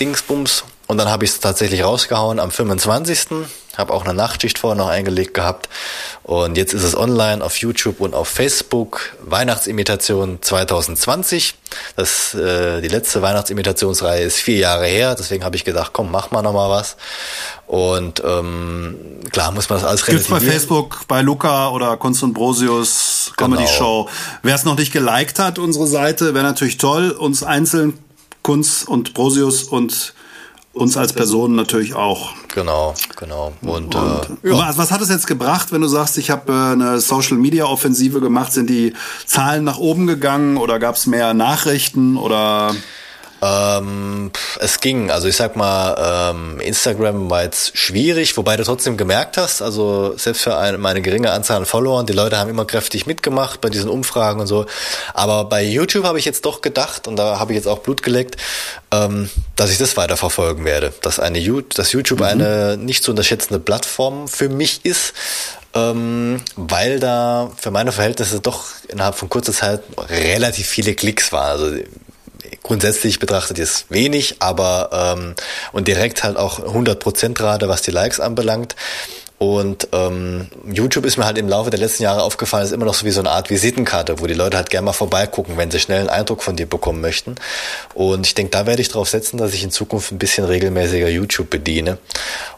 Dingsbums. 0.00 0.64
Und 0.92 0.98
dann 0.98 1.08
habe 1.08 1.24
ich 1.24 1.30
es 1.30 1.40
tatsächlich 1.40 1.84
rausgehauen 1.84 2.38
am 2.38 2.50
25. 2.50 3.28
Habe 3.78 3.94
auch 3.94 4.04
eine 4.04 4.12
Nachtschicht 4.12 4.58
vorher 4.58 4.76
noch 4.76 4.90
eingelegt 4.90 5.32
gehabt. 5.32 5.70
Und 6.22 6.58
jetzt 6.58 6.74
ist 6.74 6.82
es 6.82 6.94
online 6.94 7.42
auf 7.42 7.56
YouTube 7.56 7.98
und 8.00 8.14
auf 8.14 8.28
Facebook. 8.28 9.00
Weihnachtsimitation 9.24 10.42
2020. 10.42 11.54
Das, 11.96 12.34
äh, 12.34 12.82
die 12.82 12.88
letzte 12.88 13.22
Weihnachtsimitationsreihe 13.22 14.22
ist 14.22 14.36
vier 14.36 14.58
Jahre 14.58 14.84
her. 14.84 15.14
Deswegen 15.18 15.44
habe 15.44 15.56
ich 15.56 15.64
gedacht, 15.64 15.94
komm, 15.94 16.10
mach 16.10 16.30
mal 16.30 16.42
noch 16.42 16.52
mal 16.52 16.68
was. 16.68 16.98
Und 17.66 18.22
ähm, 18.22 19.20
klar 19.30 19.50
muss 19.50 19.70
man 19.70 19.78
das 19.78 19.88
alles 19.88 20.04
Gibt's 20.04 20.28
relativieren. 20.28 20.46
bei 20.46 20.52
Facebook, 20.52 21.08
bei 21.08 21.22
Luca 21.22 21.70
oder 21.70 21.96
Kunst 21.96 22.22
und 22.22 22.34
Brosius 22.34 23.32
Comedy 23.38 23.64
genau. 23.64 23.74
Show. 23.74 24.08
Wer 24.42 24.56
es 24.56 24.66
noch 24.66 24.76
nicht 24.76 24.92
geliked 24.92 25.38
hat, 25.38 25.58
unsere 25.58 25.86
Seite, 25.86 26.34
wäre 26.34 26.44
natürlich 26.44 26.76
toll. 26.76 27.12
Uns 27.12 27.42
einzeln 27.42 27.98
Kunst 28.42 28.86
und 28.86 29.14
Brosius 29.14 29.62
und 29.62 30.12
uns 30.72 30.96
als 30.96 31.12
Personen 31.12 31.54
natürlich 31.54 31.94
auch. 31.94 32.32
Genau, 32.54 32.94
genau. 33.16 33.52
Und, 33.62 33.94
und 33.94 34.28
äh, 34.42 34.50
ja. 34.50 34.58
was, 34.58 34.78
was, 34.78 34.90
hat 34.90 35.00
es 35.00 35.08
jetzt 35.08 35.26
gebracht, 35.26 35.72
wenn 35.72 35.80
du 35.80 35.88
sagst, 35.88 36.18
ich 36.18 36.30
habe 36.30 36.52
äh, 36.52 36.72
eine 36.72 37.00
Social 37.00 37.36
Media 37.36 37.64
Offensive 37.64 38.20
gemacht? 38.20 38.52
Sind 38.52 38.70
die 38.70 38.94
Zahlen 39.26 39.64
nach 39.64 39.78
oben 39.78 40.06
gegangen 40.06 40.56
oder 40.56 40.78
gab 40.78 40.96
es 40.96 41.06
mehr 41.06 41.34
Nachrichten 41.34 42.16
oder? 42.16 42.74
Ähm, 43.42 44.30
es 44.60 44.78
ging. 44.78 45.10
Also 45.10 45.26
ich 45.26 45.36
sag 45.36 45.56
mal, 45.56 46.30
ähm, 46.32 46.60
Instagram 46.60 47.28
war 47.28 47.42
jetzt 47.42 47.76
schwierig, 47.76 48.36
wobei 48.36 48.56
du 48.56 48.62
trotzdem 48.62 48.96
gemerkt 48.96 49.36
hast, 49.36 49.62
also 49.62 50.16
selbst 50.16 50.42
für 50.42 50.56
eine, 50.56 50.78
meine 50.78 51.02
geringe 51.02 51.32
Anzahl 51.32 51.56
an 51.56 51.66
Followern, 51.66 52.06
die 52.06 52.12
Leute 52.12 52.38
haben 52.38 52.48
immer 52.48 52.64
kräftig 52.64 53.06
mitgemacht 53.06 53.60
bei 53.60 53.68
diesen 53.68 53.90
Umfragen 53.90 54.40
und 54.40 54.46
so. 54.46 54.66
Aber 55.12 55.44
bei 55.46 55.64
YouTube 55.64 56.04
habe 56.04 56.20
ich 56.20 56.24
jetzt 56.24 56.44
doch 56.44 56.60
gedacht, 56.60 57.08
und 57.08 57.16
da 57.16 57.40
habe 57.40 57.52
ich 57.52 57.56
jetzt 57.56 57.66
auch 57.66 57.80
Blut 57.80 58.04
geleckt, 58.04 58.36
ähm, 58.92 59.28
dass 59.56 59.70
ich 59.70 59.78
das 59.78 59.96
weiterverfolgen 59.96 60.64
werde. 60.64 60.92
Dass 61.02 61.18
eine 61.18 61.42
dass 61.74 61.90
YouTube 61.90 62.20
mhm. 62.20 62.26
eine 62.26 62.76
nicht 62.76 63.02
zu 63.02 63.10
unterschätzende 63.10 63.58
Plattform 63.58 64.28
für 64.28 64.48
mich 64.48 64.84
ist. 64.84 65.14
Ähm, 65.74 66.42
weil 66.54 67.00
da 67.00 67.50
für 67.56 67.70
meine 67.70 67.92
Verhältnisse 67.92 68.40
doch 68.40 68.66
innerhalb 68.88 69.14
von 69.14 69.30
kurzer 69.30 69.54
Zeit 69.54 69.82
relativ 70.10 70.66
viele 70.66 70.94
Klicks 70.94 71.32
waren. 71.32 71.50
Also 71.50 71.76
grundsätzlich 72.62 73.18
betrachtet 73.18 73.58
jetzt 73.58 73.86
wenig, 73.90 74.36
aber 74.40 75.16
ähm, 75.16 75.34
und 75.72 75.88
direkt 75.88 76.24
halt 76.24 76.36
auch 76.36 76.60
100% 76.60 77.42
Rate, 77.42 77.68
was 77.68 77.82
die 77.82 77.90
Likes 77.90 78.20
anbelangt. 78.20 78.76
Und 79.42 79.88
ähm, 79.90 80.46
YouTube 80.72 81.04
ist 81.04 81.16
mir 81.16 81.24
halt 81.24 81.36
im 81.36 81.48
Laufe 81.48 81.70
der 81.70 81.80
letzten 81.80 82.04
Jahre 82.04 82.22
aufgefallen, 82.22 82.64
ist 82.64 82.70
immer 82.70 82.84
noch 82.84 82.94
so 82.94 83.04
wie 83.04 83.10
so 83.10 83.18
eine 83.18 83.32
Art 83.32 83.50
Visitenkarte, 83.50 84.20
wo 84.20 84.28
die 84.28 84.34
Leute 84.34 84.56
halt 84.56 84.70
gerne 84.70 84.84
mal 84.84 84.92
vorbeigucken, 84.92 85.56
wenn 85.56 85.68
sie 85.68 85.80
schnell 85.80 85.98
einen 85.98 86.10
Eindruck 86.10 86.44
von 86.44 86.54
dir 86.54 86.66
bekommen 86.66 87.00
möchten. 87.00 87.34
Und 87.92 88.24
ich 88.24 88.34
denke, 88.34 88.52
da 88.52 88.66
werde 88.66 88.80
ich 88.80 88.90
darauf 88.90 89.08
setzen, 89.08 89.38
dass 89.38 89.52
ich 89.52 89.64
in 89.64 89.72
Zukunft 89.72 90.12
ein 90.12 90.18
bisschen 90.18 90.44
regelmäßiger 90.44 91.08
YouTube 91.08 91.50
bediene. 91.50 91.98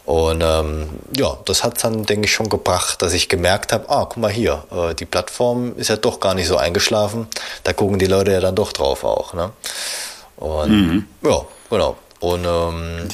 Und 0.04 0.42
ähm, 0.44 0.90
ja, 1.16 1.38
das 1.46 1.64
hat 1.64 1.82
dann, 1.82 2.04
denke 2.04 2.26
ich, 2.26 2.34
schon 2.34 2.50
gebracht, 2.50 3.00
dass 3.00 3.14
ich 3.14 3.30
gemerkt 3.30 3.72
habe, 3.72 3.88
ah, 3.88 4.04
guck 4.04 4.18
mal 4.18 4.30
hier, 4.30 4.64
äh, 4.70 4.94
die 4.94 5.06
Plattform 5.06 5.78
ist 5.78 5.88
ja 5.88 5.96
doch 5.96 6.20
gar 6.20 6.34
nicht 6.34 6.48
so 6.48 6.58
eingeschlafen. 6.58 7.28
Da 7.62 7.72
gucken 7.72 7.98
die 7.98 8.04
Leute 8.04 8.32
ja 8.32 8.40
dann 8.40 8.56
doch 8.56 8.74
drauf 8.74 9.04
auch. 9.04 9.32
Ne? 9.32 9.52
Und 10.36 10.70
mhm. 10.70 11.06
ja, 11.22 11.40
genau. 11.70 11.96
Und 12.20 12.44
ähm, 12.44 13.08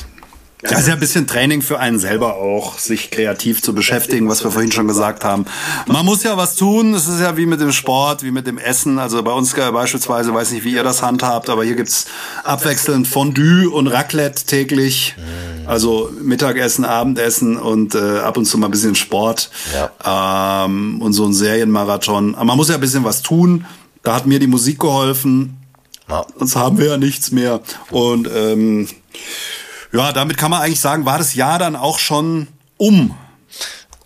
Das 0.63 0.81
ist 0.81 0.89
ja 0.89 0.95
ein 0.95 1.01
bisschen 1.01 1.27
Training 1.27 1.63
für 1.63 1.79
einen 1.79 1.99
selber 1.99 2.37
auch, 2.37 2.79
sich 2.79 3.11
kreativ 3.11 3.63
zu 3.63 3.75
beschäftigen, 3.75 4.29
was 4.29 4.45
wir 4.45 4.51
vorhin 4.51 4.71
schon 4.73 4.87
gesagt 4.87 5.25
haben. 5.25 5.47
Man 5.87 6.05
muss 6.05 6.23
ja 6.23 6.37
was 6.37 6.55
tun. 6.55 6.93
Es 6.95 7.09
ist 7.09 7.21
ja 7.21 7.37
wie 7.37 7.47
mit 7.47 7.61
dem 7.61 7.73
Sport, 7.73 8.23
wie 8.23 8.31
mit 8.31 8.47
dem 8.47 8.59
Essen. 8.59 8.99
Also 8.99 9.23
bei 9.23 9.33
uns 9.33 9.55
beispielsweise, 9.55 10.35
weiß 10.35 10.51
nicht, 10.53 10.65
wie 10.65 10.75
ihr 10.75 10.83
das 10.83 11.03
handhabt, 11.03 11.49
aber 11.49 11.65
hier 11.65 11.77
gibt's 11.77 12.07
abwechselnd 12.45 13.09
Fondue 13.09 13.71
und 13.71 13.87
Raclette 13.87 14.45
täglich. 14.45 15.15
Also 15.67 16.11
Mittagessen, 16.21 16.85
Abendessen 16.85 17.57
und 17.57 17.95
äh, 17.95 18.19
ab 18.19 18.37
und 18.37 18.45
zu 18.45 18.59
mal 18.59 18.67
ein 18.67 18.73
bisschen 18.73 18.95
Sport 18.95 19.51
ja. 19.73 20.65
ähm, 20.65 21.01
und 21.01 21.13
so 21.13 21.25
ein 21.25 21.33
Serienmarathon. 21.33 22.35
Aber 22.35 22.45
man 22.45 22.57
muss 22.57 22.69
ja 22.69 22.75
ein 22.75 22.81
bisschen 22.81 23.05
was 23.05 23.23
tun. 23.23 23.65
Da 24.03 24.15
hat 24.15 24.27
mir 24.27 24.39
die 24.39 24.47
Musik 24.47 24.81
geholfen. 24.81 25.57
Ja. 26.09 26.27
Sonst 26.37 26.57
haben 26.57 26.79
wir 26.79 26.87
ja 26.87 26.97
nichts 26.97 27.31
mehr. 27.31 27.61
Und 27.91 28.29
ähm, 28.35 28.89
ja, 29.93 30.13
damit 30.13 30.37
kann 30.37 30.51
man 30.51 30.63
eigentlich 30.63 30.81
sagen, 30.81 31.05
war 31.05 31.19
das 31.19 31.35
Jahr 31.35 31.59
dann 31.59 31.77
auch 31.77 31.99
schon 31.99 32.49
um. 32.77 33.15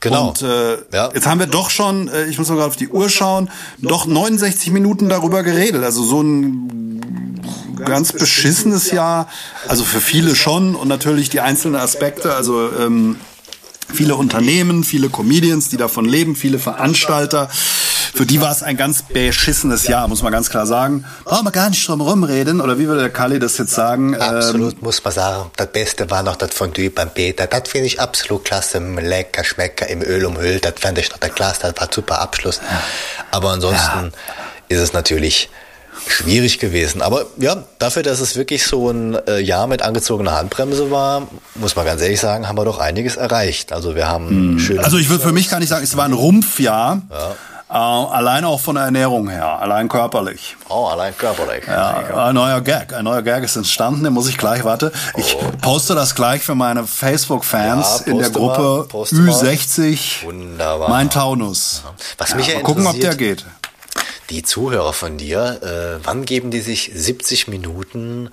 Genau. 0.01 0.29
Und 0.29 0.43
äh, 0.43 0.77
ja. 0.93 1.11
jetzt 1.15 1.27
haben 1.27 1.41
wir 1.41 1.47
doch 1.47 1.71
schon, 1.71 2.09
äh, 2.09 2.27
ich 2.27 2.39
muss 2.39 2.49
mal 2.49 2.57
gerade 2.57 2.69
auf 2.69 2.77
die 2.77 2.89
Uhr 2.89 3.09
schauen, 3.09 3.51
doch 3.79 4.07
69 4.07 4.71
Minuten 4.71 5.09
darüber 5.09 5.43
geredet. 5.43 5.83
Also 5.83 6.05
so 6.05 6.21
ein 6.21 7.41
ganz 7.85 8.13
beschissenes 8.13 8.91
Jahr. 8.91 9.29
Also 9.67 9.85
für 9.85 10.01
viele 10.01 10.37
schon 10.37 10.75
und 10.75 10.89
natürlich 10.89 11.31
die 11.31 11.41
einzelnen 11.41 11.77
Aspekte. 11.77 12.35
Also 12.35 12.71
ähm, 12.79 13.17
viele 13.93 14.17
Unternehmen, 14.17 14.85
viele 14.85 15.09
Comedians, 15.09 15.71
die 15.71 15.79
davon 15.79 16.05
leben, 16.05 16.37
viele 16.37 16.59
Veranstalter. 16.59 17.49
Für 18.15 18.27
die 18.27 18.41
war 18.41 18.53
es 18.53 18.63
ein 18.63 18.77
ganz 18.77 19.03
beschissenes 19.03 19.89
Jahr, 19.89 20.07
muss 20.07 20.23
man 20.23 20.33
ganz 20.33 20.49
klar 20.49 20.67
sagen. 20.67 21.05
Brauchen 21.25 21.45
wir 21.45 21.51
gar 21.51 21.69
nicht 21.69 21.87
drum 21.87 22.01
rumreden, 22.01 22.61
oder 22.61 22.79
wie 22.79 22.87
würde 22.87 23.01
der 23.01 23.11
Kali 23.11 23.41
das 23.41 23.59
jetzt 23.59 23.73
sagen? 23.73 24.15
Absolut, 24.15 24.75
ähm, 24.75 24.79
muss 24.83 25.03
man 25.03 25.13
sagen. 25.13 25.51
Das 25.57 25.73
Beste 25.73 26.09
war 26.11 26.23
noch 26.23 26.37
das 26.37 26.55
Fondue 26.55 26.91
beim 26.91 27.11
Peter. 27.11 27.49
Das 27.49 27.69
finde 27.69 27.87
ich 27.87 28.01
absolut 28.01 28.45
klasse. 28.45 28.79
Lecker, 28.79 29.43
schmecker, 29.43 29.89
im 29.89 30.01
Öl 30.01 30.25
umhüllt. 30.27 30.65
Das 30.65 30.75
fand 30.79 30.99
ich 30.99 31.11
noch 31.11 31.19
der 31.19 31.31
Klasse. 31.31 31.61
Das 31.63 31.75
war 31.77 31.89
super 31.93 32.21
Abschluss. 32.21 32.61
Aber 33.33 33.51
ansonsten 33.51 34.13
ja. 34.69 34.77
ist 34.77 34.81
es 34.81 34.93
natürlich 34.93 35.49
schwierig 36.07 36.61
gewesen. 36.61 37.03
Aber 37.03 37.27
ja, 37.39 37.65
dafür, 37.81 38.05
dass 38.05 38.21
es 38.21 38.37
wirklich 38.37 38.65
so 38.65 38.91
ein 38.91 39.17
äh, 39.27 39.41
Jahr 39.41 39.67
mit 39.67 39.83
angezogener 39.83 40.37
Handbremse 40.37 40.91
war, 40.91 41.27
muss 41.57 41.75
man 41.75 41.85
ganz 41.85 42.01
ehrlich 42.01 42.21
sagen, 42.21 42.47
haben 42.47 42.59
wir 42.59 42.65
doch 42.65 42.79
einiges 42.79 43.17
erreicht. 43.17 43.73
Also 43.73 43.97
wir 43.97 44.07
haben 44.07 44.53
mhm. 44.55 44.59
schön. 44.61 44.79
Also 44.79 44.99
ich 44.99 45.09
würde 45.09 45.25
für 45.25 45.33
mich 45.33 45.51
gar 45.51 45.59
nicht 45.59 45.69
sagen, 45.69 45.83
es 45.83 45.97
war 45.97 46.05
ein 46.05 46.13
Rumpfjahr. 46.13 47.03
Ja. 47.11 47.37
Äh, 47.71 47.73
allein 47.73 48.45
auch 48.45 48.61
von 48.61 48.75
der 48.75 48.85
Ernährung 48.85 49.29
her, 49.29 49.59
allein 49.59 49.89
körperlich. 49.89 50.57
Oh, 50.69 50.87
allein 50.87 51.17
körperlich. 51.17 51.67
Ja, 51.67 52.27
ein 52.27 52.35
neuer 52.35 52.61
Gag, 52.61 52.93
ein 52.93 53.05
neuer 53.05 53.23
Gag 53.23 53.43
ist 53.43 53.57
entstanden, 53.57 54.05
den 54.05 54.13
muss 54.13 54.29
ich 54.29 54.37
gleich, 54.37 54.65
warte, 54.65 54.93
ich 55.17 55.37
oh. 55.37 55.51
poste 55.61 55.95
das 55.95 56.15
gleich 56.15 56.43
für 56.43 56.55
meine 56.55 56.87
Facebook-Fans 56.87 58.05
ja, 58.07 58.13
in 58.13 58.19
der 58.19 58.31
Gruppe 58.31 58.87
mal, 58.93 59.05
Ü60. 59.05 60.25
Wunderbar. 60.25 60.89
Mein 60.91 61.09
Taunus. 61.09 61.83
Was 62.19 62.35
mich 62.35 62.49
ja, 62.49 62.57
mal 62.57 62.63
gucken, 62.63 62.87
ob 62.87 63.01
der 63.01 63.17
geht 63.17 63.45
die 64.31 64.43
Zuhörer 64.43 64.93
von 64.93 65.19
dir, 65.19 65.61
äh, 65.63 66.05
wann 66.05 66.25
geben 66.25 66.51
die 66.51 66.61
sich 66.61 66.91
70 66.95 67.49
Minuten 67.49 68.31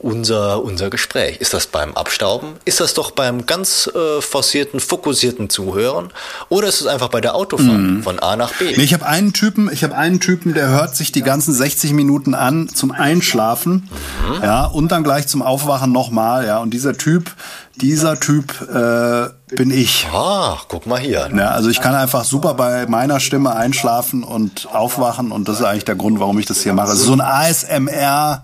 unser, 0.00 0.62
unser 0.62 0.90
Gespräch? 0.90 1.38
Ist 1.40 1.54
das 1.54 1.66
beim 1.66 1.94
Abstauben? 1.94 2.54
Ist 2.64 2.80
das 2.80 2.94
doch 2.94 3.10
beim 3.10 3.46
ganz 3.46 3.90
äh, 3.94 4.20
forcierten, 4.20 4.80
fokussierten 4.80 5.48
Zuhören? 5.48 6.12
Oder 6.48 6.68
ist 6.68 6.80
es 6.80 6.86
einfach 6.86 7.08
bei 7.08 7.20
der 7.20 7.34
Autofahrt 7.34 7.78
mhm. 7.78 8.02
von 8.02 8.18
A 8.18 8.36
nach 8.36 8.52
B? 8.54 8.76
Nee, 8.76 8.82
ich 8.82 8.94
habe 8.94 9.06
einen 9.06 9.32
Typen, 9.32 9.70
ich 9.72 9.82
habe 9.82 9.96
einen 9.96 10.20
Typen, 10.20 10.54
der 10.54 10.68
hört 10.68 10.94
sich 10.94 11.12
die 11.12 11.22
ganzen 11.22 11.54
60 11.54 11.92
Minuten 11.92 12.34
an 12.34 12.68
zum 12.68 12.92
Einschlafen, 12.92 13.88
mhm. 14.28 14.42
ja, 14.42 14.66
und 14.66 14.92
dann 14.92 15.04
gleich 15.04 15.26
zum 15.26 15.42
Aufwachen 15.42 15.92
nochmal, 15.92 16.46
ja. 16.46 16.58
Und 16.58 16.70
dieser 16.70 16.96
Typ, 16.96 17.34
dieser 17.80 18.18
Typ 18.20 18.60
äh, 18.70 19.28
bin 19.54 19.70
ich. 19.70 20.06
Ah, 20.12 20.58
guck 20.68 20.86
mal 20.86 21.00
hier. 21.00 21.28
Ja, 21.34 21.50
also 21.50 21.70
ich 21.70 21.80
kann 21.80 21.94
einfach 21.94 22.24
super 22.24 22.54
bei 22.54 22.86
meiner 22.86 23.20
Stimme 23.20 23.54
einschlafen 23.54 24.22
und 24.22 24.68
aufwachen 24.72 25.32
und 25.32 25.48
das 25.48 25.60
ist 25.60 25.64
eigentlich 25.64 25.84
der 25.84 25.96
Grund, 25.96 26.20
warum 26.20 26.38
ich 26.38 26.46
das 26.46 26.62
hier 26.62 26.72
mache. 26.72 26.88
Also 26.88 27.04
so 27.04 27.12
ein 27.12 27.20
ASMR 27.20 28.42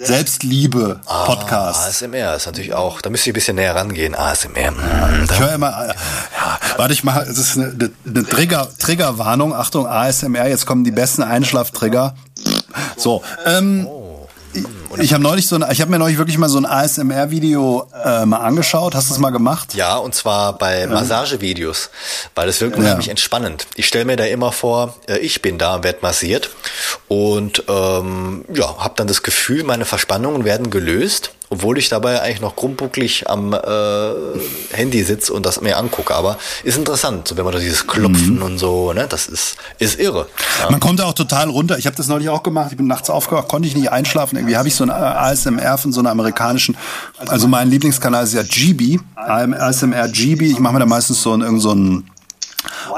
Selbstliebe 0.00 1.00
Podcast. 1.04 1.80
Ah, 1.84 1.88
ASMR 1.88 2.36
ist 2.36 2.46
natürlich 2.46 2.72
auch, 2.72 3.00
da 3.00 3.10
müsste 3.10 3.30
ich 3.30 3.32
ein 3.32 3.34
bisschen 3.34 3.56
näher 3.56 3.74
rangehen. 3.74 4.14
ASMR. 4.14 4.56
Ja, 4.56 5.10
ich 5.24 5.40
höre 5.40 5.54
immer, 5.54 5.86
äh, 5.86 5.88
ja, 5.88 6.58
warte 6.76 6.92
ich 6.92 7.02
mal, 7.02 7.22
es 7.22 7.36
ist 7.36 7.58
eine, 7.58 7.90
eine 8.06 8.24
Trigger, 8.24 8.68
Triggerwarnung. 8.78 9.52
Achtung, 9.52 9.88
ASMR, 9.88 10.46
jetzt 10.46 10.66
kommen 10.66 10.84
die 10.84 10.92
besten 10.92 11.24
Einschlaftrigger. 11.24 12.14
So, 12.96 13.24
ähm. 13.44 13.88
Ich 15.00 15.12
habe 15.12 15.22
neulich 15.22 15.46
so 15.46 15.56
ein, 15.56 15.64
ich 15.70 15.80
habe 15.80 15.90
mir 15.90 15.98
neulich 15.98 16.18
wirklich 16.18 16.38
mal 16.38 16.48
so 16.48 16.58
ein 16.58 16.66
ASMR-Video 16.66 17.86
äh, 18.04 18.24
mal 18.26 18.38
angeschaut. 18.38 18.94
Hast 18.94 19.08
du 19.08 19.14
das 19.14 19.20
mal 19.20 19.30
gemacht? 19.30 19.74
Ja, 19.74 19.96
und 19.96 20.14
zwar 20.14 20.58
bei 20.58 20.86
Massagevideos, 20.86 21.90
weil 22.34 22.46
das 22.46 22.60
wirkt 22.60 22.76
unheimlich 22.76 23.06
ja. 23.06 23.10
entspannend. 23.10 23.66
Ich 23.74 23.86
stelle 23.86 24.06
mir 24.06 24.16
da 24.16 24.24
immer 24.24 24.50
vor, 24.50 24.96
äh, 25.08 25.18
ich 25.18 25.42
bin 25.42 25.58
da, 25.58 25.82
werde 25.84 25.98
massiert 26.02 26.50
und 27.06 27.64
ähm, 27.68 28.44
ja, 28.52 28.78
habe 28.78 28.94
dann 28.96 29.06
das 29.06 29.22
Gefühl, 29.22 29.62
meine 29.64 29.84
Verspannungen 29.84 30.44
werden 30.44 30.70
gelöst 30.70 31.32
obwohl 31.50 31.78
ich 31.78 31.88
dabei 31.88 32.20
eigentlich 32.20 32.40
noch 32.40 32.56
krummbucklig 32.56 33.28
am 33.28 33.52
äh, 33.52 33.58
Handy 34.72 35.02
sitze 35.02 35.32
und 35.32 35.46
das 35.46 35.60
mir 35.60 35.78
angucke. 35.78 36.14
Aber 36.14 36.38
ist 36.62 36.76
interessant, 36.76 37.28
so 37.28 37.36
wenn 37.36 37.44
man 37.44 37.54
da 37.54 37.58
dieses 37.58 37.86
Klopfen 37.86 38.36
mhm. 38.36 38.42
und 38.42 38.58
so, 38.58 38.92
ne, 38.92 39.06
das 39.08 39.26
ist, 39.26 39.56
ist 39.78 39.98
irre. 39.98 40.26
Ja. 40.62 40.70
Man 40.70 40.80
kommt 40.80 41.00
da 41.00 41.04
auch 41.04 41.14
total 41.14 41.48
runter. 41.48 41.78
Ich 41.78 41.86
habe 41.86 41.96
das 41.96 42.08
neulich 42.08 42.28
auch 42.28 42.42
gemacht. 42.42 42.68
Ich 42.70 42.76
bin 42.76 42.86
nachts 42.86 43.10
aufgewacht, 43.10 43.48
konnte 43.48 43.68
ich 43.68 43.76
nicht 43.76 43.90
einschlafen. 43.90 44.36
Irgendwie 44.36 44.56
habe 44.56 44.68
ich 44.68 44.74
so 44.74 44.84
ein 44.84 44.90
ASMR 44.90 45.78
von 45.78 45.92
so 45.92 46.00
einer 46.00 46.10
amerikanischen, 46.10 46.76
also 47.26 47.48
mein 47.48 47.70
Lieblingskanal 47.70 48.24
ist 48.24 48.34
ja 48.34 48.42
GB, 48.42 48.98
ASMR 49.14 50.08
GB. 50.08 50.46
Ich 50.46 50.58
mache 50.58 50.74
mir 50.74 50.80
da 50.80 50.86
meistens 50.86 51.22
so 51.22 51.32
ein, 51.32 51.40
irgend 51.40 51.62
so 51.62 51.72
ein 51.72 52.10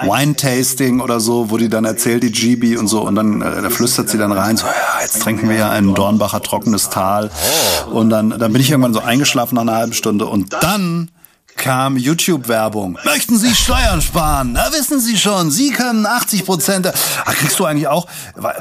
Wine-Tasting 0.02 1.00
oder 1.00 1.20
so, 1.20 1.50
wo 1.50 1.56
die 1.56 1.68
dann 1.68 1.84
erzählt, 1.84 2.22
die 2.22 2.32
GB 2.32 2.76
und 2.76 2.88
so, 2.88 3.02
und 3.02 3.14
dann 3.14 3.42
äh, 3.42 3.70
flüstert 3.70 4.08
sie 4.08 4.18
dann 4.18 4.32
rein, 4.32 4.56
so, 4.56 4.66
ja, 4.66 5.02
jetzt 5.02 5.22
trinken 5.22 5.48
wir 5.48 5.56
ja 5.56 5.70
ein 5.70 5.94
Dornbacher 5.94 6.42
trockenes 6.42 6.90
Tal. 6.90 7.30
Und 7.90 8.10
dann, 8.10 8.30
dann 8.30 8.52
bin 8.52 8.60
ich 8.60 8.70
irgendwann 8.70 8.94
so 8.94 9.00
eingeschlafen 9.00 9.56
nach 9.56 9.62
einer 9.62 9.76
halben 9.76 9.92
Stunde 9.92 10.26
und 10.26 10.52
dann 10.62 11.10
kam 11.56 11.96
YouTube-Werbung. 11.96 12.98
Möchten 13.04 13.38
Sie 13.38 13.54
Steuern 13.54 14.00
sparen? 14.00 14.52
Na, 14.52 14.72
wissen 14.72 15.00
Sie 15.00 15.16
schon, 15.16 15.50
Sie 15.50 15.70
können 15.70 16.06
80 16.06 16.44
Prozent. 16.44 16.92
Ach, 17.24 17.34
kriegst 17.34 17.58
du 17.58 17.64
eigentlich 17.64 17.88
auch 17.88 18.06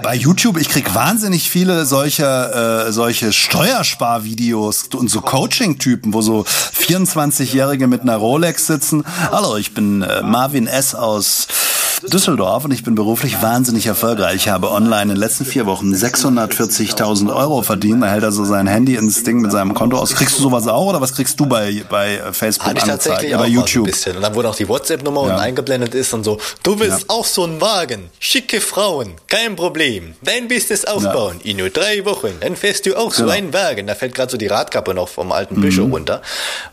bei 0.03 0.16
YouTube? 0.16 0.57
Ich 0.57 0.70
krieg 0.70 0.94
wahnsinnig 0.94 1.49
viele 1.49 1.86
solche 1.86 2.26
äh, 2.88 2.91
solche 2.91 3.32
Steuersparvideos 3.34 4.90
und 4.95 5.10
so 5.10 5.22
Coaching-Typen, 5.22 6.14
wo 6.14 6.22
so 6.22 6.41
24-Jährige 6.44 7.88
mit 7.88 8.02
einer 8.02 8.18
Rolex 8.18 8.68
sitzen. 8.68 9.03
Hallo, 9.32 9.57
ich 9.57 9.74
bin 9.74 10.02
äh, 10.02 10.22
Marvin 10.22 10.68
S. 10.68 10.95
aus 10.95 11.48
Düsseldorf 12.01 12.65
und 12.65 12.71
ich 12.71 12.84
bin 12.84 12.95
beruflich 12.95 13.41
wahnsinnig 13.41 13.85
erfolgreich. 13.85 14.35
Ich 14.35 14.49
habe 14.49 14.71
online 14.71 15.03
in 15.03 15.09
den 15.09 15.17
letzten 15.17 15.45
vier 15.45 15.65
Wochen 15.65 15.93
640.000 15.93 17.35
Euro 17.35 17.61
verdient. 17.61 18.03
Da 18.03 18.07
hält 18.07 18.23
er 18.23 18.31
so 18.31 18.45
sein 18.45 18.67
Handy 18.67 18.95
ins 18.95 19.23
Ding 19.23 19.41
mit 19.41 19.51
seinem 19.51 19.73
Konto 19.73 19.97
aus. 19.97 20.15
Kriegst 20.15 20.38
du 20.38 20.41
sowas 20.41 20.67
auch 20.67 20.85
oder 20.85 21.01
was 21.01 21.13
kriegst 21.13 21.39
du 21.39 21.45
bei, 21.45 21.84
bei 21.89 22.21
Facebook 22.31 22.67
Hatte 22.67 22.80
ich 22.80 22.84
tatsächlich 22.85 23.35
auch 23.35 23.39
bei 23.39 23.47
YouTube? 23.47 23.88
ein 23.88 23.91
bisschen. 23.91 24.15
Und 24.15 24.21
dann 24.21 24.35
wurde 24.35 24.49
auch 24.49 24.55
die 24.55 24.67
WhatsApp-Nummer 24.67 25.27
ja. 25.27 25.38
eingeblendet 25.38 25.93
ist 25.95 26.13
und 26.13 26.23
so, 26.23 26.39
du 26.63 26.80
willst 26.80 27.01
ja. 27.01 27.05
auch 27.09 27.26
so 27.26 27.43
einen 27.43 27.59
Wagen, 27.61 28.09
schicke 28.19 28.61
Frauen, 28.61 29.13
kein 29.27 29.55
Problem. 29.55 30.13
Dein 30.21 30.47
Business 30.47 30.85
aufbauen, 30.85 31.39
ja. 31.43 31.51
in 31.51 31.57
nur 31.57 31.69
drei 31.69 32.05
Wochen, 32.05 32.31
dann 32.39 32.55
fährst 32.55 32.85
du 32.85 32.95
auch 32.95 33.13
so 33.13 33.23
genau. 33.23 33.35
einen 33.35 33.53
Wagen. 33.53 33.88
Da 33.88 33.95
fällt 33.95 34.15
gerade 34.15 34.31
so 34.31 34.38
die 34.38 34.47
Radkappe 34.47 34.93
noch 34.93 35.09
vom 35.09 35.31
alten 35.31 35.57
mhm. 35.57 35.61
Bischof 35.61 35.91
runter. 35.91 36.21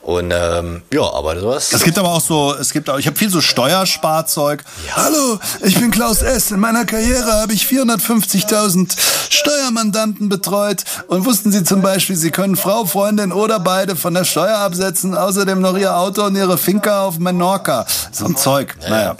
Und 0.03 0.33
ähm, 0.35 0.83
ja, 0.93 1.03
aber 1.13 1.39
sowas. 1.41 1.73
Es 1.73 1.83
gibt 1.83 1.99
aber 1.99 2.13
auch 2.13 2.21
so, 2.21 2.55
es 2.55 2.73
gibt 2.73 2.89
auch, 2.89 2.99
ich 2.99 3.07
habe 3.07 3.17
viel 3.17 3.31
so 3.31 3.41
Steuersparzeug. 3.41 4.63
Ja. 4.87 4.97
Hallo, 4.97 5.16
Hallo, 5.17 5.39
ich 5.63 5.79
bin 5.79 5.91
Klaus 5.91 6.23
S. 6.23 6.51
In 6.51 6.61
meiner 6.61 6.85
Karriere 6.85 7.33
habe 7.33 7.53
ich 7.53 7.65
450.000 7.65 8.97
Steuermandanten 9.31 10.29
betreut. 10.29 10.85
Und 11.09 11.25
wussten 11.25 11.53
Sie 11.53 11.65
zum 11.65 11.81
Beispiel, 11.81 12.17
Sie 12.17 12.31
können 12.31 12.57
Frau, 12.57 12.85
Freundin 12.85 13.33
oder 13.33 13.61
beide 13.61 13.97
von 13.97 14.15
der 14.15 14.25
Steuer 14.25 14.59
absetzen, 14.59 15.17
außerdem 15.17 15.61
noch 15.61 15.77
Ihr 15.79 15.97
Auto 15.97 16.25
und 16.25 16.37
Ihre 16.37 16.59
Finca 16.59 17.05
auf 17.05 17.19
Menorca. 17.19 17.87
So 18.13 18.27
ein 18.27 18.37
Zeug. 18.37 18.77
Naja. 18.89 19.17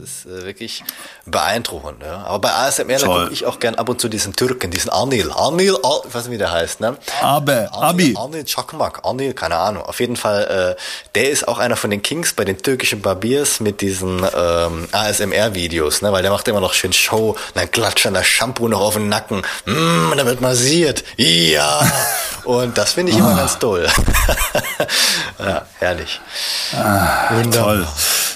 Das 0.00 0.10
ist 0.10 0.26
äh, 0.26 0.44
wirklich 0.46 0.84
beeindruckend. 1.24 2.02
Ja. 2.02 2.24
Aber 2.24 2.40
bei 2.40 2.52
ASMR 2.52 2.98
gucke 2.98 3.30
ich 3.32 3.46
auch 3.46 3.60
gern 3.60 3.76
ab 3.76 3.88
und 3.88 4.00
zu 4.00 4.08
diesen 4.08 4.34
Türken, 4.34 4.70
diesen 4.70 4.90
Arnil. 4.90 5.30
Arnil, 5.30 5.76
Ar 5.82 6.02
ich 6.06 6.14
weiß 6.14 6.24
nicht, 6.24 6.32
wie 6.32 6.38
der 6.38 6.52
heißt. 6.52 6.80
Ne? 6.80 6.96
Abe, 7.20 7.68
Abi. 7.72 8.14
Arnil 8.16 8.44
Çakmak, 8.44 9.04
Arnil, 9.04 9.32
keine 9.32 9.56
Ahnung. 9.56 9.84
Auf 9.84 10.00
jeden 10.00 10.16
Fall, 10.16 10.76
äh, 10.76 10.82
der 11.14 11.30
ist 11.30 11.46
auch 11.46 11.58
einer 11.58 11.76
von 11.76 11.90
den 11.90 12.02
Kings 12.02 12.32
bei 12.32 12.44
den 12.44 12.58
türkischen 12.58 13.02
Barbiers 13.02 13.60
mit 13.60 13.80
diesen 13.80 14.24
ähm, 14.36 14.88
ASMR-Videos, 15.32 16.02
ne? 16.02 16.12
weil 16.12 16.22
der 16.22 16.30
macht 16.30 16.46
immer 16.48 16.60
noch 16.60 16.74
schön 16.74 16.92
Show, 16.92 17.36
dann 17.54 17.70
klatscht 17.70 18.04
dann 18.04 18.14
das 18.14 18.26
Shampoo 18.26 18.68
noch 18.68 18.80
auf 18.80 18.94
den 18.94 19.08
Nacken, 19.08 19.42
mm, 19.66 20.16
dann 20.16 20.26
wird 20.26 20.40
massiert, 20.40 21.04
ja. 21.16 21.80
und 22.44 22.76
das 22.76 22.92
finde 22.92 23.12
ich 23.12 23.18
immer 23.18 23.34
ganz 23.34 23.58
toll. 23.58 23.86
ja, 25.38 25.66
herrlich. 25.78 26.20
Ah, 26.74 27.42
toll. 27.50 27.86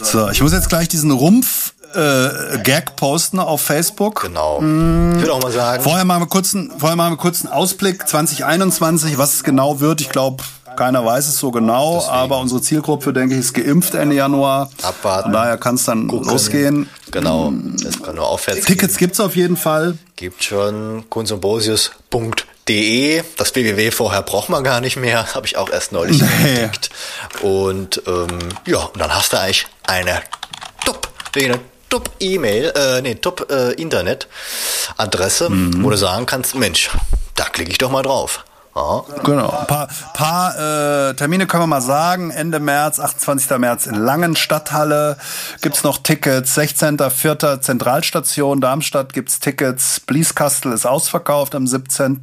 So, 0.01 0.28
ich 0.31 0.43
muss 0.43 0.52
jetzt 0.52 0.68
gleich 0.68 0.89
diesen 0.89 1.10
Rumpf 1.10 1.73
äh, 1.94 2.59
Gag 2.62 2.97
posten 2.97 3.39
auf 3.39 3.62
Facebook. 3.62 4.23
Genau. 4.23 4.60
Mm. 4.60 5.14
Ich 5.14 5.20
würde 5.20 5.32
auch 5.32 5.43
mal 5.43 5.52
sagen. 5.52 5.82
Vorher 5.82 6.05
machen 6.05 6.23
wir 6.23 6.27
kurz 6.27 6.55
einen, 6.55 6.70
vorher 6.78 6.97
machen 6.97 7.12
wir 7.12 7.16
kurz 7.16 7.44
einen 7.44 7.52
Ausblick 7.52 8.06
2021, 8.06 9.16
was 9.16 9.35
es 9.35 9.44
genau 9.44 9.81
wird. 9.81 10.02
Ich 10.02 10.10
glaube, 10.10 10.44
Keiner 10.77 11.05
weiß 11.05 11.27
es 11.28 11.39
so 11.39 11.51
genau, 11.51 11.97
Deswegen. 11.97 12.15
aber 12.15 12.39
unsere 12.39 12.62
Zielgruppe, 12.62 13.12
denke 13.12 13.35
ich, 13.35 13.40
ist 13.40 13.53
geimpft 13.55 13.94
Ende 13.94 14.15
Januar. 14.16 14.70
Abwarten. 14.82 15.24
Von 15.24 15.32
daher 15.32 15.59
kann 15.59 15.74
es 15.77 15.85
dann 15.85 16.09
gucken. 16.09 16.31
losgehen. 16.31 16.89
Genau, 17.11 17.53
es 17.86 18.03
kann 18.03 18.16
nur 18.16 18.28
aufwärts 18.28 18.66
Tickets 18.66 18.97
gibt 18.97 19.12
es 19.15 19.20
auf 19.20 19.36
jeden 19.36 19.57
Fall. 19.57 19.97
Gibt 20.16 20.43
schon 20.44 21.05
kunstundbosius.de. 21.09 23.23
Das 23.36 23.55
www 23.55 23.90
vorher 23.90 24.23
braucht 24.23 24.48
man 24.48 24.65
gar 24.65 24.81
nicht 24.81 24.97
mehr, 24.97 25.35
habe 25.35 25.47
ich 25.47 25.57
auch 25.57 25.70
erst 25.70 25.93
neulich 25.93 26.20
nee. 26.20 26.48
entdeckt. 26.48 26.90
Und 27.43 28.03
ähm, 28.07 28.39
ja, 28.66 28.78
und 28.78 29.01
dann 29.01 29.15
hast 29.15 29.32
du 29.32 29.40
eigentlich 29.40 29.69
eine 29.86 30.20
top, 30.85 31.09
eine 31.35 31.61
Top-E-Mail, 31.89 32.73
äh, 32.74 33.01
nee, 33.03 33.15
Top-Internet-Adresse, 33.15 35.51
mhm. 35.51 35.85
wo 35.85 35.90
du 35.90 35.97
sagen 35.97 36.27
kannst, 36.27 36.57
Mensch, 36.57 36.90
da 37.36 37.44
klicke 37.44 37.70
ich 37.70 37.78
doch 37.78 37.90
mal 37.90 38.03
drauf. 38.03 38.44
Ja. 38.77 39.05
Genau. 39.24 39.48
Ein 39.48 39.66
paar, 39.66 39.89
paar 40.12 41.09
äh, 41.09 41.15
Termine 41.15 41.47
können 41.47 41.62
wir 41.62 41.66
mal 41.66 41.81
sagen. 41.81 42.31
Ende 42.31 42.61
März, 42.61 43.01
28. 43.01 43.57
März 43.59 43.86
in 43.86 43.94
Langen 43.94 44.36
Stadthalle 44.36 45.16
gibt's 45.62 45.82
noch 45.82 45.97
Tickets. 45.97 46.59
16.04. 46.59 47.62
Zentralstation 47.62 48.61
Darmstadt 48.61 49.15
gibt's 49.15 49.40
Tickets. 49.40 50.01
Blieskastel 50.01 50.73
ist 50.73 50.85
ausverkauft 50.85 51.55
am 51.55 51.66
17. 51.66 52.20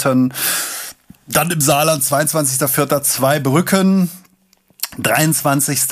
Dann 1.26 1.52
im 1.52 1.62
Saarland 1.62 2.04
22.04. 2.04 3.02
zwei 3.02 3.40
Brücken. 3.40 4.12
23. 5.00 5.88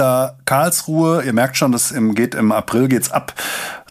Karlsruhe, 0.45 1.23
ihr 1.23 1.33
merkt 1.33 1.57
schon, 1.57 1.71
das 1.71 1.89
im, 1.89 2.13
geht 2.13 2.35
im 2.35 2.51
April 2.51 2.87
geht's 2.87 3.11
ab. 3.11 3.33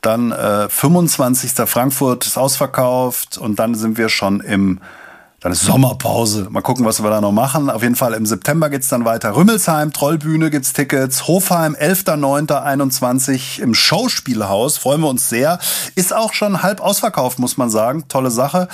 Dann 0.02 0.30
äh, 0.30 0.68
25. 0.68 1.50
Frankfurt 1.68 2.26
ist 2.26 2.38
ausverkauft 2.38 3.38
und 3.38 3.58
dann 3.58 3.74
sind 3.74 3.98
wir 3.98 4.08
schon 4.08 4.38
im 4.38 4.80
dann 5.40 5.52
ist 5.52 5.62
Sommerpause. 5.62 6.48
Mal 6.50 6.60
gucken, 6.60 6.84
was 6.84 7.02
wir 7.02 7.08
da 7.08 7.22
noch 7.22 7.32
machen. 7.32 7.70
Auf 7.70 7.82
jeden 7.82 7.96
Fall 7.96 8.12
im 8.12 8.26
September 8.26 8.68
geht's 8.68 8.88
dann 8.88 9.06
weiter. 9.06 9.34
Rümmelsheim, 9.34 9.90
Trollbühne 9.90 10.50
gibt's 10.50 10.74
Tickets. 10.74 11.26
Hofheim, 11.26 11.74
11.09.21 11.74 13.58
im 13.60 13.72
Schauspielhaus. 13.72 14.76
Freuen 14.76 15.00
wir 15.00 15.08
uns 15.08 15.30
sehr. 15.30 15.58
Ist 15.94 16.14
auch 16.14 16.34
schon 16.34 16.62
halb 16.62 16.82
ausverkauft, 16.82 17.38
muss 17.38 17.56
man 17.56 17.70
sagen. 17.70 18.04
Tolle 18.08 18.30
Sache. 18.30 18.68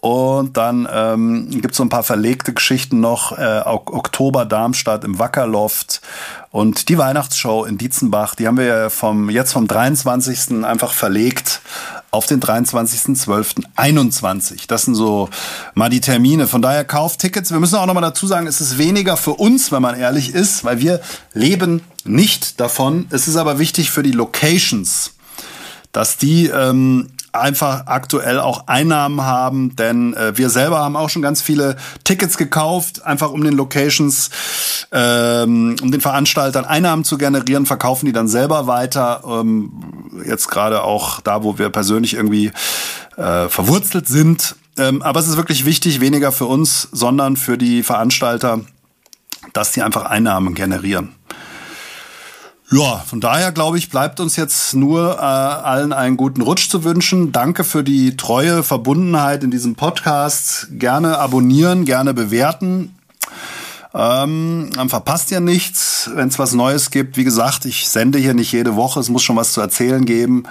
Und 0.00 0.56
dann 0.56 0.88
ähm, 0.92 1.50
gibt 1.50 1.76
so 1.76 1.84
ein 1.84 1.88
paar 1.88 2.02
verlegte 2.02 2.52
Geschichten 2.52 2.98
noch. 2.98 3.36
Äh, 3.38 3.62
Oktober 3.64 4.44
Darmstadt 4.44 5.04
im 5.04 5.20
Wackerloft 5.20 6.00
und 6.50 6.88
die 6.88 6.98
Weihnachtsshow 6.98 7.64
in 7.64 7.78
Dietzenbach. 7.78 8.34
Die 8.34 8.46
haben 8.46 8.56
wir 8.56 8.64
ja 8.64 8.90
vom, 8.90 9.30
jetzt 9.30 9.52
vom 9.52 9.68
23. 9.68 10.64
einfach 10.64 10.92
verlegt 10.92 11.60
auf 12.10 12.26
den 12.26 12.40
23.12.21. 12.40 14.62
Das 14.66 14.82
sind 14.82 14.94
so 14.94 15.28
mal 15.74 15.90
die 15.90 16.00
Termine. 16.00 16.46
Von 16.46 16.62
daher 16.62 16.84
kauft 16.84 17.20
Tickets. 17.20 17.50
Wir 17.50 17.60
müssen 17.60 17.76
auch 17.76 17.86
noch 17.86 17.94
mal 17.94 18.00
dazu 18.00 18.26
sagen, 18.26 18.46
es 18.46 18.60
ist 18.60 18.78
weniger 18.78 19.16
für 19.16 19.34
uns, 19.34 19.72
wenn 19.72 19.82
man 19.82 19.98
ehrlich 19.98 20.34
ist, 20.34 20.64
weil 20.64 20.80
wir 20.80 21.00
leben 21.34 21.82
nicht 22.04 22.60
davon. 22.60 23.06
Es 23.10 23.28
ist 23.28 23.36
aber 23.36 23.58
wichtig 23.58 23.90
für 23.90 24.02
die 24.02 24.12
Locations, 24.12 25.12
dass 25.92 26.16
die 26.16 26.46
ähm, 26.46 27.10
einfach 27.40 27.86
aktuell 27.86 28.40
auch 28.40 28.66
Einnahmen 28.66 29.22
haben, 29.22 29.76
denn 29.76 30.14
äh, 30.14 30.36
wir 30.36 30.50
selber 30.50 30.78
haben 30.78 30.96
auch 30.96 31.10
schon 31.10 31.22
ganz 31.22 31.42
viele 31.42 31.76
Tickets 32.04 32.36
gekauft, 32.36 33.04
einfach 33.04 33.30
um 33.30 33.42
den 33.42 33.54
Locations, 33.54 34.30
ähm, 34.92 35.76
um 35.82 35.92
den 35.92 36.00
Veranstaltern 36.00 36.64
Einnahmen 36.64 37.04
zu 37.04 37.18
generieren, 37.18 37.66
verkaufen 37.66 38.06
die 38.06 38.12
dann 38.12 38.28
selber 38.28 38.66
weiter. 38.66 39.22
Ähm, 39.26 39.72
jetzt 40.26 40.48
gerade 40.48 40.82
auch 40.82 41.20
da, 41.20 41.42
wo 41.42 41.58
wir 41.58 41.70
persönlich 41.70 42.14
irgendwie 42.14 42.52
äh, 43.16 43.48
verwurzelt 43.48 44.08
sind. 44.08 44.56
Ähm, 44.76 45.02
aber 45.02 45.20
es 45.20 45.28
ist 45.28 45.36
wirklich 45.36 45.64
wichtig, 45.64 46.00
weniger 46.00 46.32
für 46.32 46.46
uns, 46.46 46.88
sondern 46.92 47.36
für 47.36 47.58
die 47.58 47.82
Veranstalter, 47.82 48.60
dass 49.52 49.72
die 49.72 49.82
einfach 49.82 50.04
Einnahmen 50.04 50.54
generieren. 50.54 51.14
Ja, 52.70 52.98
von 52.98 53.20
daher 53.20 53.50
glaube 53.50 53.78
ich, 53.78 53.88
bleibt 53.88 54.20
uns 54.20 54.36
jetzt 54.36 54.74
nur 54.74 55.14
äh, 55.16 55.20
allen 55.20 55.94
einen 55.94 56.18
guten 56.18 56.42
Rutsch 56.42 56.68
zu 56.68 56.84
wünschen. 56.84 57.32
Danke 57.32 57.64
für 57.64 57.82
die 57.82 58.14
treue 58.18 58.62
Verbundenheit 58.62 59.42
in 59.42 59.50
diesem 59.50 59.74
Podcast. 59.74 60.68
Gerne 60.72 61.16
abonnieren, 61.16 61.86
gerne 61.86 62.12
bewerten. 62.12 62.94
Ähm, 63.94 64.68
dann 64.74 64.90
verpasst 64.90 65.30
ihr 65.30 65.40
nichts, 65.40 66.10
wenn 66.12 66.28
es 66.28 66.38
was 66.38 66.52
Neues 66.52 66.90
gibt. 66.90 67.16
Wie 67.16 67.24
gesagt, 67.24 67.64
ich 67.64 67.88
sende 67.88 68.18
hier 68.18 68.34
nicht 68.34 68.52
jede 68.52 68.76
Woche, 68.76 69.00
es 69.00 69.08
muss 69.08 69.22
schon 69.22 69.36
was 69.36 69.52
zu 69.52 69.62
erzählen 69.62 70.04
geben. 70.04 70.42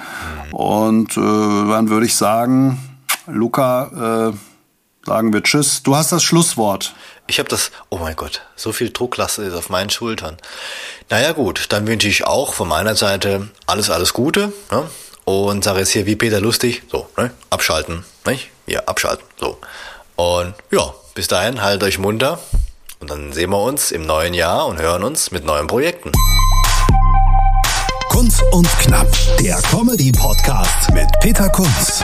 Und 0.51 1.17
äh, 1.17 1.21
dann 1.21 1.89
würde 1.89 2.07
ich 2.07 2.15
sagen, 2.15 2.79
Luca, 3.27 4.31
äh, 4.31 5.05
sagen 5.05 5.33
wir 5.33 5.43
Tschüss. 5.43 5.83
Du 5.83 5.95
hast 5.95 6.11
das 6.11 6.23
Schlusswort. 6.23 6.95
Ich 7.29 7.39
habe 7.39 7.49
das, 7.49 7.71
oh 7.89 7.97
mein 7.97 8.15
Gott, 8.15 8.41
so 8.55 8.71
viel 8.71 8.89
Drucklast 8.89 9.39
ist 9.39 9.53
auf 9.53 9.69
meinen 9.69 9.89
Schultern. 9.89 10.37
Naja 11.09 11.33
gut, 11.33 11.65
dann 11.69 11.85
wünsche 11.85 12.07
ich 12.07 12.25
auch 12.25 12.53
von 12.53 12.69
meiner 12.69 12.95
Seite 12.95 13.49
alles, 13.65 13.89
alles 13.89 14.13
Gute. 14.13 14.53
Ne? 14.71 14.89
Und 15.25 15.65
sage 15.65 15.79
jetzt 15.79 15.89
hier 15.89 16.05
wie 16.05 16.15
Peter 16.15 16.39
Lustig, 16.39 16.83
so, 16.89 17.09
ne? 17.17 17.31
abschalten. 17.49 18.05
Nicht? 18.25 18.49
Ja, 18.65 18.79
abschalten. 18.85 19.25
So. 19.37 19.57
Und 20.15 20.53
ja, 20.71 20.93
bis 21.15 21.27
dahin, 21.27 21.61
haltet 21.61 21.83
euch 21.83 21.99
munter. 21.99 22.39
Und 22.99 23.11
dann 23.11 23.33
sehen 23.33 23.49
wir 23.49 23.61
uns 23.61 23.91
im 23.91 24.05
neuen 24.05 24.33
Jahr 24.33 24.65
und 24.65 24.79
hören 24.79 25.03
uns 25.03 25.31
mit 25.31 25.43
neuen 25.43 25.67
Projekten. 25.67 26.13
Kunst 28.09 28.41
und 28.51 28.67
Knapp, 28.79 29.07
der 29.39 29.61
Comedy-Podcast 29.63 30.91
mit 30.93 31.07
Peter 31.19 31.49
Kunz. 31.49 32.03